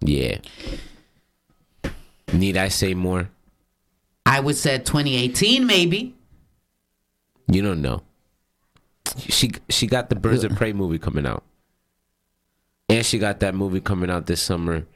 Yeah. 0.00 0.38
Need 2.32 2.56
I 2.56 2.68
say 2.68 2.94
more? 2.94 3.28
I 4.26 4.40
would 4.40 4.56
say 4.56 4.78
2018 4.78 5.66
maybe. 5.66 6.14
You 7.48 7.62
don't 7.62 7.82
know. 7.82 8.02
She 9.18 9.52
she 9.68 9.86
got 9.86 10.08
the 10.08 10.16
Birds 10.16 10.44
of 10.44 10.56
Prey 10.56 10.72
movie 10.72 10.98
coming 10.98 11.26
out, 11.26 11.44
and 12.88 13.04
she 13.04 13.18
got 13.18 13.40
that 13.40 13.54
movie 13.54 13.80
coming 13.80 14.10
out 14.10 14.26
this 14.26 14.40
summer 14.42 14.86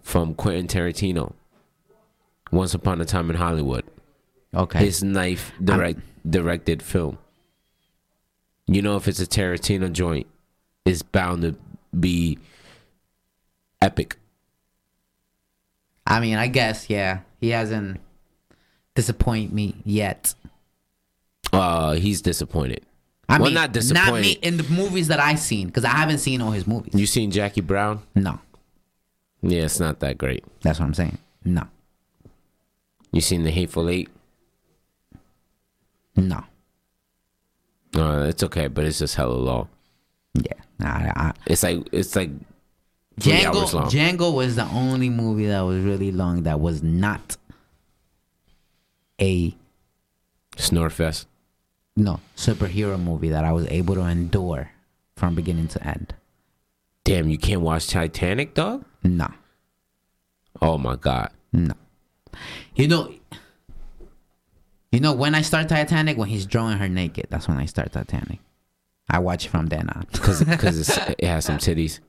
from 0.00 0.34
Quentin 0.34 0.66
Tarantino. 0.66 1.32
Once 2.50 2.74
Upon 2.74 3.00
a 3.00 3.04
Time 3.04 3.28
in 3.28 3.36
Hollywood, 3.36 3.84
Okay. 4.54 4.78
his 4.78 5.02
knife 5.04 5.52
direct 5.62 6.00
directed 6.28 6.82
film. 6.82 7.18
You 8.66 8.82
know, 8.82 8.96
if 8.96 9.06
it's 9.06 9.20
a 9.20 9.26
Tarantino 9.26 9.92
joint, 9.92 10.26
it's 10.84 11.02
bound 11.02 11.42
to 11.42 11.56
be 12.00 12.38
epic. 13.82 14.16
I 16.06 16.20
mean, 16.20 16.36
I 16.38 16.46
guess 16.48 16.88
yeah. 16.88 17.20
He 17.40 17.50
hasn't 17.50 18.00
disappointed 18.94 19.52
me 19.52 19.76
yet. 19.84 20.34
Uh, 21.52 21.92
he's 21.94 22.22
disappointed. 22.22 22.84
I 23.28 23.38
well, 23.38 23.46
mean, 23.46 23.54
not 23.54 23.68
Not 23.68 23.74
me 23.74 23.80
disappointed. 23.80 24.38
in 24.42 24.56
the 24.56 24.62
movies 24.64 25.08
that 25.08 25.18
I've 25.20 25.38
seen 25.40 25.66
because 25.66 25.84
I 25.84 25.88
haven't 25.90 26.18
seen 26.18 26.40
all 26.40 26.52
his 26.52 26.66
movies. 26.66 26.94
You 26.94 27.06
seen 27.06 27.30
Jackie 27.30 27.60
Brown? 27.60 28.02
no, 28.14 28.38
Yeah, 29.42 29.62
it's 29.64 29.80
not 29.80 29.98
that 30.00 30.16
great. 30.16 30.44
that's 30.62 30.78
what 30.78 30.86
I'm 30.86 30.94
saying. 30.94 31.18
No, 31.44 31.64
You 33.12 33.20
seen 33.20 33.42
The 33.44 33.50
Hateful 33.50 33.88
Eight? 33.88 34.08
no. 36.16 36.44
No, 37.94 38.22
it's 38.24 38.42
okay, 38.42 38.68
but 38.68 38.84
it's 38.84 38.98
just 38.98 39.14
hella 39.16 39.32
long. 39.34 39.68
Yeah, 40.34 40.52
nah, 40.78 41.12
I, 41.16 41.32
It's 41.46 41.62
like 41.62 41.86
it's 41.92 42.14
like 42.16 42.30
Django. 43.20 43.64
Django 43.90 44.34
was 44.34 44.56
the 44.56 44.66
only 44.66 45.08
movie 45.08 45.46
that 45.46 45.60
was 45.62 45.82
really 45.84 46.12
long 46.12 46.42
that 46.44 46.60
was 46.60 46.82
not 46.82 47.36
a 49.20 49.54
Snorefest. 50.56 51.26
no 51.96 52.20
superhero 52.36 53.00
movie 53.02 53.30
that 53.30 53.44
I 53.44 53.52
was 53.52 53.66
able 53.68 53.94
to 53.94 54.02
endure 54.02 54.70
from 55.16 55.34
beginning 55.34 55.68
to 55.68 55.86
end. 55.86 56.14
Damn, 57.04 57.28
you 57.28 57.38
can't 57.38 57.60
watch 57.60 57.86
Titanic, 57.88 58.54
dog? 58.54 58.84
No, 59.02 59.28
Oh 60.60 60.76
my 60.78 60.96
god. 60.96 61.30
no. 61.52 61.72
You 62.74 62.88
know, 62.88 63.14
you 64.92 65.00
know 65.00 65.12
when 65.14 65.34
I 65.34 65.40
start 65.42 65.68
Titanic 65.70 66.18
when 66.18 66.28
he's 66.28 66.44
drawing 66.44 66.76
her 66.78 66.88
naked. 66.88 67.26
That's 67.30 67.48
when 67.48 67.56
I 67.58 67.64
start 67.66 67.92
Titanic. 67.92 68.40
I 69.08 69.18
watch 69.20 69.46
it 69.46 69.50
from 69.50 69.66
then 69.66 69.88
on 69.90 70.06
Cause, 70.14 70.42
cause 70.58 70.88
it 71.18 71.24
has 71.24 71.44
some 71.44 71.58
titties. 71.58 72.00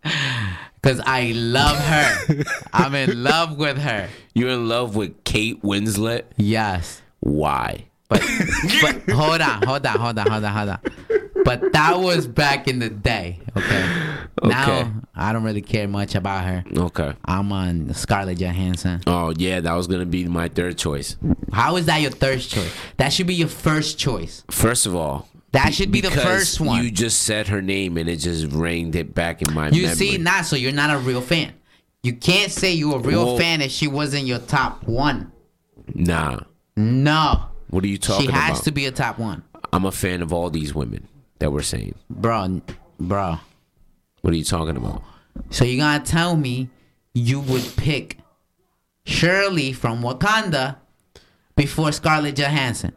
because 0.81 0.99
I 1.05 1.31
love 1.35 1.77
her. 1.77 2.43
I'm 2.73 2.95
in 2.95 3.23
love 3.23 3.57
with 3.57 3.77
her. 3.77 4.09
You're 4.33 4.49
in 4.49 4.67
love 4.67 4.95
with 4.95 5.23
Kate 5.23 5.61
Winslet? 5.61 6.23
Yes. 6.37 7.01
Why? 7.19 7.85
But 8.09 8.21
but 8.81 9.09
hold 9.11 9.41
on, 9.41 9.63
hold 9.63 9.85
on, 9.85 9.99
hold 9.99 10.17
on, 10.19 10.27
hold 10.27 10.43
on, 10.45 10.53
hold 10.53 10.69
on. 10.69 10.79
But 11.43 11.73
that 11.73 11.99
was 11.99 12.25
back 12.25 12.67
in 12.67 12.79
the 12.79 12.89
day, 12.89 13.39
okay? 13.55 13.85
Okay. 14.43 14.49
Now 14.49 14.93
I 15.15 15.33
don't 15.33 15.43
really 15.43 15.61
care 15.61 15.87
much 15.89 16.15
about 16.15 16.45
her. 16.45 16.63
Okay. 16.75 17.13
I'm 17.25 17.51
on 17.51 17.93
Scarlett 17.93 18.39
Johansson. 18.39 19.01
Oh 19.07 19.33
yeah, 19.37 19.59
that 19.59 19.73
was 19.73 19.87
gonna 19.87 20.05
be 20.05 20.25
my 20.25 20.47
third 20.47 20.77
choice. 20.77 21.17
How 21.51 21.75
is 21.75 21.85
that 21.87 22.01
your 22.01 22.11
third 22.11 22.39
choice? 22.41 22.73
That 22.97 23.11
should 23.11 23.27
be 23.27 23.35
your 23.35 23.47
first 23.49 23.97
choice. 23.99 24.43
First 24.49 24.85
of 24.85 24.95
all, 24.95 25.27
That 25.63 25.73
should 25.73 25.91
be 25.91 26.01
the 26.01 26.09
because 26.09 26.23
first 26.23 26.59
one. 26.61 26.83
You 26.83 26.91
just 26.91 27.23
said 27.23 27.47
her 27.47 27.61
name 27.61 27.97
and 27.97 28.07
it 28.07 28.17
just 28.17 28.51
rang 28.51 28.93
it 28.93 29.13
back 29.15 29.41
in 29.41 29.53
my 29.53 29.69
You 29.69 29.83
memory. 29.83 29.95
see, 29.95 30.17
not 30.17 30.45
so 30.45 30.55
you're 30.55 30.71
not 30.71 30.91
a 30.95 30.99
real 30.99 31.21
fan. 31.21 31.53
You 32.03 32.13
can't 32.13 32.51
say 32.51 32.73
you're 32.73 32.97
a 32.97 32.99
real 32.99 33.25
Whoa. 33.25 33.37
fan 33.39 33.61
if 33.61 33.71
she 33.71 33.87
wasn't 33.87 34.25
your 34.27 34.39
top 34.39 34.83
one. 34.87 35.31
Nah. 35.95 36.41
No, 36.75 37.45
What 37.71 37.83
are 37.83 37.87
you 37.87 37.97
talking 37.97 38.29
about? 38.29 38.35
she 38.37 38.41
has 38.41 38.57
about? 38.59 38.63
to 38.65 38.71
be 38.71 38.85
a 38.85 38.91
top 38.91 39.17
one, 39.17 39.43
I'm 39.73 39.83
a 39.85 39.91
fan 39.91 40.21
of 40.21 40.31
all 40.31 40.49
these 40.51 40.75
women 40.75 41.07
that 41.39 41.51
we're 41.51 41.63
saying. 41.63 41.95
bro, 42.09 42.61
bro. 42.99 43.39
What 44.21 44.33
are 44.33 44.37
you 44.37 44.43
talking 44.43 44.77
about? 44.77 45.01
So 45.49 45.65
you're 45.65 45.79
gonna 45.79 46.03
tell 46.03 46.35
me 46.37 46.69
you 47.15 47.39
would 47.39 47.65
pick 47.77 48.17
Shirley 49.05 49.73
from 49.73 50.01
Wakanda 50.03 50.75
before 51.55 51.91
Scarlett 51.91 52.35
Johansson? 52.35 52.93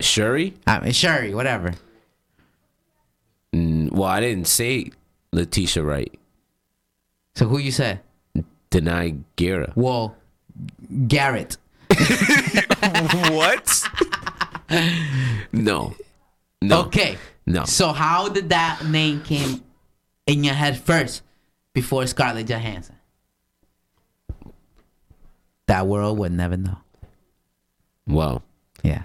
Shuri? 0.00 0.54
I 0.66 0.80
mean, 0.80 0.92
Shuri, 0.92 1.34
whatever. 1.34 1.74
Mm, 3.54 3.92
Well, 3.92 4.08
I 4.08 4.20
didn't 4.20 4.46
say 4.46 4.90
Letitia 5.32 5.82
Wright. 5.82 6.12
So 7.34 7.46
who 7.46 7.58
you 7.58 7.70
said? 7.72 8.00
Deny 8.70 9.14
Gira. 9.36 9.72
Well, 9.76 10.16
Garrett. 11.06 11.56
what? 13.30 13.82
no. 15.52 15.94
No. 16.60 16.80
Okay. 16.82 17.16
No. 17.46 17.64
So 17.64 17.92
how 17.92 18.28
did 18.28 18.50
that 18.50 18.84
name 18.86 19.22
came 19.22 19.62
in 20.26 20.44
your 20.44 20.54
head 20.54 20.78
first 20.80 21.22
before 21.72 22.06
Scarlett 22.06 22.46
Johansson? 22.46 22.96
That 25.66 25.86
world 25.86 26.18
would 26.18 26.32
never 26.32 26.56
know. 26.56 26.78
Well, 28.06 28.42
Yeah. 28.82 29.02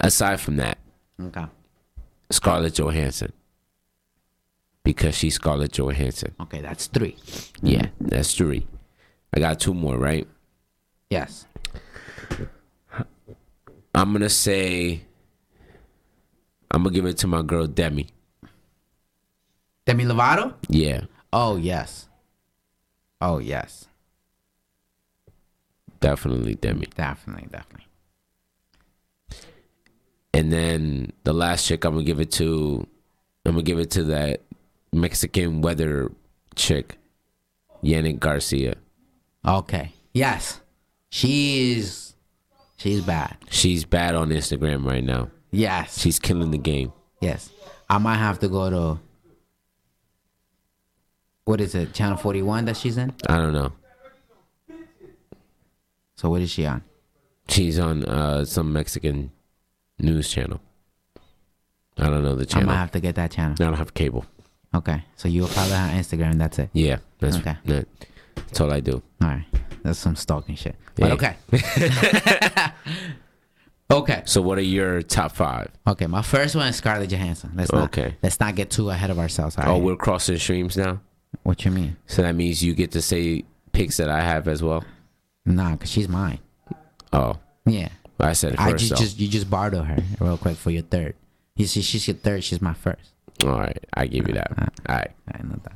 Aside 0.00 0.40
from 0.40 0.56
that, 0.56 0.78
Okay. 1.20 1.46
Scarlett 2.30 2.74
Johansson. 2.74 3.32
Because 4.82 5.14
she's 5.14 5.34
Scarlett 5.34 5.72
Johansson. 5.72 6.34
Okay, 6.40 6.60
that's 6.62 6.86
three. 6.86 7.16
Yeah, 7.62 7.86
that's 8.00 8.34
three. 8.34 8.66
I 9.34 9.38
got 9.40 9.60
two 9.60 9.74
more, 9.74 9.98
right? 9.98 10.26
Yes. 11.10 11.46
I'm 13.94 14.12
gonna 14.12 14.28
say 14.30 15.02
I'm 16.70 16.82
gonna 16.84 16.94
give 16.94 17.04
it 17.06 17.18
to 17.18 17.26
my 17.26 17.42
girl 17.42 17.66
Demi. 17.66 18.06
Demi 19.84 20.04
Lovato? 20.04 20.54
Yeah, 20.68 21.02
Oh 21.32 21.56
yes. 21.56 22.08
Oh 23.20 23.38
yes. 23.38 23.86
definitely 26.00 26.54
Demi. 26.54 26.86
Definitely, 26.96 27.48
definitely. 27.50 27.86
And 30.32 30.52
then 30.52 31.12
the 31.24 31.32
last 31.32 31.66
chick 31.66 31.84
I'm 31.84 31.94
gonna 31.94 32.04
give 32.04 32.20
it 32.20 32.30
to 32.32 32.86
I'm 33.44 33.52
gonna 33.52 33.62
give 33.62 33.78
it 33.78 33.90
to 33.92 34.04
that 34.04 34.42
Mexican 34.92 35.60
weather 35.60 36.10
chick, 36.54 36.98
Yanet 37.82 38.18
Garcia. 38.20 38.74
Okay. 39.46 39.92
Yes. 40.12 40.60
She's 41.10 42.14
she's 42.76 43.00
bad. 43.02 43.36
She's 43.50 43.84
bad 43.84 44.14
on 44.14 44.30
Instagram 44.30 44.86
right 44.86 45.02
now. 45.02 45.30
Yes. 45.50 45.98
She's 45.98 46.18
killing 46.18 46.50
the 46.50 46.58
game. 46.58 46.92
yes. 47.20 47.50
I 47.88 47.98
might 47.98 48.18
have 48.18 48.38
to 48.38 48.48
go 48.48 48.70
to 48.70 49.00
what 51.44 51.60
is 51.60 51.74
it, 51.74 51.92
channel 51.92 52.16
forty 52.16 52.42
one 52.42 52.66
that 52.66 52.76
she's 52.76 52.96
in? 52.96 53.12
I 53.28 53.36
don't 53.36 53.52
know. 53.52 53.72
So 56.14 56.30
what 56.30 56.40
is 56.42 56.50
she 56.50 56.66
on? 56.66 56.84
She's 57.48 57.78
on 57.80 58.04
uh, 58.04 58.44
some 58.44 58.72
Mexican 58.72 59.32
news 60.02 60.28
channel. 60.30 60.60
I 61.98 62.04
don't 62.08 62.22
know 62.22 62.34
the 62.34 62.46
channel. 62.46 62.60
I 62.60 62.62
channel. 62.62 62.66
might 62.74 62.80
have 62.80 62.90
to 62.92 63.00
get 63.00 63.14
that 63.16 63.30
channel. 63.30 63.52
I 63.60 63.64
don't 63.64 63.74
have 63.74 63.92
cable. 63.94 64.24
Okay. 64.74 65.04
So 65.16 65.28
you'll 65.28 65.46
follow 65.48 65.74
her 65.74 65.90
on 65.90 65.98
Instagram, 65.98 66.38
that's 66.38 66.58
it. 66.58 66.70
Yeah, 66.72 66.98
that's 67.18 67.36
Okay. 67.36 67.56
that, 67.66 67.86
that's 68.36 68.60
all 68.60 68.72
I 68.72 68.80
do. 68.80 69.02
All 69.20 69.28
right. 69.28 69.44
That's 69.82 69.98
some 69.98 70.14
stalking 70.16 70.54
shit. 70.56 70.76
But 70.94 71.06
Hey. 71.06 71.12
okay. 71.12 72.72
okay. 73.90 74.22
So, 74.26 74.42
what 74.42 74.58
are 74.58 74.62
your 74.62 75.02
top 75.02 75.32
five? 75.32 75.70
Okay. 75.86 76.06
My 76.06 76.22
first 76.22 76.54
one 76.54 76.68
is 76.68 76.76
Scarlett 76.76 77.10
Johansson. 77.10 77.52
Let's 77.54 77.72
not 77.72 77.84
Okay. 77.84 78.16
let's 78.22 78.38
not 78.40 78.54
get 78.54 78.70
too 78.70 78.90
ahead 78.90 79.10
of 79.10 79.18
ourselves. 79.18 79.56
all 79.58 79.64
Oh, 79.68 79.72
right? 79.74 79.82
we're 79.82 79.96
crossing 79.96 80.38
streams 80.38 80.76
now. 80.76 81.00
what 81.42 81.64
you 81.64 81.70
mean? 81.70 81.96
So 82.06 82.22
that 82.22 82.34
means 82.34 82.62
you 82.62 82.74
get 82.74 82.90
to 82.92 83.02
say 83.02 83.44
picks 83.72 83.96
that 83.98 84.08
I 84.10 84.20
have 84.20 84.48
as 84.48 84.62
well. 84.62 84.84
Nah, 85.46 85.76
cause 85.76 85.90
she's 85.90 86.08
mine. 86.08 86.38
Oh, 87.12 87.38
Yeah. 87.66 87.88
I 88.20 88.32
said 88.32 88.54
it 88.54 88.60
I 88.60 88.72
just, 88.72 88.96
just 88.96 89.18
you 89.18 89.28
just 89.28 89.48
borrowed 89.50 89.74
her 89.74 90.02
real 90.18 90.38
quick 90.38 90.56
for 90.56 90.70
your 90.70 90.82
third. 90.82 91.14
You 91.56 91.66
see, 91.66 91.82
she's 91.82 92.06
your 92.08 92.16
third. 92.16 92.44
She's 92.44 92.60
my 92.60 92.74
first. 92.74 93.12
All 93.44 93.58
right, 93.58 93.84
I 93.94 94.06
give 94.06 94.28
you 94.28 94.34
that. 94.34 94.52
All 94.88 94.96
right. 94.96 95.10
I 95.32 95.42
know 95.42 95.58
that. 95.62 95.72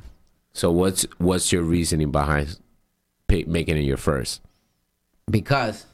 So 0.53 0.71
what's 0.71 1.03
what's 1.17 1.51
your 1.51 1.63
reasoning 1.63 2.11
behind 2.11 2.57
pick, 3.27 3.47
making 3.47 3.77
it 3.77 3.81
your 3.81 3.97
first? 3.97 4.41
because 5.29 5.85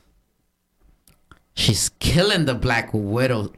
she's 1.54 1.90
killing 2.00 2.46
the 2.46 2.56
Black 2.56 2.90
Widow 2.94 3.54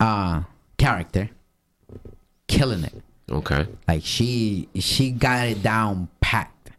uh 0.00 0.42
character, 0.76 1.30
killing 2.46 2.84
it. 2.84 3.02
Okay. 3.30 3.66
Like 3.86 4.02
she 4.04 4.68
she 4.76 5.10
got 5.10 5.48
it 5.48 5.62
down 5.62 6.08
packed. 6.20 6.70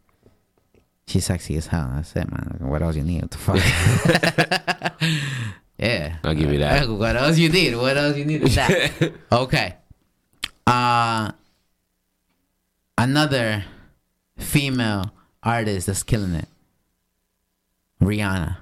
She's 1.08 1.26
sexy 1.26 1.56
as 1.56 1.68
hell. 1.68 1.92
That's 1.96 2.16
it, 2.16 2.32
man. 2.32 2.58
What 2.60 2.84
else 2.84 2.96
you 2.96 3.04
need? 3.04 3.24
What 3.24 3.32
the 3.32 3.38
fuck? 3.38 4.76
yeah. 5.78 6.18
I'll 6.24 6.36
give 6.36 6.52
you 6.52 6.60
that. 6.60 6.88
What 6.90 7.16
else 7.16 7.38
you 7.38 7.50
need? 7.50 7.76
What 7.76 7.98
else 7.98 8.18
you 8.18 8.26
need? 8.26 8.42
that? 8.42 9.14
okay. 9.32 9.76
Uh 10.68 11.32
another 12.98 13.66
female 14.38 15.12
artist 15.42 15.88
that's 15.88 16.04
killing 16.04 16.36
it. 16.36 16.48
Rihanna. 18.02 18.58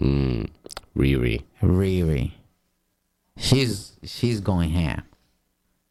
Mm, 0.00 0.50
Riri. 0.96 1.44
Riri. 1.62 2.32
She's 3.36 3.92
she's 4.04 4.40
going 4.40 4.70
ham. 4.70 5.02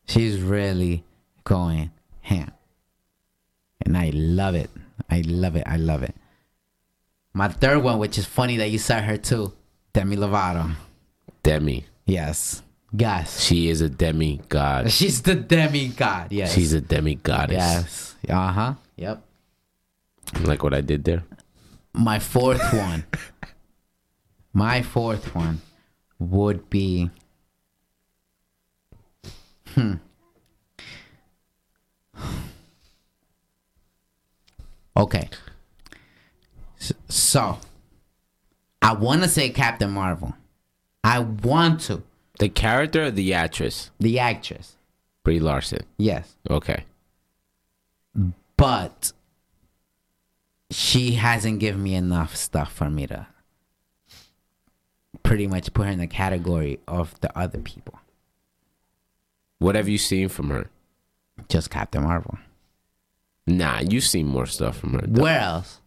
She's 0.07 0.41
really 0.41 1.03
going 1.43 1.91
ham. 2.21 2.51
And 3.85 3.97
I 3.97 4.11
love 4.13 4.55
it. 4.55 4.69
I 5.09 5.21
love 5.21 5.55
it. 5.55 5.63
I 5.65 5.77
love 5.77 6.03
it. 6.03 6.15
My 7.33 7.47
third 7.47 7.81
one, 7.83 7.97
which 7.99 8.17
is 8.17 8.25
funny 8.25 8.57
that 8.57 8.69
you 8.69 8.77
said 8.77 9.03
her 9.03 9.17
too, 9.17 9.53
Demi 9.93 10.15
Lovato. 10.17 10.75
Demi. 11.43 11.85
Yes. 12.05 12.61
Yes. 12.91 13.39
She 13.41 13.69
is 13.69 13.81
a 13.81 13.89
demigod. 13.89 14.91
She's 14.97 15.21
the 15.21 15.35
demigod. 15.35 16.31
Yes. 16.31 16.53
She's 16.53 16.73
a 16.73 16.81
demigoddess. 16.81 17.51
Yes. 17.51 18.15
Uh 18.29 18.51
huh. 18.51 18.73
Yep. 18.97 19.23
Like 20.41 20.63
what 20.63 20.73
I 20.73 20.81
did 20.81 21.03
there. 21.05 21.23
My 21.93 22.19
fourth 22.19 22.61
one. 22.73 23.05
My 24.53 24.81
fourth 24.81 25.33
one 25.33 25.61
would 26.19 26.69
be. 26.69 27.09
Hmm. 29.67 29.93
Okay. 34.97 35.29
So, 37.09 37.59
I 38.81 38.93
want 38.93 39.23
to 39.23 39.29
say 39.29 39.49
Captain 39.49 39.91
Marvel. 39.91 40.33
I 41.03 41.19
want 41.19 41.81
to. 41.81 42.03
The 42.39 42.49
character 42.49 43.05
or 43.05 43.11
the 43.11 43.33
actress? 43.33 43.91
The 43.99 44.19
actress. 44.19 44.75
Brie 45.23 45.39
Larson. 45.39 45.85
Yes. 45.97 46.35
Okay. 46.49 46.85
But 48.57 49.11
she 50.71 51.13
hasn't 51.13 51.59
given 51.59 51.83
me 51.83 51.93
enough 51.95 52.35
stuff 52.35 52.71
for 52.71 52.89
me 52.89 53.07
to 53.07 53.27
pretty 55.23 55.47
much 55.47 55.73
put 55.73 55.85
her 55.85 55.91
in 55.91 55.99
the 55.99 56.07
category 56.07 56.79
of 56.87 57.19
the 57.21 57.37
other 57.37 57.59
people. 57.59 57.99
What 59.59 59.75
have 59.75 59.87
you 59.87 59.97
seen 59.97 60.29
from 60.29 60.49
her? 60.49 60.67
Just 61.49 61.69
Captain 61.69 62.03
Marvel. 62.03 62.37
Nah, 63.45 63.81
you've 63.81 64.03
seen 64.03 64.27
more 64.27 64.45
stuff 64.45 64.77
from 64.77 64.93
her. 64.93 65.01
though. 65.05 65.21
Where 65.21 65.39
else? 65.39 65.80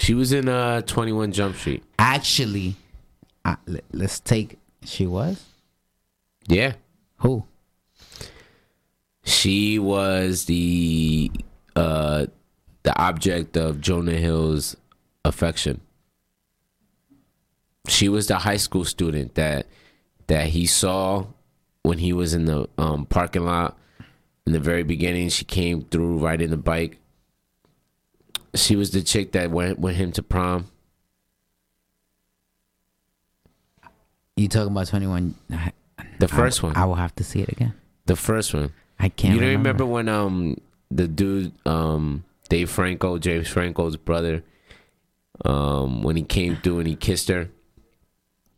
She 0.00 0.14
was 0.14 0.32
in 0.32 0.48
uh 0.48 0.80
21 0.82 1.32
Jump 1.32 1.56
Street. 1.56 1.82
Actually, 1.98 2.76
uh, 3.44 3.56
let- 3.66 3.84
let's 3.92 4.18
take. 4.18 4.58
She 4.84 5.06
was 5.06 5.44
Yeah. 6.48 6.72
who? 7.18 7.44
She 9.24 9.78
was 9.78 10.46
the 10.46 11.30
uh 11.76 12.26
the 12.82 12.98
object 12.98 13.58
of 13.58 13.80
Jonah 13.82 14.12
Hill's 14.16 14.74
affection. 15.24 15.82
She 17.86 18.08
was 18.08 18.26
the 18.26 18.38
high 18.38 18.56
school 18.56 18.86
student 18.86 19.34
that 19.34 19.66
that 20.28 20.48
he 20.48 20.64
saw 20.66 21.26
when 21.82 21.98
he 21.98 22.12
was 22.14 22.32
in 22.32 22.46
the 22.46 22.68
um, 22.78 23.04
parking 23.04 23.44
lot 23.44 23.76
in 24.46 24.52
the 24.52 24.60
very 24.60 24.82
beginning. 24.82 25.28
She 25.28 25.44
came 25.44 25.82
through 25.82 26.18
riding 26.18 26.50
the 26.50 26.56
bike. 26.56 26.98
She 28.54 28.76
was 28.76 28.90
the 28.90 29.02
chick 29.02 29.32
that 29.32 29.50
went 29.50 29.78
with 29.78 29.96
him 29.96 30.12
to 30.12 30.22
prom. 30.22 30.66
You 34.36 34.48
talking 34.48 34.72
about 34.72 34.88
Twenty 34.88 35.06
One? 35.06 35.34
The 36.18 36.28
first 36.28 36.62
one. 36.62 36.76
I 36.76 36.84
will 36.86 36.94
have 36.94 37.14
to 37.16 37.24
see 37.24 37.40
it 37.40 37.50
again. 37.50 37.74
The 38.06 38.16
first 38.16 38.54
one. 38.54 38.72
I 38.98 39.08
can't. 39.08 39.34
you 39.34 39.40
don't 39.40 39.48
remember. 39.50 39.84
remember 39.84 39.86
when 39.86 40.08
um 40.08 40.56
the 40.90 41.06
dude 41.08 41.52
um 41.66 42.24
Dave 42.48 42.70
Franco, 42.70 43.18
James 43.18 43.48
Franco's 43.48 43.96
brother, 43.96 44.42
um 45.44 46.02
when 46.02 46.16
he 46.16 46.22
came 46.22 46.56
through 46.56 46.80
and 46.80 46.88
he 46.88 46.96
kissed 46.96 47.28
her 47.28 47.50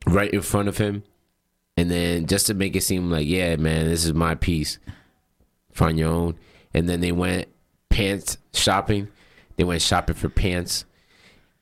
right 0.07 0.33
in 0.33 0.41
front 0.43 0.69
of 0.69 0.79
him, 0.79 1.03
and 1.77 1.91
then 1.91 2.27
just 2.27 2.47
to 2.47 2.55
make 2.55 2.75
it 2.75 2.83
seem 2.83 3.11
like 3.11 3.27
yeah 3.27 3.57
man 3.57 3.87
this 3.87 4.05
is 4.05 4.15
my 4.15 4.35
piece, 4.35 4.79
find 5.73 5.99
your 5.99 6.11
own, 6.11 6.39
and 6.73 6.89
then 6.89 7.01
they 7.01 7.13
went 7.13 7.49
pants 7.89 8.39
shopping, 8.53 9.09
they 9.57 9.65
went 9.65 9.83
shopping 9.83 10.17
for 10.17 10.29
pants, 10.29 10.85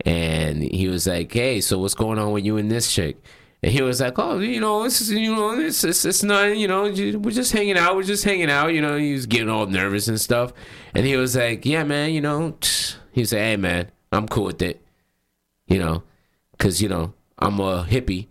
and 0.05 0.63
he 0.63 0.89
was 0.89 1.07
like 1.07 1.33
hey 1.33 1.61
so 1.61 1.79
what's 1.79 1.95
going 1.95 2.19
on 2.19 2.33
with 2.33 2.45
you 2.45 2.57
and 2.57 2.71
this 2.71 2.93
chick. 2.93 3.17
And 3.63 3.73
he 3.73 3.83
was 3.83 4.01
like, 4.01 4.19
"Oh, 4.19 4.39
you 4.39 4.59
know, 4.59 4.85
is, 4.85 5.11
you 5.13 5.35
know, 5.35 5.59
it's, 5.61 5.85
it's, 5.85 6.07
it's 6.07 6.23
not, 6.23 6.57
you 6.57 6.67
know, 6.67 6.85
we're 6.85 7.31
just 7.31 7.53
hanging 7.53 7.77
out. 7.77 7.95
We're 7.95 8.05
just 8.05 8.25
hanging 8.25 8.51
out. 8.51 8.73
You 8.73 8.81
know, 8.81 8.97
he 8.97 9.13
was 9.13 9.27
getting 9.27 9.51
all 9.51 9.67
nervous 9.67 10.09
and 10.09 10.19
stuff. 10.19 10.55
And 10.95 11.05
he 11.05 11.17
was 11.17 11.37
like, 11.37 11.67
"Yeah, 11.67 11.85
man, 11.85 12.13
you 12.13 12.23
know," 12.23 12.57
he 13.13 13.25
said, 13.25 13.41
"Hey, 13.41 13.57
man, 13.57 13.91
I'm 14.13 14.29
cool 14.29 14.45
with 14.45 14.63
it. 14.63 14.83
You 15.67 15.79
know, 15.79 16.03
cause 16.59 16.81
you 16.81 16.89
know 16.89 17.13
I'm 17.39 17.61
a 17.61 17.85
hippie, 17.85 18.29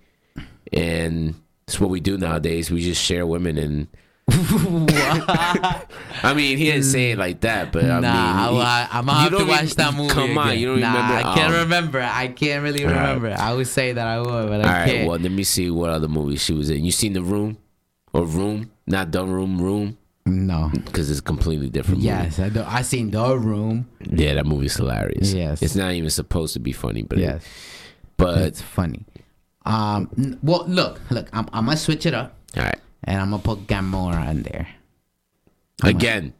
and 0.73 1.35
it's 1.67 1.79
what 1.79 1.91
we 1.91 1.99
do 1.99 2.17
nowadays. 2.17 2.71
We 2.71 2.81
just 2.81 3.01
share 3.03 3.27
women 3.27 3.57
and." 3.57 3.87
I 6.23 6.33
mean, 6.35 6.57
he 6.57 6.65
didn't 6.65 6.83
say 6.83 7.11
it 7.11 7.17
like 7.17 7.41
that, 7.41 7.71
but 7.71 7.85
I 7.85 7.99
nah, 7.99 8.01
mean, 8.01 8.11
I, 8.11 8.51
he- 8.51 8.59
I, 8.61 8.99
am 8.99 9.05
gonna 9.05 9.19
have 9.19 9.37
to 9.37 9.45
watch 9.45 9.75
that 9.75 9.93
movie. 9.93 10.09
Come 10.13 10.37
on, 10.37 10.47
again. 10.49 10.59
you 10.59 10.65
don't 10.67 10.79
nah, 10.79 10.93
remember? 10.93 11.13
I 11.15 11.33
can't 11.35 11.53
Um, 11.53 11.59
remember. 11.61 12.01
I 12.01 12.27
can't 12.27 12.63
really 12.63 12.85
right. 12.85 12.91
remember. 12.93 13.35
I 13.37 13.53
would 13.53 13.67
say 13.67 13.93
that 13.93 14.05
I 14.05 14.19
would, 14.19 14.49
but 14.49 14.61
I 14.61 14.63
All 14.63 14.69
right, 14.79 14.89
can't. 14.91 15.07
well, 15.09 15.19
let 15.19 15.31
me 15.31 15.43
see 15.43 15.69
what 15.71 15.89
other 15.89 16.07
movies 16.07 16.43
she 16.43 16.53
was 16.53 16.69
in. 16.69 16.83
You 16.85 16.91
seen 16.91 17.13
The 17.13 17.21
Room, 17.23 17.57
or 18.13 18.25
Room? 18.25 18.71
Not 18.87 19.11
The 19.11 19.25
Room, 19.25 19.61
Room, 19.61 19.97
no. 20.25 20.69
because 20.73 21.09
it's 21.09 21.19
a 21.19 21.23
completely 21.23 21.69
different. 21.69 21.97
movie. 21.99 22.07
Yes, 22.07 22.39
I, 22.39 22.49
do, 22.49 22.63
I 22.67 22.81
seen 22.81 23.11
the 23.11 23.37
room. 23.37 23.87
Yeah, 24.01 24.35
that 24.35 24.45
movie's 24.45 24.75
hilarious. 24.75 25.33
Yes. 25.33 25.61
It's 25.61 25.75
not 25.75 25.91
even 25.93 26.09
supposed 26.09 26.53
to 26.53 26.59
be 26.59 26.71
funny, 26.71 27.03
but 27.03 27.17
it- 27.17 27.21
Yes, 27.21 27.45
but 28.17 28.37
it's 28.39 28.61
funny. 28.61 29.05
Um, 29.65 30.37
well, 30.41 30.65
look, 30.67 30.99
look, 31.11 31.27
I'm, 31.33 31.47
I'm 31.53 31.65
gonna 31.65 31.77
switch 31.77 32.05
it 32.07 32.13
up, 32.15 32.35
all 32.57 32.63
right. 32.63 32.79
And 33.03 33.21
I'm 33.21 33.31
gonna 33.31 33.41
put 33.43 33.67
Gamora 33.67 34.29
in 34.29 34.43
there. 34.43 34.67
Again, 35.83 36.33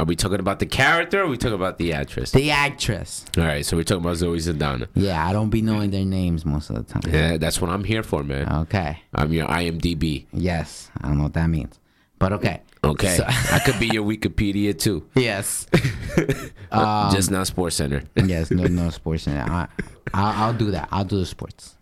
are 0.00 0.06
we 0.06 0.16
talking 0.16 0.40
about 0.40 0.58
the 0.58 0.66
character 0.66 1.20
or 1.20 1.24
are 1.24 1.28
we 1.28 1.36
talking 1.38 1.54
about 1.54 1.78
the 1.78 1.92
actress? 1.92 2.30
The 2.32 2.50
actress. 2.50 3.24
All 3.38 3.44
right, 3.44 3.64
so 3.64 3.76
we're 3.76 3.84
talking 3.84 4.04
about 4.04 4.16
Zoe 4.16 4.38
Saldana. 4.40 4.88
Yeah, 4.94 5.26
I 5.26 5.32
don't 5.32 5.50
be 5.50 5.62
knowing 5.62 5.90
their 5.90 6.04
names 6.04 6.44
most 6.44 6.70
of 6.70 6.76
the 6.76 6.82
time. 6.92 7.02
Yeah, 7.12 7.36
that's 7.38 7.60
what 7.60 7.70
I'm 7.70 7.84
here 7.84 8.02
for, 8.02 8.22
man. 8.22 8.50
Okay. 8.62 9.00
I'm 9.14 9.32
your 9.32 9.46
IMDb. 9.46 10.26
Yes, 10.32 10.90
I 11.00 11.08
don't 11.08 11.18
know 11.18 11.24
what 11.24 11.34
that 11.34 11.46
means, 11.48 11.78
but 12.18 12.32
okay. 12.34 12.62
Okay, 12.84 13.16
So- 13.16 13.24
I 13.26 13.60
could 13.60 13.78
be 13.78 13.86
your 13.86 14.04
Wikipedia 14.04 14.76
too, 14.78 15.06
Yes. 15.14 15.66
just 17.12 17.30
not 17.30 17.46
Sports 17.46 17.76
Center. 17.76 18.02
yes, 18.16 18.50
no, 18.50 18.64
no 18.64 18.90
sports. 18.90 19.26
It. 19.26 19.36
I, 19.36 19.68
I'll, 20.12 20.44
I'll 20.46 20.54
do 20.54 20.70
that. 20.72 20.88
I'll 20.90 21.04
do 21.04 21.18
the 21.18 21.26
sports. 21.26 21.76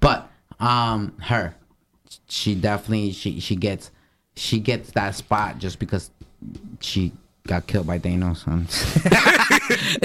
But 0.00 0.30
um, 0.60 1.14
her, 1.20 1.54
she 2.28 2.54
definitely 2.54 3.12
she 3.12 3.40
she 3.40 3.56
gets 3.56 3.90
she 4.36 4.60
gets 4.60 4.90
that 4.92 5.14
spot 5.14 5.58
just 5.58 5.78
because 5.78 6.10
she 6.80 7.12
got 7.46 7.66
killed 7.66 7.86
by 7.86 7.98
Thanos. 7.98 8.44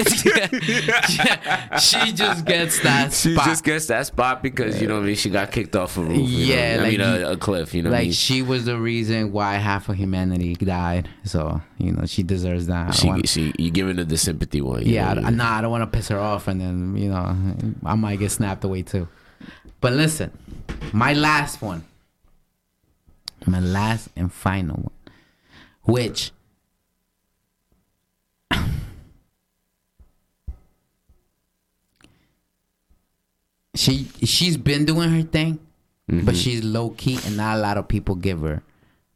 she 1.80 2.12
just 2.12 2.44
gets 2.44 2.80
that 2.82 3.12
Spot. 3.12 3.22
She 3.22 3.34
spot. 3.34 3.46
just 3.46 3.64
gets 3.64 3.86
that 3.86 4.06
spot 4.06 4.42
because 4.42 4.80
you 4.80 4.88
know 4.88 4.94
what 4.94 5.02
I 5.02 5.06
mean. 5.06 5.16
She 5.16 5.30
got 5.30 5.50
kicked 5.52 5.76
off 5.76 5.96
a 5.96 6.00
roof. 6.02 6.16
you 6.16 6.46
Yeah, 6.46 6.76
know? 6.76 6.80
I 6.80 6.84
like 6.84 6.92
mean 6.92 7.00
a, 7.00 7.30
a 7.32 7.36
cliff. 7.36 7.74
You 7.74 7.82
know, 7.82 7.90
what 7.90 7.96
I 7.96 7.98
like 8.00 8.04
mean? 8.06 8.12
she 8.12 8.42
was 8.42 8.64
the 8.64 8.78
reason 8.78 9.32
why 9.32 9.54
half 9.54 9.88
of 9.88 9.96
humanity 9.96 10.54
died. 10.54 11.08
So 11.24 11.60
you 11.78 11.92
know 11.92 12.06
she 12.06 12.22
deserves 12.22 12.66
that. 12.68 12.88
I 12.88 12.92
She, 12.92 13.06
wanna- 13.08 13.26
she, 13.26 13.52
you 13.58 13.70
giving 13.70 13.96
her 13.98 14.04
the 14.04 14.16
sympathy 14.18 14.60
one. 14.60 14.82
you 14.86 14.94
yeah, 14.94 15.14
know? 15.14 15.22
I, 15.26 15.30
nah, 15.30 15.58
I 15.58 15.60
don't 15.60 15.70
want 15.70 15.82
to 15.90 15.96
piss 15.96 16.08
her 16.08 16.18
off, 16.18 16.48
and 16.48 16.60
then 16.60 16.96
you 16.96 17.10
know 17.10 17.36
I 17.84 17.94
might 17.94 18.18
get 18.18 18.30
snapped 18.30 18.64
away 18.64 18.82
too. 18.82 19.08
But 19.80 19.92
listen, 19.92 20.30
my 20.92 21.12
last 21.12 21.60
one, 21.60 21.84
my 23.46 23.60
last 23.60 24.08
and 24.16 24.32
final 24.32 24.76
one, 24.76 24.92
which 25.82 26.32
she 33.74 34.08
she's 34.22 34.56
been 34.56 34.84
doing 34.84 35.10
her 35.10 35.22
thing, 35.22 35.58
but 36.08 36.36
she's 36.36 36.62
low 36.64 36.90
key, 36.90 37.18
and 37.24 37.36
not 37.36 37.56
a 37.58 37.60
lot 37.60 37.76
of 37.76 37.88
people 37.88 38.14
give 38.14 38.40
her 38.40 38.62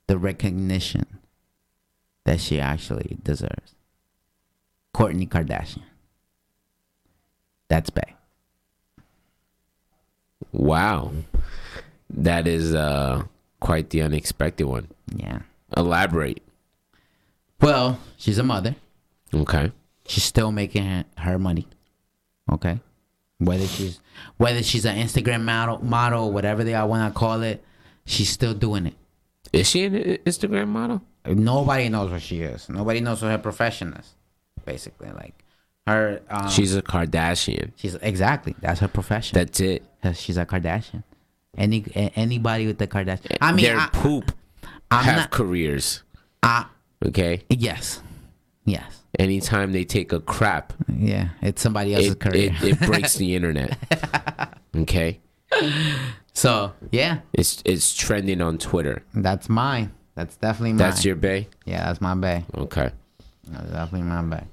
the 0.06 0.18
recognition 0.18 1.06
that 2.24 2.40
she 2.40 2.60
actually 2.60 3.18
deserves. 3.22 3.74
Kourtney 4.94 5.28
Kardashian. 5.28 5.82
That's 7.68 7.90
Bay. 7.90 8.14
Wow. 10.52 11.12
That 12.10 12.46
is 12.46 12.74
uh 12.74 13.24
quite 13.60 13.90
the 13.90 14.02
unexpected 14.02 14.66
one. 14.66 14.88
Yeah. 15.14 15.40
Elaborate. 15.76 16.42
Well, 17.60 17.98
she's 18.16 18.38
a 18.38 18.42
mother. 18.42 18.76
Okay. 19.34 19.72
She's 20.06 20.24
still 20.24 20.52
making 20.52 21.04
her, 21.18 21.38
money. 21.38 21.66
Okay. 22.50 22.80
Whether 23.38 23.66
she's 23.66 24.00
whether 24.36 24.62
she's 24.62 24.84
an 24.84 24.96
Instagram 24.96 25.44
model, 25.44 25.78
model, 25.84 26.32
whatever 26.32 26.64
they 26.64 26.74
all 26.74 26.88
want 26.88 27.12
to 27.12 27.16
call 27.18 27.42
it, 27.42 27.62
she's 28.04 28.30
still 28.30 28.54
doing 28.54 28.86
it. 28.86 28.94
Is 29.52 29.68
she 29.68 29.84
an 29.84 29.94
Instagram 29.94 30.68
model? 30.68 31.02
Nobody 31.26 31.88
knows 31.88 32.10
what 32.10 32.22
she 32.22 32.40
is. 32.40 32.68
Nobody 32.68 33.00
knows 33.00 33.22
what 33.22 33.30
her 33.30 33.38
profession 33.38 33.92
is. 33.94 34.14
Basically, 34.64 35.10
like 35.12 35.44
her. 35.86 36.20
Um, 36.30 36.48
She's 36.48 36.74
a 36.74 36.82
Kardashian. 36.82 37.72
she's 37.76 37.94
exactly 37.96 38.56
that's 38.60 38.80
her 38.80 38.88
profession. 38.88 39.34
That's 39.38 39.60
it. 39.60 39.84
she's 40.14 40.36
a 40.36 40.44
Kardashian. 40.46 41.04
Any 41.56 41.84
anybody 42.14 42.66
with 42.66 42.78
the 42.78 42.86
Kardashian. 42.86 43.38
I 43.40 43.52
mean, 43.52 43.64
Their 43.64 43.78
I, 43.78 43.88
poop 43.92 44.32
I'm 44.90 45.04
have 45.04 45.16
not. 45.16 45.30
careers. 45.30 46.02
I, 46.42 46.66
Okay. 47.04 47.42
yes, 47.48 48.02
yes, 48.64 49.02
Anytime 49.18 49.70
they 49.72 49.84
take 49.84 50.12
a 50.12 50.18
crap, 50.20 50.72
yeah. 50.92 51.28
It's 51.42 51.62
somebody 51.62 51.94
else's 51.94 52.12
it, 52.12 52.20
career. 52.20 52.52
it, 52.60 52.64
it 52.64 52.80
breaks 52.80 53.14
the 53.14 53.34
internet. 53.34 53.76
Okay. 54.76 55.18
so 56.34 56.72
yeah, 56.92 57.20
It's 57.32 57.62
it's 57.64 57.94
trending 57.96 58.40
on 58.42 58.58
Twitter. 58.58 59.02
that's 59.14 59.48
mine. 59.48 59.92
That's 60.14 60.36
definitely 60.36 60.72
mine. 60.72 60.78
That's 60.78 61.04
your 61.04 61.16
bay? 61.16 61.48
yeah. 61.64 61.86
That's 61.86 62.00
my 62.00 62.14
bay. 62.14 62.44
Okay. 62.54 62.90
That's 63.48 63.70
definitely 63.70 64.02
my 64.08 64.22
bay. 64.22 64.44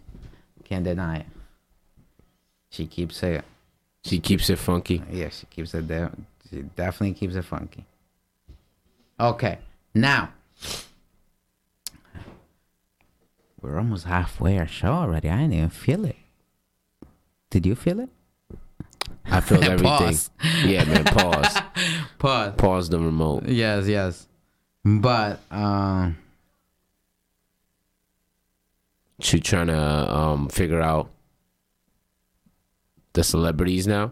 Can't 0.64 0.84
deny 0.86 1.18
it. 1.18 1.26
She 2.72 2.88
keeps 2.88 3.22
it. 3.24 3.44
She 4.06 4.20
keeps 4.20 4.50
it 4.50 4.58
funky. 4.60 5.02
Yeah, 5.12 5.30
she 5.30 5.46
keeps 5.48 5.74
it 5.74 5.88
there. 5.88 6.12
She 6.50 6.62
definitely 6.76 7.14
keeps 7.14 7.36
it 7.36 7.44
funky. 7.44 7.86
Okay, 9.20 9.60
now 9.94 10.30
we're 13.62 13.78
almost 13.78 14.06
halfway 14.06 14.58
our 14.60 14.68
show 14.68 14.92
already. 14.92 15.30
I 15.30 15.38
didn't 15.42 15.54
even 15.54 15.70
feel 15.70 16.06
it. 16.06 16.18
Did 17.50 17.66
you 17.66 17.76
feel 17.76 18.00
it? 18.02 18.10
I 19.26 19.40
feel 19.42 19.64
everything. 19.64 19.86
Pause. 19.88 20.30
Yeah, 20.66 20.84
man. 20.86 21.04
Pause. 21.06 21.58
Pause. 22.20 22.54
Pause 22.58 22.90
the 22.90 23.00
remote. 23.00 23.48
Yes, 23.48 23.88
yes. 23.88 24.28
But 24.84 25.40
um, 25.50 26.18
She 29.20 29.40
trying 29.40 29.68
to 29.68 29.80
um 30.14 30.50
figure 30.50 30.82
out 30.82 31.10
the 33.14 33.24
celebrities 33.24 33.88
now. 33.88 34.12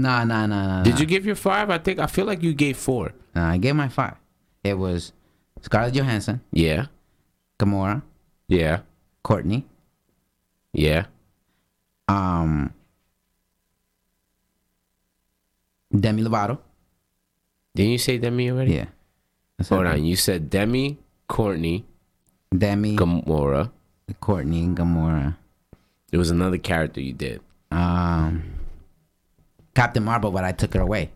Nah, 0.00 0.24
nah, 0.24 0.46
nah, 0.46 0.66
nah. 0.66 0.82
Did 0.82 0.94
nah. 0.94 1.00
you 1.00 1.06
give 1.06 1.26
your 1.26 1.34
five? 1.36 1.70
I 1.70 1.78
think 1.78 1.98
I 1.98 2.06
feel 2.06 2.24
like 2.26 2.42
you 2.42 2.54
gave 2.54 2.76
four. 2.76 3.12
Nah, 3.34 3.50
I 3.50 3.56
gave 3.58 3.74
my 3.74 3.88
five. 3.88 4.16
It 4.64 4.74
was 4.78 5.12
Scarlett 5.62 5.94
Johansson, 5.94 6.40
Yeah. 6.52 6.86
Gamora, 7.58 8.02
Yeah. 8.48 8.80
Kourtney, 9.24 9.64
Yeah. 10.72 11.06
um, 12.08 12.72
Demi 15.92 16.22
Lovato. 16.22 16.58
Didn't 17.74 17.92
you 17.92 17.98
say 17.98 18.18
Demi 18.18 18.50
already? 18.50 18.74
Yeah. 18.74 18.86
That's 19.58 19.70
Hold 19.70 19.86
on. 19.86 20.04
You 20.04 20.16
said 20.16 20.50
Demi, 20.50 20.98
Kourtney, 21.28 21.84
Demi, 22.56 22.96
Gamora. 22.96 23.70
Kourtney, 24.22 24.64
and 24.64 24.76
Gamora. 24.76 25.36
There 26.10 26.18
was 26.18 26.30
another 26.30 26.58
character 26.58 27.00
you 27.00 27.12
did. 27.12 27.40
Um, 27.70 28.44
Captain 29.76 30.02
Marvel, 30.02 30.30
but 30.32 30.42
I 30.42 30.52
took 30.52 30.72
her 30.74 30.80
away. 30.80 31.10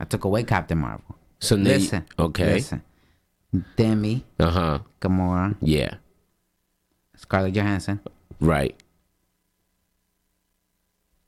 I 0.00 0.04
took 0.04 0.24
away 0.24 0.42
Captain 0.42 0.76
Marvel. 0.76 1.16
So 1.38 1.54
you- 1.54 1.62
Listen. 1.64 2.04
okay. 2.18 2.54
Listen. 2.54 2.82
Demi, 3.76 4.24
Uh 4.38 4.50
huh. 4.50 4.78
Gamora, 5.00 5.56
Yeah. 5.62 5.94
Scarlett 7.16 7.54
Johansson, 7.54 8.00
Right. 8.40 8.76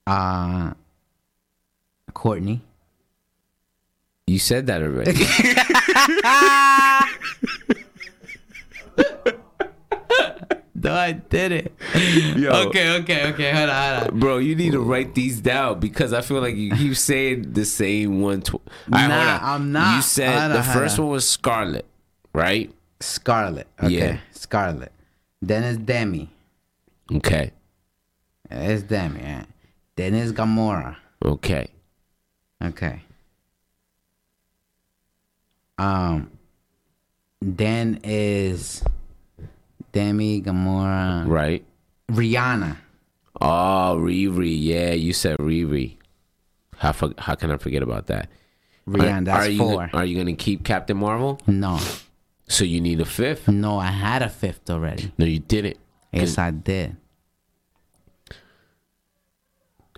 uh, 0.06 0.74
Kourtney. 2.12 2.60
You 4.26 4.38
said 4.38 4.66
that 4.66 4.82
already. 4.82 5.14
No, 10.80 10.92
I 10.94 11.12
did 11.12 11.52
it. 11.52 11.72
Yo. 12.36 12.50
Okay, 12.68 12.96
okay, 13.00 13.32
okay. 13.32 13.52
Hold 13.52 13.70
on, 13.70 13.94
hold 14.00 14.12
on. 14.12 14.20
Bro, 14.20 14.38
you 14.38 14.54
need 14.54 14.72
to 14.72 14.80
write 14.80 15.14
these 15.14 15.40
down 15.40 15.80
because 15.80 16.12
I 16.12 16.20
feel 16.20 16.40
like 16.40 16.54
you 16.56 16.70
keep 16.76 16.94
saying 16.96 17.52
the 17.52 17.64
same 17.64 18.20
one. 18.20 18.42
Tw- 18.42 18.54
right, 18.88 19.08
Nah, 19.08 19.36
on. 19.36 19.40
I'm 19.42 19.72
not. 19.72 19.96
You 19.96 20.02
said 20.02 20.38
Hold 20.52 20.52
the 20.58 20.62
first 20.62 20.98
on. 20.98 21.06
one 21.06 21.12
was 21.14 21.28
Scarlett, 21.28 21.86
right? 22.32 22.72
Scarlett. 23.00 23.66
Okay. 23.82 23.94
Yeah. 23.94 24.18
Scarlett. 24.32 24.92
Then 25.42 25.64
it's 25.64 25.78
Demi. 25.78 26.28
Okay. 27.12 27.52
It's 28.50 28.82
Demi. 28.82 29.20
yeah. 29.20 29.44
Then 29.96 30.14
it's 30.14 30.32
Gamora. 30.32 30.96
Okay. 31.24 31.68
Okay. 32.62 33.02
Um. 35.78 36.30
Then 37.40 38.00
is 38.02 38.82
Demi, 40.02 40.40
Gamora, 40.42 41.26
Right. 41.26 41.64
Rihanna. 42.12 42.76
Oh, 43.40 43.96
Riri. 44.00 44.56
Yeah, 44.56 44.92
you 44.92 45.12
said 45.12 45.36
Riri. 45.38 45.96
How 46.76 46.92
for, 46.92 47.12
how 47.18 47.34
can 47.34 47.50
I 47.50 47.56
forget 47.56 47.82
about 47.82 48.06
that? 48.06 48.30
Rihanna. 48.88 49.18
Are- 49.18 49.24
That's 49.24 49.46
are 49.46 49.50
you, 49.50 49.58
four. 49.58 49.90
Are 49.92 50.04
you 50.04 50.16
gonna 50.16 50.36
keep 50.36 50.62
Captain 50.62 50.96
Marvel? 50.96 51.40
no, 51.48 51.80
So 52.46 52.62
you 52.64 52.80
need 52.80 53.00
a 53.00 53.04
fifth? 53.04 53.48
no. 53.48 53.78
I 53.80 53.90
had 53.90 54.22
a 54.22 54.28
fifth 54.28 54.70
already. 54.70 55.10
No, 55.18 55.26
you 55.26 55.40
didn't. 55.40 55.78
Yes, 56.12 56.38
I 56.38 56.52
did. 56.52 56.96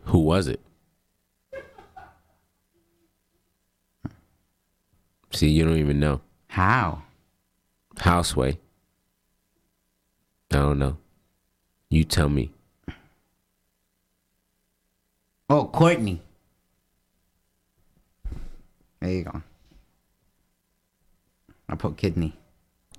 Who 0.04 0.20
was 0.20 0.48
it? 0.48 0.60
See, 5.32 5.50
you 5.50 5.62
don't 5.66 5.76
even 5.76 6.00
know. 6.00 6.22
How? 6.48 7.02
Houseway. 7.98 8.58
I 10.52 10.56
don't 10.56 10.78
know. 10.78 10.96
You 11.88 12.04
tell 12.04 12.28
me. 12.28 12.52
Oh, 15.48 15.70
Kourtney. 15.72 16.20
There 19.00 19.10
you 19.10 19.24
go. 19.24 19.42
I 21.68 21.74
put 21.76 21.96
kidney. 21.96 22.36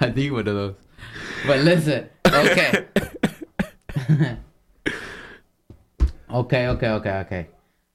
I 0.00 0.10
think 0.10 0.32
one 0.32 0.40
of 0.40 0.54
those. 0.54 0.74
But 1.46 1.60
listen, 1.60 2.08
okay. 2.26 2.86
okay, 6.30 6.66
okay, 6.68 6.88
okay, 6.88 7.10
okay. 7.10 7.46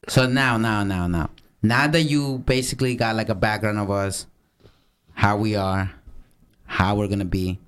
So 0.08 0.28
now, 0.28 0.58
now, 0.58 0.84
now, 0.84 1.08
now. 1.08 1.30
Now 1.62 1.88
that 1.88 2.04
you 2.04 2.40
basically 2.40 2.96
got 2.96 3.16
like 3.16 3.30
a 3.30 3.36
background 3.36 3.80
of 3.80 3.90
us, 3.92 4.28
how 5.14 5.38
we 5.38 5.56
are, 5.56 5.92
how 6.66 6.96
we're 6.96 7.08
gonna 7.08 7.26
be, 7.26 7.60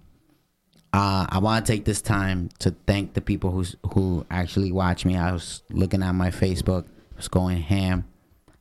uh, 0.95 1.25
I 1.27 1.39
want 1.39 1.65
to 1.65 1.71
take 1.73 1.83
this 1.83 2.01
time 2.01 2.49
to 2.59 2.73
thank 2.87 3.15
the 3.15 3.21
people 3.21 3.51
who's 3.51 3.75
who 3.93 4.25
actually 4.31 4.71
watch 4.71 5.03
me. 5.03 5.17
I 5.17 5.33
was 5.33 5.61
looking 5.69 6.01
at 6.01 6.13
my 6.13 6.31
Facebook, 6.31 6.85
it 6.85 7.17
was 7.17 7.27
going 7.27 7.57
ham. 7.57 8.05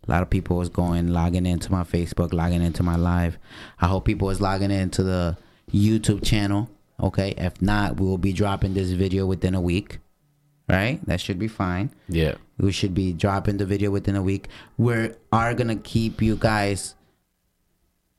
A 0.06 0.10
lot 0.10 0.22
of 0.22 0.30
people 0.30 0.56
was 0.56 0.68
going 0.68 1.08
logging 1.08 1.46
into 1.46 1.70
my 1.70 1.84
Facebook, 1.84 2.32
logging 2.32 2.60
into 2.60 2.82
my 2.82 2.96
live. 2.96 3.38
I 3.80 3.86
hope 3.86 4.04
people 4.04 4.26
was 4.26 4.40
logging 4.40 4.72
into 4.72 5.04
the 5.04 5.36
YouTube 5.72 6.24
channel. 6.24 6.68
Okay, 7.00 7.34
if 7.38 7.62
not, 7.62 8.00
we 8.00 8.06
will 8.06 8.18
be 8.18 8.32
dropping 8.32 8.74
this 8.74 8.90
video 8.90 9.26
within 9.26 9.54
a 9.54 9.60
week. 9.60 10.00
Right, 10.68 10.98
that 11.06 11.20
should 11.20 11.38
be 11.38 11.48
fine. 11.48 11.90
Yeah. 12.08 12.34
We 12.58 12.72
should 12.72 12.94
be 12.94 13.12
dropping 13.12 13.58
the 13.58 13.66
video 13.66 13.92
within 13.92 14.16
a 14.16 14.22
week. 14.22 14.48
We 14.76 15.10
are 15.30 15.54
gonna 15.54 15.76
keep 15.76 16.20
you 16.20 16.34
guys 16.34 16.96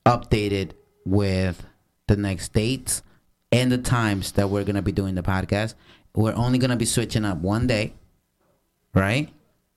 updated 0.06 0.70
with 1.04 1.64
the 2.06 2.16
next 2.16 2.52
dates 2.52 3.02
and 3.52 3.70
the 3.70 3.78
times 3.78 4.32
that 4.32 4.48
we're 4.48 4.64
gonna 4.64 4.82
be 4.82 4.92
doing 4.92 5.14
the 5.14 5.22
podcast. 5.22 5.74
We're 6.14 6.34
only 6.34 6.58
gonna 6.58 6.76
be 6.76 6.84
switching 6.86 7.24
up 7.24 7.38
one 7.38 7.66
day, 7.66 7.92
right? 8.94 9.28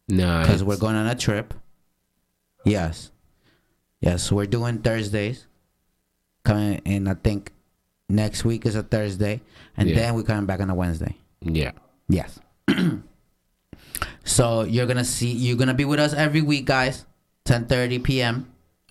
Nah. 0.07 0.41
Because 0.41 0.63
we're 0.63 0.77
going 0.77 0.95
on 0.95 1.07
a 1.07 1.15
trip. 1.15 1.53
Yes, 2.65 3.11
yes, 4.01 4.31
we're 4.31 4.45
doing 4.45 4.79
Thursdays. 4.79 5.45
Coming, 6.43 6.81
and 6.85 7.09
I 7.09 7.13
think 7.15 7.51
next 8.07 8.43
week 8.45 8.65
is 8.65 8.75
a 8.75 8.83
Thursday, 8.83 9.41
and 9.77 9.89
Yeah. 9.89 9.95
then 9.95 10.15
we're 10.15 10.23
coming 10.23 10.45
back 10.45 10.61
on 10.61 10.69
a 10.69 10.75
Wednesday. 10.75 11.15
Yeah. 11.41 11.71
Yes. 12.07 12.39
so 14.23 14.63
you're 14.63 14.85
gonna 14.87 15.05
see 15.05 15.31
you're 15.31 15.57
gonna 15.57 15.73
be 15.73 15.85
with 15.85 15.99
us 15.99 16.13
every 16.13 16.41
week, 16.41 16.65
guys. 16.65 17.05
10:30 17.45 18.03
p.m. 18.03 18.47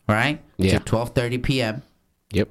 Right? 0.08 0.40
Yeah. 0.56 0.78
To 0.78 0.84
12:30 0.84 1.42
p.m. 1.42 1.82
Yep. 2.32 2.48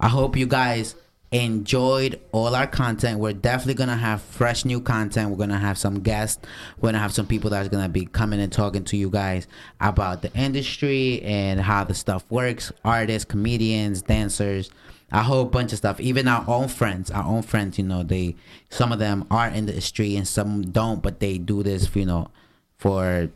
I 0.00 0.08
hope 0.08 0.36
you 0.36 0.46
guys 0.46 0.94
enjoyed 1.32 2.20
all 2.32 2.56
our 2.56 2.66
content. 2.66 3.20
We're 3.20 3.32
definitely 3.32 3.74
gonna 3.74 3.96
have 3.96 4.20
fresh 4.20 4.64
new 4.64 4.80
content. 4.80 5.30
We're 5.30 5.36
gonna 5.36 5.58
have 5.58 5.78
some 5.78 6.00
guests. 6.00 6.44
We're 6.80 6.88
gonna 6.88 6.98
have 6.98 7.12
some 7.12 7.26
people 7.26 7.50
that's 7.50 7.68
gonna 7.68 7.88
be 7.88 8.06
coming 8.06 8.40
and 8.40 8.52
talking 8.52 8.84
to 8.84 8.96
you 8.96 9.10
guys 9.10 9.46
about 9.80 10.22
the 10.22 10.32
industry 10.34 11.22
and 11.22 11.60
how 11.60 11.84
the 11.84 11.94
stuff 11.94 12.24
works. 12.30 12.72
Artists, 12.84 13.24
comedians, 13.24 14.02
dancers, 14.02 14.70
a 15.12 15.22
whole 15.22 15.44
bunch 15.44 15.72
of 15.72 15.78
stuff. 15.78 16.00
Even 16.00 16.26
our 16.26 16.44
own 16.48 16.66
friends, 16.66 17.10
our 17.10 17.24
own 17.24 17.42
friends. 17.42 17.78
You 17.78 17.84
know, 17.84 18.02
they 18.02 18.34
some 18.68 18.90
of 18.90 18.98
them 18.98 19.26
are 19.30 19.46
in 19.46 19.66
the 19.66 19.72
industry 19.72 20.16
and 20.16 20.26
some 20.26 20.62
don't, 20.62 21.00
but 21.00 21.20
they 21.20 21.38
do 21.38 21.62
this. 21.62 21.94
You 21.94 22.06
know, 22.06 22.30
for 22.78 23.30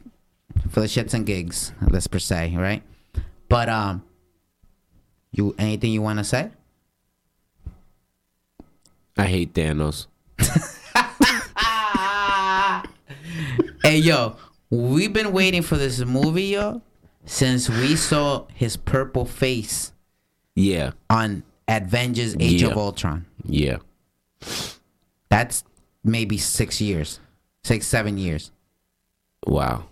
for 0.69 0.81
the 0.81 0.87
shits 0.87 1.15
and 1.15 1.25
gigs. 1.25 1.73
Let's 1.81 2.09
per 2.09 2.19
se, 2.19 2.57
right? 2.57 2.83
But 3.55 3.69
um, 3.69 4.03
you 5.31 5.55
anything 5.61 5.93
you 5.93 6.03
want 6.03 6.19
to 6.19 6.25
say? 6.25 6.51
I 9.17 9.27
hate 9.27 9.55
Thanos. 9.55 10.09
Hey 13.85 13.99
yo, 13.99 14.37
we've 14.71 15.13
been 15.13 15.31
waiting 15.33 15.63
for 15.63 15.77
this 15.77 16.01
movie, 16.01 16.45
yo, 16.47 16.81
since 17.27 17.69
we 17.69 17.95
saw 17.97 18.47
his 18.55 18.77
purple 18.79 19.25
face 19.27 19.93
Yeah, 20.57 20.93
on 21.11 21.45
Avengers: 21.69 22.35
Age 22.41 22.63
Yeah. 22.63 22.69
of 22.71 22.77
Ultron. 22.79 23.25
yeah. 23.45 23.77
That's 25.29 25.63
maybe 26.03 26.39
six 26.39 26.81
years, 26.81 27.21
six 27.63 27.87
seven 27.87 28.19
years. 28.19 28.51
Wow. 29.47 29.85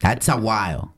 That's 0.00 0.26
a 0.28 0.36
while, 0.38 0.94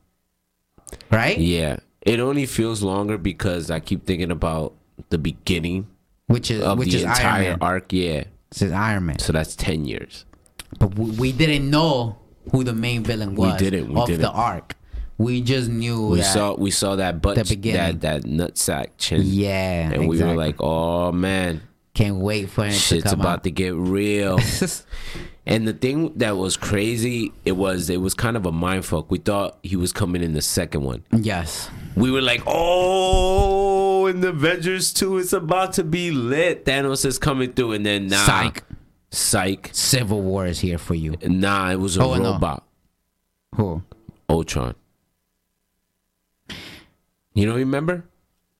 right? 1.13 1.37
Yeah. 1.37 1.77
It 2.01 2.19
only 2.19 2.45
feels 2.45 2.81
longer 2.83 3.17
because 3.17 3.71
I 3.71 3.79
keep 3.79 4.05
thinking 4.05 4.31
about 4.31 4.73
the 5.09 5.17
beginning 5.17 5.87
Which 6.27 6.51
is 6.51 6.61
of 6.61 6.77
which 6.79 6.91
the 6.91 6.97
is 6.99 7.03
Iron 7.05 7.15
entire 7.17 7.49
Man. 7.51 7.57
arc. 7.61 7.93
Yeah. 7.93 8.23
This 8.51 8.61
is 8.63 8.71
Iron 8.71 9.05
Man. 9.05 9.19
So 9.19 9.31
that's 9.33 9.55
10 9.55 9.85
years. 9.85 10.25
But 10.79 10.97
we, 10.97 11.11
we 11.11 11.31
didn't 11.31 11.69
know 11.69 12.17
who 12.51 12.63
the 12.63 12.73
main 12.73 13.03
villain 13.03 13.35
was. 13.35 13.53
We 13.61 13.69
didn't, 13.69 13.93
we 13.93 14.01
of 14.01 14.07
the 14.07 14.13
didn't. 14.17 14.25
arc. 14.35 14.75
We 15.17 15.41
just 15.41 15.69
knew 15.69 16.07
We 16.07 16.17
that. 16.17 16.33
saw 16.33 16.55
we 16.55 16.71
saw 16.71 16.95
that 16.97 17.21
butt 17.21 17.35
The 17.37 17.43
beginning. 17.45 17.99
that 17.99 18.23
that 18.23 18.29
nutsack 18.29 18.87
chin. 18.97 19.21
yeah, 19.23 19.91
And 19.91 20.07
we 20.07 20.21
were 20.21 20.35
like, 20.35 20.55
"Oh 20.59 21.11
man, 21.11 21.61
can't 21.93 22.17
wait 22.17 22.49
for 22.49 22.65
it 22.65 22.71
to 22.71 22.75
shit's 22.77 23.03
come 23.03 23.21
about 23.21 23.33
out. 23.39 23.43
to 23.43 23.51
get 23.51 23.75
real." 23.75 24.39
and 25.45 25.67
the 25.67 25.73
thing 25.73 26.13
that 26.17 26.37
was 26.37 26.55
crazy, 26.57 27.33
it 27.45 27.53
was 27.53 27.89
it 27.89 27.97
was 28.01 28.13
kind 28.13 28.37
of 28.37 28.45
a 28.45 28.51
mind 28.51 28.85
fuck. 28.85 29.11
We 29.11 29.17
thought 29.19 29.57
he 29.63 29.75
was 29.75 29.91
coming 29.91 30.23
in 30.23 30.33
the 30.33 30.41
second 30.41 30.83
one. 30.83 31.03
yes, 31.11 31.69
We 31.95 32.11
were 32.11 32.21
like, 32.21 32.41
"Oh, 32.47 34.05
in 34.07 34.21
the 34.21 34.29
Avengers 34.29 34.93
2 34.93 35.17
it's 35.17 35.33
about 35.33 35.73
to 35.73 35.83
be 35.83 36.11
lit. 36.11 36.65
Thanos 36.65 37.05
is 37.05 37.17
coming 37.19 37.53
through." 37.53 37.73
And 37.73 37.85
then 37.85 38.07
nah. 38.07 38.25
Psych. 38.25 38.63
Psych. 39.11 39.69
Civil 39.73 40.21
War 40.21 40.45
is 40.47 40.59
here 40.61 40.77
for 40.79 40.95
you. 40.95 41.15
Nah, 41.21 41.71
it 41.71 41.79
was 41.79 41.97
a 41.97 42.01
Oh, 42.03 42.15
no. 42.15 42.33
robot. 42.33 42.63
Who? 43.55 43.83
Ultron. 44.29 44.73
You 47.33 47.45
don't 47.45 47.55
remember? 47.55 48.05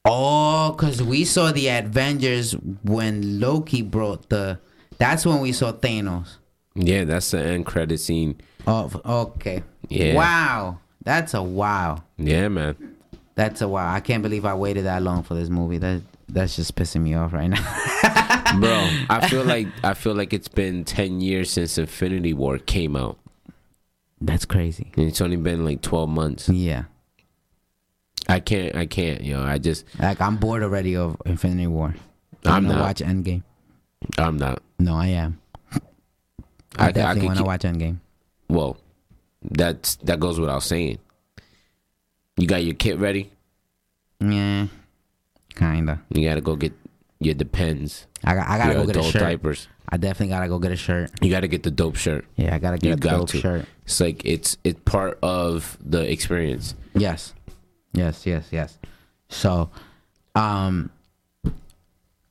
Oh, 0.06 0.76
cause 0.78 1.02
we 1.02 1.24
saw 1.26 1.52
the 1.52 1.68
Avengers 1.70 2.54
when 2.84 3.40
Loki 3.40 3.82
brought 3.82 4.30
the. 4.30 4.60
That's 4.98 5.26
when 5.26 5.40
we 5.40 5.52
saw 5.54 5.72
Thanos. 5.72 6.38
Yeah, 6.76 7.04
that's 7.04 7.32
the 7.32 7.40
end 7.44 7.66
credit 7.66 8.00
scene. 8.00 8.40
Oh, 8.66 8.90
okay. 9.06 9.64
Yeah. 9.90 10.16
Wow, 10.16 10.80
that's 11.04 11.34
a 11.34 11.42
wow. 11.44 12.04
Yeah, 12.18 12.48
man. 12.48 12.76
That's 13.36 13.62
a 13.62 13.68
wow. 13.68 13.92
I 13.94 14.00
can't 14.00 14.24
believe 14.24 14.46
I 14.46 14.54
waited 14.54 14.86
that 14.86 15.02
long 15.04 15.24
for 15.24 15.34
this 15.34 15.50
movie. 15.50 15.78
That 15.78 16.02
that's 16.30 16.56
just 16.56 16.76
pissing 16.76 17.02
me 17.02 17.14
off 17.16 17.34
right 17.34 17.48
now. 17.50 17.62
Bro, 18.60 18.90
I 19.10 19.28
feel 19.28 19.44
like 19.44 19.68
I 19.84 19.94
feel 19.94 20.14
like 20.16 20.34
it's 20.34 20.48
been 20.48 20.84
10 20.84 21.22
years 21.22 21.52
since 21.52 21.78
Infinity 21.78 22.34
War 22.34 22.58
came 22.60 22.96
out. 22.96 23.18
that's 24.22 24.46
crazy. 24.46 24.92
And 24.96 25.08
it's 25.08 25.22
only 25.22 25.36
been 25.38 25.66
like 25.66 25.82
12 25.82 26.10
months. 26.10 26.50
Yeah. 26.50 26.84
I 28.30 28.40
can't 28.40 28.76
I 28.76 28.86
can't, 28.86 29.22
you 29.22 29.34
know. 29.36 29.44
I 29.44 29.58
just 29.58 29.86
Like 30.00 30.22
I'm 30.22 30.38
bored 30.38 30.64
already 30.64 30.96
of 30.96 31.18
Infinity 31.26 31.68
War. 31.68 31.94
I'm 32.46 32.54
I'm 32.54 32.68
not. 32.68 32.80
watch 32.82 33.00
Endgame. 33.02 33.44
I'm 34.18 34.38
not. 34.38 34.62
No, 34.80 34.96
I 34.96 35.08
am. 35.08 35.40
I, 36.78 36.86
I, 36.86 36.88
I 36.88 36.92
definitely 36.92 37.28
want 37.28 37.38
to 37.40 37.44
watch 37.46 37.62
Endgame. 37.62 37.98
Well, 38.50 38.78
that's 39.42 39.96
that 39.98 40.20
goes 40.20 40.40
without 40.40 40.64
saying. 40.64 41.00
You 42.38 42.48
got 42.48 42.64
your 42.64 42.74
kit 42.76 42.98
ready? 42.98 43.32
Yeah, 44.20 44.68
kinda. 45.56 46.02
You 46.10 46.28
got 46.28 46.36
to 46.36 46.42
go 46.42 46.56
get 46.56 46.74
your 47.20 47.34
depends. 47.36 48.08
I 48.24 48.34
got. 48.36 48.48
I 48.48 48.58
gotta 48.58 48.74
your 48.74 48.86
go 48.86 48.94
get 48.94 49.06
a 49.06 49.12
shirt. 49.12 49.22
diapers. 49.22 49.68
I 49.90 49.98
definitely 49.98 50.30
gotta 50.34 50.48
go 50.48 50.60
get 50.60 50.72
a 50.72 50.76
shirt. 50.76 51.12
You 51.22 51.30
got 51.30 51.42
to 51.42 51.48
get 51.48 51.62
the 51.64 51.70
dope 51.72 51.96
shirt. 51.98 52.26
Yeah, 52.38 52.56
I 52.56 52.60
gotta 52.60 52.76
You 52.78 52.96
get 52.96 53.06
a 53.06 53.10
got 53.10 53.18
dope 53.20 53.30
to. 53.30 53.40
shirt. 53.40 53.66
It's 53.86 54.00
like 54.00 54.26
it's 54.26 54.58
it's 54.64 54.80
part 54.86 55.20
of 55.22 55.78
the 55.84 56.10
experience. 56.10 56.74
Yes, 56.96 57.34
yes, 57.94 58.26
yes, 58.26 58.48
yes. 58.52 58.78
So, 59.30 59.70
um, 60.36 60.90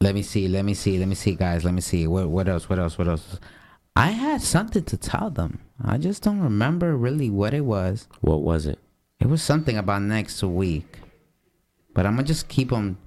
let 0.01 0.15
me 0.15 0.23
see. 0.23 0.49
Let 0.49 0.65
me 0.65 0.75
see. 0.75 0.99
Let 0.99 1.09
me 1.09 1.15
see, 1.15 1.35
guys. 1.35 1.65
Let 1.65 1.75
me 1.75 1.81
see. 1.83 2.07
What 2.07 2.29
what 2.29 2.49
else? 2.49 2.69
What 2.69 2.79
else? 2.79 2.97
What 2.99 3.07
else? 3.09 3.39
I 3.95 4.11
had 4.11 4.41
something 4.43 4.85
to 4.85 4.97
tell 4.97 5.31
them. 5.31 5.61
I 5.83 5.99
just 5.99 6.23
don't 6.23 6.41
remember 6.41 6.97
really 6.97 7.29
what 7.31 7.53
it 7.55 7.65
was. 7.65 8.09
What 8.21 8.43
was 8.43 8.67
it? 8.67 8.79
It 9.21 9.29
was 9.29 9.43
something 9.43 9.77
about 9.77 10.03
next 10.03 10.43
week, 10.43 10.99
but 11.95 12.07
I'm 12.07 12.15
gonna 12.17 12.27
just 12.27 12.49
keep 12.49 12.71
them 12.71 12.99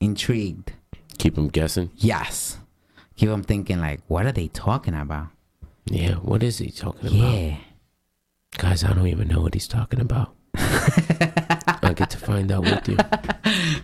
intrigued. 0.00 0.72
Keep 1.18 1.34
them 1.36 1.48
guessing. 1.48 1.90
Yes, 1.96 2.58
keep 3.16 3.28
them 3.30 3.42
thinking 3.42 3.80
like, 3.80 4.00
what 4.06 4.26
are 4.26 4.32
they 4.32 4.48
talking 4.48 4.94
about? 4.94 5.28
Yeah, 5.86 6.14
what 6.16 6.42
is 6.42 6.58
he 6.58 6.70
talking 6.70 7.08
about? 7.08 7.12
Yeah. 7.34 7.56
Guys, 8.58 8.84
I 8.84 8.92
don't 8.92 9.06
even 9.06 9.28
know 9.28 9.40
what 9.40 9.54
he's 9.54 9.68
talking 9.68 10.00
about. 10.00 10.34
I 10.56 11.92
get 11.94 12.10
to 12.10 12.18
find 12.18 12.50
out 12.52 12.62
with 12.64 12.88
you. 12.88 12.96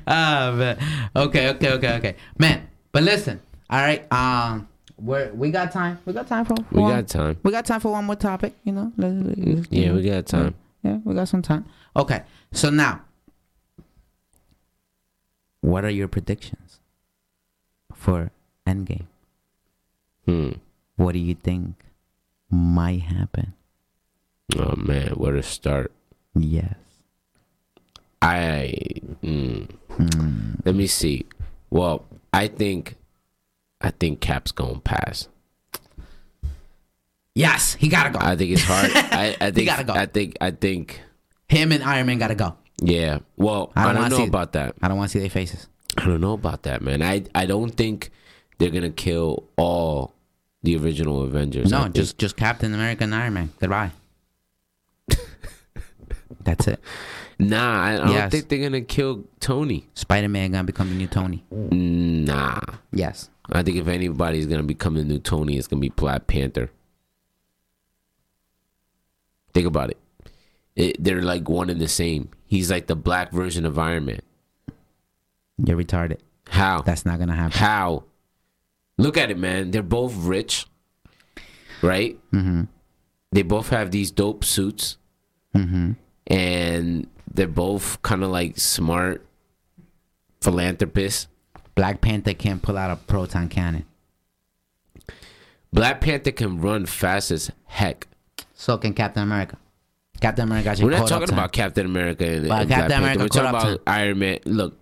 Ah, 0.05 0.53
man. 0.57 0.78
Okay, 1.14 1.48
okay, 1.50 1.72
okay, 1.72 1.92
okay, 1.94 2.16
man. 2.36 2.68
But 2.90 3.05
listen, 3.05 3.40
all 3.70 3.80
right. 3.80 4.05
Um, 4.12 4.68
we 5.03 5.26
we 5.34 5.50
got 5.50 5.72
time. 5.72 5.98
We 6.05 6.12
got 6.12 6.26
time 6.28 6.44
for. 6.44 6.57
for 6.57 6.64
We 6.76 6.80
one- 6.82 6.94
got 6.96 7.09
time. 7.09 7.36
We 7.42 7.50
got 7.50 7.64
time 7.66 7.80
for 7.80 7.92
one 7.92 8.05
more 8.05 8.16
topic. 8.16 8.55
You 8.64 8.72
know. 8.72 8.92
Let- 8.96 9.12
let- 9.12 9.38
let's- 9.38 9.66
Yeah, 9.70 9.92
we 9.92 10.03
got 10.03 10.26
time. 10.26 10.55
Yeah, 10.82 10.98
we 11.05 11.14
got 11.14 11.28
some 11.28 11.42
time. 11.42 11.64
Okay, 11.96 12.22
so 12.53 12.70
now, 12.70 13.03
what 15.61 15.84
are 15.84 15.90
your 15.90 16.09
predictions 16.09 16.80
for 17.94 18.30
Endgame? 18.66 19.07
Hmm. 20.26 20.50
What 20.96 21.12
do 21.12 21.18
you 21.18 21.34
think 21.34 21.74
might 22.50 23.03
happen? 23.03 23.55
Oh 24.57 24.74
man, 24.76 25.11
where 25.11 25.32
to 25.32 25.42
start? 25.42 25.92
Yes. 26.34 26.74
I 28.20 28.74
mm, 29.22 29.68
Hmm. 29.90 30.53
let 30.64 30.74
me 30.74 30.86
see. 30.86 31.26
Well, 31.70 32.05
I 32.32 32.48
think 32.48 32.96
I 33.83 33.91
think 33.91 34.20
Cap's 34.20 34.53
gonna 34.53 34.80
pass. 34.80 35.28
Yes, 37.35 37.74
he 37.74 37.89
gotta 37.89 38.11
go. 38.11 38.18
I 38.20 38.37
think 38.37 38.51
it's 38.53 38.62
hard. 38.64 38.91
I, 38.95 39.37
I 39.41 39.51
think 39.51 39.66
gotta 39.66 39.85
go. 39.85 39.93
I 39.95 40.07
think 40.07 40.37
I 40.41 40.51
think 40.51 41.01
Him 41.49 41.72
and 41.72 41.83
Iron 41.83 42.07
Man 42.07 42.18
gotta 42.18 42.35
go. 42.35 42.57
yeah. 42.83 43.18
Well, 43.37 43.72
I 43.74 43.83
I 43.89 43.93
don't 43.93 44.03
don't, 44.03 44.11
know 44.11 44.16
see- 44.18 44.26
about 44.28 44.53
that. 44.53 44.74
I 44.83 44.89
don't 44.89 44.97
want 44.99 45.11
to 45.11 45.12
see 45.12 45.20
their 45.20 45.30
faces. 45.30 45.66
I 45.99 46.05
don't 46.07 46.20
know 46.20 46.33
about 46.35 46.62
that, 46.64 46.83
man. 46.83 47.03
I 47.03 47.24
I 47.35 47.47
don't 47.47 47.70
think 47.70 48.11
they're 48.59 48.70
gonna 48.70 48.91
kill 48.91 49.45
all 49.57 50.14
the 50.62 50.76
original 50.76 51.22
Avengers. 51.22 51.70
No, 51.70 51.85
think- 51.85 51.95
just 51.95 52.18
just 52.18 52.37
Captain 52.37 52.72
America 52.74 53.05
and 53.05 53.14
Iron 53.14 53.35
Man. 53.35 53.51
Goodbye. 53.59 53.93
That's 56.45 56.66
it. 56.68 56.80
nah. 57.39 57.83
I, 57.83 57.93
I 57.95 57.97
don't 58.20 58.30
think 58.30 58.49
they're 58.49 58.59
gonna 58.62 58.80
kill 58.83 59.24
Tony. 59.41 59.87
Spider 59.95 60.28
Man 60.28 60.53
gonna 60.53 60.64
become 60.64 60.89
the 60.91 60.97
new 60.97 61.07
Tony. 61.07 61.45
Nah. 61.51 62.61
Yes. 62.93 63.30
I 63.51 63.62
think 63.62 63.76
if 63.76 63.88
anybody's 63.88 64.47
gonna 64.47 64.62
become 64.62 64.95
the 64.95 65.05
new 65.05 65.18
Tony, 65.18 65.57
it's 65.57 65.66
gonna 65.66 65.80
be 65.80 65.88
Black 65.88 66.26
Panther. 66.26 66.70
Think 69.53 69.66
about 69.66 69.90
it. 69.90 69.99
it. 70.76 71.03
They're 71.03 71.22
like 71.22 71.49
one 71.49 71.68
and 71.70 71.80
the 71.80 71.88
same. 71.88 72.30
He's 72.47 72.70
like 72.70 72.86
the 72.86 72.97
black 72.97 73.32
version 73.32 73.66
of 73.66 73.78
Iron 73.78 74.05
Man. 74.07 74.20
You're 75.64 75.76
retarded. 75.76 76.18
How? 76.49 76.80
That's 76.82 77.05
not 77.05 77.18
gonna 77.18 77.34
happen. 77.34 77.59
How? 77.59 78.05
Look 78.99 79.16
at 79.16 79.30
it, 79.30 79.38
man. 79.38 79.70
They're 79.70 79.82
both 79.82 80.14
rich, 80.16 80.66
right? 81.82 82.18
Mm-hmm. 82.32 82.62
They 83.32 83.43
both 83.43 83.68
have 83.70 83.90
these 83.90 84.11
dope 84.11 84.45
suits, 84.45 84.99
Mm-hmm. 85.55 85.93
and 86.28 87.07
they're 87.32 87.47
both 87.47 88.01
kind 88.01 88.22
of 88.24 88.30
like 88.30 88.59
smart 88.59 89.24
philanthropists. 90.40 91.28
Black 91.75 92.01
Panther 92.01 92.35
can't 92.35 92.62
pull 92.62 92.77
out 92.77 92.91
a 92.91 92.97
proton 92.97 93.49
cannon. 93.49 93.87
Black 95.73 96.01
Panther 96.01 96.33
can 96.33 96.61
run 96.61 96.87
fast 96.87 97.31
as 97.31 97.51
heck. 97.64 98.07
So 98.55 98.77
can 98.77 98.93
Captain 98.93 99.23
America. 99.23 99.57
Captain 100.20 100.45
America 100.45 100.85
We're 100.85 100.91
not 100.91 101.09
talking 101.09 101.33
about 101.33 101.51
Captain 101.51 101.85
America 101.85 102.25
and, 102.25 102.49
But 102.49 102.61
and 102.61 102.70
Captain 102.70 102.89
Black 102.89 102.91
Panther. 102.91 102.95
America 102.95 103.23
We're 103.23 103.29
talking 103.29 103.49
about 103.49 103.81
Iron 103.87 104.18
Man. 104.18 104.39
Look, 104.45 104.77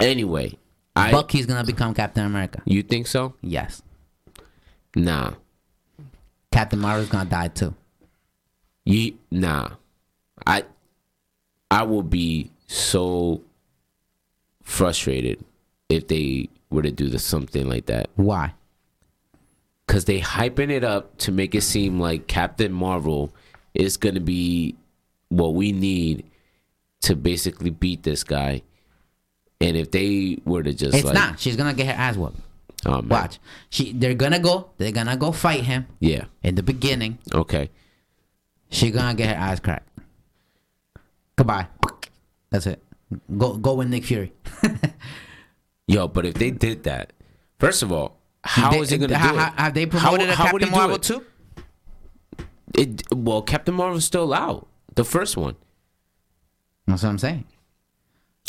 Anyway, 0.00 0.58
I 0.96 1.10
Bucky's 1.10 1.46
gonna 1.46 1.64
become 1.64 1.94
Captain 1.94 2.24
America. 2.26 2.62
you 2.64 2.82
think 2.82 3.06
so? 3.06 3.34
Yes. 3.40 3.82
Nah. 4.96 5.34
Captain 6.52 6.78
Marvel's 6.78 7.08
gonna 7.08 7.28
die 7.28 7.48
too. 7.48 7.74
You 8.84 9.16
nah. 9.30 9.70
I 10.46 10.64
I 11.70 11.84
will 11.84 12.02
be 12.02 12.50
so 12.66 13.42
frustrated 14.64 15.44
if 15.88 16.08
they 16.08 16.48
were 16.70 16.82
to 16.82 16.90
do 16.90 17.08
the, 17.08 17.18
something 17.18 17.68
like 17.68 17.86
that. 17.86 18.10
Why? 18.16 18.54
Cause 19.86 20.06
they 20.06 20.18
hyping 20.20 20.70
it 20.70 20.82
up 20.82 21.16
to 21.18 21.30
make 21.32 21.54
it 21.54 21.60
seem 21.60 22.00
like 22.00 22.26
Captain 22.26 22.72
Marvel 22.72 23.32
is 23.74 23.96
gonna 23.98 24.20
be 24.20 24.74
what 25.28 25.54
we 25.54 25.72
need 25.72 26.24
to 27.02 27.14
basically 27.14 27.68
beat 27.70 28.02
this 28.02 28.24
guy. 28.24 28.62
And 29.60 29.76
if 29.76 29.90
they 29.90 30.38
were 30.44 30.62
to 30.62 30.72
just 30.72 30.94
It's 30.96 31.04
like 31.04 31.14
not. 31.14 31.38
She's 31.38 31.56
gonna 31.56 31.74
get 31.74 31.86
her 31.86 31.92
ass 31.92 32.16
whooped. 32.16 32.38
oh, 32.86 33.02
man. 33.02 33.08
Watch. 33.08 33.38
She. 33.68 33.92
They're 33.92 34.14
gonna 34.14 34.38
go. 34.38 34.70
They're 34.78 34.90
gonna 34.90 35.16
go 35.18 35.32
fight 35.32 35.64
him 35.64 35.86
Yeah. 36.00 36.24
in 36.42 36.54
the 36.54 36.62
beginning. 36.62 37.18
Okay. 37.32 37.70
She 38.70 38.90
gonna 38.90 39.14
get 39.14 39.28
her 39.28 39.34
ass 39.34 39.60
cracked. 39.60 39.88
Goodbye. 41.36 41.66
That's 42.50 42.66
it. 42.66 42.82
Go 43.36 43.56
go 43.56 43.74
with 43.74 43.88
Nick 43.88 44.04
Fury. 44.04 44.32
Yo, 45.86 46.08
but 46.08 46.24
if 46.26 46.34
they 46.34 46.50
did 46.50 46.84
that, 46.84 47.12
first 47.58 47.82
of 47.82 47.92
all, 47.92 48.18
how 48.42 48.70
They- 48.70 48.78
is 48.80 48.92
it 48.92 48.98
gonna 48.98 49.18
ha- 49.18 49.28
do 49.32 49.34
it? 49.36 49.40
ha- 49.40 49.54
Have 49.56 49.74
they 49.74 49.84
How- 49.84 49.88
promoted 49.90 50.28
how 50.30 50.44
he 50.44 50.50
Captain 50.50 50.70
Marvel 50.70 50.98
too? 50.98 51.24
It 52.76 53.02
well, 53.14 53.42
Captain 53.42 53.74
Marvel's 53.74 54.04
still 54.04 54.32
out. 54.34 54.66
The 54.94 55.04
first 55.04 55.36
one. 55.36 55.56
That's 56.86 57.02
what 57.02 57.08
I'm 57.10 57.18
saying. 57.18 57.44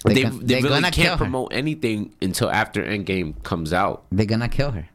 They, 0.05 0.13
They 0.23 0.23
they, 0.29 0.61
really 0.61 0.81
can't 0.91 1.17
promote 1.17 1.53
anything 1.53 2.13
until 2.21 2.49
after 2.51 2.83
Endgame 2.83 3.41
comes 3.43 3.73
out. 3.73 4.03
They're 4.11 4.25
gonna 4.25 4.49
kill 4.49 4.71
her. 4.71 4.89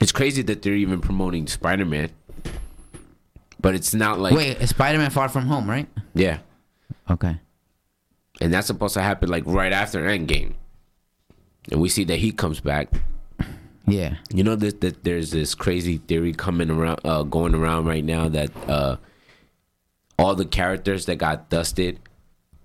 It's 0.00 0.12
crazy 0.12 0.42
that 0.42 0.62
they're 0.62 0.74
even 0.74 1.00
promoting 1.00 1.46
Spider 1.46 1.84
Man. 1.84 2.10
But 3.60 3.74
it's 3.74 3.92
not 3.92 4.20
like 4.20 4.34
Wait, 4.34 4.68
Spider-Man 4.68 5.10
Far 5.10 5.28
From 5.28 5.46
Home, 5.46 5.68
right? 5.68 5.88
yeah. 6.14 6.38
Okay. 7.10 7.40
And 8.40 8.52
that's 8.52 8.66
supposed 8.66 8.94
to 8.94 9.02
happen 9.02 9.28
like 9.28 9.44
right 9.46 9.72
after 9.72 10.00
Endgame. 10.00 10.54
And 11.70 11.80
we 11.80 11.88
see 11.88 12.04
that 12.04 12.16
he 12.16 12.32
comes 12.32 12.60
back. 12.60 12.88
Yeah. 13.86 14.16
You 14.32 14.44
know 14.44 14.56
that, 14.56 14.80
that 14.82 15.04
there's 15.04 15.30
this 15.30 15.54
crazy 15.54 15.98
theory 15.98 16.32
coming 16.32 16.70
around 16.70 17.00
uh 17.04 17.22
going 17.22 17.54
around 17.54 17.86
right 17.86 18.04
now 18.04 18.28
that 18.28 18.50
uh 18.68 18.96
all 20.18 20.34
the 20.34 20.44
characters 20.44 21.06
that 21.06 21.16
got 21.16 21.48
dusted 21.48 21.98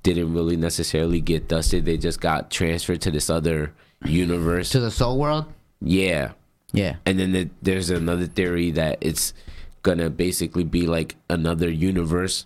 didn't 0.02 0.34
really 0.34 0.58
necessarily 0.58 1.22
get 1.22 1.48
dusted. 1.48 1.86
They 1.86 1.98
just 1.98 2.20
got 2.20 2.52
transferred 2.52 3.02
to 3.02 3.12
this 3.12 3.30
other 3.30 3.74
universe. 4.04 4.70
To 4.72 4.80
the 4.80 4.92
Soul 4.92 5.18
World. 5.18 5.46
Yeah. 5.80 6.32
Yeah. 6.74 6.98
And 7.06 7.20
then 7.20 7.32
the, 7.32 7.50
there's 7.62 7.90
another 7.90 8.26
theory 8.26 8.72
that 8.72 8.98
it's 9.00 9.34
gonna 9.82 10.10
basically 10.10 10.64
be 10.64 10.88
like 10.88 11.16
another 11.30 11.70
universe 11.70 12.46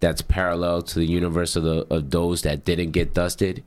that's 0.00 0.22
parallel 0.22 0.82
to 0.82 0.98
the 0.98 1.06
universe 1.06 1.56
of 1.56 1.62
the 1.62 1.86
of 1.90 2.10
those 2.10 2.42
that 2.42 2.64
didn't 2.64 2.90
get 2.90 3.14
dusted, 3.14 3.62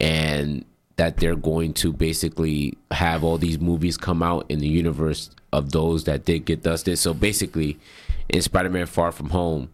and 0.00 0.64
that 0.96 1.18
they're 1.18 1.36
going 1.36 1.74
to 1.74 1.92
basically 1.92 2.78
have 2.90 3.22
all 3.22 3.36
these 3.36 3.58
movies 3.58 3.96
come 3.96 4.22
out 4.22 4.46
in 4.48 4.60
the 4.60 4.68
universe 4.68 5.30
of 5.52 5.72
those 5.72 6.04
that 6.04 6.24
did 6.24 6.44
get 6.44 6.62
dusted. 6.62 6.98
So 6.98 7.12
basically, 7.12 7.78
in 8.28 8.42
Spider-Man: 8.42 8.86
Far 8.86 9.12
From 9.12 9.30
Home, 9.30 9.70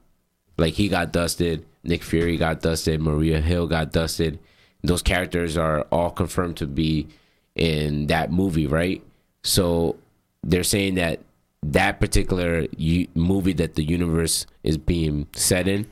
like 0.57 0.75
he 0.75 0.89
got 0.89 1.13
dusted, 1.13 1.65
Nick 1.85 2.03
Fury 2.03 2.37
got 2.37 2.61
dusted, 2.61 3.01
Maria 3.01 3.41
Hill 3.41 3.67
got 3.67 3.93
dusted. 3.93 4.39
Those 4.83 5.03
characters 5.03 5.57
are 5.57 5.83
all 5.93 6.11
confirmed 6.11 6.57
to 6.57 6.67
be 6.67 7.07
in 7.55 8.09
that 8.09 8.33
movie, 8.33 8.67
right? 8.67 9.01
So 9.45 9.97
they're 10.43 10.65
saying 10.65 10.97
that 10.97 11.21
that 11.63 12.01
particular 12.01 12.67
u- 12.77 13.07
movie 13.15 13.53
that 13.55 13.75
the 13.75 13.85
universe 13.85 14.47
is 14.65 14.77
being 14.79 15.27
set 15.35 15.69
in 15.69 15.87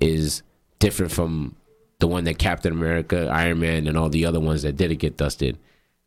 is 0.00 0.42
different 0.78 1.12
from 1.12 1.56
the 1.98 2.06
one 2.06 2.24
that 2.24 2.38
Captain 2.38 2.72
America, 2.72 3.28
Iron 3.32 3.58
Man, 3.60 3.86
and 3.86 3.96
all 3.96 4.08
the 4.08 4.24
other 4.26 4.40
ones 4.40 4.62
that 4.62 4.76
didn't 4.76 4.98
get 4.98 5.16
dusted 5.16 5.58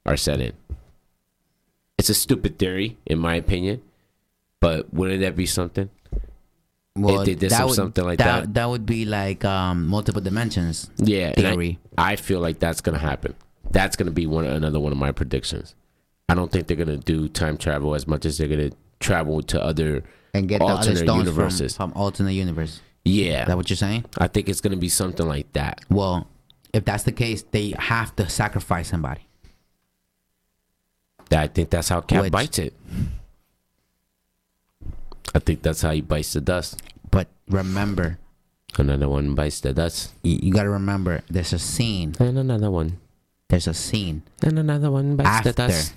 are 0.05 0.15
set 0.17 0.39
in. 0.39 0.53
It's 1.97 2.09
a 2.09 2.13
stupid 2.13 2.57
theory, 2.57 2.97
in 3.05 3.19
my 3.19 3.35
opinion, 3.35 3.81
but 4.61 4.93
wouldn't 4.93 5.21
that 5.21 5.35
be 5.35 5.45
something? 5.45 5.89
Well, 6.95 7.23
they 7.25 7.35
did 7.35 7.51
some- 7.51 7.69
something 7.73 8.03
like 8.05 8.19
that. 8.19 8.53
That 8.53 8.69
would 8.69 8.85
be 8.85 9.05
like 9.05 9.43
um, 9.45 9.87
multiple 9.87 10.21
dimensions. 10.21 10.89
Yeah, 10.97 11.33
and 11.35 11.47
I- 11.47 11.51
Theory. 11.51 11.79
I, 11.97 12.15
feel 12.15 12.39
like 12.39 12.59
that's 12.59 12.81
gonna 12.81 12.97
happen. 12.99 13.35
That's 13.71 13.95
gonna 13.95 14.11
be 14.11 14.25
one 14.25 14.45
another 14.45 14.79
one 14.79 14.91
of 14.91 14.97
my 14.97 15.11
predictions. 15.11 15.75
I 16.29 16.35
don't 16.35 16.51
think 16.51 16.67
they're 16.67 16.77
gonna 16.77 16.97
do 16.97 17.27
time 17.27 17.57
travel 17.57 17.95
as 17.95 18.07
much 18.07 18.25
as 18.25 18.37
they're 18.37 18.47
gonna 18.47 18.71
travel 18.99 19.41
to 19.43 19.61
other 19.63 20.03
And 20.33 20.47
get 20.47 20.59
the 20.59 20.65
other 20.65 20.75
alternate 20.89 21.05
from, 21.05 21.17
universes. 21.19 21.75
from 21.75 21.91
alternate 21.95 22.33
universe. 22.33 22.81
yeah, 23.03 23.41
Is 23.41 23.47
that 23.47 23.57
what 23.57 23.69
you're 23.69 23.77
saying? 23.77 24.05
I 24.17 24.27
think 24.27 24.47
it's 24.49 24.61
gonna 24.61 24.77
be 24.77 24.89
something 24.89 25.27
like 25.27 25.51
that. 25.53 25.81
Well, 25.89 26.27
if 26.73 26.85
that's 26.85 27.03
the 27.03 27.11
case, 27.11 27.43
they 27.51 27.73
have 27.79 28.15
to 28.17 28.29
sacrifice 28.29 28.89
somebody. 28.89 29.21
I 31.31 31.47
think 31.47 31.69
that's 31.69 31.89
how 31.89 32.01
Cap 32.01 32.23
Which- 32.23 32.31
bites 32.31 32.59
it. 32.59 32.73
I 35.35 35.39
think 35.39 35.61
that's 35.61 35.81
how 35.81 35.91
he 35.91 36.01
bites 36.01 36.33
the 36.33 36.41
dust. 36.41 36.81
But 37.11 37.27
remember, 37.47 38.17
Another 38.77 39.09
one 39.09 39.33
bites 39.35 39.59
the 39.61 39.73
dust. 39.73 40.13
you, 40.23 40.39
you 40.43 40.53
got 40.53 40.63
to 40.63 40.69
remember, 40.69 41.21
there's 41.29 41.53
a 41.53 41.59
scene. 41.59 42.15
And 42.19 42.37
another 42.37 42.69
one. 42.71 42.97
There's 43.47 43.65
a 43.67 43.73
scene 43.73 44.21
And 44.43 44.59
another 44.59 44.91
one 44.91 45.15
bites 45.15 45.43
the 45.43 45.53
dust. 45.53 45.93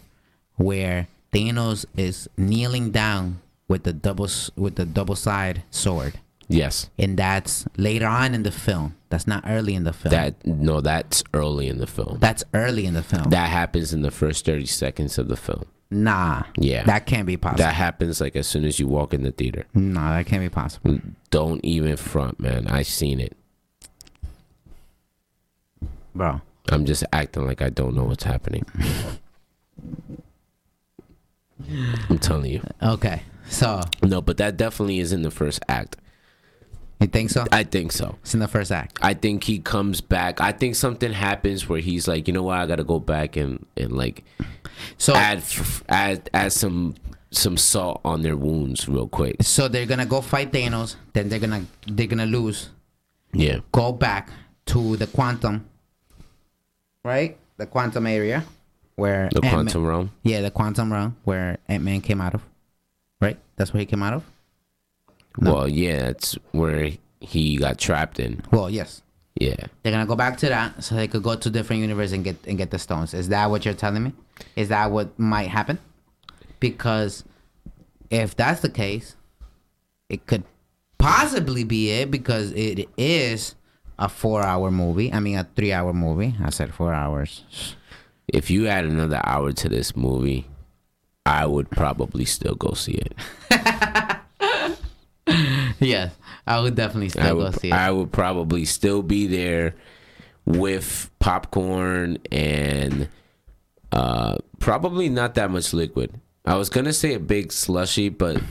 Where 0.63 1.09
Thanos 1.33 1.85
is 1.97 2.29
kneeling 2.37 2.91
down 2.91 3.41
with 3.69 3.83
the 3.85 3.93
double 3.93 4.29
with 4.57 4.75
the 4.77 4.85
double 4.85 5.17
side 5.17 5.63
sword, 5.71 6.15
Yes. 6.49 6.91
and 6.99 7.17
that's 7.19 7.65
later 7.77 8.07
on 8.07 8.35
in 8.35 8.43
the 8.43 8.53
film. 8.53 8.97
That's 9.09 9.27
not 9.27 9.45
early 9.47 9.75
in 9.75 9.85
the 9.85 9.93
film. 9.93 10.11
That 10.13 10.47
no, 10.47 10.81
that's 10.81 11.23
early 11.35 11.69
in 11.69 11.79
the 11.79 11.87
film. 11.87 12.19
that's 12.21 12.45
early 12.55 12.85
in 12.87 12.95
the 12.95 13.03
film. 13.03 13.31
That 13.31 13.49
happens 13.51 13.93
in 13.93 14.03
the 14.03 14.11
first 14.11 14.45
thirty 14.45 14.67
seconds 14.67 15.19
of 15.19 15.29
the 15.29 15.37
film. 15.37 15.65
nah. 15.91 16.43
Yeah. 16.57 16.85
That 16.85 17.05
can't 17.07 17.27
be 17.27 17.37
possible. 17.37 17.65
That 17.65 17.75
happens 17.75 18.21
like 18.21 18.37
as 18.37 18.47
soon 18.47 18.65
as 18.65 18.79
you 18.81 18.87
walk 18.89 19.13
in 19.15 19.23
the 19.23 19.33
theater. 19.33 19.65
nah, 19.75 20.17
that 20.17 20.27
can't 20.27 20.43
be 20.43 20.49
possible. 20.49 20.93
Mm, 20.93 21.15
don't 21.31 21.65
even 21.65 21.97
front, 21.97 22.41
man. 22.41 22.67
I 22.69 22.83
seen 22.83 23.21
it. 23.21 23.37
Bro. 26.15 26.41
I'm 26.71 26.85
just 26.85 27.05
acting 27.13 27.47
like 27.47 27.61
I 27.63 27.71
don't 27.71 27.95
know 27.95 28.05
what's 28.05 28.25
happening. 28.25 28.65
I'm 32.11 32.19
telling 32.19 32.51
you. 32.53 32.63
Okay. 32.83 33.23
So, 33.49 33.81
No, 34.03 34.21
but 34.23 34.37
that 34.39 34.57
definitely 34.57 34.99
is 34.99 35.13
in 35.13 35.23
the 35.23 35.31
first 35.31 35.61
act. 35.69 35.97
you 37.01 37.07
think 37.09 37.31
so? 37.31 37.45
I 37.53 37.65
think 37.65 37.93
so. 37.93 38.17
It's 38.23 38.33
in 38.35 38.41
the 38.41 38.49
first 38.49 38.71
act. 38.73 38.99
I 39.03 39.15
think 39.15 39.45
he 39.45 39.59
comes 39.59 40.01
back. 40.01 40.41
I 40.41 40.53
think 40.53 40.75
something 40.77 41.13
happens 41.13 41.69
where 41.69 41.81
he's 41.81 42.07
like, 42.09 42.29
you 42.29 42.35
know 42.35 42.45
what, 42.45 42.59
I 42.59 42.67
gotta 42.67 42.85
go 42.85 42.99
back 43.01 43.37
and 43.37 43.67
and 43.77 43.93
like 43.93 44.25
So 44.99 45.15
add 45.15 45.39
f- 45.39 45.83
add 45.89 46.31
add 46.33 46.53
some 46.53 46.95
some 47.31 47.57
salt 47.57 48.01
on 48.05 48.23
their 48.23 48.37
wounds 48.37 48.89
real 48.89 49.09
quick. 49.09 49.43
so 49.43 49.67
they're 49.67 49.87
going 49.87 50.01
to 50.01 50.05
go 50.07 50.21
fight 50.21 50.53
Thanos, 50.53 50.97
then 51.15 51.29
they're 51.31 51.39
to 51.41 51.65
they're 51.87 52.07
going 52.07 52.19
to 52.19 52.27
lose. 52.39 52.69
Yeah, 53.33 53.61
Go 53.73 53.93
back 53.93 54.29
to 54.67 54.97
the 54.97 55.07
quantum 55.07 55.65
right? 57.05 57.37
The 57.57 57.67
quantum 57.67 58.07
area 58.07 58.45
where 59.03 59.29
the 59.31 59.45
Ant-Man- 59.45 59.53
quantum 59.53 59.85
realm. 59.85 60.11
Yeah, 60.23 60.41
the 60.43 60.51
quantum 60.51 60.93
realm 60.93 61.17
where 61.25 61.59
Ant 61.69 61.83
Man 61.83 62.01
came 62.01 62.21
out 62.21 62.35
of. 62.35 62.43
Right? 63.21 63.37
That's 63.57 63.73
where 63.73 63.81
he 63.81 63.87
came 63.87 64.03
out 64.03 64.15
of? 64.15 64.25
Well, 65.39 65.67
yeah, 65.69 66.09
it's 66.09 66.39
where 66.53 66.93
he 67.21 67.57
got 67.57 67.79
trapped 67.79 68.21
in. 68.21 68.43
Well, 68.53 68.71
yes. 68.71 69.03
Yeah, 69.41 69.57
They're 69.83 69.93
gonna 69.93 70.07
go 70.07 70.15
back 70.15 70.37
to 70.39 70.49
that 70.51 70.85
so 70.85 70.95
they 70.95 71.09
could 71.09 71.23
go 71.23 71.35
to 71.35 71.51
different 71.51 71.81
universe 71.81 72.13
and 72.13 72.23
get 72.23 72.37
and 72.47 72.59
get 72.59 72.71
the 72.71 72.79
stones. 72.79 73.15
Is 73.15 73.31
that 73.31 73.51
what 73.51 73.65
you're 73.65 73.75
telling 73.75 74.05
me? 74.05 74.13
Is 74.57 74.69
that 74.69 74.91
what 74.91 75.19
might 75.19 75.49
happen? 75.49 75.79
Because 76.61 77.25
if 78.11 78.37
that's 78.37 78.61
the 78.61 78.69
case, 78.69 79.17
it 80.11 80.27
could 80.27 80.45
possibly 80.99 81.65
be 81.65 81.91
it 81.91 82.11
because 82.11 82.53
it 82.53 82.89
is 82.99 83.55
a 83.99 84.09
four 84.09 84.43
hour 84.43 84.71
movie. 84.71 85.11
I 85.13 85.19
mean 85.19 85.39
a 85.39 85.49
three 85.57 85.73
hour 85.73 85.93
movie. 85.95 86.35
I 86.45 86.51
said 86.51 86.75
four 86.75 86.93
hours. 86.93 87.43
If 88.29 88.51
you 88.51 88.67
add 88.67 88.85
another 88.85 89.21
hour 89.25 89.53
to 89.53 89.69
this 89.69 89.97
movie, 89.97 90.47
I 91.27 91.47
would 91.47 91.71
probably 91.71 92.25
still 92.25 92.55
go 92.55 92.73
see 92.75 93.01
it. 93.01 93.15
Yes. 95.83 96.15
I 96.47 96.61
would 96.61 96.75
definitely 96.75 97.11
still 97.11 97.23
I 97.23 97.45
go 97.45 97.51
see 97.53 97.69
it. 97.69 97.75
I 97.75 97.91
would 97.91 98.13
probably 98.13 98.65
still 98.65 99.03
be 99.03 99.27
there 99.27 99.75
with 100.45 101.11
popcorn 101.19 102.19
and 102.31 103.09
uh, 103.93 104.39
probably 104.59 105.09
not 105.09 105.35
that 105.37 105.51
much 105.51 105.73
liquid. 105.73 106.21
I 106.45 106.57
was 106.57 106.69
gonna 106.69 106.93
say 106.93 107.15
a 107.15 107.21
big 107.21 107.53
slushy, 107.53 108.09
but 108.09 108.43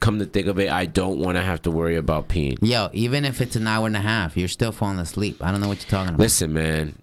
come 0.00 0.18
to 0.18 0.26
think 0.26 0.46
of 0.46 0.58
it, 0.58 0.70
I 0.70 0.84
don't 0.84 1.18
want 1.18 1.36
to 1.36 1.42
have 1.42 1.62
to 1.62 1.70
worry 1.70 1.96
about 1.96 2.28
peeing. 2.28 2.58
Yo, 2.60 2.90
even 2.92 3.24
if 3.24 3.40
it's 3.40 3.56
an 3.56 3.66
hour 3.66 3.86
and 3.86 3.96
a 3.96 4.00
half, 4.00 4.36
you're 4.36 4.48
still 4.48 4.72
falling 4.72 4.98
asleep. 4.98 5.42
I 5.42 5.50
don't 5.50 5.60
know 5.60 5.68
what 5.68 5.78
you're 5.82 5.90
talking 5.90 6.10
about. 6.10 6.20
Listen, 6.20 6.52
man, 6.52 7.00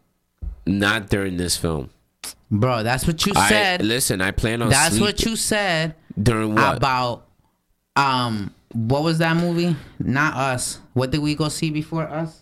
not 0.67 1.09
during 1.09 1.37
this 1.37 1.57
film. 1.57 1.89
Bro, 2.51 2.83
that's 2.83 3.07
what 3.07 3.25
you 3.25 3.33
I 3.35 3.49
said. 3.49 3.83
listen. 3.83 4.21
I 4.21 4.31
plan 4.31 4.61
on. 4.61 4.69
that's 4.69 4.99
what 4.99 5.23
you 5.23 5.35
said 5.35 5.95
during 6.21 6.55
what? 6.55 6.77
about 6.77 7.25
um 7.95 8.53
what 8.73 9.03
was 9.03 9.19
that 9.19 9.35
movie? 9.37 9.75
Not 9.99 10.35
us. 10.35 10.79
What 10.93 11.11
did 11.11 11.19
we 11.21 11.35
go 11.35 11.49
see 11.49 11.71
before 11.71 12.03
us? 12.03 12.41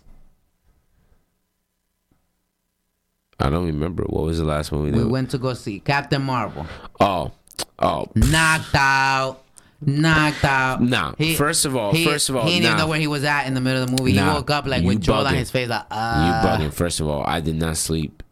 I 3.39 3.49
don't 3.49 3.65
remember. 3.65 4.03
What 4.03 4.23
was 4.23 4.37
the 4.39 4.45
last 4.45 4.71
one 4.71 4.83
we 4.83 4.91
We 4.91 5.03
went 5.05 5.31
to 5.31 5.37
go 5.37 5.53
see 5.53 5.79
Captain 5.79 6.21
Marvel. 6.21 6.65
oh, 6.99 7.31
oh. 7.79 8.05
Knocked 8.15 8.75
out. 8.75 9.39
Knocked 9.81 10.45
out. 10.45 10.81
Nah, 10.81 11.13
first 11.35 11.65
of 11.65 11.75
all- 11.75 11.91
he, 11.91 12.05
first 12.05 12.29
of 12.29 12.37
all, 12.37 12.45
he 12.47 12.61
didn't 12.61 12.77
know 12.77 12.87
where 12.87 12.99
he 12.99 13.07
was 13.07 13.25
at 13.25 13.47
in 13.47 13.53
the 13.53 13.59
middle 13.59 13.83
of 13.83 13.89
the 13.91 14.01
movie. 14.01 14.13
Nah, 14.13 14.29
he 14.29 14.35
woke 14.37 14.49
up 14.49 14.65
like 14.65 14.81
you 14.83 14.87
with 14.87 15.03
drool 15.03 15.27
on 15.27 15.33
his 15.35 15.51
face, 15.51 15.67
like 15.67 15.83
You 15.91 15.97
uh, 15.97 16.45
bugging. 16.57 16.73
First 16.73 16.99
of 17.01 17.07
all, 17.09 17.23
I 17.25 17.41
did 17.41 17.55
not 17.55 17.75
sleep 17.75 18.23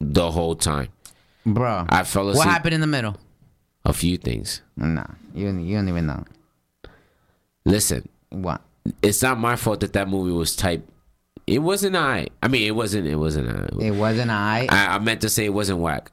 the 0.00 0.30
whole 0.30 0.54
time. 0.54 0.88
Bro. 1.54 1.86
I 1.88 2.04
fell 2.04 2.26
What 2.26 2.46
happened 2.48 2.74
in 2.74 2.80
the 2.80 2.86
middle? 2.86 3.16
A 3.84 3.92
few 3.92 4.16
things. 4.18 4.62
Nah, 4.76 5.04
you 5.34 5.48
you 5.58 5.76
don't 5.76 5.88
even 5.88 6.06
know 6.06 6.24
Listen, 7.64 8.08
what. 8.30 8.60
it's 9.02 9.22
not 9.22 9.38
my 9.38 9.56
fault 9.56 9.80
that 9.80 9.92
that 9.92 10.08
movie 10.08 10.32
was 10.32 10.56
type. 10.56 10.86
It 11.46 11.58
wasn't 11.60 11.96
I. 11.96 12.28
I 12.42 12.48
mean, 12.48 12.66
it 12.66 12.74
wasn't. 12.74 13.06
It 13.06 13.16
wasn't 13.16 13.48
I. 13.48 13.68
It 13.84 13.90
wasn't 13.92 14.30
I. 14.30 14.66
I, 14.70 14.96
I 14.96 14.98
meant 14.98 15.20
to 15.22 15.28
say 15.28 15.44
it 15.44 15.54
wasn't 15.54 15.80
whack. 15.80 16.10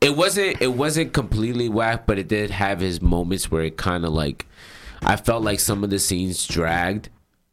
It 0.00 0.16
wasn't. 0.16 0.60
It 0.60 0.74
wasn't 0.74 1.12
completely 1.12 1.68
whack, 1.68 2.06
but 2.06 2.18
it 2.18 2.28
did 2.28 2.50
have 2.50 2.80
his 2.80 3.00
moments 3.00 3.50
where 3.50 3.62
it 3.62 3.76
kind 3.76 4.04
of 4.04 4.12
like. 4.12 4.46
I 5.02 5.16
felt 5.16 5.42
like 5.42 5.60
some 5.60 5.84
of 5.84 5.90
the 5.90 5.98
scenes 5.98 6.46
dragged. 6.46 7.08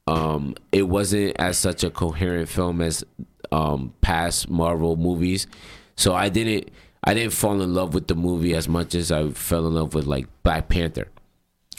Um, 0.08 0.56
it 0.72 0.84
wasn't 0.84 1.36
as 1.40 1.58
such 1.58 1.84
a 1.84 1.90
coherent 1.90 2.50
film 2.50 2.82
as 2.82 3.04
um 3.52 3.94
past 4.02 4.50
Marvel 4.50 4.96
movies, 4.96 5.48
so 5.96 6.14
I 6.14 6.30
didn't. 6.30 6.70
I 7.04 7.14
didn't 7.14 7.34
fall 7.34 7.62
in 7.62 7.74
love 7.74 7.94
with 7.94 8.08
the 8.08 8.16
movie 8.16 8.54
as 8.54 8.68
much 8.68 8.94
as 8.94 9.12
I 9.12 9.30
fell 9.30 9.66
in 9.66 9.74
love 9.74 9.94
with 9.94 10.06
like 10.06 10.28
Black 10.44 10.70
Panther. 10.70 11.08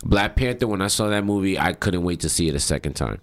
Black 0.05 0.35
Panther. 0.35 0.67
When 0.67 0.83
I 0.83 0.89
saw 0.89 1.09
that 1.09 1.25
movie, 1.25 1.59
I 1.59 1.75
couldn't 1.75 2.03
wait 2.03 2.21
to 2.21 2.29
see 2.29 2.49
it 2.49 2.55
a 2.55 2.61
second 2.61 2.95
time. 2.95 3.21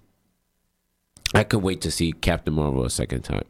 I 1.34 1.44
could 1.44 1.62
wait 1.62 1.80
to 1.82 1.90
see 1.90 2.12
Captain 2.12 2.54
Marvel 2.54 2.84
a 2.84 2.90
second 2.90 3.22
time. 3.22 3.44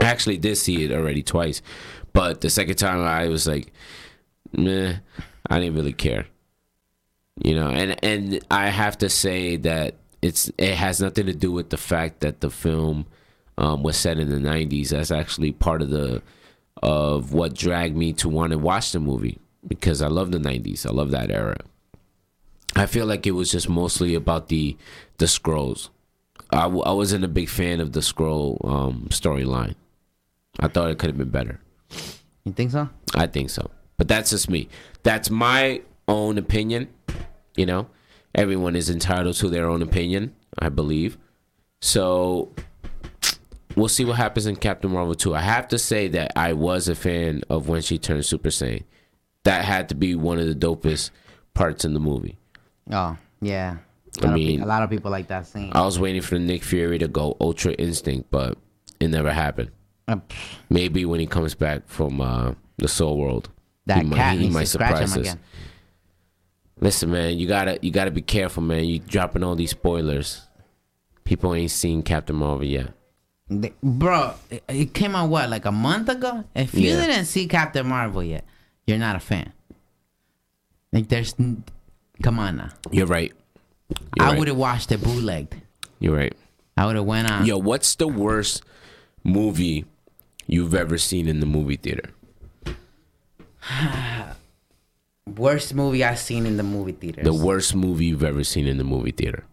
I 0.00 0.04
actually 0.04 0.38
did 0.38 0.56
see 0.56 0.84
it 0.84 0.92
already 0.92 1.22
twice, 1.22 1.62
but 2.12 2.40
the 2.40 2.50
second 2.50 2.76
time 2.76 3.00
I 3.00 3.28
was 3.28 3.46
like, 3.46 3.72
meh, 4.52 4.96
I 5.48 5.60
didn't 5.60 5.76
really 5.76 5.92
care. 5.92 6.26
You 7.42 7.54
know, 7.54 7.68
and 7.68 7.96
and 8.04 8.40
I 8.50 8.68
have 8.68 8.98
to 8.98 9.08
say 9.08 9.56
that 9.56 9.96
it's 10.22 10.50
it 10.58 10.74
has 10.74 11.00
nothing 11.00 11.26
to 11.26 11.34
do 11.34 11.50
with 11.50 11.70
the 11.70 11.76
fact 11.76 12.20
that 12.20 12.40
the 12.40 12.50
film 12.50 13.06
um, 13.58 13.82
was 13.82 13.96
set 13.96 14.18
in 14.18 14.30
the 14.30 14.36
'90s. 14.36 14.90
That's 14.90 15.10
actually 15.10 15.52
part 15.52 15.82
of 15.82 15.90
the 15.90 16.22
of 16.82 17.32
what 17.32 17.54
dragged 17.54 17.96
me 17.96 18.12
to 18.14 18.28
want 18.28 18.52
to 18.52 18.58
watch 18.58 18.92
the 18.92 19.00
movie 19.00 19.38
because 19.66 20.02
I 20.02 20.08
love 20.08 20.32
the 20.32 20.38
'90s. 20.38 20.86
I 20.86 20.90
love 20.92 21.10
that 21.12 21.30
era. 21.30 21.56
I 22.76 22.86
feel 22.86 23.06
like 23.06 23.26
it 23.26 23.32
was 23.32 23.50
just 23.50 23.68
mostly 23.68 24.14
about 24.14 24.48
the 24.48 24.76
the 25.18 25.28
scrolls. 25.28 25.90
I, 26.50 26.62
w- 26.62 26.82
I 26.82 26.92
wasn't 26.92 27.24
a 27.24 27.28
big 27.28 27.48
fan 27.48 27.80
of 27.80 27.92
the 27.92 28.02
scroll 28.02 28.60
um, 28.64 29.06
storyline. 29.10 29.74
I 30.60 30.68
thought 30.68 30.90
it 30.90 30.98
could 30.98 31.10
have 31.10 31.18
been 31.18 31.30
better. 31.30 31.60
You 32.44 32.52
think 32.52 32.70
so? 32.70 32.88
I 33.14 33.26
think 33.26 33.50
so, 33.50 33.70
but 33.96 34.08
that's 34.08 34.30
just 34.30 34.50
me. 34.50 34.68
That's 35.02 35.30
my 35.30 35.82
own 36.06 36.36
opinion. 36.38 36.88
You 37.56 37.66
know, 37.66 37.88
everyone 38.34 38.76
is 38.76 38.90
entitled 38.90 39.36
to 39.36 39.48
their 39.48 39.68
own 39.68 39.82
opinion. 39.82 40.34
I 40.58 40.68
believe. 40.68 41.16
So 41.80 42.52
we'll 43.76 43.88
see 43.88 44.04
what 44.04 44.16
happens 44.16 44.46
in 44.46 44.56
Captain 44.56 44.90
Marvel 44.90 45.14
2. 45.14 45.34
I 45.34 45.40
have 45.40 45.68
to 45.68 45.78
say 45.78 46.08
that 46.08 46.32
I 46.36 46.52
was 46.52 46.88
a 46.88 46.94
fan 46.94 47.42
of 47.50 47.68
when 47.68 47.82
she 47.82 47.98
turned 47.98 48.24
Super 48.24 48.50
Saiyan. 48.50 48.84
That 49.44 49.64
had 49.64 49.88
to 49.90 49.94
be 49.94 50.14
one 50.14 50.38
of 50.38 50.46
the 50.46 50.54
dopest 50.54 51.10
parts 51.54 51.84
in 51.84 51.94
the 51.94 52.00
movie. 52.00 52.38
Oh 52.90 53.16
yeah. 53.40 53.76
I 54.22 54.26
A 54.26 54.26
lot 54.26 54.30
of 54.30 54.34
mean- 54.34 54.58
pe- 54.60 54.64
a 54.64 54.66
lot 54.66 54.82
of 54.82 54.90
people 54.90 55.10
like 55.10 55.26
that 55.28 55.46
scene. 55.46 55.70
I 55.74 55.84
was 55.84 55.98
waiting 55.98 56.22
for 56.22 56.38
Nick 56.38 56.62
Fury 56.62 56.98
to 56.98 57.08
go 57.08 57.36
Ultra 57.40 57.72
Instinct, 57.72 58.30
but 58.30 58.56
it 59.00 59.08
never 59.08 59.32
happened. 59.32 59.70
Uh, 60.06 60.16
Maybe 60.70 61.04
when 61.04 61.18
he 61.20 61.26
comes 61.26 61.54
back 61.54 61.82
from 61.86 62.20
uh, 62.20 62.52
the 62.76 62.88
Soul 62.88 63.18
World, 63.18 63.48
that 63.86 63.98
he 63.98 64.04
might- 64.04 64.16
cat 64.16 64.38
he 64.38 64.48
might 64.50 64.64
scratch 64.68 65.00
him 65.00 65.06
surprise 65.08 65.12
us. 65.12 65.16
again. 65.32 65.40
Listen, 66.80 67.10
man, 67.10 67.38
you 67.38 67.46
gotta 67.46 67.78
you 67.82 67.90
gotta 67.90 68.10
be 68.10 68.22
careful, 68.22 68.62
man. 68.62 68.84
You 68.84 68.98
dropping 68.98 69.42
all 69.44 69.54
these 69.54 69.70
spoilers. 69.70 70.42
People 71.24 71.54
ain't 71.54 71.70
seen 71.70 72.02
Captain 72.02 72.36
Marvel 72.36 72.64
yet. 72.66 72.92
They- 73.48 73.72
Bro, 73.82 74.34
it, 74.50 74.64
it 74.68 74.94
came 74.94 75.14
out 75.14 75.28
what 75.28 75.50
like 75.50 75.64
a 75.66 75.72
month 75.72 76.08
ago. 76.08 76.44
If 76.54 76.74
you 76.74 76.90
Yeah. 76.90 77.06
didn't 77.06 77.26
see 77.26 77.46
Captain 77.46 77.86
Marvel 77.86 78.22
yet, 78.22 78.44
you're 78.86 78.98
not 78.98 79.16
a 79.16 79.20
fan. 79.20 79.52
Like 80.92 81.08
there's, 81.08 81.34
n- 81.38 81.64
come 82.22 82.38
on 82.38 82.56
now. 82.56 82.70
You're 82.90 83.06
right. 83.06 83.32
You're 84.16 84.26
I 84.26 84.30
right. 84.30 84.38
would 84.38 84.48
have 84.48 84.56
watched 84.56 84.90
it 84.92 85.02
bootlegged. 85.02 85.54
You're 86.00 86.16
right. 86.16 86.34
I 86.76 86.86
would 86.86 86.96
have 86.96 87.04
went 87.04 87.30
on. 87.30 87.44
Yo, 87.46 87.58
what's 87.58 87.94
the 87.96 88.08
worst 88.08 88.62
movie 89.22 89.84
you've 90.46 90.74
ever 90.74 90.98
seen 90.98 91.28
in 91.28 91.40
the 91.40 91.46
movie 91.46 91.76
theater? 91.76 92.10
Worst 95.36 95.74
movie 95.74 96.04
I've 96.04 96.18
seen 96.18 96.44
in 96.46 96.56
the 96.58 96.62
movie 96.62 96.92
theaters. 96.92 97.24
The 97.24 97.32
worst 97.32 97.74
movie 97.74 98.04
you've 98.06 98.22
ever 98.22 98.44
seen 98.44 98.66
in 98.66 98.76
the 98.76 98.84
movie 98.84 99.10
theater. 99.10 99.44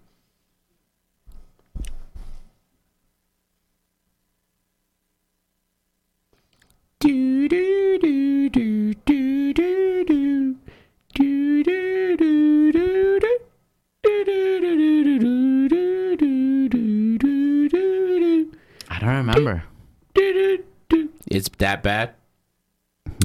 It's 21.41 21.49
that 21.57 21.81
bad? 21.81 22.13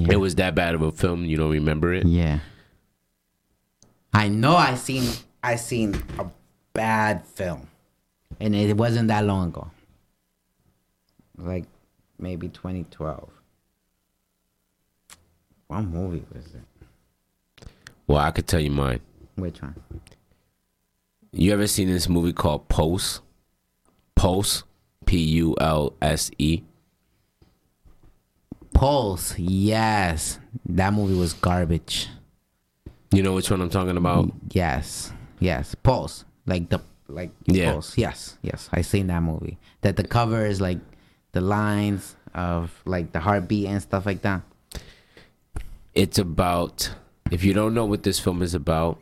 It 0.01 0.17
was 0.17 0.37
that 0.37 0.55
bad 0.55 0.75
of 0.75 0.81
a 0.81 0.91
film, 0.91 1.27
you 1.27 1.37
don't 1.37 1.51
remember 1.51 1.93
it? 1.93 2.07
Yeah. 2.07 2.39
I 4.15 4.29
know 4.29 4.57
I 4.57 4.75
seen 4.77 5.05
I 5.43 5.57
seen 5.57 6.03
a 6.19 6.27
bad 6.73 7.27
film, 7.27 7.69
and 8.41 8.57
it 8.57 8.75
wasn't 8.75 9.09
that 9.09 9.27
long 9.27 9.49
ago. 9.49 9.71
Like 11.37 11.67
maybe 12.19 12.49
2012. 12.49 13.29
What 15.67 15.83
movie 15.83 16.25
was 16.33 16.47
it? 16.55 17.69
Well, 18.07 18.17
I 18.17 18.31
could 18.31 18.47
tell 18.47 18.61
you 18.61 18.71
mine. 18.71 19.01
Which 19.35 19.61
one? 19.61 19.75
You 21.33 21.53
ever 21.53 21.67
seen 21.67 21.89
this 21.89 22.09
movie 22.09 22.33
called 22.33 22.67
Pulse? 22.69 23.21
Pulse, 24.15 24.63
P 25.05 25.19
U 25.19 25.55
L 25.61 25.93
S 26.01 26.31
E. 26.39 26.63
Pulse. 28.77 29.39
Yes, 29.39 30.39
that 30.67 30.93
movie 30.93 31.15
was 31.15 31.33
garbage. 31.33 32.09
You 33.13 33.23
know 33.23 33.33
which 33.33 33.51
one 33.51 33.61
I'm 33.63 33.71
talking 33.71 33.97
about? 33.97 34.31
Yes, 34.51 35.13
yes. 35.41 35.75
Pulse. 35.75 36.25
Like 36.45 36.69
the 36.69 36.81
like 37.09 37.31
Yeah. 37.47 37.73
Pulse. 37.73 37.97
Yes, 37.97 38.37
yes. 38.43 38.69
I 38.73 38.83
seen 38.83 39.07
that 39.07 39.23
movie. 39.23 39.59
That 39.81 39.97
the 39.97 40.05
cover 40.07 40.45
is 40.45 40.61
like 40.61 40.79
the 41.33 41.41
lines 41.41 42.17
of 42.35 42.71
like 42.85 43.13
the 43.13 43.21
heartbeat 43.21 43.67
and 43.69 43.81
stuff 43.81 44.05
like 44.05 44.23
that. 44.23 44.43
It's 45.95 46.19
about. 46.19 46.93
If 47.31 47.43
you 47.43 47.55
don't 47.55 47.75
know 47.75 47.87
what 47.87 48.03
this 48.03 48.21
film 48.21 48.43
is 48.43 48.55
about, 48.55 49.01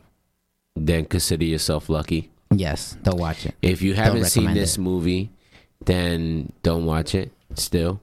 then 0.75 1.05
consider 1.05 1.45
yourself 1.45 1.89
lucky. 1.89 2.31
Yes, 2.49 2.97
don't 3.03 3.19
watch 3.19 3.45
it. 3.45 3.55
If 3.61 3.81
you 3.81 3.93
haven't 3.93 4.25
seen 4.25 4.53
this 4.53 4.77
it. 4.77 4.81
movie, 4.81 5.31
then 5.83 6.53
don't 6.63 6.85
watch 6.85 7.13
it. 7.13 7.31
Still, 7.55 8.01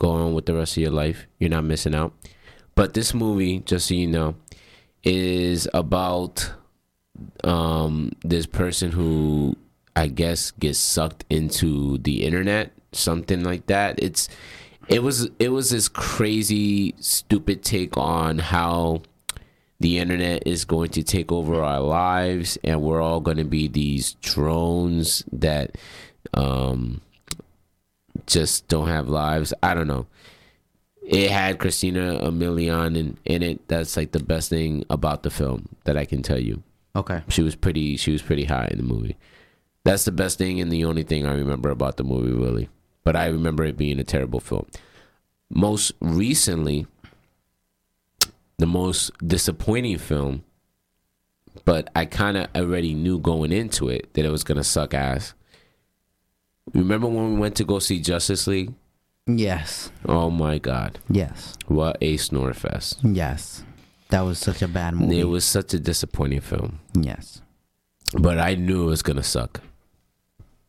go 0.00 0.10
on 0.12 0.32
with 0.32 0.46
the 0.46 0.54
rest 0.54 0.76
of 0.76 0.82
your 0.82 0.90
life. 0.90 1.26
You're 1.38 1.50
not 1.50 1.64
missing 1.64 1.94
out. 1.94 2.12
But 2.74 2.94
this 2.94 3.12
movie, 3.12 3.60
just 3.60 3.86
so 3.86 3.94
you 3.94 4.08
know, 4.08 4.34
is 5.04 5.68
about 5.74 6.52
um 7.44 8.10
this 8.22 8.46
person 8.46 8.90
who 8.90 9.56
I 9.94 10.08
guess 10.08 10.50
gets 10.52 10.78
sucked 10.78 11.24
into 11.28 11.98
the 11.98 12.24
internet, 12.24 12.72
something 12.92 13.44
like 13.44 13.66
that. 13.66 14.02
It's 14.02 14.28
it 14.88 15.02
was 15.02 15.28
it 15.38 15.50
was 15.50 15.70
this 15.70 15.88
crazy 15.88 16.94
stupid 16.98 17.62
take 17.62 17.96
on 17.98 18.38
how 18.38 19.02
the 19.80 19.98
internet 19.98 20.46
is 20.46 20.64
going 20.64 20.90
to 20.90 21.02
take 21.02 21.30
over 21.30 21.62
our 21.62 21.80
lives 21.80 22.58
and 22.64 22.82
we're 22.82 23.00
all 23.00 23.20
going 23.20 23.38
to 23.38 23.44
be 23.44 23.66
these 23.66 24.14
drones 24.20 25.24
that 25.32 25.76
um 26.34 27.00
just 28.26 28.68
don't 28.68 28.88
have 28.88 29.08
lives. 29.08 29.52
I 29.62 29.74
don't 29.74 29.86
know. 29.86 30.06
It 31.02 31.30
had 31.30 31.58
Christina 31.58 32.20
Milian 32.30 32.96
in, 32.96 33.18
in 33.24 33.42
it. 33.42 33.66
That's 33.68 33.96
like 33.96 34.12
the 34.12 34.22
best 34.22 34.48
thing 34.50 34.84
about 34.90 35.22
the 35.22 35.30
film 35.30 35.68
that 35.84 35.96
I 35.96 36.04
can 36.04 36.22
tell 36.22 36.38
you. 36.38 36.62
Okay. 36.94 37.22
She 37.28 37.42
was 37.42 37.54
pretty 37.54 37.96
she 37.96 38.12
was 38.12 38.22
pretty 38.22 38.44
high 38.44 38.68
in 38.70 38.78
the 38.78 38.84
movie. 38.84 39.16
That's 39.84 40.04
the 40.04 40.12
best 40.12 40.38
thing 40.38 40.60
and 40.60 40.70
the 40.70 40.84
only 40.84 41.02
thing 41.02 41.26
I 41.26 41.32
remember 41.34 41.70
about 41.70 41.96
the 41.96 42.04
movie 42.04 42.32
really. 42.32 42.68
But 43.02 43.16
I 43.16 43.26
remember 43.26 43.64
it 43.64 43.76
being 43.76 43.98
a 43.98 44.04
terrible 44.04 44.40
film. 44.40 44.66
most 45.48 45.92
recently, 46.00 46.86
the 48.58 48.66
most 48.66 49.10
disappointing 49.26 49.98
film, 49.98 50.44
but 51.64 51.90
I 51.96 52.04
kind 52.04 52.36
of 52.36 52.48
already 52.54 52.94
knew 52.94 53.18
going 53.18 53.52
into 53.52 53.88
it 53.88 54.12
that 54.14 54.24
it 54.24 54.30
was 54.30 54.44
gonna 54.44 54.62
suck 54.64 54.94
ass. 54.94 55.34
Remember 56.74 57.06
when 57.06 57.34
we 57.34 57.40
went 57.40 57.56
to 57.56 57.64
go 57.64 57.78
see 57.78 58.00
Justice 58.00 58.46
League? 58.46 58.72
Yes. 59.26 59.90
Oh 60.06 60.30
my 60.30 60.58
god, 60.58 60.98
Yes. 61.08 61.54
what 61.66 61.96
a 62.00 62.16
snore 62.16 62.52
fest! 62.54 62.98
Yes. 63.04 63.64
That 64.08 64.22
was 64.22 64.38
such 64.40 64.60
a 64.62 64.66
bad 64.68 64.94
movie. 64.94 65.20
It 65.20 65.24
was 65.24 65.44
such 65.44 65.72
a 65.74 65.78
disappointing 65.78 66.40
film, 66.40 66.80
yes. 66.94 67.42
but 68.18 68.38
I 68.38 68.54
knew 68.56 68.82
it 68.82 68.86
was 68.86 69.02
gonna 69.02 69.22
suck. 69.22 69.60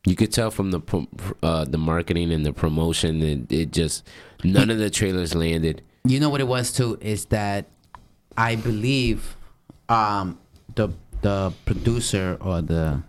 You 0.05 0.15
could 0.15 0.31
tell 0.31 0.51
from 0.51 0.71
the 0.71 0.81
uh, 1.41 1.65
the 1.65 1.77
marketing 1.77 2.31
and 2.31 2.45
the 2.45 2.53
promotion, 2.53 3.21
it, 3.21 3.51
it 3.51 3.71
just 3.71 4.07
none 4.43 4.69
of 4.69 4.77
the 4.77 4.89
trailers 4.89 5.33
landed. 5.33 5.81
You 6.05 6.19
know 6.19 6.29
what 6.29 6.41
it 6.41 6.47
was 6.47 6.71
too 6.73 6.97
is 7.01 7.25
that 7.25 7.65
I 8.37 8.55
believe 8.55 9.37
um 9.89 10.37
the 10.75 10.89
the 11.21 11.53
producer 11.65 12.37
or 12.41 12.61
the 12.61 13.01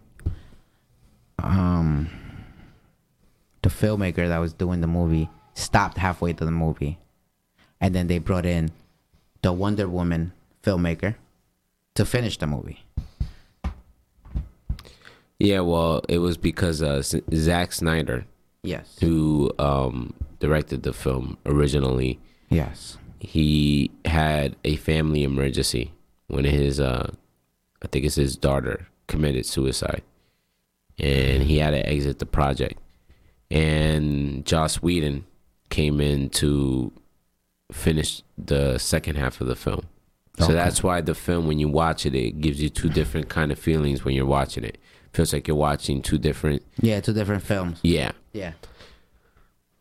um 1.39 2.09
the 3.63 3.69
filmmaker 3.69 4.29
that 4.29 4.39
was 4.39 4.53
doing 4.53 4.81
the 4.81 4.87
movie 4.87 5.29
stopped 5.55 5.97
halfway 5.99 6.33
through 6.33 6.47
the 6.47 6.51
movie 6.53 6.99
and 7.81 7.95
then 7.95 8.07
they 8.07 8.19
brought 8.19 8.47
in 8.47 8.71
the 9.43 9.53
Wonder 9.53 9.89
Woman 9.89 10.33
filmmaker 10.63 11.15
to 11.95 12.05
finish 12.05 12.39
the 12.39 12.47
movie. 12.47 12.85
Yeah, 15.39 15.61
well, 15.61 16.03
it 16.09 16.19
was 16.19 16.37
because 16.37 16.83
uh, 16.83 17.03
Zack 17.35 17.73
Snyder, 17.73 18.27
Yes. 18.63 18.97
who 19.01 19.51
um, 19.59 20.15
directed 20.39 20.85
the 20.85 20.93
film 20.93 21.37
originally, 21.45 22.21
Yes. 22.49 22.97
he 23.19 23.91
had 24.05 24.55
a 24.65 24.77
family 24.77 25.25
emergency 25.25 25.93
when 26.29 26.45
his, 26.45 26.79
uh, 26.79 27.11
I 27.83 27.87
think 27.89 28.05
it's 28.05 28.15
his 28.15 28.37
daughter, 28.37 28.87
committed 29.09 29.45
suicide, 29.45 30.03
and 30.99 31.43
he 31.43 31.59
had 31.59 31.71
to 31.73 31.89
exit 31.89 32.21
the 32.21 32.27
project. 32.27 32.79
And 33.53 34.45
Joss 34.47 34.77
Whedon 34.77 35.27
came 35.69 36.01
in 36.01 36.31
to 36.31 36.93
finish 37.71 38.23
the 38.39 38.79
second 38.79 39.17
half 39.17 39.41
of 39.41 39.47
the 39.47 39.57
film. 39.57 39.87
So 40.39 40.49
that's 40.49 40.83
why 40.83 41.03
the 41.03 41.15
film, 41.15 41.47
when 41.47 41.59
you 41.59 41.69
watch 41.69 42.07
it, 42.07 42.15
it 42.15 42.41
gives 42.41 42.61
you 42.61 42.71
two 42.71 42.89
different 42.89 43.29
kind 43.29 43.53
of 43.53 43.59
feelings 43.59 44.05
when 44.05 44.15
you're 44.15 44.27
watching 44.27 44.65
it. 44.65 44.79
Feels 45.13 45.33
like 45.33 45.47
you're 45.47 45.57
watching 45.57 46.01
two 46.01 46.17
different. 46.17 46.63
Yeah, 46.81 47.01
two 47.01 47.13
different 47.13 47.43
films. 47.43 47.79
Yeah. 47.83 48.13
Yeah. 48.33 48.53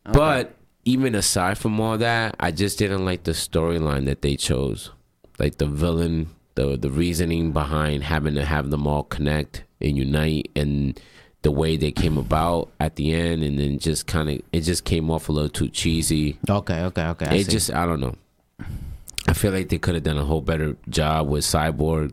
But 0.03 0.55
even 0.83 1.15
aside 1.15 1.57
from 1.57 1.79
all 1.79 1.97
that, 1.97 2.35
I 2.39 2.51
just 2.51 2.77
didn't 2.77 3.05
like 3.05 3.23
the 3.23 3.31
storyline 3.31 4.05
that 4.05 4.21
they 4.21 4.35
chose. 4.35 4.91
Like 5.39 5.57
the 5.57 5.67
villain, 5.67 6.29
the 6.55 6.77
the 6.77 6.89
reasoning 6.89 7.53
behind 7.53 8.03
having 8.03 8.35
to 8.35 8.45
have 8.45 8.69
them 8.69 8.85
all 8.85 9.03
connect 9.03 9.63
and 9.79 9.97
unite 9.97 10.51
and 10.55 10.99
the 11.43 11.51
way 11.51 11.75
they 11.77 11.91
came 11.91 12.17
about 12.17 12.69
at 12.79 12.95
the 12.97 13.13
end 13.13 13.43
and 13.43 13.57
then 13.59 13.79
just 13.79 14.05
kind 14.07 14.29
of 14.29 14.41
it 14.51 14.61
just 14.61 14.83
came 14.85 15.09
off 15.09 15.27
a 15.29 15.31
little 15.31 15.49
too 15.49 15.69
cheesy. 15.69 16.37
Okay, 16.49 16.81
okay, 16.83 17.05
okay. 17.07 17.25
I 17.25 17.33
it 17.35 17.45
see. 17.45 17.51
just 17.51 17.73
I 17.73 17.85
don't 17.85 17.99
know. 17.99 18.15
I 19.27 19.33
feel 19.33 19.51
like 19.51 19.69
they 19.69 19.77
could 19.77 19.95
have 19.95 20.03
done 20.03 20.17
a 20.17 20.25
whole 20.25 20.41
better 20.41 20.75
job 20.89 21.27
with 21.29 21.43
Cyborg. 21.43 22.11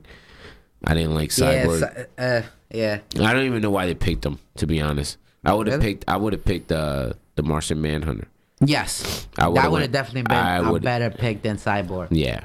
I 0.85 0.95
didn't 0.95 1.15
like 1.15 1.31
Cyborg. 1.31 2.07
Yeah, 2.19 2.25
uh, 2.25 2.43
yeah. 2.71 3.01
I 3.21 3.33
don't 3.35 3.45
even 3.47 3.61
know 3.63 3.71
why 3.71 3.87
they 3.87 3.95
picked 3.95 4.25
him. 4.25 4.39
To 4.57 4.67
be 4.67 4.81
honest, 4.81 5.17
I 5.45 5.53
would 5.55 5.67
have 5.67 5.81
Really? 5.81 5.95
picked. 5.95 6.05
I 6.09 6.17
would 6.17 6.33
have 6.33 6.45
picked 6.45 6.71
uh, 6.73 7.13
the 7.35 7.43
Martian 7.43 7.81
Manhunter. 7.83 8.29
Yes. 8.65 9.27
I 9.37 9.51
that 9.53 9.71
would 9.71 9.83
have 9.83 9.93
definitely 9.93 10.23
been 10.23 10.37
I 10.37 10.57
a 10.59 10.81
better 10.81 11.11
pick 11.11 11.43
than 11.43 11.57
Cyborg. 11.59 12.09
Yeah, 12.11 12.41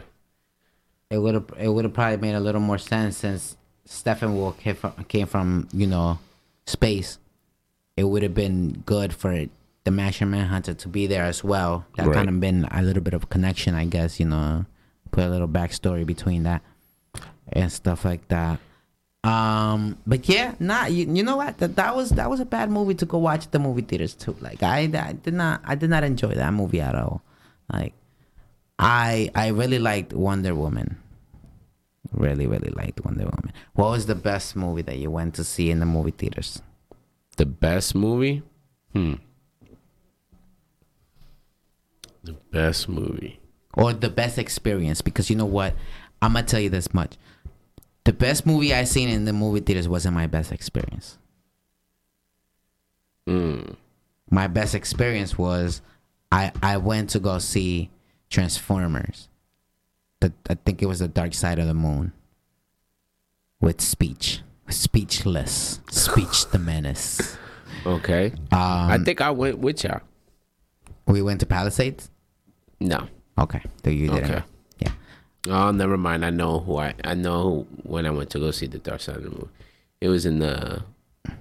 It 1.09 1.17
would 1.17 1.33
have 1.33 1.45
it 1.59 1.67
would 1.69 1.85
have 1.85 1.93
probably 1.93 2.17
made 2.17 2.35
a 2.35 2.39
little 2.39 2.61
more 2.61 2.77
sense 2.77 3.17
since 3.17 3.57
Steppenwolf 3.87 4.57
came 4.59 4.75
from, 4.75 4.93
came 5.07 5.27
from 5.27 5.67
you 5.73 5.87
know 5.87 6.19
space. 6.65 7.19
It 7.97 8.05
would 8.05 8.23
have 8.23 8.33
been 8.33 8.83
good 8.85 9.13
for 9.13 9.45
the 9.83 9.91
Martian 9.91 10.31
Manhunter 10.31 10.73
to 10.73 10.87
be 10.87 11.07
there 11.07 11.25
as 11.25 11.43
well. 11.43 11.85
That 11.97 12.07
Right. 12.07 12.15
kind 12.15 12.29
of 12.29 12.39
been 12.39 12.65
a 12.71 12.81
little 12.81 13.03
bit 13.03 13.13
of 13.13 13.23
a 13.23 13.27
connection, 13.27 13.75
I 13.75 13.85
guess. 13.85 14.19
You 14.19 14.25
know, 14.27 14.65
put 15.11 15.23
a 15.25 15.29
little 15.29 15.47
backstory 15.47 16.05
between 16.05 16.43
that 16.43 16.61
and 17.51 17.71
stuff 17.71 18.05
like 18.05 18.27
that. 18.29 18.59
Um, 19.23 19.97
but 20.05 20.27
yeah, 20.27 20.55
nah, 20.59 20.85
you, 20.87 21.05
you 21.09 21.23
know 21.23 21.37
what? 21.37 21.57
That 21.59 21.75
that 21.77 21.95
was 21.95 22.09
that 22.11 22.29
was 22.29 22.39
a 22.41 22.45
bad 22.45 22.69
movie 22.71 22.95
to 22.95 23.05
go 23.05 23.17
watch 23.19 23.45
at 23.45 23.51
the 23.51 23.59
movie 23.59 23.81
theaters 23.81 24.15
too. 24.15 24.35
Like 24.41 24.61
I, 24.63 24.79
I 24.79 25.13
did 25.13 25.33
not 25.33 25.61
I 25.63 25.75
did 25.75 25.89
not 25.89 26.03
enjoy 26.03 26.35
that 26.35 26.53
movie 26.53 26.81
at 26.81 26.95
all. 26.95 27.21
Like 27.71 27.93
I 28.79 29.29
I 29.35 29.47
really 29.49 29.79
liked 29.79 30.11
Wonder 30.13 30.53
Woman. 30.55 30.97
Really, 32.13 32.47
really 32.47 32.71
liked 32.71 33.03
Wonder 33.03 33.23
Woman. 33.23 33.53
What 33.73 33.91
was 33.91 34.05
the 34.05 34.15
best 34.15 34.55
movie 34.55 34.83
that 34.83 34.97
you 34.97 35.09
went 35.09 35.33
to 35.35 35.43
see 35.43 35.71
in 35.71 35.79
the 35.79 35.85
movie 35.85 36.11
theaters? 36.11 36.61
the 37.37 37.45
best 37.45 37.95
movie. 37.95 38.43
Hmm. 38.93 39.15
The 42.23 42.33
best 42.51 42.87
movie. 42.87 43.39
Or 43.73 43.93
the 43.93 44.09
best 44.09 44.37
experience? 44.37 45.01
Because 45.01 45.29
you 45.29 45.35
know 45.35 45.45
what? 45.45 45.75
I'm 46.21 46.33
gonna 46.33 46.45
tell 46.45 46.59
you 46.59 46.69
this 46.69 46.93
much. 46.93 47.17
The 48.05 48.13
best 48.13 48.45
movie 48.45 48.73
I 48.73 48.83
seen 48.83 49.09
in 49.09 49.25
the 49.25 49.33
movie 49.33 49.59
theaters 49.59 49.87
wasn't 49.87 50.15
my 50.15 50.27
best 50.27 50.51
experience. 50.51 51.17
Mm. 53.27 53.75
My 54.29 54.47
best 54.47 54.75
experience 54.75 55.37
was 55.37 55.81
I 56.31 56.51
I 56.61 56.77
went 56.77 57.09
to 57.11 57.19
go 57.19 57.39
see 57.39 57.89
Transformers. 58.29 59.27
The, 60.23 60.31
I 60.49 60.55
think 60.55 60.81
it 60.81 60.85
was 60.85 60.99
the 60.99 61.09
Dark 61.09 61.33
Side 61.33 61.59
of 61.59 61.67
the 61.67 61.73
Moon. 61.73 62.13
With 63.59 63.81
speech. 63.81 64.39
Speechless. 64.69 65.81
Speech 65.91 66.49
the 66.49 66.59
menace. 66.59 67.35
Okay. 67.85 68.31
Um, 68.53 68.87
I 68.91 68.97
think 69.03 69.19
I 69.19 69.31
went 69.31 69.59
with 69.59 69.83
y'all. 69.83 69.99
we 71.07 71.21
went 71.21 71.41
to 71.41 71.45
Palisades. 71.45 72.09
No. 72.79 73.09
Okay, 73.37 73.61
so 73.83 73.89
you 73.89 74.07
didn't. 74.07 74.31
Okay. 74.31 74.43
Yeah. 74.79 74.91
Oh, 75.49 75.71
never 75.71 75.97
mind. 75.97 76.23
I 76.23 76.29
know 76.29 76.59
who 76.59 76.77
I. 76.77 76.93
I 77.03 77.15
know 77.15 77.43
who, 77.43 77.67
when 77.83 78.05
I 78.05 78.11
went 78.11 78.29
to 78.29 78.39
go 78.39 78.51
see 78.51 78.67
the 78.67 78.79
Dark 78.79 79.01
Side 79.01 79.17
of 79.17 79.23
the 79.23 79.29
Moon. 79.29 79.49
It 79.99 80.07
was 80.07 80.25
in 80.25 80.39
the 80.39 80.83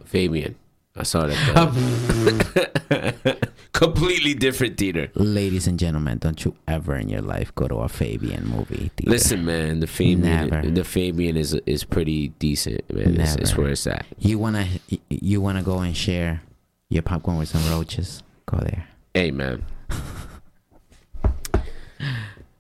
Fabian. 0.04 0.56
I 0.94 1.04
saw 1.04 1.24
it 1.26 1.30
at 1.32 1.72
the 1.72 3.48
completely 3.72 4.34
different 4.34 4.76
theater. 4.76 5.10
Ladies 5.14 5.66
and 5.66 5.78
gentlemen, 5.78 6.18
don't 6.18 6.44
you 6.44 6.54
ever 6.68 6.96
in 6.96 7.08
your 7.08 7.22
life 7.22 7.54
go 7.54 7.66
to 7.66 7.76
a 7.76 7.88
Fabian 7.88 8.46
movie 8.46 8.90
theater. 8.96 9.10
Listen, 9.10 9.44
man, 9.44 9.80
the 9.80 9.86
Fabian, 9.86 10.20
Never. 10.50 10.70
the 10.70 10.84
Fabian 10.84 11.36
is 11.38 11.54
is 11.66 11.84
pretty 11.84 12.28
decent, 12.38 12.92
man. 12.92 13.18
It's, 13.20 13.36
it's 13.36 13.56
where 13.56 13.68
it's 13.70 13.86
at. 13.86 14.04
you 14.18 14.38
wanna 14.38 14.68
you 15.08 15.40
wanna 15.40 15.62
go 15.62 15.78
and 15.78 15.96
share 15.96 16.42
your 16.90 17.02
popcorn 17.02 17.38
with 17.38 17.48
some 17.48 17.66
roaches? 17.70 18.22
Go 18.44 18.58
there. 18.58 18.86
Hey, 19.14 19.30
man. 19.30 19.64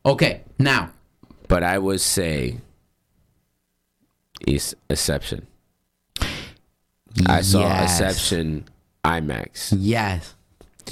Okay, 0.04 0.40
now 0.58 0.90
But 1.48 1.62
I 1.62 1.78
would 1.78 2.00
say 2.00 2.56
it's 4.46 4.74
Inception. 4.88 5.46
I 7.26 7.42
saw 7.42 7.60
Yes. 7.60 8.00
Inception 8.00 8.64
IMAX, 9.04 9.74
Yes. 9.78 10.34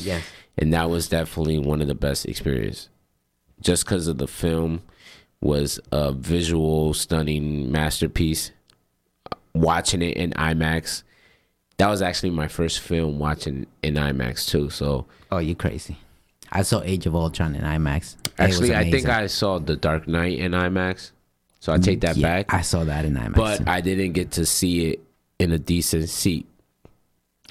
Yes. 0.01 0.23
and 0.59 0.73
that 0.73 0.91
was 0.91 1.09
definitely 1.09 1.59
one 1.59 1.81
of 1.81 1.89
the 1.89 1.95
best 1.95 2.27
experience. 2.27 2.89
Just 3.61 3.85
because 3.85 4.07
of 4.07 4.19
the 4.19 4.27
film 4.29 4.83
was 5.41 5.79
a 5.93 6.13
visual, 6.13 6.93
stunning 6.95 7.71
masterpiece. 7.73 8.51
Watching 9.53 10.01
it 10.03 10.17
in 10.17 10.31
IMAX, 10.33 11.03
that 11.79 11.89
was 11.89 12.03
actually 12.03 12.31
my 12.31 12.47
first 12.47 12.79
film 12.81 13.19
watching 13.19 13.67
in 13.83 13.95
IMAX 13.95 14.49
too. 14.49 14.71
So 14.71 15.07
Oh, 15.33 15.39
you 15.39 15.55
crazy. 15.57 15.97
I 16.53 16.63
saw 16.63 16.83
Age 16.83 17.07
of 17.07 17.15
Ultron 17.17 17.55
in 17.57 17.63
IMAX. 17.63 18.15
Actually, 18.39 18.75
I 18.75 18.91
think. 18.91 19.07
I 19.09 19.27
saw 19.27 19.59
The 19.59 19.77
Dark 19.77 20.07
Knight 20.07 20.39
in 20.39 20.53
IMAX. 20.53 21.11
So 21.59 21.73
I 21.73 21.79
take 21.79 21.99
mm, 21.99 22.03
that 22.03 22.17
Yeah, 22.17 22.29
back. 22.29 22.55
I 22.55 22.61
saw 22.63 22.85
that 22.85 23.05
in 23.05 23.15
IMAX. 23.15 23.35
but 23.35 23.69
I 23.69 23.81
didn't 23.81 24.13
get 24.13 24.31
to 24.33 24.47
see 24.47 24.87
it 24.91 25.01
in 25.41 25.51
a 25.53 25.59
decent 25.59 26.09
seat 26.09 26.47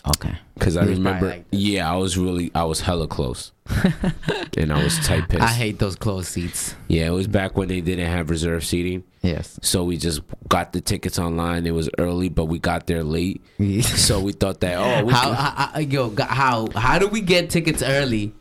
okay. 0.10 0.38
because 0.54 0.78
I 0.78 0.84
You 0.84 0.90
was 0.92 1.00
probably 1.00 1.14
remember. 1.14 1.28
like 1.38 1.46
yeah, 1.52 1.92
I 1.92 1.96
was 1.98 2.18
really, 2.18 2.52
I 2.56 2.64
was 2.64 2.82
hella 2.82 3.08
close, 3.08 3.52
and 4.58 4.72
I 4.72 4.84
was 4.84 4.98
tight 5.06 5.28
pissed. 5.30 5.44
I 5.44 5.48
hate 5.48 5.80
those 5.80 5.96
closed 5.96 6.28
seats. 6.30 6.76
yeah, 6.88 7.08
it 7.08 7.12
was 7.12 7.28
back 7.28 7.58
when 7.58 7.68
they 7.68 7.82
didn't 7.82 8.06
have 8.08 8.30
reserve 8.30 8.64
seating, 8.66 9.04
Yes. 9.22 9.60
so 9.62 9.84
we 9.84 9.98
just 9.98 10.22
got 10.48 10.72
the 10.74 10.82
tickets 10.82 11.20
online. 11.20 11.66
It 11.66 11.72
was 11.72 11.90
early, 11.98 12.30
but 12.30 12.46
we 12.46 12.60
got 12.60 12.88
there 12.88 13.04
late, 13.04 13.42
so 13.82 14.20
we 14.22 14.32
thought 14.34 14.60
that 14.62 14.78
oh, 14.78 15.06
we 15.06 15.14
how, 15.14 15.28
could- 15.30 15.36
how, 15.36 15.68
how- 15.74 15.80
yo, 15.80 16.14
how 16.20 16.68
how 16.76 17.00
do 17.00 17.08
we 17.08 17.22
get 17.22 17.50
tickets 17.50 17.82
early 17.82 18.34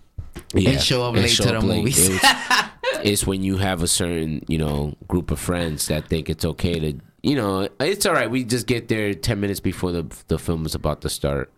yeah, 0.55 0.70
and 0.70 0.81
show 0.81 1.03
up 1.05 1.15
late 1.15 1.31
to 1.31 1.43
the 1.43 1.61
late. 1.61 1.79
movies? 1.79 2.09
It 2.09 2.12
was- 2.12 2.65
it's 3.05 3.27
when 3.27 3.43
you 3.43 3.57
have 3.59 3.83
a 3.83 3.87
certain, 3.89 4.45
you 4.49 4.59
know, 4.59 4.95
group 5.09 5.31
of 5.31 5.39
friends 5.39 5.87
that 5.89 6.09
think 6.09 6.29
it's 6.31 6.45
okay 6.45 6.79
to, 6.81 6.99
you 7.29 7.37
know, 7.37 7.69
it's 7.79 8.07
all 8.07 8.15
right. 8.15 8.31
We 8.31 8.45
just 8.45 8.67
get 8.67 8.89
there 8.89 9.13
ten 9.15 9.39
minutes 9.41 9.61
before 9.61 9.93
the 9.93 10.05
the 10.29 10.39
film 10.39 10.65
is 10.65 10.75
about 10.75 11.03
to 11.03 11.11
start. 11.11 11.53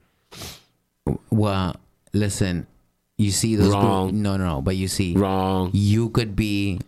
well, 1.30 1.76
listen, 2.12 2.66
you 3.18 3.30
see 3.30 3.56
those. 3.56 3.68
group- 3.72 3.82
Wrong. 3.82 4.22
no, 4.22 4.36
no, 4.36 4.46
no. 4.46 4.62
But 4.62 4.76
you 4.76 4.88
see, 4.88 5.14
Wrong. 5.14 5.70
you 5.72 6.10
could 6.10 6.34
be 6.36 6.80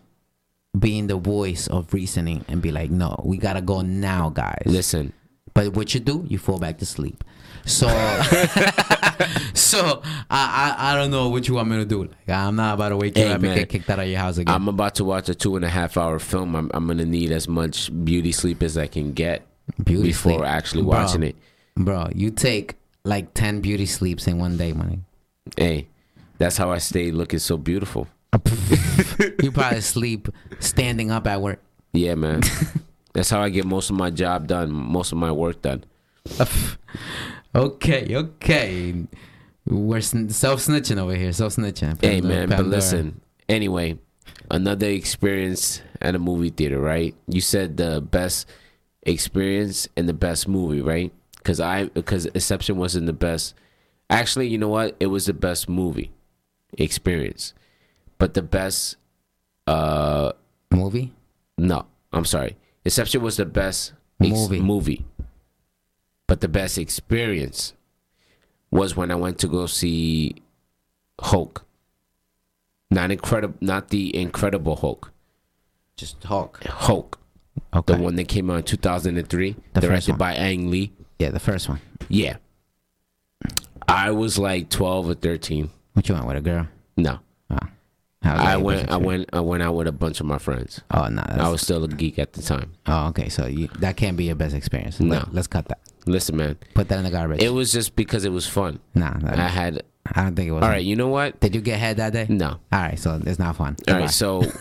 being 0.77 1.07
the 1.07 1.17
voice 1.17 1.67
of 1.67 1.93
reasoning 1.93 2.43
and 2.47 2.61
be 2.61 2.71
like, 2.71 2.89
no, 2.89 3.19
we 3.23 3.37
gotta 3.37 3.61
go 3.61 3.81
now, 3.81 4.29
guys. 4.29 4.63
Listen, 4.65 5.13
But 5.53 5.73
what 5.77 5.93
you 5.93 5.99
do, 5.99 6.25
you 6.27 6.37
fall 6.39 6.57
back 6.57 6.79
to 6.79 6.85
sleep. 6.85 7.23
So, 7.65 7.87
so 9.53 10.01
I, 10.29 10.75
I 10.77 10.91
I 10.91 10.95
don't 10.95 11.11
know 11.11 11.29
what 11.29 11.47
you 11.47 11.53
want 11.53 11.69
me 11.69 11.77
to 11.77 11.85
do. 11.85 12.03
Like, 12.03 12.29
I'm 12.29 12.55
not 12.55 12.73
about 12.75 12.89
to 12.89 12.97
wake 12.97 13.17
you 13.17 13.23
Hey, 13.23 13.31
up 13.31 13.41
and 13.43 13.55
get 13.55 13.69
kicked 13.69 13.89
out 13.89 13.99
of 13.99 14.07
your 14.07 14.19
house 14.19 14.37
again. 14.37 14.53
I'm 14.53 14.67
about 14.67 14.95
to 14.95 15.05
watch 15.05 15.29
a 15.29 15.35
two 15.35 15.55
and 15.55 15.63
a 15.63 15.69
half 15.69 15.95
hour 15.97 16.19
film. 16.19 16.55
I'm, 16.55 16.69
I'm 16.73 16.87
gonna 16.87 17.05
need 17.05 17.31
as 17.31 17.47
much 17.47 17.89
beauty 18.03 18.31
sleep 18.31 18.61
as 18.63 18.77
I 18.77 18.87
can 18.87 19.13
get 19.13 19.47
Beauty 19.83 20.09
before 20.09 20.39
sleep. 20.39 20.45
actually 20.45 20.81
Bro. 20.83 20.91
watching 20.91 21.23
it. 21.23 21.35
Bro, 21.77 22.09
you 22.15 22.31
take 22.31 22.75
like 23.05 23.33
ten 23.33 23.61
beauty 23.61 23.85
sleeps 23.85 24.27
in 24.27 24.39
one 24.39 24.57
day, 24.57 24.73
money. 24.73 24.99
Hey, 25.57 25.87
that's 26.37 26.57
how 26.57 26.71
I 26.71 26.79
stay 26.79 27.11
looking 27.11 27.39
so 27.39 27.57
beautiful. 27.57 28.07
you 29.41 29.51
probably 29.51 29.81
sleep 29.81 30.27
standing 30.59 31.11
up 31.11 31.27
at 31.27 31.39
work. 31.41 31.61
Yeah, 31.93 32.15
man. 32.15 32.41
that's 33.13 33.29
how 33.29 33.41
I 33.41 33.49
get 33.49 33.65
most 33.65 33.89
of 33.89 33.95
my 33.95 34.09
job 34.09 34.47
done, 34.47 34.71
most 34.71 35.11
of 35.11 35.17
my 35.17 35.31
work 35.31 35.61
done. 35.61 35.83
Okay, 37.55 38.15
okay. 38.15 39.05
We're 39.65 40.01
self 40.01 40.59
snitching 40.59 40.97
over 40.97 41.15
here. 41.15 41.31
Self 41.33 41.55
snitching. 41.55 42.01
Hey, 42.03 42.21
man, 42.21 42.49
but 42.49 42.65
listen. 42.65 43.21
Anyway, 43.47 43.99
another 44.51 44.87
experience 44.87 45.81
at 46.01 46.15
a 46.15 46.19
movie 46.19 46.49
theater, 46.49 46.79
right? 46.79 47.15
You 47.27 47.41
said 47.41 47.77
the 47.77 48.01
best 48.01 48.47
experience 49.03 49.87
and 49.95 50.07
the 50.09 50.13
best 50.13 50.47
movie, 50.47 50.81
right? 50.81 51.11
Because 51.37 51.59
I 51.59 51.85
because 51.85 52.25
Inception 52.27 52.77
wasn't 52.77 53.05
the 53.05 53.13
best. 53.13 53.53
Actually, 54.09 54.47
you 54.47 54.57
know 54.57 54.69
what? 54.69 54.95
It 54.99 55.07
was 55.07 55.25
the 55.27 55.33
best 55.33 55.69
movie 55.69 56.11
experience, 56.77 57.53
but 58.17 58.33
the 58.33 58.41
best. 58.41 58.97
Uh, 59.65 60.33
movie. 60.71 61.13
no, 61.57 61.85
I'm 62.11 62.25
sorry. 62.25 62.57
Inception 62.83 63.21
was 63.21 63.37
the 63.37 63.45
best 63.45 63.93
ex- 64.21 64.31
Movie. 64.31 64.59
movie, 64.59 65.05
but 66.33 66.41
the 66.41 66.47
best 66.47 66.79
experience 66.79 67.73
was 68.71 68.97
when 68.97 69.11
I 69.11 69.15
went 69.15 69.37
to 69.41 69.47
go 69.47 69.67
see 69.67 70.33
Hulk. 71.21 71.63
Not 72.89 73.11
incredible, 73.11 73.55
not 73.61 73.89
the 73.89 74.17
Incredible 74.17 74.75
Hulk. 74.77 75.11
Just 75.95 76.23
Hulk. 76.23 76.63
Hulk, 76.63 77.19
Okay. 77.71 77.93
the 77.95 78.01
one 78.01 78.15
that 78.15 78.27
came 78.27 78.49
out 78.49 78.55
in 78.57 78.63
2003, 78.63 79.55
The 79.73 79.81
directed 79.81 80.17
by 80.17 80.33
Ang 80.33 80.71
Lee. 80.71 80.91
Yeah, 81.19 81.29
the 81.29 81.39
first 81.39 81.69
one. 81.69 81.81
Yeah, 82.09 82.37
I 83.87 84.09
was 84.09 84.39
like 84.39 84.71
12 84.71 85.09
or 85.09 85.13
13. 85.13 85.69
What 85.93 86.09
you 86.09 86.15
want 86.15 86.25
with 86.25 86.37
a 86.37 86.41
girl? 86.41 86.67
No, 86.97 87.19
Oh. 87.51 87.57
I 88.23 88.57
went. 88.57 88.89
I 88.89 88.95
experience? 88.95 89.05
went. 89.05 89.29
I 89.33 89.39
went 89.41 89.61
out 89.61 89.75
with 89.75 89.87
a 89.87 89.91
bunch 89.91 90.19
of 90.19 90.25
my 90.25 90.39
friends. 90.39 90.81
Oh 90.89 91.09
no, 91.09 91.21
that's, 91.27 91.39
I 91.39 91.49
was 91.49 91.61
still 91.61 91.83
a 91.83 91.87
geek 91.87 92.17
at 92.17 92.33
the 92.33 92.41
time. 92.41 92.71
Oh, 92.87 93.09
okay. 93.09 93.29
So 93.29 93.45
you, 93.45 93.67
that 93.79 93.97
can't 93.97 94.17
be 94.17 94.23
your 94.23 94.35
best 94.35 94.55
experience. 94.55 94.99
No. 94.99 95.27
Let, 95.31 95.37
us 95.37 95.47
cut 95.47 95.67
that. 95.67 95.77
Listen, 96.05 96.35
man, 96.37 96.57
Put 96.73 96.89
that 96.89 96.97
in 96.97 97.05
the 97.05 97.11
garbage. 97.11 97.41
it 97.41 97.49
was 97.49 97.71
just 97.71 97.95
because 97.95 98.25
it 98.25 98.31
was 98.31 98.45
fun. 98.47 98.79
nah, 98.93 99.13
that, 99.19 99.39
I 99.39 99.47
had. 99.47 99.83
I 100.05 100.23
don't 100.23 100.35
think 100.35 100.49
it 100.49 100.51
was. 100.51 100.63
All 100.63 100.69
right, 100.69 100.83
you 100.83 100.95
know 100.97 101.07
what? 101.07 101.39
Did 101.39 101.55
you 101.55 101.61
get 101.61 101.79
head 101.79 101.95
that 101.97 102.11
day? 102.11 102.25
No. 102.27 102.49
All 102.49 102.59
right, 102.73 102.99
so 102.99 103.21
it's 103.25 103.39
not 103.39 103.55
fun. 103.55 103.77
All 103.87 103.93
Goodbye. 103.93 103.99
right, 104.01 104.09
so. 104.09 104.41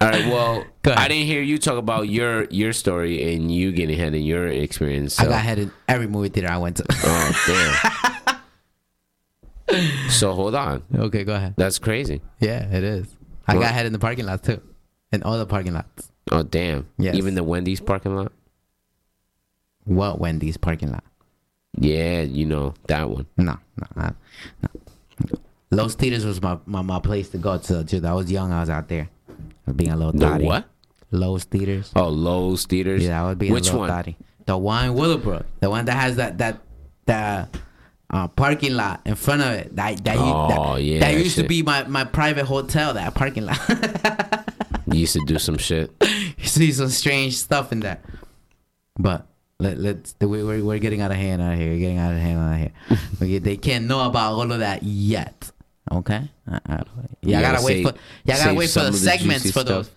All 0.00 0.08
right, 0.08 0.26
well, 0.26 0.64
I 0.84 1.08
didn't 1.08 1.26
hear 1.26 1.42
you 1.42 1.58
talk 1.58 1.76
about 1.76 2.08
your 2.08 2.44
your 2.50 2.72
story 2.72 3.34
and 3.34 3.50
you 3.50 3.72
getting 3.72 3.98
head 3.98 4.14
in 4.14 4.22
your 4.22 4.46
experience. 4.46 5.14
So. 5.14 5.24
I 5.24 5.28
got 5.28 5.42
head 5.42 5.58
in 5.58 5.72
every 5.88 6.06
movie 6.06 6.28
theater 6.28 6.52
I 6.52 6.58
went 6.58 6.76
to. 6.76 6.84
Oh 6.88 8.36
damn. 9.66 10.08
so 10.10 10.32
hold 10.34 10.54
on, 10.54 10.82
okay, 10.94 11.24
go 11.24 11.34
ahead. 11.34 11.54
that's 11.56 11.78
crazy. 11.80 12.20
Yeah, 12.38 12.64
it 12.72 12.84
is. 12.84 13.06
I 13.46 13.54
Well- 13.54 13.62
got 13.62 13.74
head 13.74 13.86
in 13.86 13.92
the 13.92 13.98
parking 13.98 14.26
lot 14.26 14.44
too, 14.44 14.62
in 15.10 15.22
all 15.24 15.36
the 15.38 15.46
parking 15.46 15.74
lots. 15.74 16.12
Oh 16.30 16.42
damn. 16.44 16.86
Yeah. 16.98 17.14
Even 17.14 17.34
the 17.34 17.42
Wendy's 17.42 17.80
parking 17.80 18.14
lot. 18.14 18.30
What 19.88 20.18
Wendy's 20.20 20.56
parking 20.56 20.92
lot? 20.92 21.04
Yeah, 21.78 22.22
you 22.22 22.44
know 22.44 22.74
that 22.88 23.08
one. 23.08 23.26
No, 23.36 23.58
no, 23.76 23.86
no. 23.96 24.14
no. 24.62 25.38
Loews 25.72 25.94
Theaters 25.94 26.24
was 26.24 26.40
my, 26.42 26.58
my, 26.66 26.82
my 26.82 26.98
place 27.00 27.28
to 27.30 27.38
go 27.38 27.58
to. 27.58 27.84
Dude, 27.84 28.04
I 28.04 28.14
was 28.14 28.30
young. 28.30 28.52
I 28.52 28.60
was 28.60 28.70
out 28.70 28.88
there. 28.88 29.08
Was 29.66 29.74
being 29.76 29.90
a 29.90 29.96
little 29.96 30.12
thotty. 30.18 30.44
what? 30.44 30.66
Loews 31.12 31.44
Theaters. 31.44 31.92
Oh, 31.96 32.10
Loews 32.10 32.66
theaters. 32.66 33.04
Yeah, 33.04 33.22
I 33.22 33.28
would 33.28 33.38
be 33.38 33.50
Which 33.50 33.64
a 33.68 33.72
little 33.72 33.80
one? 33.80 33.88
thotty. 33.88 34.16
The 34.46 34.56
one 34.56 34.86
in 34.86 34.94
Willowbrook. 34.94 35.46
The 35.60 35.70
one 35.70 35.84
that 35.86 35.94
has 35.96 36.16
that 36.16 36.38
that 36.38 36.60
that 37.06 37.56
uh, 38.10 38.28
parking 38.28 38.74
lot 38.74 39.00
in 39.06 39.14
front 39.14 39.42
of 39.42 39.48
it. 39.52 39.76
That 39.76 40.04
that, 40.04 40.16
Oh, 40.18 40.74
that, 40.74 40.82
yeah, 40.82 41.00
that 41.00 41.12
that 41.12 41.22
used 41.22 41.36
to 41.36 41.44
be 41.46 41.62
my, 41.62 41.84
my 41.84 42.04
private 42.04 42.44
hotel. 42.46 42.94
That 42.94 43.14
parking 43.14 43.46
lot. 43.46 43.58
You 44.90 45.00
used 45.00 45.12
to 45.12 45.24
do 45.26 45.38
some 45.38 45.58
shit. 45.58 45.92
you 46.38 46.46
see 46.46 46.72
some 46.72 46.88
strange 46.88 47.36
stuff 47.36 47.72
in 47.72 47.80
that, 47.80 48.02
But 48.98 49.26
let, 49.60 49.78
let's 49.78 50.14
we, 50.20 50.42
we're, 50.44 50.62
we're 50.64 50.78
getting 50.78 51.00
out 51.00 51.10
of 51.10 51.16
hand 51.16 51.42
out 51.42 51.54
of 51.54 51.58
here. 51.58 51.70
We're 51.72 51.78
getting 51.78 51.98
out 51.98 52.12
of 52.12 52.18
hand 52.18 52.38
out 52.38 52.52
of 52.52 52.58
here. 52.58 52.72
Okay, 53.22 53.38
they 53.38 53.56
can't 53.56 53.86
know 53.86 54.06
about 54.06 54.32
all 54.32 54.52
of 54.52 54.58
that 54.60 54.82
yet. 54.82 55.50
Okay, 55.90 56.28
uh, 56.50 56.60
uh, 56.68 56.76
y'all 56.76 56.84
Yeah, 57.22 57.40
gotta 57.40 57.64
wait 57.64 57.82
for 57.86 57.94
y'all 58.24 58.36
gotta 58.36 58.54
wait 58.54 58.70
for 58.70 58.80
the 58.80 58.92
segments 58.92 59.44
for 59.46 59.60
stuff. 59.60 59.66
those. 59.66 59.90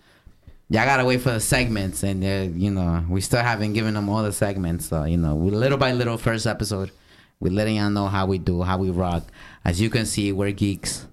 Y'all 0.68 0.84
gotta 0.86 1.04
wait 1.04 1.20
for 1.20 1.32
the 1.32 1.40
segments, 1.40 2.02
and 2.02 2.24
uh, 2.24 2.50
you 2.56 2.70
know 2.70 3.04
we 3.08 3.20
still 3.20 3.42
haven't 3.42 3.74
given 3.74 3.94
them 3.94 4.08
all 4.08 4.22
the 4.22 4.32
segments. 4.32 4.86
So 4.86 5.04
you 5.04 5.18
know, 5.18 5.34
we 5.36 5.50
little 5.50 5.78
by 5.78 5.92
little, 5.92 6.16
first 6.16 6.46
episode, 6.46 6.90
we're 7.40 7.52
letting 7.52 7.76
y'all 7.76 7.90
know 7.90 8.06
how 8.08 8.24
we 8.26 8.38
do, 8.38 8.62
how 8.62 8.78
we 8.78 8.90
rock. 8.90 9.24
As 9.64 9.80
you 9.80 9.90
can 9.90 10.06
see, 10.06 10.32
we're 10.32 10.52
geeks. 10.52 11.06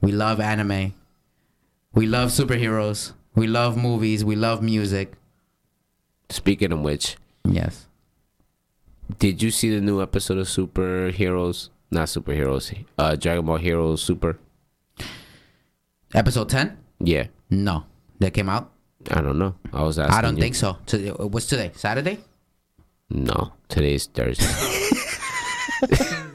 We 0.00 0.12
love 0.12 0.40
anime. 0.40 0.94
We 1.92 2.06
love 2.06 2.30
superheroes. 2.30 3.12
We 3.34 3.46
love 3.46 3.76
movies. 3.76 4.24
We 4.24 4.34
love 4.34 4.62
music. 4.62 5.12
Speaking 6.30 6.72
of 6.72 6.80
which, 6.80 7.16
Yes. 7.44 7.86
did 9.18 9.42
you 9.42 9.50
see 9.50 9.70
the 9.74 9.80
new 9.80 10.00
episode 10.02 10.38
of 10.38 10.46
Superheroes? 10.46 11.70
Not 11.90 12.06
superheroes. 12.08 12.84
Uh, 12.96 13.16
Dragon 13.16 13.44
Ball 13.44 13.56
Heroes 13.56 14.02
Super. 14.02 14.38
Episode 16.14 16.48
10? 16.48 16.76
Yeah, 17.00 17.26
No. 17.50 17.84
That 18.20 18.32
came 18.34 18.48
out? 18.50 18.70
I 19.10 19.20
don't 19.22 19.38
know. 19.38 19.54
I 19.72 19.82
was 19.82 19.98
asking. 19.98 20.14
I 20.18 20.20
don't 20.20 20.36
you. 20.36 20.42
think 20.42 20.54
so. 20.54 20.76
Today, 20.84 21.08
what's 21.10 21.46
today? 21.46 21.70
Saturday? 21.74 22.18
No, 23.08 23.54
today's 23.68 24.06
Thursday. 24.06 24.46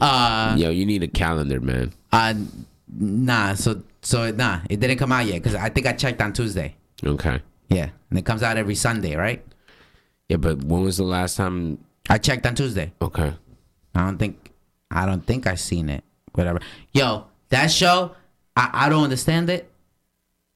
Uh, 0.00 0.54
Yo, 0.56 0.70
you 0.70 0.86
need 0.86 1.02
a 1.02 1.08
calendar, 1.08 1.60
man. 1.60 1.92
uh, 2.12 2.34
nah. 2.88 3.54
So, 3.54 3.82
so 4.02 4.30
nah, 4.30 4.60
it 4.70 4.80
didn't 4.80 4.98
come 4.98 5.12
out 5.12 5.26
yet 5.26 5.34
because 5.42 5.54
I 5.54 5.68
think 5.68 5.86
I 5.86 5.92
checked 5.92 6.20
on 6.22 6.32
Tuesday. 6.32 6.76
Okay. 7.04 7.40
Yeah, 7.68 7.90
and 8.10 8.18
it 8.18 8.24
comes 8.24 8.42
out 8.42 8.56
every 8.56 8.74
Sunday, 8.74 9.16
right? 9.16 9.44
Yeah, 10.28 10.36
but 10.36 10.64
when 10.64 10.82
was 10.82 10.96
the 10.96 11.04
last 11.04 11.36
time? 11.36 11.84
I 12.08 12.18
checked 12.18 12.46
on 12.46 12.54
Tuesday. 12.54 12.92
Okay. 13.00 13.34
I 13.94 14.04
don't 14.04 14.18
think, 14.18 14.52
I 14.90 15.06
don't 15.06 15.24
think 15.26 15.46
I 15.46 15.54
seen 15.54 15.88
it. 15.88 16.04
Whatever. 16.32 16.60
Yo, 16.92 17.26
that 17.48 17.70
show, 17.70 18.14
I, 18.56 18.70
I 18.72 18.88
don't 18.88 19.04
understand 19.04 19.50
it, 19.50 19.70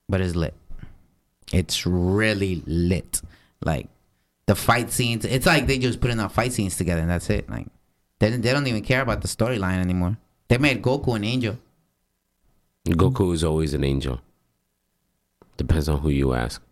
but 0.09 0.21
it's 0.21 0.35
lit. 0.35 0.55
It's 1.53 1.87
really 1.87 2.63
lit. 2.67 3.21
Like 3.65 3.89
the 4.47 4.55
fight 4.55 4.91
scenes, 4.91 5.25
it's 5.25 5.47
like 5.47 5.67
they 5.67 5.79
just 5.79 6.01
putting 6.01 6.21
out 6.21 6.33
fight 6.33 6.53
scenes 6.53 6.77
together 6.77 7.01
and 7.01 7.11
that's 7.11 7.31
it. 7.31 7.49
Like 7.49 7.67
they 8.19 8.31
they 8.31 8.53
don't 8.53 8.67
even 8.67 8.83
care 8.83 9.03
about 9.03 9.23
the 9.23 9.29
storyline 9.29 9.79
anymore. 9.79 10.17
They 10.49 10.59
made 10.59 10.83
Goku 10.83 11.17
an 11.17 11.25
angel. 11.25 11.59
Goku 12.87 13.33
is 13.33 13.45
always 13.45 13.75
an 13.75 13.85
angel. 13.85 14.21
Depends 15.57 15.89
on 15.89 16.01
who 16.01 16.09
you 16.09 16.33
ask. 16.35 16.63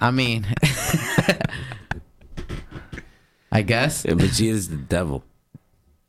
I 0.00 0.10
mean, 0.10 0.46
I 3.52 3.62
guess 3.62 4.04
And 4.04 4.18
Vegeta's 4.20 4.68
the 4.68 4.76
devil. 4.76 5.22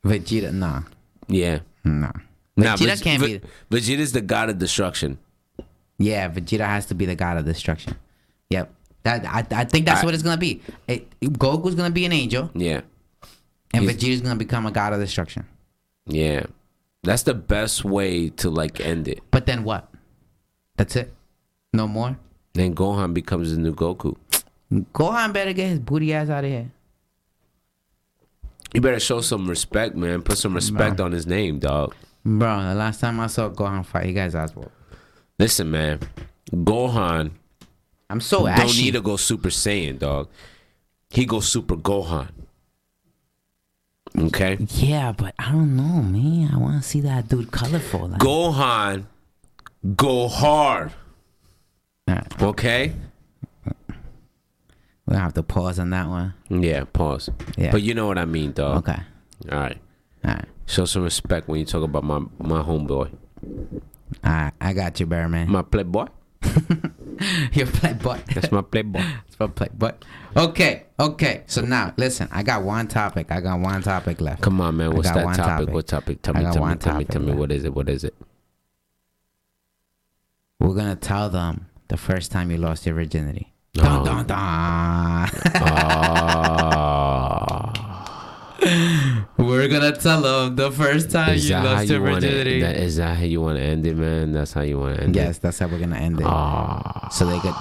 Vegeta. 0.04 0.52
Nah, 0.52 0.82
Yeah. 1.28 1.60
nah. 1.84 2.10
Nah, 2.56 2.76
Vegeta 2.76 2.86
Veg- 2.96 3.02
can't 3.02 3.22
Ve- 3.22 3.40
Vegeta's 3.70 4.12
the 4.12 4.20
god 4.20 4.50
of 4.50 4.58
destruction. 4.58 5.18
Yeah, 5.98 6.28
Vegeta 6.28 6.66
has 6.66 6.86
to 6.86 6.94
be 6.94 7.06
the 7.06 7.14
god 7.14 7.36
of 7.36 7.44
destruction. 7.44 7.94
Yep. 8.50 8.72
That 9.04 9.24
I, 9.26 9.44
I 9.60 9.64
think 9.64 9.86
that's 9.86 10.02
I- 10.02 10.04
what 10.04 10.14
it's 10.14 10.22
gonna 10.22 10.38
be. 10.38 10.62
It, 10.88 11.08
Goku's 11.20 11.74
gonna 11.74 11.90
be 11.90 12.04
an 12.04 12.12
angel, 12.12 12.50
Yeah. 12.54 12.80
and 13.72 13.84
He's- 13.84 13.94
Vegeta's 13.96 14.20
gonna 14.22 14.36
become 14.36 14.66
a 14.66 14.70
god 14.72 14.92
of 14.92 15.00
destruction. 15.00 15.44
Yeah. 16.06 16.46
That's 17.04 17.22
the 17.22 17.34
best 17.34 17.84
way 17.84 18.30
to 18.30 18.50
like 18.50 18.80
end 18.80 19.08
it. 19.08 19.20
But 19.30 19.46
then 19.46 19.64
what? 19.64 19.88
That's 20.76 20.96
it. 20.96 21.12
No 21.72 21.86
more. 21.86 22.18
Then 22.54 22.74
Gohan 22.74 23.14
becomes 23.14 23.54
the 23.54 23.60
new 23.60 23.74
Goku. 23.74 24.16
Gohan 24.72 25.32
better 25.32 25.52
get 25.52 25.68
his 25.68 25.78
booty 25.78 26.12
ass 26.12 26.28
out 26.28 26.44
of 26.44 26.50
here. 26.50 26.70
You 28.72 28.80
better 28.80 29.00
show 29.00 29.20
some 29.20 29.48
respect, 29.48 29.94
man. 29.94 30.22
Put 30.22 30.38
some 30.38 30.54
respect 30.54 31.00
on 31.00 31.12
his 31.12 31.26
name, 31.26 31.60
dog. 31.60 31.94
Bro, 32.24 32.62
the 32.62 32.74
last 32.74 33.00
time 33.00 33.20
I 33.20 33.28
saw 33.28 33.48
Gohan 33.50 33.84
fight, 33.84 34.06
he 34.06 34.12
got 34.12 34.24
his 34.24 34.34
ass 34.34 34.56
whooped. 34.56 34.72
Listen, 35.38 35.70
man. 35.70 36.00
Gohan 36.50 37.32
I'm 38.10 38.20
so 38.20 38.46
Don't 38.46 38.76
need 38.76 38.92
to 38.92 39.00
go 39.00 39.16
Super 39.16 39.48
Saiyan, 39.48 39.98
dog. 39.98 40.28
He 41.10 41.24
goes 41.26 41.48
Super 41.48 41.76
Gohan. 41.76 42.28
Okay? 44.16 44.56
yeah, 44.70 45.12
but 45.12 45.34
I 45.38 45.50
don't 45.52 45.74
know, 45.76 46.02
man. 46.02 46.50
I 46.54 46.56
want 46.58 46.80
to 46.82 46.88
see 46.88 47.00
that 47.00 47.28
dude 47.28 47.50
colorful. 47.50 48.08
Like, 48.08 48.20
Gohan, 48.20 49.04
go 49.96 50.28
hard. 50.28 50.92
Alright, 52.08 52.42
Okay? 52.42 52.92
we'll 55.06 55.18
have 55.18 55.34
to 55.34 55.42
pause 55.42 55.78
on 55.78 55.90
that 55.90 56.08
one. 56.08 56.34
Yeah, 56.48 56.84
pause. 56.84 57.28
Yeah. 57.56 57.72
But 57.72 57.82
you 57.82 57.94
know 57.94 58.06
what 58.06 58.18
I 58.18 58.24
mean, 58.24 58.52
dog. 58.52 58.88
Okay. 58.88 59.02
All 59.50 59.58
right. 59.58 59.78
All 60.24 60.30
right. 60.34 60.44
Show 60.66 60.84
some 60.86 61.02
respect 61.02 61.48
when 61.48 61.58
you 61.60 61.66
talk 61.66 61.82
about 61.82 62.04
my 62.04 62.20
my 62.38 62.62
homeboy, 62.62 63.10
All 63.42 63.78
right. 64.24 64.52
I 64.60 64.72
got 64.72 64.98
you, 65.00 65.06
Bear 65.06 65.28
Man. 65.28 65.50
my 65.50 65.62
playboy. 65.62 66.06
Your 67.52 67.66
playboy. 67.66 68.18
That's 68.34 68.50
my 68.50 68.62
playboy. 68.62 69.04
It's 69.26 69.38
my 69.40 69.46
playboy. 69.46 69.92
Okay. 70.36 70.84
Okay. 70.98 71.42
So 71.46 71.62
now, 71.62 71.94
listen. 71.96 72.28
I 72.32 72.42
got 72.42 72.62
one 72.62 72.88
topic. 72.88 73.30
I 73.30 73.40
got 73.40 73.60
one 73.60 73.82
topic 73.82 74.20
left. 74.20 74.42
Come 74.42 74.60
on, 74.60 74.76
man. 74.76 74.92
I 74.92 75.00
that 75.00 75.14
topic? 75.14 75.36
topic. 75.36 75.70
What 75.70 75.86
topic? 75.86 76.22
Tell 76.22 76.34
me, 76.34 76.42
tell 76.42 76.66
me, 76.66 76.74
tell 76.76 76.96
me, 76.96 77.04
tell 77.04 77.22
me. 77.22 77.32
What 77.32 77.52
is 77.52 77.64
it? 77.64 77.74
What 77.74 77.88
is 77.88 78.04
it? 78.04 78.14
We're 80.60 80.74
gonna 80.74 80.96
tell 80.96 81.30
them 81.30 81.66
the 81.88 81.96
first 81.96 82.32
time 82.32 82.50
you 82.50 82.56
lost 82.56 82.86
your 82.86 82.94
virginity. 82.94 83.52
Oh. 83.78 83.82
Dun, 83.82 84.04
dun, 84.04 84.26
dun. 84.26 84.38
Ah. 84.38 85.30
We're 89.36 89.68
gonna 89.68 89.92
tell 89.96 90.22
them 90.22 90.56
the 90.56 90.70
first 90.70 91.10
time 91.10 91.34
is 91.34 91.48
you 91.48 91.56
that 91.56 91.62
how 91.62 91.72
lost 91.74 91.88
your 91.88 91.98
you 91.98 92.04
want 92.04 92.22
virginity. 92.22 92.58
it? 92.58 92.60
That, 92.60 92.76
is 92.76 92.96
that 92.96 93.16
how 93.16 93.24
you 93.24 93.40
want 93.40 93.58
to 93.58 93.64
end 93.64 93.86
it, 93.86 93.96
man? 93.96 94.32
That's 94.32 94.52
how 94.52 94.62
you 94.62 94.78
want 94.78 94.96
to 94.96 95.02
end 95.02 95.16
yes, 95.16 95.24
it. 95.24 95.26
Yes, 95.26 95.38
that's 95.38 95.58
how 95.58 95.66
we're 95.66 95.80
gonna 95.80 95.96
end 95.96 96.20
it. 96.20 96.26
Ah. 96.26 97.08
So 97.10 97.26
they 97.26 97.38
could 97.40 97.54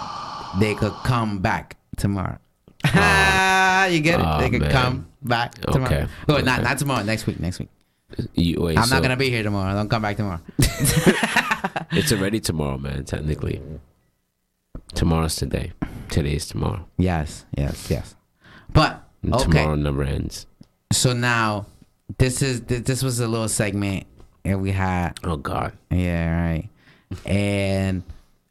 they 0.60 0.76
could 0.76 0.94
come 1.04 1.40
back 1.40 1.78
tomorrow. 1.98 2.38
you 2.86 4.02
get 4.02 4.20
it? 4.20 4.26
Oh, 4.26 4.40
they 4.40 4.50
could 4.50 4.62
man. 4.62 4.72
come 4.72 5.08
back 5.24 5.56
tomorrow. 5.56 5.86
Okay. 5.86 6.08
Oh, 6.30 6.38
not 6.38 6.60
Okay. 6.60 6.70
not 6.70 6.78
tomorrow. 6.78 7.04
Next 7.04 7.26
week. 7.26 7.40
Next 7.40 7.60
week. 7.60 7.70
You, 8.36 8.62
wait, 8.62 8.78
I'm 8.78 8.86
so 8.86 8.95
not 8.95 9.02
gonna 9.02 9.18
be 9.18 9.30
here 9.32 9.41
tomorrow. 9.41 9.74
Don't 9.74 9.90
come 9.90 10.02
back 10.02 10.18
tomorrow. 10.18 10.41
It's 11.95 12.12
already 12.12 12.40
tomorrow, 12.40 12.78
man. 12.78 13.06
Technically, 13.06 13.62
tomorrow's 14.95 15.36
today. 15.36 15.74
Today's 16.10 16.48
tomorrow. 16.48 16.88
yes, 16.98 17.45
yes, 17.56 17.90
yes. 17.90 18.16
But 18.74 19.04
okay. 19.26 19.44
Tomorrow 19.44 19.76
never 19.76 20.04
ends. 20.04 20.45
So 20.94 21.14
now, 21.14 21.65
this 22.18 22.41
is 22.41 22.61
this, 22.61 22.82
this 22.82 23.03
was 23.03 23.20
a 23.20 23.28
little 23.28 23.49
segment 23.49 24.06
that 24.44 24.60
we 24.60 24.72
had. 24.72 25.18
Oh 25.24 25.38
God. 25.38 25.74
Yeah, 25.90 26.41
right. 26.52 26.70
and 27.26 28.03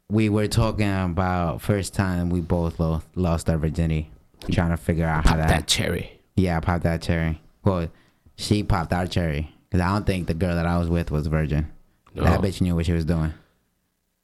we 0.09 0.29
were 0.29 0.47
talking 0.47 0.91
about 0.91 1.61
first 1.61 1.93
time 1.93 2.29
we 2.29 2.41
both 2.41 2.79
lo- 2.79 3.01
lost 3.15 3.49
our 3.49 3.57
virginity, 3.57 4.09
trying 4.51 4.71
to 4.71 4.77
figure 4.77 5.05
out 5.05 5.23
how 5.23 5.31
Pop 5.31 5.39
that. 5.39 5.47
that 5.49 5.67
cherry. 5.67 6.19
Yeah, 6.35 6.57
I 6.57 6.59
popped 6.59 6.83
that 6.83 7.01
cherry. 7.01 7.41
Well, 7.63 7.87
she 8.35 8.63
popped 8.63 8.91
our 8.93 9.07
cherry 9.07 9.53
because 9.69 9.81
I 9.81 9.89
don't 9.93 10.05
think 10.05 10.27
the 10.27 10.33
girl 10.33 10.55
that 10.55 10.65
I 10.65 10.77
was 10.77 10.89
with 10.89 11.11
was 11.11 11.27
virgin. 11.27 11.71
That 12.15 12.23
No. 12.41 12.47
bitch 12.47 12.61
knew 12.61 12.75
what 12.75 12.85
she 12.85 12.93
was 12.93 13.05
doing. 13.05 13.33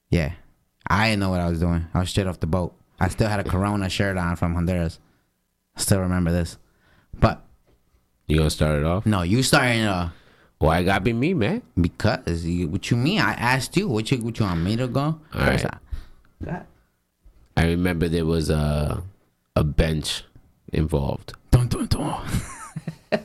Yeah, 0.10 0.34
I 0.88 1.10
didn't 1.10 1.22
know 1.22 1.30
what 1.30 1.40
I 1.42 1.50
was 1.50 1.60
doing. 1.60 1.88
I 1.94 2.00
was 2.00 2.10
straight 2.10 2.28
off 2.28 2.40
the 2.40 2.48
boat. 2.48 2.76
I 3.00 3.08
still 3.08 3.30
had 3.30 3.40
a 3.40 3.44
Corona 3.46 3.90
shirt 3.90 4.18
on 4.18 4.36
from 4.36 4.56
Honduras. 4.56 5.00
I 5.78 5.82
still 5.82 6.02
remember 6.02 6.32
this. 6.32 6.58
But 7.18 7.42
You 8.30 8.38
gonna 8.38 8.50
start 8.50 8.80
it 8.80 8.86
off? 8.86 9.06
no, 9.06 9.24
you 9.24 9.42
starting 9.44 9.82
uh 9.82 10.12
Why 10.60 10.80
it 10.80 10.84
gotta 10.86 11.02
be 11.04 11.14
me, 11.14 11.34
man? 11.34 11.62
because 11.80 12.46
you, 12.46 12.68
what 12.70 12.90
you 12.92 12.96
mean? 12.98 13.20
I 13.20 13.34
asked 13.34 13.76
you 13.76 13.88
what 13.90 14.10
you 14.12 14.20
what 14.20 14.38
you 14.40 14.46
want 14.46 14.62
me 14.62 14.76
to 14.78 14.88
go. 14.88 15.02
All 15.02 15.20
First. 15.34 15.66
I- 15.66 16.62
I 17.58 17.66
remember 17.66 18.08
there 18.08 18.26
was 18.26 18.50
a 18.50 19.04
a 19.56 19.64
bench 19.66 20.24
involved. 20.72 21.34
Dun, 21.52 21.68
dun, 21.68 21.88
dun. 21.88 22.26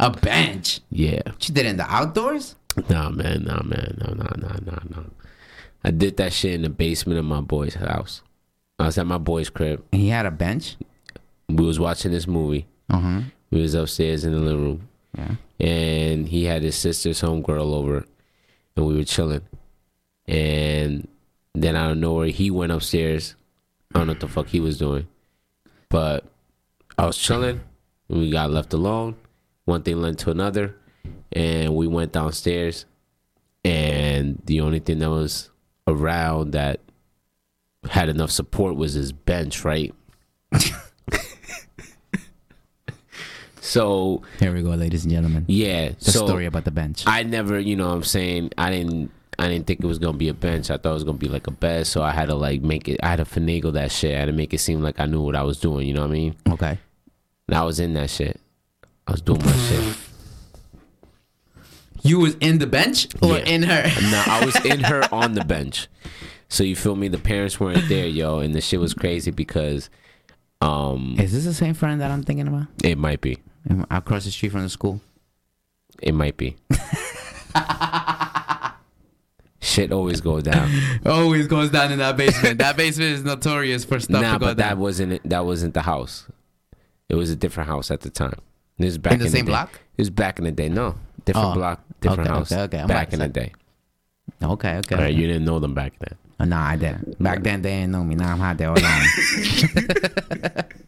a 0.00 0.10
bench. 0.10 0.80
Yeah. 0.90 1.20
What 1.26 1.46
you 1.48 1.54
did 1.54 1.66
in 1.66 1.76
the 1.76 1.84
outdoors? 1.90 2.54
Nah, 2.88 3.10
man. 3.10 3.44
Nah, 3.44 3.62
man. 3.62 3.98
No, 4.00 4.14
no, 4.14 4.28
no, 4.36 4.48
no, 4.64 4.78
no. 4.90 5.04
I 5.84 5.90
did 5.90 6.16
that 6.16 6.32
shit 6.32 6.54
in 6.54 6.62
the 6.62 6.70
basement 6.70 7.18
of 7.18 7.24
my 7.26 7.40
boy's 7.40 7.74
house. 7.74 8.22
I 8.78 8.86
was 8.86 8.96
at 8.98 9.06
my 9.06 9.18
boy's 9.18 9.50
crib. 9.50 9.84
And 9.92 10.00
he 10.00 10.08
had 10.08 10.24
a 10.26 10.30
bench. 10.30 10.76
We 11.48 11.64
was 11.64 11.78
watching 11.80 12.12
this 12.12 12.26
movie. 12.26 12.66
Uh 12.88 12.98
huh. 13.00 13.20
We 13.50 13.60
was 13.62 13.74
upstairs 13.74 14.24
in 14.24 14.32
the 14.32 14.38
living 14.38 14.62
room, 14.64 14.88
Yeah. 15.16 15.34
and 15.60 16.28
he 16.28 16.44
had 16.44 16.62
his 16.62 16.74
sister's 16.76 17.20
homegirl 17.22 17.72
over, 17.74 18.04
and 18.76 18.86
we 18.86 18.96
were 18.96 19.04
chilling. 19.04 19.42
And 20.26 21.06
then 21.54 21.76
out 21.76 21.92
of 21.92 21.98
nowhere, 21.98 22.28
he 22.28 22.50
went 22.50 22.72
upstairs. 22.72 23.34
I 23.94 23.98
don't 23.98 24.08
know 24.08 24.12
what 24.14 24.20
the 24.20 24.28
fuck 24.28 24.48
he 24.48 24.60
was 24.60 24.78
doing, 24.78 25.06
but 25.88 26.24
I 26.98 27.06
was 27.06 27.16
chilling. 27.16 27.60
And 28.08 28.18
we 28.20 28.30
got 28.30 28.50
left 28.50 28.72
alone. 28.72 29.16
One 29.64 29.82
thing 29.82 30.00
led 30.00 30.18
to 30.18 30.30
another, 30.30 30.76
and 31.32 31.74
we 31.74 31.86
went 31.86 32.12
downstairs. 32.12 32.84
And 33.64 34.40
the 34.44 34.60
only 34.60 34.78
thing 34.80 34.98
that 35.00 35.10
was 35.10 35.50
around 35.88 36.52
that 36.52 36.80
had 37.90 38.08
enough 38.08 38.30
support 38.30 38.76
was 38.76 38.94
his 38.94 39.12
bench, 39.12 39.64
right? 39.64 39.92
so 43.66 44.22
Here 44.38 44.52
we 44.54 44.62
go, 44.62 44.70
ladies 44.70 45.04
and 45.04 45.12
gentlemen. 45.12 45.44
yeah, 45.48 45.90
The 45.98 46.12
so 46.12 46.26
story 46.26 46.46
about 46.46 46.64
the 46.64 46.70
bench. 46.70 47.04
I 47.06 47.22
never, 47.22 47.58
you 47.58 47.76
know, 47.76 47.88
what 47.88 47.94
I'm 47.94 48.04
saying 48.04 48.50
I 48.56 48.70
didn't, 48.70 49.10
I 49.38 49.48
didn't 49.48 49.66
think 49.66 49.80
it 49.80 49.86
was 49.86 49.98
gonna 49.98 50.16
be 50.16 50.28
a 50.28 50.34
bench. 50.34 50.70
I 50.70 50.76
thought 50.76 50.90
it 50.90 50.94
was 50.94 51.04
gonna 51.04 51.18
be 51.18 51.28
like 51.28 51.46
a 51.46 51.50
bed, 51.50 51.86
so 51.86 52.02
I 52.02 52.12
had 52.12 52.26
to 52.28 52.34
like 52.34 52.62
make 52.62 52.88
it. 52.88 52.98
I 53.02 53.08
had 53.08 53.16
to 53.16 53.24
finagle 53.24 53.72
that 53.74 53.90
shit. 53.92 54.14
I 54.16 54.20
had 54.20 54.26
to 54.26 54.32
make 54.32 54.54
it 54.54 54.58
seem 54.58 54.82
like 54.82 54.98
I 55.00 55.06
knew 55.06 55.20
what 55.20 55.36
I 55.36 55.42
was 55.42 55.58
doing. 55.60 55.86
You 55.86 55.94
know 55.94 56.02
what 56.02 56.10
I 56.10 56.14
mean? 56.14 56.36
okay. 56.48 56.78
And 57.48 57.56
I 57.56 57.62
was 57.64 57.78
in 57.80 57.92
that 57.94 58.10
shit. 58.10 58.40
I 59.06 59.12
was 59.12 59.20
doing 59.20 59.44
my 59.44 59.52
shit. 59.52 59.96
You 62.02 62.18
was 62.20 62.34
in 62.40 62.58
the 62.58 62.66
bench 62.66 63.08
or 63.22 63.38
Yeah. 63.38 63.44
in 63.44 63.62
her? 63.64 63.82
No, 64.10 64.22
I 64.26 64.44
was 64.44 64.56
in 64.64 64.80
her 64.84 65.02
on 65.12 65.34
the 65.34 65.44
bench. 65.54 65.88
So 66.48 66.62
you 66.64 66.76
feel 66.76 66.94
me? 66.96 67.08
The 67.08 67.18
parents 67.18 67.58
weren't 67.58 67.88
there, 67.88 68.06
yo, 68.06 68.38
and 68.38 68.54
the 68.54 68.60
shit 68.60 68.78
was 68.80 68.94
crazy 68.94 69.30
because, 69.32 69.90
um, 70.60 71.16
Is 71.18 71.32
this 71.32 71.44
the 71.44 71.54
same 71.54 71.74
friend 71.74 72.00
that 72.00 72.10
I'm 72.12 72.22
thinking 72.22 72.46
about? 72.46 72.66
it 72.84 72.96
might 72.98 73.20
be, 73.20 73.32
Am 73.32 73.38
I 73.38 73.45
Across 73.90 74.24
the 74.26 74.30
street 74.30 74.52
from 74.52 74.62
the 74.62 74.68
school. 74.68 75.00
it 76.02 76.12
might 76.14 76.36
be. 76.36 76.56
shit 79.60 79.90
always 79.92 80.20
goes 80.20 80.42
down. 80.44 80.70
Always 81.04 81.46
goes 81.48 81.70
down 81.70 81.90
in 81.92 81.98
that 81.98 82.16
basement. 82.16 82.58
that 82.58 82.76
basement 82.76 83.10
is 83.12 83.24
notorious 83.24 83.84
for 83.84 83.98
stuff 84.00 84.22
nah, 84.22 84.38
but 84.38 84.56
that 84.58 84.78
wasn't 84.78 85.14
it. 85.14 85.22
That 85.24 85.44
wasn't 85.44 85.74
the 85.74 85.82
house. 85.82 86.26
It 87.08 87.14
was 87.16 87.30
a 87.30 87.36
different 87.36 87.68
house 87.68 87.90
at 87.90 88.00
the 88.02 88.10
time. 88.10 88.38
This 88.78 88.90
is 88.92 88.98
back 88.98 89.14
In 89.14 89.18
the 89.20 89.24
in, 89.26 89.30
same 89.32 89.44
day. 89.46 89.50
block? 89.50 89.80
It 89.96 90.02
was 90.02 90.10
back 90.10 90.38
in 90.38 90.44
the 90.44 90.52
day. 90.52 90.68
No, 90.68 90.94
different 91.24 91.48
Oh, 91.48 91.54
block, 91.54 91.80
different 92.00 92.28
okay, 92.28 92.38
house. 92.38 92.52
okay, 92.52 92.62
okay. 92.62 92.78
I'm 92.80 92.86
Back 92.88 93.12
in 93.12 93.18
the 93.20 93.28
day. 93.28 93.52
Okay, 94.42 94.76
okay. 94.78 94.94
All 94.94 95.00
right, 95.02 95.14
you 95.14 95.26
didn't 95.26 95.44
know 95.44 95.58
them 95.58 95.74
back 95.74 95.94
then. 95.98 96.16
Oh, 96.38 96.44
no, 96.44 96.56
I 96.56 96.76
didn't. 96.76 97.20
Back 97.22 97.42
then 97.42 97.62
they 97.62 97.70
didn't 97.70 97.92
know 97.92 98.04
me. 98.04 98.14
Now 98.16 98.32
I'm 98.32 98.38
hot 98.38 98.58
there 98.58 98.68
all. 98.68 98.76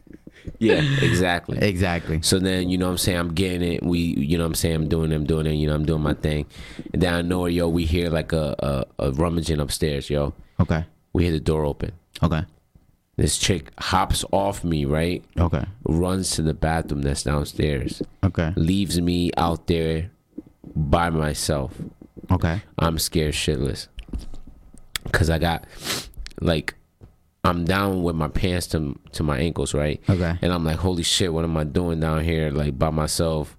Yeah, 0.59 0.81
exactly. 1.01 1.57
exactly. 1.57 2.21
So 2.21 2.37
then, 2.39 2.69
you 2.69 2.77
know 2.77 2.85
what 2.87 2.91
I'm 2.91 2.97
saying? 2.97 3.17
I'm 3.17 3.33
getting 3.33 3.73
it. 3.73 3.83
We, 3.83 3.99
you 3.99 4.37
know 4.37 4.43
what 4.43 4.49
I'm 4.49 4.55
saying? 4.55 4.75
I'm 4.75 4.89
doing 4.89 5.11
it. 5.11 5.15
I'm 5.15 5.25
doing 5.25 5.45
it. 5.45 5.53
You 5.53 5.67
know, 5.67 5.73
I'm 5.75 5.85
doing 5.85 6.01
my 6.01 6.13
thing. 6.13 6.45
And 6.93 7.01
then 7.01 7.13
I 7.13 7.21
know, 7.21 7.45
yo, 7.45 7.67
we 7.69 7.85
hear 7.85 8.09
like 8.09 8.33
a, 8.33 8.55
a, 8.99 9.07
a 9.07 9.11
rummaging 9.13 9.59
upstairs, 9.59 10.09
yo. 10.09 10.33
Okay. 10.59 10.85
We 11.13 11.23
hear 11.23 11.31
the 11.31 11.39
door 11.39 11.65
open. 11.65 11.93
Okay. 12.21 12.43
This 13.15 13.37
chick 13.37 13.71
hops 13.79 14.23
off 14.31 14.63
me, 14.63 14.85
right? 14.85 15.23
Okay. 15.37 15.65
Runs 15.83 16.31
to 16.31 16.41
the 16.41 16.53
bathroom 16.53 17.01
that's 17.01 17.23
downstairs. 17.23 18.01
Okay. 18.23 18.53
Leaves 18.55 18.99
me 19.01 19.31
out 19.37 19.67
there 19.67 20.11
by 20.75 21.09
myself. 21.09 21.73
Okay. 22.31 22.61
I'm 22.77 22.97
scared 22.99 23.33
shitless. 23.33 23.87
Cause 25.11 25.29
I 25.29 25.39
got 25.39 25.65
like 26.41 26.75
I'm 27.49 27.65
down 27.65 28.03
with 28.03 28.15
my 28.15 28.27
pants 28.27 28.67
to 28.67 28.97
to 29.13 29.23
my 29.23 29.39
ankles, 29.39 29.73
right? 29.73 30.01
Okay. 30.09 30.37
And 30.41 30.53
I'm 30.53 30.63
like, 30.63 30.77
holy 30.77 31.03
shit, 31.03 31.33
what 31.33 31.43
am 31.43 31.57
I 31.57 31.63
doing 31.63 31.99
down 31.99 32.23
here 32.23 32.51
like 32.51 32.77
by 32.77 32.89
myself? 32.89 33.57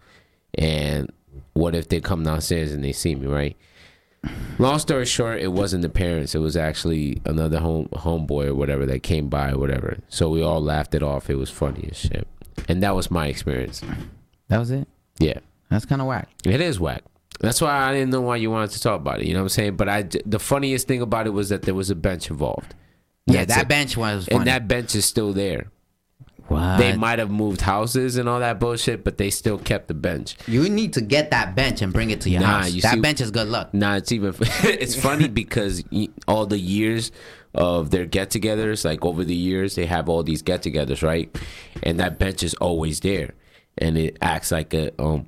And 0.54 1.12
what 1.54 1.74
if 1.74 1.88
they 1.88 2.00
come 2.00 2.22
downstairs 2.22 2.72
and 2.72 2.84
they 2.84 2.92
see 2.92 3.14
me, 3.14 3.26
right? 3.26 3.56
Long 4.58 4.78
story 4.78 5.06
short, 5.06 5.40
it 5.40 5.52
wasn't 5.52 5.82
the 5.82 5.88
parents. 5.88 6.34
It 6.34 6.40
was 6.40 6.56
actually 6.56 7.20
another 7.24 7.58
home 7.58 7.88
homeboy 7.92 8.48
or 8.48 8.54
whatever 8.54 8.84
that 8.86 9.02
came 9.02 9.28
by 9.28 9.52
or 9.52 9.58
whatever. 9.58 9.98
So 10.08 10.28
we 10.28 10.42
all 10.42 10.60
laughed 10.60 10.94
it 10.94 11.02
off. 11.02 11.30
It 11.30 11.36
was 11.36 11.50
funny 11.50 11.88
as 11.90 11.96
shit. 11.96 12.28
And 12.68 12.82
that 12.82 12.94
was 12.94 13.10
my 13.10 13.28
experience. 13.28 13.82
That 14.48 14.58
was 14.58 14.70
it. 14.70 14.86
Yeah. 15.18 15.38
That's 15.70 15.86
kind 15.86 16.02
of 16.02 16.06
whack. 16.08 16.28
It 16.44 16.60
is 16.60 16.78
whack. 16.78 17.02
That's 17.40 17.60
why 17.60 17.70
I 17.70 17.92
didn't 17.92 18.10
know 18.10 18.20
why 18.20 18.36
you 18.36 18.50
wanted 18.50 18.70
to 18.72 18.82
talk 18.82 19.00
about 19.00 19.20
it. 19.20 19.26
You 19.26 19.32
know 19.32 19.40
what 19.40 19.44
I'm 19.44 19.48
saying? 19.50 19.76
But 19.76 19.88
I, 19.88 20.02
the 20.02 20.38
funniest 20.38 20.86
thing 20.86 21.00
about 21.00 21.26
it 21.26 21.30
was 21.30 21.48
that 21.48 21.62
there 21.62 21.74
was 21.74 21.88
a 21.88 21.94
bench 21.94 22.30
involved. 22.30 22.74
Yeah, 23.32 23.44
that 23.46 23.62
it. 23.62 23.68
bench 23.68 23.96
was 23.96 24.26
funny. 24.26 24.38
and 24.38 24.46
that 24.46 24.68
bench 24.68 24.94
is 24.94 25.04
still 25.04 25.32
there. 25.32 25.70
What? 26.48 26.78
They 26.78 26.96
might 26.96 27.20
have 27.20 27.30
moved 27.30 27.60
houses 27.60 28.16
and 28.16 28.28
all 28.28 28.40
that 28.40 28.58
bullshit, 28.58 29.04
but 29.04 29.18
they 29.18 29.30
still 29.30 29.56
kept 29.56 29.86
the 29.86 29.94
bench. 29.94 30.36
You 30.48 30.68
need 30.68 30.94
to 30.94 31.00
get 31.00 31.30
that 31.30 31.54
bench 31.54 31.80
and 31.80 31.92
bring 31.92 32.10
it 32.10 32.22
to 32.22 32.30
your 32.30 32.40
Nah, 32.40 32.62
house. 32.62 32.72
you 32.72 32.82
That 32.82 32.94
see- 32.94 33.00
bench 33.00 33.20
is 33.20 33.30
good 33.30 33.46
luck. 33.46 33.72
Nah, 33.72 33.94
it's 33.96 34.10
even 34.10 34.34
it's 34.64 34.96
funny 35.00 35.28
because 35.28 35.84
all 36.26 36.46
the 36.46 36.58
years 36.58 37.12
of 37.54 37.90
their 37.90 38.04
get-togethers, 38.04 38.84
like 38.84 39.04
over 39.04 39.24
the 39.24 39.34
years, 39.34 39.76
they 39.76 39.86
have 39.86 40.08
all 40.08 40.24
these 40.24 40.42
get-togethers, 40.42 41.02
right? 41.04 41.34
And 41.84 42.00
that 42.00 42.18
bench 42.18 42.42
is 42.42 42.54
always 42.54 42.98
there, 43.00 43.34
and 43.78 43.96
it 43.96 44.16
acts 44.20 44.50
like 44.50 44.74
a 44.74 44.90
um 45.00 45.26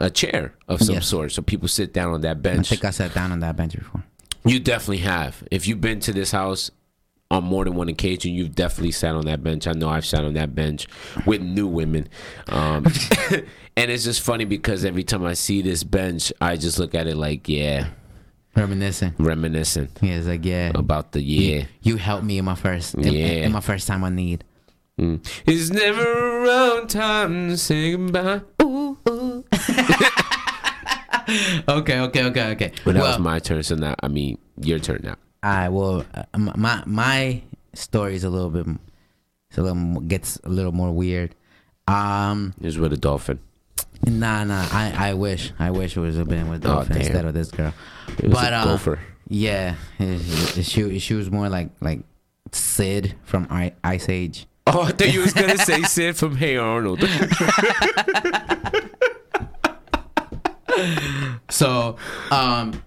a 0.00 0.10
chair 0.10 0.52
of 0.68 0.82
some 0.82 0.96
Yes. 0.96 1.06
sort. 1.06 1.30
So 1.32 1.42
people 1.42 1.68
sit 1.68 1.92
down 1.94 2.12
on 2.12 2.20
that 2.22 2.42
bench. 2.42 2.66
I 2.66 2.70
think 2.70 2.84
I 2.84 2.90
sat 2.90 3.14
down 3.14 3.30
on 3.30 3.38
that 3.40 3.56
bench 3.56 3.76
before. 3.76 4.02
You 4.44 4.58
definitely 4.58 4.98
have. 4.98 5.44
If 5.50 5.66
you've 5.68 5.80
been 5.80 6.00
to 6.00 6.12
this 6.12 6.32
house 6.32 6.70
on 7.30 7.44
more 7.44 7.64
than 7.64 7.74
one 7.74 7.88
occasion, 7.88 8.32
you've 8.32 8.54
definitely 8.54 8.92
sat 8.92 9.14
on 9.14 9.24
that 9.26 9.42
bench. 9.42 9.66
I 9.66 9.72
know 9.72 9.88
I've 9.88 10.06
sat 10.06 10.24
on 10.24 10.34
that 10.34 10.54
bench 10.54 10.86
with 11.26 11.40
new 11.42 11.66
women. 11.66 12.08
Um, 12.48 12.86
and 13.76 13.90
it's 13.90 14.04
just 14.04 14.20
funny 14.20 14.44
because 14.44 14.84
every 14.84 15.02
time 15.04 15.24
I 15.24 15.34
see 15.34 15.60
this 15.62 15.82
bench, 15.84 16.32
I 16.40 16.56
just 16.56 16.78
look 16.78 16.94
at 16.94 17.06
it 17.06 17.16
like, 17.16 17.48
yeah, 17.48 17.88
Reminiscing. 18.54 19.14
reminiscing 19.18 19.88
Yeah, 20.00 20.14
it's 20.14 20.26
like 20.26 20.44
yeah. 20.44 20.72
about 20.74 21.12
the 21.12 21.20
year. 21.22 21.68
You 21.82 21.96
helped 21.96 22.24
me 22.24 22.38
in 22.38 22.44
my 22.44 22.54
first, 22.54 22.94
in, 22.94 23.12
Yeah. 23.12 23.26
in 23.44 23.52
my 23.52 23.60
first 23.60 23.86
time 23.86 24.02
on 24.04 24.14
need. 24.14 24.44
Mm. 24.98 25.20
It's 25.46 25.68
never 25.70 26.44
around 26.44 26.88
time 26.88 27.48
to 27.50 27.56
say 27.58 27.92
goodbye. 27.96 28.40
Okay, 31.68 31.98
okay, 31.98 32.24
okay, 32.24 32.50
okay. 32.52 32.72
But 32.84 32.94
that 32.94 33.02
was 33.02 33.18
my 33.18 33.40
turn. 33.40 33.60
So 33.64 33.74
now, 33.74 33.96
I 34.00 34.06
mean, 34.06 34.38
your 34.60 34.78
turn 34.78 35.00
now. 35.02 35.16
I 35.42 35.68
Well, 35.68 36.04
Uh, 36.14 36.38
my 36.38 36.82
my 36.86 37.42
story 37.74 38.14
is 38.14 38.24
a 38.24 38.30
little 38.30 38.50
bit. 38.50 38.66
It's 39.50 39.58
a 39.58 39.62
little 39.62 40.00
gets 40.00 40.38
a 40.44 40.48
little 40.48 40.72
more 40.72 40.92
weird. 40.92 41.34
Um, 41.88 42.54
Here's 42.60 42.78
with 42.78 42.92
a 42.92 42.96
dolphin. 42.96 43.38
nah, 44.04 44.44
nah. 44.44 44.66
I 44.72 45.10
I 45.10 45.14
wish 45.14 45.52
I 45.58 45.70
wish 45.70 45.96
it 45.96 46.00
was 46.00 46.18
a 46.18 46.24
been 46.24 46.48
with 46.48 46.64
Oh, 46.66 46.74
Dolphin 46.74 46.92
damn. 46.94 47.02
instead 47.02 47.24
of 47.24 47.34
this 47.34 47.50
girl. 47.50 47.72
It 48.18 48.24
was 48.24 48.32
But, 48.34 48.52
a 48.52 48.56
uh, 48.56 48.64
gopher. 48.64 48.98
Yeah, 49.28 49.74
she 50.62 50.98
she 50.98 51.14
was 51.14 51.30
more 51.30 51.48
like 51.48 51.70
like 51.80 52.00
Sid 52.52 53.14
from 53.24 53.46
I, 53.50 53.72
Ice 53.84 54.08
Age. 54.08 54.46
Oh, 54.68 54.82
I 54.82 54.90
thought 54.92 55.12
you 55.12 55.20
was 55.20 55.32
gonna 55.32 55.58
say 55.58 55.82
Sid 55.94 56.16
from 56.16 56.36
Hey 56.36 56.56
Arnold. 56.56 57.02
So, 61.48 61.96
um, 62.30 62.82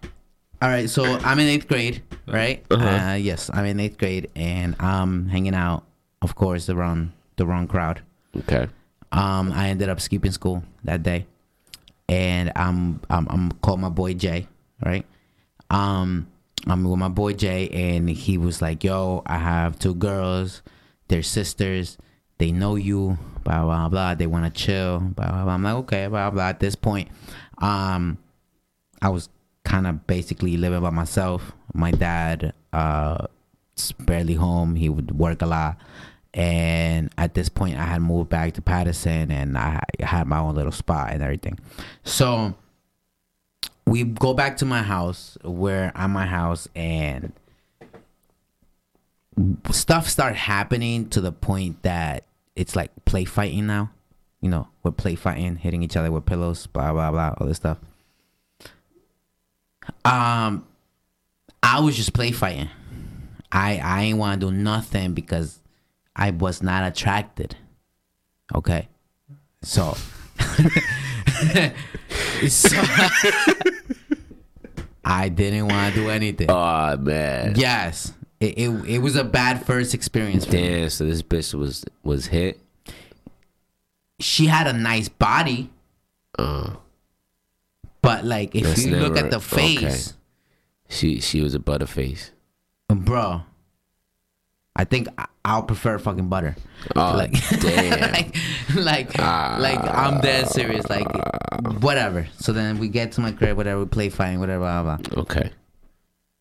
all 0.62 0.70
right. 0.70 0.90
So 0.90 1.04
I'm 1.04 1.40
in 1.40 1.48
eighth 1.48 1.68
grade, 1.68 2.04
right? 2.34 2.66
Uh-huh. 2.70 2.86
Uh, 3.12 3.14
yes, 3.16 3.50
I'm 3.54 3.66
in 3.66 3.80
eighth 3.80 3.98
grade, 3.98 4.30
and 4.36 4.76
I'm 4.80 5.28
hanging 5.28 5.56
out, 5.56 5.84
of 6.22 6.36
course, 6.36 6.70
around 6.70 7.12
the 7.38 7.46
wrong 7.46 7.68
crowd. 7.68 8.02
okay. 8.38 8.68
Um, 9.12 9.52
I 9.52 9.70
ended 9.70 9.90
up 9.90 10.00
skipping 10.00 10.32
school 10.32 10.64
that 10.84 11.02
day, 11.02 11.26
and 12.08 12.52
I'm 12.56 13.02
I'm, 13.10 13.28
I'm 13.30 13.52
called 13.54 13.80
my 13.80 13.90
boy 13.90 14.14
Jay, 14.14 14.48
right? 14.86 15.06
Um, 15.72 16.28
I'm 16.68 16.84
with 16.84 17.00
my 17.00 17.08
boy 17.10 17.34
Jay, 17.34 17.70
and 17.70 18.08
he 18.10 18.38
was 18.38 18.62
like, 18.62 18.84
"Yo, 18.84 19.24
I 19.26 19.38
have 19.40 19.80
two 19.80 19.96
girls, 19.96 20.62
they're 21.08 21.24
sisters, 21.24 21.98
they 22.38 22.52
know 22.52 22.76
you, 22.76 23.18
blah 23.44 23.64
blah 23.64 23.90
blah. 23.90 24.14
They 24.14 24.28
want 24.28 24.46
to 24.46 24.52
chill, 24.52 25.00
blah 25.00 25.30
blah 25.32 25.44
blah." 25.44 25.54
I'm 25.54 25.64
like, 25.64 25.76
"Okay, 25.76 26.06
blah 26.08 26.30
blah." 26.30 26.50
At 26.50 26.60
this 26.60 26.76
point, 26.76 27.10
um, 27.58 28.20
I 29.02 29.10
was 29.10 29.30
kind 29.70 29.86
of 29.86 30.08
basically 30.08 30.58
living 30.58 30.82
by 30.82 30.90
myself. 30.90 31.54
My 31.74 31.92
dad, 31.92 32.54
uh, 32.74 33.28
barely 34.00 34.34
home. 34.34 34.76
He 34.76 34.90
would 34.90 35.12
work 35.18 35.42
a 35.44 35.46
lot. 35.46 35.78
And 36.34 37.12
at 37.18 37.36
this 37.36 37.50
point, 37.50 37.78
I 37.78 37.84
had 37.84 38.02
moved 38.02 38.30
back 38.30 38.54
to 38.56 38.62
Paterson 38.62 39.32
and 39.32 39.58
I 39.58 39.82
had 40.00 40.28
my 40.28 40.40
own 40.40 40.56
little 40.56 40.72
spot 40.72 41.12
and 41.12 41.22
everything. 41.22 41.60
So 42.04 42.56
we 43.86 44.04
go 44.04 44.34
back 44.34 44.58
to 44.58 44.66
my 44.66 44.82
house. 44.82 45.38
where 45.44 45.92
I'm 45.96 46.12
my 46.12 46.26
house 46.26 46.68
and 46.76 47.32
stuff 49.72 50.10
start 50.10 50.36
happening 50.36 51.10
to 51.10 51.22
the 51.22 51.32
point 51.32 51.84
that 51.84 52.26
it's 52.56 52.76
like 52.76 52.92
play 53.06 53.24
fighting 53.24 53.68
now. 53.68 53.92
You 54.42 54.50
know, 54.50 54.68
we're 54.84 54.92
play 54.92 55.16
fighting, 55.16 55.58
hitting 55.58 55.84
each 55.84 55.96
other 55.96 56.12
with 56.12 56.26
pillows, 56.26 56.66
blah 56.68 56.92
blah 56.92 57.12
blah, 57.12 57.36
all 57.38 57.48
this 57.48 57.58
stuff. 57.58 57.78
Um, 60.06 60.66
I 61.62 61.80
was 61.82 61.96
just 61.96 62.14
play 62.14 62.32
fighting. 62.32 62.70
I 63.52 63.78
I 63.80 64.02
ain't 64.04 64.18
want 64.18 64.40
to 64.40 64.48
do 64.48 64.52
nothing 64.56 65.14
because 65.14 65.60
I 66.16 66.32
was 66.32 66.62
not 66.64 66.84
attracted. 66.88 67.56
Okay, 68.56 68.88
so, 69.62 69.96
so 72.48 72.78
I 75.06 75.30
didn't 75.30 75.68
want 75.68 75.94
to 75.94 76.02
do 76.02 76.10
anything. 76.10 76.50
Oh 76.50 76.98
man. 76.98 77.54
Yes, 77.56 78.14
it, 78.40 78.58
it 78.58 78.70
it 78.88 78.98
was 79.00 79.16
a 79.16 79.24
bad 79.24 79.66
first 79.66 79.94
experience. 79.94 80.46
For 80.46 80.54
me. 80.54 80.62
Damn. 80.70 80.90
So 80.90 81.06
this 81.06 81.22
bitch 81.22 81.54
was 81.54 81.86
was 82.04 82.28
hit. 82.28 82.60
She 84.20 84.48
had 84.48 84.68
a 84.68 84.74
nice 84.74 85.08
body, 85.10 85.70
Uh, 86.38 86.74
but 88.02 88.26
like 88.26 88.56
if 88.56 88.64
That's 88.64 88.86
you 88.86 88.96
look 88.96 89.18
at 89.18 89.32
the 89.32 89.40
face, 89.40 90.14
she 90.88 91.20
she 91.20 91.42
was 91.42 91.54
a 91.54 91.60
butter 91.60 91.86
butterface. 91.86 92.32
bro, 92.90 93.44
I 94.76 94.86
think 94.86 95.08
I'll 95.44 95.64
prefer 95.64 95.98
fucking 95.98 96.30
butter. 96.30 96.56
Oh 96.96 97.14
like, 97.18 97.34
damn. 97.60 98.00
like, 98.14 98.36
like, 98.76 99.18
like, 99.18 99.80
I'm 99.80 100.22
dead 100.22 100.48
serious. 100.48 100.90
Like, 100.90 101.08
whatever. 101.82 102.28
So 102.38 102.54
then 102.54 102.80
we 102.80 102.88
get 102.88 103.12
to 103.14 103.22
my 103.22 103.32
crib, 103.32 103.58
whatever. 103.58 103.82
We 103.82 103.88
play 103.88 104.10
fighting, 104.10 104.40
whatever. 104.40 104.60
Blah, 104.60 104.84
blah. 104.84 104.98
blah. 104.98 105.22
okay. 105.24 105.52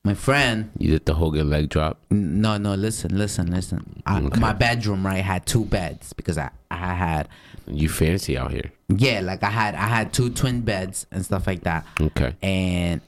My 0.05 0.15
friend, 0.15 0.71
You 0.79 0.91
did 0.93 1.07
the 1.07 1.15
Hogan 1.15 1.51
leg 1.51 1.69
drop. 1.69 1.99
no, 2.11 2.57
no, 2.57 2.75
listen, 2.75 3.19
listen, 3.19 3.51
listen. 3.51 4.03
I, 4.07 4.21
Okay. 4.21 4.41
My 4.41 4.53
bedroom, 4.53 5.05
right, 5.05 5.23
had 5.23 5.45
two 5.45 5.65
beds 5.65 6.13
because 6.13 6.39
I, 6.39 6.51
I 6.71 6.95
had, 6.95 7.29
You 7.71 7.89
fancy 7.89 8.37
out 8.39 8.51
here. 8.51 8.73
yeah, 8.89 9.21
like 9.21 9.43
I 9.43 9.51
had, 9.51 9.75
I 9.75 9.87
had 9.87 10.13
two 10.13 10.31
twin 10.31 10.63
beds 10.63 11.07
and 11.11 11.25
stuff 11.25 11.47
like 11.47 11.63
that. 11.65 11.87
Okay. 12.01 12.35
And 12.43 13.01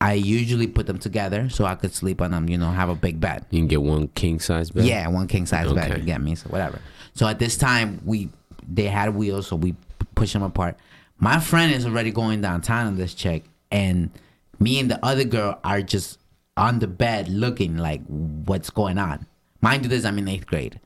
I 0.00 0.14
usually 0.14 0.66
put 0.66 0.86
them 0.86 0.98
together 0.98 1.48
so 1.48 1.64
I 1.64 1.74
could 1.76 1.94
sleep 1.94 2.20
on 2.20 2.32
them. 2.32 2.48
You 2.48 2.58
know, 2.58 2.70
have 2.70 2.88
a 2.88 2.94
big 2.94 3.20
bed. 3.20 3.46
You 3.50 3.60
can 3.60 3.68
get 3.68 3.82
one 3.82 4.08
king 4.08 4.40
size 4.40 4.70
bed. 4.70 4.84
Yeah, 4.84 5.06
one 5.08 5.28
king 5.28 5.46
size 5.46 5.72
bed. 5.72 5.90
Okay. 5.90 6.00
You 6.00 6.06
get 6.06 6.20
me? 6.20 6.34
So 6.34 6.48
whatever. 6.48 6.80
So 7.14 7.26
at 7.28 7.38
this 7.38 7.56
time, 7.56 8.00
we 8.04 8.28
they 8.68 8.86
had 8.86 9.14
wheels, 9.14 9.46
so 9.46 9.56
we 9.56 9.76
push 10.14 10.32
them 10.32 10.42
apart. 10.42 10.76
My 11.18 11.38
friend 11.38 11.72
is 11.72 11.86
already 11.86 12.10
going 12.10 12.40
downtown 12.40 12.86
on 12.88 12.96
this 12.96 13.14
chick, 13.14 13.44
and 13.70 14.10
me 14.58 14.80
and 14.80 14.90
the 14.90 15.04
other 15.04 15.24
girl 15.24 15.60
are 15.62 15.82
just 15.82 16.18
on 16.56 16.80
the 16.80 16.86
bed 16.88 17.28
looking 17.28 17.76
like 17.76 18.02
what's 18.06 18.70
going 18.70 18.98
on. 18.98 19.26
Mind 19.60 19.84
you, 19.84 19.88
this 19.88 20.04
I'm 20.04 20.18
in 20.18 20.26
eighth 20.26 20.46
grade. 20.46 20.80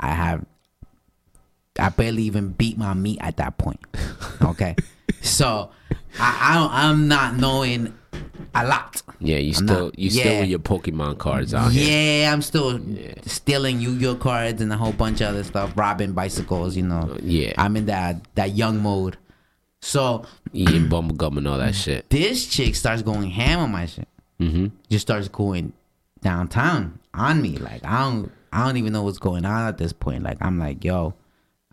I 0.00 0.08
have 0.14 0.46
I 1.78 1.88
barely 1.88 2.24
even 2.24 2.50
beat 2.52 2.76
my 2.78 2.94
meat 2.94 3.18
at 3.20 3.36
that 3.38 3.58
point. 3.58 3.80
Okay, 4.42 4.76
so 5.22 5.70
I, 6.18 6.68
I 6.70 6.88
I'm 6.88 7.08
not 7.08 7.36
knowing 7.36 7.94
a 8.54 8.66
lot. 8.66 9.02
Yeah. 9.20 9.38
You 9.38 9.48
I'm 9.56 9.66
still 9.66 9.84
not- 9.86 9.98
you 9.98 10.10
still 10.10 10.32
yeah. 10.32 10.40
with 10.40 10.50
your 10.50 10.58
Pokemon 10.58 11.18
cards 11.18 11.54
out 11.54 11.72
here. 11.72 12.22
Yeah, 12.24 12.32
I'm 12.32 12.42
still 12.42 12.80
stealing 13.24 13.80
Yu-Gi-Oh 13.80 14.16
cards 14.16 14.60
and 14.60 14.72
a 14.72 14.76
whole 14.76 14.92
bunch 14.92 15.20
of 15.20 15.28
other 15.28 15.44
stuff, 15.44 15.72
robbing 15.76 16.12
bicycles. 16.12 16.76
You 16.76 16.82
know, 16.82 17.16
Yeah. 17.22 17.52
I'm 17.56 17.76
in 17.76 17.86
that 17.86 18.16
that 18.34 18.50
young 18.56 18.82
mode. 18.82 19.16
So 19.80 20.24
Eating 20.52 20.88
bubblegum 20.88 21.38
and 21.38 21.48
all 21.48 21.58
that 21.58 21.74
shit. 21.74 22.08
this 22.10 22.46
chick 22.46 22.74
starts 22.76 23.02
going 23.02 23.30
ham 23.30 23.58
on 23.60 23.72
my 23.72 23.86
shit. 23.86 24.08
Mm-hmm. 24.40 24.66
Just 24.90 25.06
starts 25.06 25.28
going 25.28 25.72
downtown 26.20 26.98
on 27.14 27.40
me. 27.40 27.56
Like 27.56 27.84
I 27.84 28.00
don't 28.02 28.30
I 28.52 28.66
don't 28.66 28.76
even 28.76 28.92
know 28.92 29.02
what's 29.04 29.18
going 29.18 29.44
on 29.44 29.66
at 29.68 29.78
this 29.78 29.92
point. 29.92 30.22
Like 30.24 30.38
I'm 30.40 30.58
like, 30.58 30.84
yo, 30.84 31.14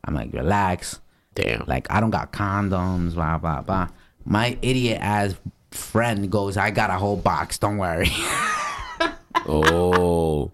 I'm 0.06 0.14
like, 0.16 0.34
relax. 0.34 1.00
Damn. 1.36 1.64
Like 1.68 1.88
I 1.90 2.00
don't 2.00 2.10
got 2.12 2.32
condoms, 2.34 3.14
blah 3.14 3.38
blah 3.38 3.62
blah. 3.62 3.88
My 4.26 4.58
idiot 4.62 5.00
ass 5.02 5.36
friend 5.72 6.30
goes, 6.32 6.58
I 6.58 6.72
got 6.72 6.90
a 6.90 6.94
whole 6.98 7.16
box. 7.18 7.58
Don't 7.58 7.78
worry. 7.78 8.10
Oh. 9.52 10.52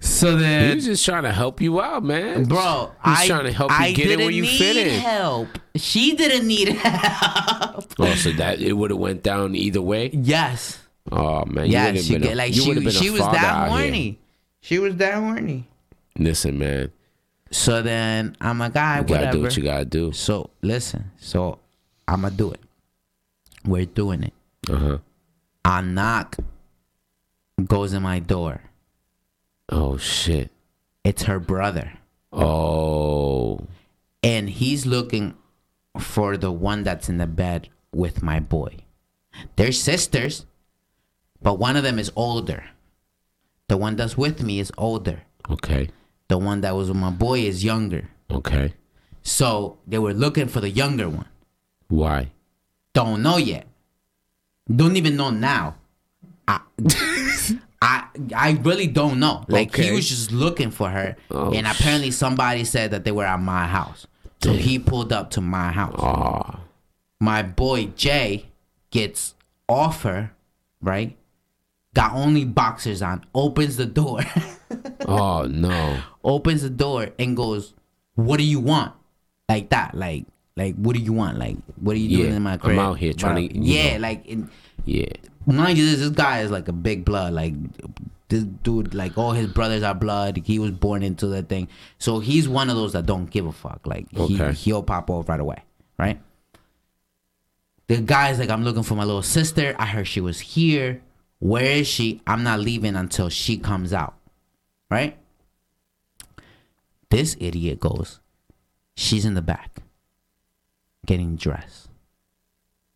so 0.00 0.36
then 0.36 0.70
He 0.70 0.74
was 0.76 0.84
just 0.84 1.04
trying 1.04 1.22
to 1.24 1.32
help 1.32 1.60
you 1.60 1.80
out, 1.80 2.04
man. 2.04 2.44
Bro, 2.44 2.92
He's 3.04 3.18
I, 3.20 3.26
trying 3.26 3.44
to 3.44 3.52
help 3.52 3.70
you 3.70 3.76
I 3.76 3.92
get 3.92 4.10
in 4.10 4.18
where 4.20 4.30
you 4.30 4.46
fit 4.46 4.76
in. 4.76 5.00
help. 5.00 5.48
She 5.76 6.14
didn't 6.14 6.46
need 6.46 6.68
help. 6.68 7.92
Oh, 7.98 8.14
so 8.14 8.30
that 8.32 8.60
it 8.60 8.72
would 8.74 8.90
have 8.90 8.98
went 8.98 9.22
down 9.22 9.54
either 9.54 9.80
way. 9.82 10.10
Yes. 10.12 10.78
Oh 11.10 11.44
man, 11.46 11.66
Yeah, 11.66 11.94
she 11.94 12.18
get 12.18 12.36
like 12.36 12.52
she 12.54 12.66
would've 12.68 12.82
been 12.82 12.88
a 12.88 12.98
she 12.98 13.10
was 13.10 13.20
that 13.20 13.34
out 13.44 13.68
here. 13.70 13.78
horny. 13.78 14.18
She 14.60 14.78
was 14.78 14.96
that 14.96 15.14
horny. 15.14 15.66
Listen, 16.18 16.58
man, 16.58 16.92
So 17.50 17.82
then 17.82 18.36
I'm 18.40 18.60
a 18.60 18.70
guy. 18.70 18.98
you 18.98 19.02
gotta 19.04 19.12
whatever. 19.14 19.32
do 19.36 19.42
what 19.42 19.56
you 19.56 19.62
gotta 19.62 19.84
do. 19.84 20.12
so 20.12 20.50
listen, 20.62 21.10
so 21.18 21.58
I'ma 22.08 22.30
do 22.30 22.50
it. 22.52 22.60
We're 23.64 23.86
doing 23.86 24.22
it. 24.24 24.34
Uh 24.68 24.76
huh. 24.76 24.98
A 25.64 25.82
knock 25.82 26.36
goes 27.64 27.92
in 27.92 28.02
my 28.02 28.18
door. 28.20 28.62
Oh 29.68 29.96
shit. 29.96 30.50
It's 31.04 31.22
her 31.24 31.38
brother. 31.38 31.92
Oh. 32.32 33.60
and 34.22 34.50
he's 34.50 34.84
looking 34.84 35.34
for 35.98 36.36
the 36.36 36.52
one 36.52 36.82
that's 36.82 37.08
in 37.08 37.16
the 37.18 37.26
bed 37.26 37.68
with 37.92 38.22
my 38.22 38.40
boy. 38.40 38.76
They're 39.56 39.72
sisters, 39.72 40.44
but 41.40 41.58
one 41.58 41.76
of 41.76 41.82
them 41.82 41.98
is 41.98 42.10
older. 42.14 42.64
The 43.68 43.76
one 43.78 43.96
that's 43.96 44.18
with 44.18 44.42
me 44.42 44.58
is 44.60 44.70
older. 44.76 45.22
Okay. 45.50 45.88
The 46.28 46.38
one 46.38 46.60
that 46.62 46.74
was 46.74 46.88
with 46.88 46.96
my 46.96 47.10
boy 47.10 47.40
is 47.40 47.62
younger. 47.64 48.08
Okay. 48.30 48.74
So 49.22 49.78
they 49.86 49.98
were 49.98 50.14
looking 50.14 50.48
for 50.48 50.60
the 50.60 50.70
younger 50.70 51.08
one. 51.08 51.28
Why? 51.88 52.32
Don't 52.92 53.22
know 53.22 53.36
yet. 53.36 53.66
Don't 54.74 54.96
even 54.96 55.16
know 55.16 55.30
now. 55.30 55.76
I, 56.48 56.60
I, 57.82 58.04
I 58.34 58.50
really 58.62 58.86
don't 58.86 59.20
know. 59.20 59.44
Like 59.48 59.74
he 59.74 59.92
was 59.92 60.08
just 60.08 60.32
looking 60.32 60.70
for 60.70 60.88
her, 60.90 61.16
Oh, 61.30 61.52
and 61.52 61.66
apparently 61.66 62.10
somebody 62.10 62.64
said 62.64 62.90
that 62.92 63.04
they 63.04 63.12
were 63.12 63.24
at 63.24 63.40
my 63.40 63.66
house. 63.66 64.06
So 64.42 64.52
he 64.52 64.78
pulled 64.78 65.12
up 65.12 65.30
to 65.32 65.40
my 65.40 65.70
house. 65.72 65.96
Oh. 65.98 66.60
My 67.20 67.42
boy 67.42 67.86
Jay 67.96 68.46
gets 68.90 69.34
off 69.68 70.02
her, 70.02 70.32
right? 70.80 71.16
Got 71.96 72.12
only 72.12 72.44
boxers 72.44 73.00
on. 73.00 73.24
Opens 73.34 73.76
the 73.78 73.86
door. 73.86 74.20
Oh 75.08 75.44
no. 75.44 76.00
opens 76.24 76.62
the 76.62 76.70
door 76.70 77.10
and 77.20 77.36
goes, 77.36 77.72
"What 78.16 78.38
do 78.38 78.42
you 78.44 78.58
want?" 78.58 78.92
Like 79.48 79.68
that, 79.70 79.94
like, 79.94 80.26
like, 80.56 80.74
what 80.74 80.96
do 80.96 81.00
you 81.00 81.12
want? 81.12 81.38
Like, 81.38 81.56
what 81.80 81.94
are 81.94 81.98
you 81.98 82.16
doing 82.18 82.34
in 82.34 82.42
my 82.42 82.56
crib? 82.56 82.76
I'm 82.76 82.84
out 82.84 82.98
here 82.98 83.12
trying 83.12 83.48
to, 83.48 83.54
you 83.56 83.72
yeah, 83.74 83.92
know. 83.94 84.00
like, 84.02 84.26
in, 84.26 84.50
Yeah. 84.84 85.06
mind 85.46 85.78
you, 85.78 85.86
this, 85.88 86.00
this 86.00 86.10
guy 86.10 86.40
is 86.40 86.50
like 86.50 86.66
a 86.66 86.72
big 86.72 87.04
blood. 87.04 87.34
Like, 87.34 87.54
this 88.28 88.42
dude, 88.42 88.92
like, 88.94 89.16
all 89.16 89.30
his 89.30 89.46
brothers 89.46 89.84
are 89.84 89.94
blood. 89.94 90.38
He 90.44 90.58
was 90.58 90.72
born 90.72 91.04
into 91.04 91.28
that 91.28 91.48
thing, 91.48 91.68
so 91.98 92.18
he's 92.18 92.48
one 92.48 92.68
of 92.68 92.74
those 92.74 92.94
that 92.94 93.06
don't 93.06 93.30
give 93.30 93.46
a 93.46 93.52
fuck. 93.52 93.86
Like, 93.86 94.06
he 94.10 94.36
he'll 94.52 94.82
pop 94.82 95.08
off 95.08 95.28
right 95.28 95.38
away, 95.38 95.62
right? 96.00 96.20
The 97.86 97.98
guy's 97.98 98.40
like, 98.40 98.50
I'm 98.50 98.64
looking 98.64 98.82
for 98.82 98.96
my 98.96 99.04
little 99.04 99.22
sister. 99.22 99.76
I 99.78 99.86
heard 99.86 100.08
she 100.08 100.20
was 100.20 100.40
here. 100.40 101.02
Where 101.46 101.70
is 101.78 101.86
she? 101.86 102.20
I'm 102.26 102.42
not 102.42 102.58
leaving 102.58 102.96
until 102.96 103.28
she 103.28 103.56
comes 103.56 103.92
out. 103.92 104.14
Right? 104.90 105.16
This 107.08 107.36
idiot 107.38 107.78
goes, 107.78 108.18
she's 108.96 109.24
in 109.24 109.34
the 109.34 109.42
back 109.42 109.78
getting 111.06 111.36
dressed. 111.36 111.88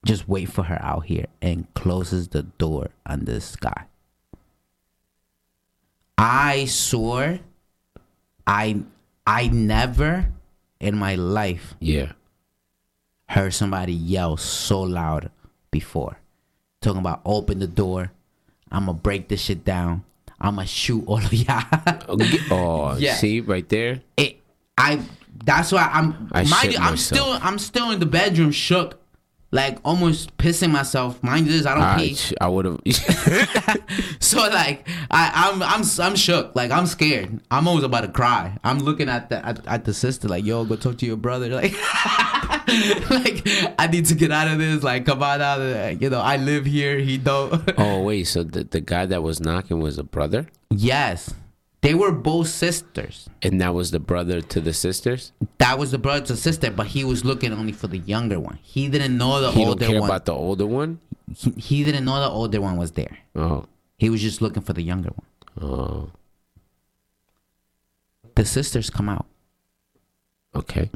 Just 0.05 0.29
wait 0.29 0.47
for 0.51 0.65
her 0.65 0.79
out 0.83 1.07
here 1.07 1.27
and 1.41 1.73
closes 1.75 2.29
the 2.29 2.43
door 2.43 2.89
on 3.07 3.25
this 3.25 3.55
guy. 3.55 3.85
I 6.19 6.65
swore 6.65 7.39
I 8.47 8.83
I 9.27 9.47
never 9.47 10.27
in 10.81 10.97
my 10.97 11.15
life 11.15 11.75
Yeah. 11.79 12.13
heard 13.29 13.55
somebody 13.55 13.93
yell 13.93 14.37
so 14.37 14.81
loud 14.83 15.31
before. 15.71 16.19
Talking 16.81 17.01
about 17.01 17.21
open 17.25 17.61
the 17.61 17.69
door. 17.69 18.11
I'ma 18.71 18.93
break 18.93 19.29
this 19.29 19.41
shit 19.43 19.65
down. 19.65 20.05
I'ma 20.41 20.65
shoot 20.65 21.05
all 21.07 21.19
of 21.19 21.33
y'all. 21.33 21.63
Oh, 22.09 22.19
oh, 22.51 22.97
Yeah. 22.99 23.15
see 23.15 23.41
right 23.41 23.69
there. 23.69 24.01
it, 24.17 24.41
I 24.79 25.01
that's 25.45 25.73
why 25.73 25.89
I'm 25.93 26.29
I 26.33 26.45
mind 26.45 26.73
you, 26.73 26.79
I'm 26.79 26.93
myself. 26.93 26.99
still 26.99 27.39
I'm 27.43 27.59
still 27.59 27.91
in 27.91 28.01
the 28.01 28.07
bedroom 28.07 28.51
shook. 28.53 28.99
Like 29.53 29.79
almost 29.85 30.37
pissing 30.37 30.71
myself. 30.71 31.21
Mind 31.25 31.47
you 31.47 31.53
this, 31.53 31.67
I 31.67 31.75
don't 31.75 31.83
I, 31.83 31.99
pee. 31.99 32.17
I 32.41 32.49
would 32.49 32.67
have. 32.67 32.81
So 34.21 34.39
like 34.39 34.89
I, 35.11 35.51
I'm 35.51 35.63
I'm 35.63 35.83
I'm 35.99 36.15
shook. 36.15 36.55
Like 36.55 36.71
I'm 36.71 36.87
scared. 36.87 37.41
I'm 37.51 37.67
almost 37.67 37.85
about 37.85 38.03
to 38.03 38.09
cry. 38.09 38.57
I'm 38.63 38.79
looking 38.79 39.09
at 39.09 39.29
the 39.29 39.45
at, 39.45 39.67
at 39.67 39.85
the 39.85 39.93
sister 39.93 40.29
like, 40.29 40.45
yo, 40.45 40.65
go 40.65 40.77
talk 40.77 40.99
to 40.99 41.07
your 41.07 41.17
brother. 41.17 41.51
Like, 42.71 43.11
like 43.11 43.43
I 43.79 43.89
need 43.91 44.07
to 44.07 44.15
get 44.15 44.31
out 44.31 44.47
of 44.47 44.59
this. 44.59 44.85
Like, 44.85 45.05
come 45.05 45.23
on 45.23 45.41
out 45.41 45.61
of. 45.61 46.01
You 46.01 46.11
know, 46.11 46.21
I 46.21 46.37
live 46.37 46.65
here. 46.67 46.99
He 46.99 47.19
don't. 47.19 47.73
oh 47.79 48.03
wait, 48.03 48.25
so 48.25 48.45
the 48.45 48.63
the 48.63 48.81
guy 48.81 49.07
that 49.07 49.25
was 49.25 49.41
knocking 49.41 49.81
was 49.81 49.99
a 49.99 50.05
brother, 50.05 50.47
yes, 50.71 51.35
they 51.83 51.95
were 51.95 52.13
both 52.13 52.49
sisters. 52.49 53.29
and 53.43 53.61
that 53.61 53.73
was 53.75 53.91
the 53.91 53.99
brother 54.01 54.41
to 54.43 54.61
the 54.61 54.73
sisters. 54.73 55.33
That 55.59 55.79
was 55.79 55.91
the 55.93 55.99
brother 55.99 56.25
to 56.27 56.33
the 56.35 56.39
sister, 56.39 56.71
but 56.71 56.89
he 56.89 57.05
was 57.05 57.25
looking 57.25 57.53
only 57.53 57.73
for 57.73 57.87
the 57.89 57.99
younger 57.99 58.39
one. 58.39 58.59
He 58.63 58.89
didn't 58.89 59.17
know 59.17 59.41
the 59.41 59.51
He 59.53 59.61
don't 59.61 59.69
older 59.71 59.87
care 59.87 60.01
one. 60.01 60.09
about 60.11 60.25
the 60.27 60.35
older 60.35 60.67
one. 60.67 61.01
he, 61.35 61.51
he 61.53 61.85
didn't 61.85 62.05
know 62.05 62.21
the 62.21 62.29
older 62.29 62.61
one 62.61 62.77
was 62.77 62.93
there. 62.93 63.19
Oh, 63.35 63.67
He 63.97 64.11
was 64.11 64.21
just 64.21 64.43
looking 64.43 64.63
for 64.63 64.73
the 64.75 64.83
younger 64.83 65.11
one. 65.11 65.71
oh, 65.71 66.11
The 68.35 68.45
sisters 68.45 68.91
come 68.91 69.09
out. 69.09 69.27
okay. 70.55 70.91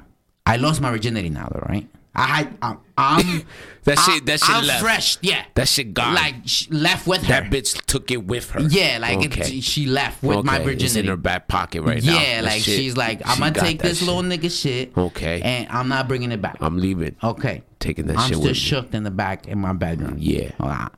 I 0.47 0.57
lost 0.57 0.81
my 0.83 0.91
virginity 0.91 1.31
now, 1.31 1.49
though, 1.51 1.65
right? 1.69 1.89
I 2.17 2.23
had, 2.27 2.57
I'm, 2.63 2.79
I'm 2.97 3.43
That 3.85 3.99
shit. 3.99 4.25
That 4.27 4.41
shit 4.41 4.49
I'm 4.55 4.65
left. 4.67 4.81
fresh, 4.83 5.19
yeah. 5.21 5.45
That 5.55 5.69
shit 5.69 5.93
gone. 5.93 6.15
like 6.15 6.37
sh- 6.47 6.69
left 6.71 7.07
with 7.07 7.21
her. 7.23 7.29
that 7.29 7.51
bitch 7.51 7.85
took 7.85 8.11
it 8.11 8.25
with 8.25 8.51
her. 8.53 8.61
yeah, 8.63 8.99
like 9.01 9.19
okay. 9.27 9.59
it, 9.59 9.63
she 9.65 9.85
left 9.87 10.23
with 10.23 10.43
my 10.45 10.59
Okay, 10.61 10.73
It's 10.73 10.97
in 10.97 11.07
her 11.07 11.17
back 11.19 11.49
pocket 11.49 11.83
right 11.83 12.03
now. 12.03 12.19
yeah, 12.19 12.41
like 12.41 12.63
shit- 12.63 12.79
she's 12.79 12.97
like, 12.97 13.21
I'm 13.27 13.35
she 13.35 13.41
gonna 13.41 13.53
take 13.55 13.83
this 13.83 13.99
shit. 13.99 14.07
little 14.09 14.23
nigga 14.23 14.51
shit, 14.63 14.97
Okay. 14.97 15.43
and 15.43 15.69
I'm 15.71 15.89
not 15.89 16.09
bringing 16.09 16.33
it 16.33 16.41
back. 16.41 16.57
I'm 16.61 16.79
leaving. 16.79 17.17
okay, 17.23 17.63
Taking 17.81 18.07
that 18.07 18.17
I'm 18.17 18.29
shit 18.29 18.37
still 18.37 18.41
with 18.43 18.51
me. 18.51 18.55
shook 18.55 18.95
in 18.95 19.03
the 19.03 19.11
back 19.11 19.47
in 19.49 19.59
my 19.59 19.73
bedroom. 19.75 20.17
Yeah. 20.19 20.53
Ah. 20.61 20.91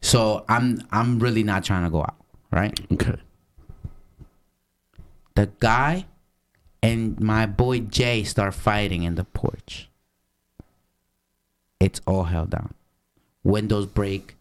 So 0.00 0.44
I'm 0.48 0.80
I'm 0.92 1.18
really 1.18 1.42
not 1.42 1.64
trying 1.64 1.82
to 1.84 1.90
go 1.90 2.02
out, 2.02 2.14
right? 2.52 2.78
Okay. 2.92 3.16
the 5.34 5.50
guy 5.58 6.06
and 6.82 7.18
my 7.20 7.46
boy 7.46 7.80
Jay 7.80 8.24
start 8.24 8.54
fighting 8.54 9.02
in 9.02 9.14
the 9.16 9.24
porch. 9.24 9.88
It's 11.80 12.00
all 12.06 12.24
hell 12.24 12.46
down. 12.46 12.74
Windows 13.44 13.86
break. 13.86 14.34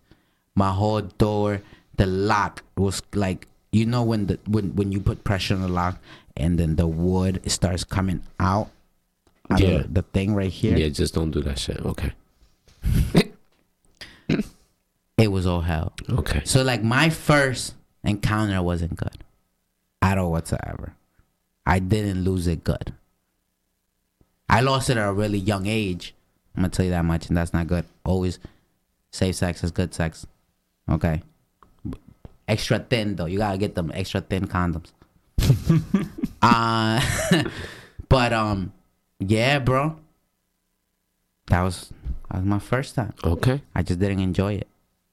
My 0.55 0.71
whole 0.71 1.01
door, 1.01 1.61
the 1.97 2.05
lock 2.07 2.63
was 2.75 3.01
like 3.13 3.47
you 3.71 3.85
know 3.85 4.03
when 4.03 4.25
the 4.27 4.39
when 4.47 4.75
when 4.75 4.91
you 4.91 4.99
put 4.99 5.23
pressure 5.23 5.53
on 5.55 5.61
the 5.61 5.67
lock 5.67 5.99
and 6.35 6.57
then 6.59 6.75
the 6.75 6.87
wood 6.87 7.41
starts 7.49 7.83
coming 7.83 8.21
out. 8.39 8.69
out 9.49 9.61
of 9.61 9.69
Yeah. 9.69 9.83
the 9.87 10.01
thing 10.01 10.33
right 10.35 10.51
here. 10.51 10.77
Yeah, 10.77 10.89
just 10.89 11.13
don't 11.13 11.31
do 11.31 11.41
that 11.43 11.57
shit. 11.59 11.79
Okay. 11.85 12.11
It 15.17 15.29
was 15.31 15.47
all 15.47 15.61
hell. 15.61 15.93
Okay. 16.07 16.41
So 16.45 16.61
like 16.61 16.83
my 16.83 17.09
first 17.09 17.73
encounter 18.03 18.61
wasn't 18.61 18.95
good 18.97 19.17
at 20.01 20.17
all 20.19 20.31
whatsoever. 20.31 20.93
I 21.67 21.79
didn't 21.79 22.23
lose 22.23 22.47
it 22.47 22.63
good. 22.63 22.93
I 24.49 24.61
lost 24.61 24.89
it 24.89 24.95
at 24.95 25.05
a 25.05 25.11
really 25.11 25.37
young 25.37 25.67
age. 25.67 26.15
I'm 26.55 26.63
gonna 26.63 26.69
tell 26.69 26.85
you 26.85 26.91
that 26.91 27.03
much, 27.03 27.27
and 27.27 27.35
that's 27.35 27.51
not 27.53 27.67
good. 27.67 27.83
Always 28.05 28.39
safe 29.11 29.35
sex 29.35 29.63
is 29.65 29.71
good 29.71 29.93
sex. 29.93 30.25
Okay. 30.89 31.21
Extra 32.47 32.79
thin 32.79 33.17
though. 33.17 33.25
You 33.25 33.37
gotta 33.39 33.57
get 33.57 33.75
them 33.75 33.91
extra 33.93 34.21
thin 34.21 34.47
condoms. 34.47 34.93
uh 36.41 37.01
but 38.09 38.31
um 38.31 38.71
yeah, 39.19 39.59
bro. 39.59 39.97
That 41.47 41.63
was 41.63 41.91
that 42.29 42.37
was 42.37 42.45
my 42.45 42.59
first 42.59 42.95
time. 42.95 43.13
Okay. 43.25 43.61
I 43.75 43.83
just 43.83 43.99
didn't 43.99 44.21
enjoy 44.21 44.53
it. 44.53 44.67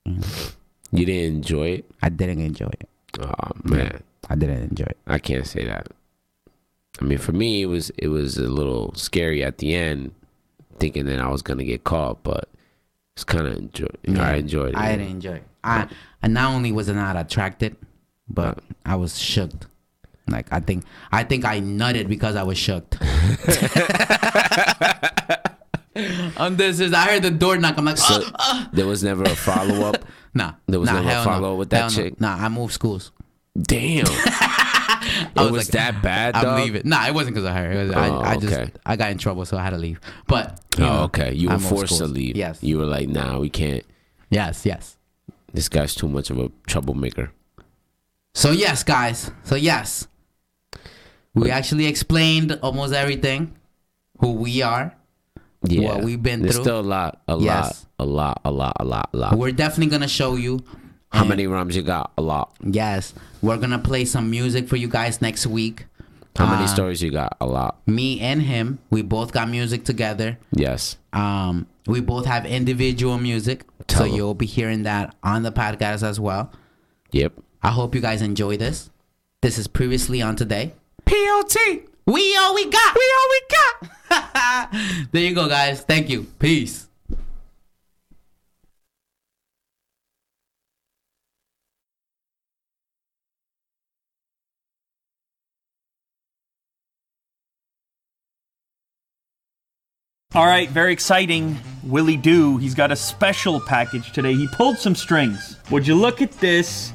You 0.06 1.04
didn't 1.04 1.36
enjoy 1.38 1.66
it? 1.78 1.90
I 2.00 2.10
didn't 2.10 2.40
enjoy 2.40 2.70
it. 2.78 2.88
Oh 3.18 3.50
man. 3.64 4.04
I 4.30 4.36
didn't 4.36 4.70
enjoy 4.70 4.84
it. 4.84 4.98
I 5.08 5.18
can't 5.18 5.46
say 5.46 5.64
that. 5.64 5.88
I 7.00 7.04
mean, 7.04 7.18
for 7.18 7.32
me, 7.32 7.62
it 7.62 7.66
was 7.66 7.90
it 7.98 8.08
was 8.08 8.36
a 8.38 8.48
little 8.48 8.94
scary 8.94 9.42
at 9.42 9.58
the 9.58 9.74
end, 9.74 10.12
thinking 10.78 11.06
that 11.06 11.18
I 11.18 11.28
was 11.28 11.42
gonna 11.42 11.64
get 11.64 11.84
caught, 11.84 12.22
but 12.22 12.48
it's 13.14 13.24
kind 13.24 13.46
of 13.46 13.56
enjoy. 13.56 13.86
I 14.16 14.34
enjoyed 14.34 14.70
it. 14.70 14.76
I 14.76 14.92
didn't 14.92 15.10
enjoy 15.10 15.34
it. 15.34 15.44
I 15.62 15.88
and 16.22 16.34
not 16.34 16.54
only 16.54 16.72
was 16.72 16.88
I 16.88 16.94
not 16.94 17.16
attracted, 17.16 17.76
but 18.28 18.58
I 18.84 18.96
was 18.96 19.18
shook. 19.18 19.52
Like 20.28 20.46
I 20.52 20.60
think 20.60 20.84
I 21.12 21.24
think 21.24 21.44
I 21.44 21.60
nutted 21.60 22.08
because 22.08 22.36
I 22.36 22.42
was 22.44 22.56
shook. 22.58 22.96
um, 26.38 26.56
this 26.56 26.80
is 26.80 26.92
I 26.92 27.06
heard 27.06 27.22
the 27.22 27.30
door 27.30 27.56
knock. 27.58 27.76
I'm 27.76 27.84
like, 27.84 27.98
So 27.98 28.20
"Ah, 28.24 28.32
ah." 28.38 28.70
there 28.72 28.86
was 28.86 29.02
never 29.04 29.24
a 29.24 29.36
follow 29.36 29.86
up. 29.88 30.04
nah. 30.34 30.54
there 30.66 30.80
was 30.80 30.88
nah, 30.88 30.94
never 31.00 31.08
a 31.08 31.14
no. 31.14 31.24
follow-up 31.24 31.58
with 31.58 31.70
that 31.70 31.76
Hell 31.76 31.90
no. 31.90 31.96
chick? 31.96 32.20
Nah, 32.20 32.36
I 32.36 32.48
moved 32.48 32.72
schools. 32.72 33.12
Damn, 33.60 34.06
it 35.30 35.36
was 35.36 35.50
was, 35.52 35.74
like, 35.74 35.92
that 35.94 36.02
bad. 36.02 36.34
I'm 36.36 36.60
leaving. 36.62 36.82
Nah, 36.84 37.06
it 37.06 37.14
wasn't 37.14 37.34
because 37.34 37.48
of 37.48 37.54
her. 37.56 37.72
It 37.72 37.84
was, 37.88 37.92
Oh, 37.96 37.98
I, 37.98 38.08
I 38.08 38.34
oh, 38.36 38.40
just 38.40 38.52
okay. 38.52 38.72
I 38.86 38.96
got 38.96 39.10
in 39.10 39.18
trouble, 39.18 39.44
so 39.44 39.56
I 39.56 39.62
had 39.62 39.70
to 39.70 39.78
leave. 39.78 40.00
But 40.26 40.60
Oh, 40.78 40.80
know, 40.82 41.02
okay. 41.04 41.32
You 41.34 41.48
were 41.50 41.58
forced 41.58 41.98
to 41.98 42.06
leave. 42.06 42.36
Yes. 42.36 42.62
You 42.62 42.78
were 42.78 42.86
like, 42.86 43.08
nah, 43.08 43.38
we 43.38 43.48
can't. 43.50 43.84
yes, 44.30 44.64
yes. 44.66 44.96
This 45.52 45.68
guy's 45.68 45.94
too 45.94 46.08
much 46.08 46.30
of 46.30 46.38
a 46.38 46.50
troublemaker. 46.66 47.30
So 48.34 48.50
yes, 48.50 48.82
guys. 48.82 49.30
So 49.44 49.54
yes, 49.54 50.08
we 51.34 51.50
actually 51.50 51.86
explained 51.86 52.58
almost 52.62 52.92
everything, 52.92 53.54
who 54.18 54.32
we 54.32 54.62
are. 54.62 54.94
Yeah, 55.66 55.94
What 55.94 56.04
we've 56.04 56.22
been 56.22 56.42
There's 56.42 56.56
through. 56.56 56.64
still 56.64 56.80
a 56.80 56.82
lot, 56.82 57.22
a 57.28 57.38
Yes. 57.38 57.86
lot, 57.98 58.00
a 58.00 58.04
lot, 58.04 58.40
a 58.44 58.50
lot, 58.50 58.76
a 58.80 58.84
lot, 58.84 59.10
a 59.12 59.16
lot. 59.16 59.38
We're 59.38 59.52
definitely 59.52 59.90
gonna 59.92 60.08
show 60.08 60.34
you. 60.36 60.64
How 61.14 61.20
and- 61.20 61.28
many 61.28 61.46
rums 61.46 61.76
you 61.76 61.82
got? 61.82 62.12
A 62.18 62.22
lot. 62.22 62.52
Yes, 62.62 63.14
we're 63.40 63.56
gonna 63.58 63.78
play 63.78 64.04
some 64.04 64.30
music 64.30 64.68
for 64.68 64.76
you 64.76 64.88
guys 64.88 65.22
next 65.22 65.46
week. 65.46 65.86
How 66.36 66.46
many 66.46 66.64
Uh, 66.64 66.66
stories 66.66 67.00
you 67.00 67.12
got? 67.12 67.36
A 67.40 67.46
lot. 67.46 67.78
Me 67.86 68.18
and 68.20 68.42
him, 68.42 68.80
we 68.90 69.02
both 69.02 69.30
got 69.32 69.48
music 69.48 69.84
together. 69.84 70.36
Yes. 70.52 70.96
Um, 71.12 71.66
we 71.86 72.00
both 72.00 72.26
have 72.26 72.44
individual 72.44 73.18
music, 73.18 73.64
Tell 73.86 74.00
so 74.00 74.04
'em. 74.10 74.14
you'll 74.16 74.34
be 74.34 74.46
hearing 74.46 74.82
that 74.82 75.14
on 75.22 75.44
the 75.44 75.52
podcast 75.52 76.02
as 76.02 76.18
well. 76.18 76.50
Yep. 77.12 77.34
I 77.62 77.70
hope 77.70 77.94
you 77.94 78.00
guys 78.00 78.20
enjoy 78.20 78.56
this. 78.56 78.90
This 79.42 79.58
is 79.58 79.68
previously 79.68 80.20
on 80.20 80.34
today. 80.34 80.72
POT. 81.06 81.56
We 82.06 82.36
all 82.36 82.54
we 82.54 82.64
got. 82.68 82.94
We 82.96 83.06
all 83.16 83.28
we 83.30 83.40
got. 83.56 84.72
there 85.12 85.22
you 85.22 85.34
go, 85.34 85.48
guys. 85.48 85.82
Thank 85.82 86.10
you. 86.10 86.24
Peace. 86.40 86.88
All 100.34 100.46
right, 100.46 100.68
very 100.68 100.92
exciting. 100.92 101.56
Willie 101.84 102.16
Doo, 102.16 102.56
he's 102.58 102.74
got 102.74 102.90
a 102.90 102.96
special 102.96 103.60
package 103.60 104.10
today. 104.10 104.34
He 104.34 104.48
pulled 104.48 104.78
some 104.78 104.96
strings. 104.96 105.60
Would 105.70 105.86
you 105.86 105.94
look 105.94 106.20
at 106.20 106.32
this? 106.32 106.92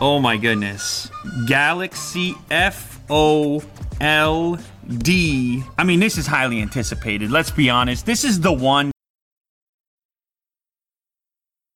Oh 0.00 0.18
my 0.18 0.36
goodness. 0.36 1.08
Galaxy 1.46 2.34
F 2.50 3.00
O 3.08 3.62
L 4.00 4.58
D. 4.98 5.62
I 5.78 5.84
mean, 5.84 6.00
this 6.00 6.18
is 6.18 6.26
highly 6.26 6.60
anticipated. 6.60 7.30
Let's 7.30 7.52
be 7.52 7.70
honest. 7.70 8.06
This 8.06 8.24
is 8.24 8.40
the 8.40 8.52
one 8.52 8.90